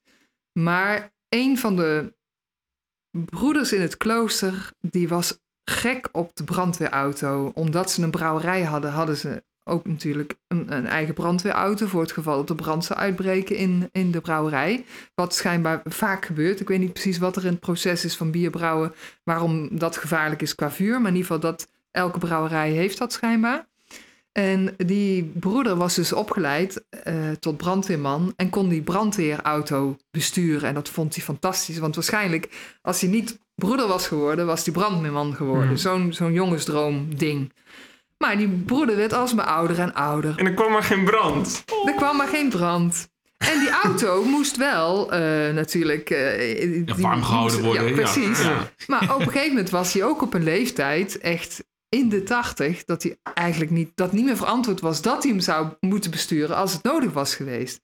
Maar 0.53 1.13
een 1.35 1.59
van 1.59 1.77
de 1.77 2.15
broeders 3.11 3.73
in 3.73 3.81
het 3.81 3.97
klooster, 3.97 4.73
die 4.81 5.09
was 5.09 5.39
gek 5.65 6.09
op 6.13 6.31
de 6.35 6.45
brandweerauto. 6.45 7.51
Omdat 7.55 7.91
ze 7.91 8.03
een 8.03 8.11
brouwerij 8.11 8.63
hadden, 8.63 8.91
hadden 8.91 9.17
ze 9.17 9.45
ook 9.65 9.87
natuurlijk 9.87 10.35
een, 10.49 10.73
een 10.73 10.87
eigen 10.87 11.15
brandweerauto... 11.15 11.87
voor 11.87 12.01
het 12.01 12.13
geval 12.13 12.37
dat 12.37 12.49
er 12.51 12.55
brand 12.55 12.85
zou 12.85 12.99
uitbreken 12.99 13.57
in, 13.57 13.89
in 13.93 14.11
de 14.11 14.21
brouwerij. 14.21 14.85
Wat 15.15 15.35
schijnbaar 15.35 15.81
vaak 15.85 16.25
gebeurt. 16.25 16.61
Ik 16.61 16.69
weet 16.69 16.79
niet 16.81 16.93
precies 16.93 17.19
wat 17.19 17.37
er 17.37 17.45
in 17.45 17.51
het 17.51 17.61
proces 17.61 18.05
is 18.05 18.17
van 18.17 18.31
bierbrouwen... 18.31 18.95
waarom 19.25 19.79
dat 19.79 19.97
gevaarlijk 19.97 20.43
is 20.43 20.55
qua 20.55 20.71
vuur. 20.71 21.01
Maar 21.01 21.11
in 21.11 21.17
ieder 21.17 21.33
geval 21.33 21.51
dat 21.51 21.69
elke 21.91 22.19
brouwerij 22.19 22.71
heeft 22.71 22.99
dat 22.99 23.13
schijnbaar. 23.13 23.67
En 24.39 24.75
die 24.77 25.25
broeder 25.35 25.77
was 25.77 25.95
dus 25.95 26.13
opgeleid 26.13 26.85
eh, 26.91 27.15
tot 27.41 27.57
brandweerman 27.57 28.33
en 28.37 28.51
kon 28.51 28.69
die 28.69 28.83
brandweerauto 28.83 29.97
besturen. 30.11 30.69
En 30.69 30.75
dat 30.75 30.89
vond 30.89 31.15
hij 31.15 31.25
fantastisch, 31.25 31.79
want 31.79 31.95
waarschijnlijk 31.95 32.49
als 32.83 33.01
hij 33.01 33.11
niet 33.11 33.39
broeder 33.55 33.87
was 33.89 34.07
geworden, 34.07 34.47
was 34.47 34.65
hij 34.65 34.73
brandweerman 34.75 35.35
geworden. 35.35 35.67
Hmm. 35.69 35.77
Zo'n 35.77 36.13
zo'n 36.13 36.33
jongensdroom 36.33 37.09
ding. 37.17 37.53
Maar 38.19 38.37
die 38.37 38.49
broeder 38.49 38.97
werd 38.97 39.13
alsmaar 39.13 39.47
ouder 39.47 39.79
en 39.79 39.95
ouder. 39.95 40.35
En 40.39 40.47
er 40.47 40.55
kwam 40.55 40.73
maar 40.73 40.83
geen 40.83 41.05
brand. 41.05 41.65
Er 41.87 41.95
kwam 41.95 42.17
maar 42.17 42.29
geen 42.29 42.49
brand. 42.49 43.09
En 43.39 43.59
die 43.59 43.71
auto 43.71 44.25
moest 44.37 44.57
wel 44.57 45.13
eh, 45.13 45.21
natuurlijk... 45.55 46.11
eh, 46.11 46.61
die 46.61 46.95
warm 46.97 47.23
gehouden 47.23 47.57
moest- 47.63 47.67
worden, 47.67 47.83
Ja, 47.83 47.89
ja. 47.89 47.95
precies. 47.95 48.43
Ja. 48.43 48.71
Maar 48.87 49.15
op 49.15 49.21
een 49.21 49.27
gegeven 49.27 49.49
moment 49.49 49.71
was 49.71 49.93
hij 49.93 50.05
ook 50.05 50.23
op 50.23 50.35
een 50.35 50.43
leeftijd, 50.45 51.19
echt 51.19 51.65
in 51.95 52.09
de 52.09 52.23
tachtig, 52.23 52.85
dat 52.85 53.03
hij 53.03 53.19
eigenlijk 53.35 53.71
niet, 53.71 53.91
dat 53.95 54.13
niet 54.13 54.25
meer 54.25 54.37
verantwoord 54.37 54.81
was 54.81 55.03
dat 55.03 55.23
hij 55.23 55.33
hem 55.33 55.41
zou 55.41 55.69
moeten 55.81 56.11
besturen 56.11 56.57
als 56.57 56.73
het 56.73 56.83
nodig 56.83 57.13
was 57.13 57.35
geweest. 57.35 57.81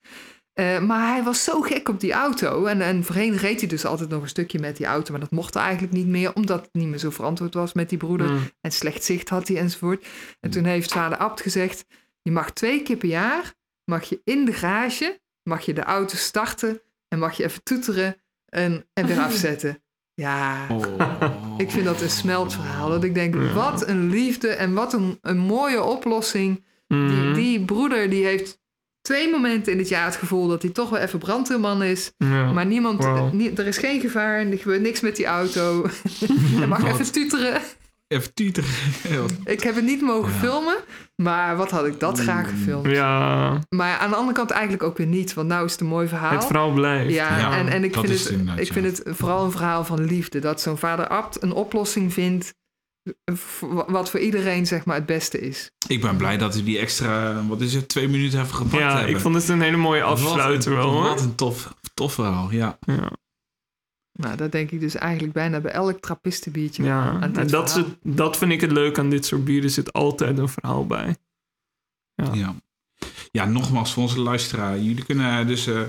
Eh, 0.52 0.80
maar 0.80 1.12
hij 1.12 1.22
was 1.22 1.44
zo 1.44 1.61
gek 1.61 1.88
op 1.88 2.00
die 2.00 2.12
auto. 2.12 2.64
En, 2.64 2.80
en 2.80 3.04
voorheen 3.04 3.36
reed 3.36 3.61
hij 3.61 3.68
dus 3.68 3.84
altijd 3.84 4.08
nog 4.08 4.22
een 4.22 4.28
stukje 4.28 4.58
met 4.58 4.76
die 4.76 4.86
auto. 4.86 5.11
Maar 5.11 5.20
dat 5.20 5.30
mocht 5.30 5.56
eigenlijk 5.56 5.92
niet 5.92 6.06
meer, 6.06 6.34
omdat 6.34 6.61
het 6.61 6.72
niet 6.72 6.88
meer 6.88 6.98
zo 6.98 7.11
verantwoord 7.11 7.54
was 7.54 7.72
met 7.72 7.88
die 7.88 7.98
broeder. 7.98 8.30
Mm. 8.30 8.50
En 8.61 8.70
slecht 8.70 9.04
zicht 9.04 9.28
had 9.28 9.48
hij 9.48 9.56
enzovoort. 9.56 10.06
En 10.40 10.50
toen 10.50 10.64
heeft 10.64 10.92
vader 10.92 11.18
Abt 11.18 11.40
gezegd... 11.40 11.84
Je 12.22 12.30
mag 12.30 12.52
twee 12.52 12.82
keer 12.82 12.96
per 12.96 13.08
jaar, 13.08 13.54
mag 13.84 14.04
je 14.04 14.20
in 14.24 14.44
de 14.44 14.52
garage, 14.52 15.20
mag 15.42 15.61
je 15.61 15.72
de 15.72 15.82
auto 15.82 16.16
starten 16.16 16.82
en 17.08 17.18
mag 17.18 17.36
je 17.36 17.44
even 17.44 17.62
toeteren 17.62 18.16
en, 18.44 18.88
en 18.92 19.06
weer 19.06 19.20
afzetten. 19.28 19.82
Ja, 20.21 20.66
Oh. 20.71 21.25
ik 21.57 21.71
vind 21.71 21.85
dat 21.85 22.01
een 22.01 22.11
smeltverhaal. 22.11 22.89
Dat 22.89 23.05
ik 23.05 23.14
denk, 23.14 23.35
Ja. 23.35 23.53
wat 23.53 23.89
een 23.89 24.09
liefde 24.11 24.49
en 24.49 24.75
wat 24.75 24.93
een, 24.93 25.18
een 25.23 25.39
mooie 25.39 25.83
oplossing. 25.83 26.64
Die, 26.89 26.99
Mhm. 26.99 27.35
die 27.35 27.64
broeder 27.64 28.11
die 28.11 28.25
heeft 28.25 28.59
twee 29.03 29.31
momenten 29.31 29.73
in 29.73 29.79
het 29.79 29.89
jaar 29.89 30.05
het 30.05 30.16
gevoel 30.16 30.49
dat 30.49 30.62
hij 30.62 30.71
toch 30.71 30.91
wel 30.91 30.99
even 31.01 31.18
brandweerman 31.18 31.83
is. 31.83 32.12
Ja. 32.18 32.53
Maar 32.53 32.66
niemand, 32.66 33.33
nie- 33.33 33.53
er 33.55 33.66
is 33.66 33.79
geen 33.79 34.01
gevaar 34.01 34.39
en 34.39 34.51
er 34.53 34.59
gebeurt 34.59 34.81
niks 34.83 35.01
met 35.01 35.16
die 35.16 35.27
auto. 35.27 35.87
Hij 36.59 36.66
mag 36.66 36.85
even 36.85 37.12
tuteren. 37.12 37.61
Even 38.11 38.34
tuteren. 38.34 38.70
Ik 39.44 39.62
heb 39.62 39.74
het 39.74 39.84
niet 39.84 40.00
mogen 40.00 40.32
Ja. 40.32 40.38
filmen, 40.38 40.76
maar 41.16 41.56
wat 41.56 41.70
had 41.70 41.86
ik 41.86 42.00
dat 42.00 42.20
graag 42.20 42.48
gefilmd. 42.48 42.86
ja, 42.90 43.58
Maar 43.68 43.98
aan 43.98 44.11
de 44.11 44.16
andere 44.16 44.36
kant 44.36 44.50
eigenlijk 44.50 44.82
ook 44.82 44.96
weer 44.96 45.06
niet, 45.06 45.34
want 45.34 45.48
nou 45.48 45.64
is 45.64 45.72
het 45.72 45.80
een 45.80 45.86
mooi 45.86 46.08
verhaal. 46.08 46.32
het 46.32 46.44
verhaal 46.46 46.72
blijft. 46.72 47.12
Ja, 47.14 47.38
Ja, 47.38 47.56
en, 47.58 47.68
en 47.68 47.84
ik, 47.84 47.94
vind 47.94 48.08
het, 48.08 48.32
ik 48.56 48.72
vind 48.72 48.86
het 48.86 49.16
vooral 49.16 49.44
een 49.44 49.50
verhaal 49.50 49.84
van 49.84 50.04
liefde. 50.04 50.38
Dat 50.38 50.61
zo'n 50.61 50.78
vader 50.78 51.06
Abt 51.08 51.42
een 51.42 51.52
oplossing 51.52 52.12
vindt 52.12 52.54
eh, 53.24 53.34
wat 53.86 54.11
voor 54.11 54.20
iedereen 54.20 54.66
zeg 54.66 54.84
maar 54.84 54.96
het 54.96 55.06
beste 55.06 55.40
is. 55.40 55.70
Ik 55.88 56.00
ben 56.00 56.16
blij 56.16 56.36
dat 56.36 56.54
we 56.54 56.62
die 56.62 56.78
extra, 56.78 57.42
wat 57.46 57.61
is 57.61 57.74
het, 57.74 57.88
twee 57.88 58.08
minuten 58.08 58.38
hebben 58.38 58.56
gepakt 58.56 58.82
Ja, 58.82 58.96
hebben. 58.96 59.14
ik 59.14 59.20
vond 59.20 59.34
het 59.34 59.48
een 59.48 59.61
hele 59.61 59.76
mooie 59.76 60.02
afsluiter 60.02 60.74
wat 60.74 60.84
een, 60.84 60.90
wel 60.90 61.00
hoor. 61.00 61.08
Wat 61.08 61.20
een 61.20 61.34
tof, 61.34 61.74
tof 61.94 62.12
verhaal, 62.12 62.48
ja. 62.50 62.78
Ja, 62.80 63.12
Nou, 64.12 64.36
dat 64.36 64.52
denk 64.52 64.70
ik 64.70 64.80
dus 64.80 64.94
eigenlijk 64.94 65.32
bijna 65.32 65.61
bij 65.61 65.72
elk 65.72 66.00
trappistenbiertje. 66.00 66.82
ja. 66.82 67.20
En 67.20 67.32
dat, 67.32 67.68
is 67.68 67.74
het, 67.74 67.86
dat 68.02 68.36
vind 68.36 68.52
ik 68.52 68.61
het 68.61 68.72
leuk 68.72 68.98
aan 68.98 69.11
dit 69.11 69.26
soort 69.26 69.44
bieren. 69.44 69.64
Er 69.64 69.70
zit 69.70 69.92
altijd 69.92 70.38
een 70.38 70.48
verhaal 70.48 70.86
bij. 70.86 71.16
Ja. 72.14 72.34
Ja. 72.34 72.54
ja, 73.30 73.44
nogmaals 73.44 73.92
voor 73.92 74.02
onze 74.02 74.20
luisteraar. 74.20 74.78
Jullie 74.78 75.04
kunnen 75.04 75.46
dus 75.46 75.66
eh, 75.66 75.82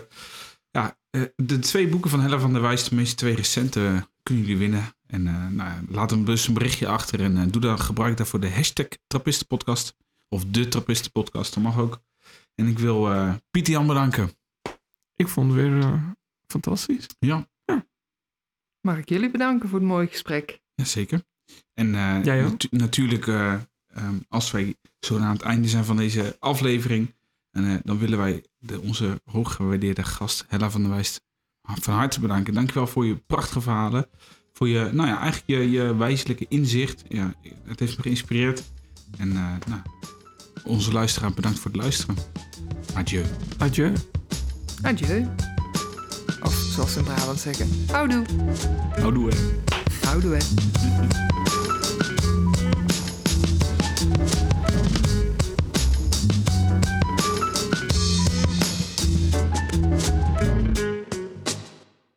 ja, 0.72 0.98
eh, 1.10 1.22
de 1.36 1.60
twee 1.60 1.88
boeken 1.88 2.10
van 2.10 2.20
Hella 2.20 2.40
van 2.40 2.54
der 2.54 2.62
Wijs, 2.62 2.84
tenminste 2.84 3.16
twee 3.16 3.36
recente, 3.36 4.08
kunnen 4.24 4.44
jullie 4.44 4.58
winnen. 4.58 4.96
En 5.08 5.28
eh, 5.28 5.48
nou, 5.48 5.70
ja, 5.70 5.82
laat 5.90 6.10
hem 6.10 6.26
dus 6.26 6.48
een 6.48 6.54
berichtje 6.54 6.88
achter 6.88 7.22
en 7.22 7.50
doe 7.50 7.62
dan 7.62 7.80
gebruik 7.80 8.18
daarvoor 8.18 8.40
de 8.40 8.52
hashtag 8.52 8.88
Trappistenpodcast. 9.08 9.96
Of 10.30 10.46
de 10.46 10.68
Trappistenpodcast, 10.68 11.54
dat 11.54 11.64
mag 11.64 11.78
ook. 11.78 12.02
En 12.56 12.68
ik 12.68 12.80
wil 12.80 13.12
eh 13.12 13.34
Pieter 13.52 13.74
Jan 13.74 13.88
bedanken. 13.88 14.32
Ik 15.16 15.28
vond 15.28 15.52
het 15.52 15.62
weer 15.62 15.80
eh, 15.80 16.04
fantastisch. 16.48 17.08
Ja, 17.20 17.48
Mag 18.82 18.98
ik 18.98 19.10
jullie 19.10 19.32
bedanken 19.32 19.70
voor 19.70 19.80
het 19.80 19.88
mooie 19.88 20.08
gesprek. 20.08 20.60
Jazeker. 20.76 21.24
En 21.74 21.96
eh, 21.96 22.24
Jij 22.24 22.44
ook? 22.44 22.50
natu- 22.52 22.68
natuurlijk, 22.72 23.28
eh, 23.28 23.54
ehm, 23.88 24.16
als 24.28 24.52
wij 24.52 24.76
zo 25.00 25.18
aan 25.18 25.32
het 25.34 25.42
einde 25.42 25.68
zijn 25.68 25.86
van 25.86 25.98
deze 25.98 26.36
aflevering, 26.40 27.16
en, 27.52 27.66
eh, 27.66 27.76
dan 27.84 27.98
willen 27.98 28.18
wij 28.18 28.44
de, 28.58 28.82
onze 28.82 29.22
hooggewaardeerde 29.26 30.04
gast 30.04 30.46
Hella 30.48 30.70
van 30.70 30.82
der 30.82 30.90
Wijst 30.92 31.22
van 31.62 31.94
harte 31.94 32.20
bedanken. 32.20 32.54
Dankjewel 32.54 32.88
voor 32.88 33.06
je 33.06 33.16
prachtige 33.16 33.62
verhalen. 33.62 34.08
Voor 34.54 34.68
je, 34.68 34.90
nou 34.94 35.08
ja, 35.08 35.20
eigenlijk 35.20 35.48
je, 35.64 35.72
je 35.72 35.96
wijselijke 35.96 36.46
inzicht. 36.50 37.04
Ja, 37.08 37.34
het 37.64 37.80
heeft 37.80 37.96
me 37.98 38.02
geïnspireerd. 38.04 38.64
En 39.18 39.32
eh, 39.32 39.54
nou, 39.68 39.82
onze 40.64 40.92
luisteraar 40.92 41.34
bedankt 41.34 41.60
voor 41.60 41.72
het 41.72 41.80
luisteren. 41.80 42.16
Adieu. 42.94 43.26
Adieu. 43.58 43.94
Adieu. 44.82 45.28
Of 46.44 46.54
zoals 46.54 46.94
ze 46.94 47.00
in 47.00 47.06
Brabant 47.06 47.40
zeggen, 47.40 47.86
houdoe. 47.92 48.24
Houdoe. 49.00 49.30
hè. 49.30 49.38
Houdoe. 50.08 50.36
hè. 50.36 51.61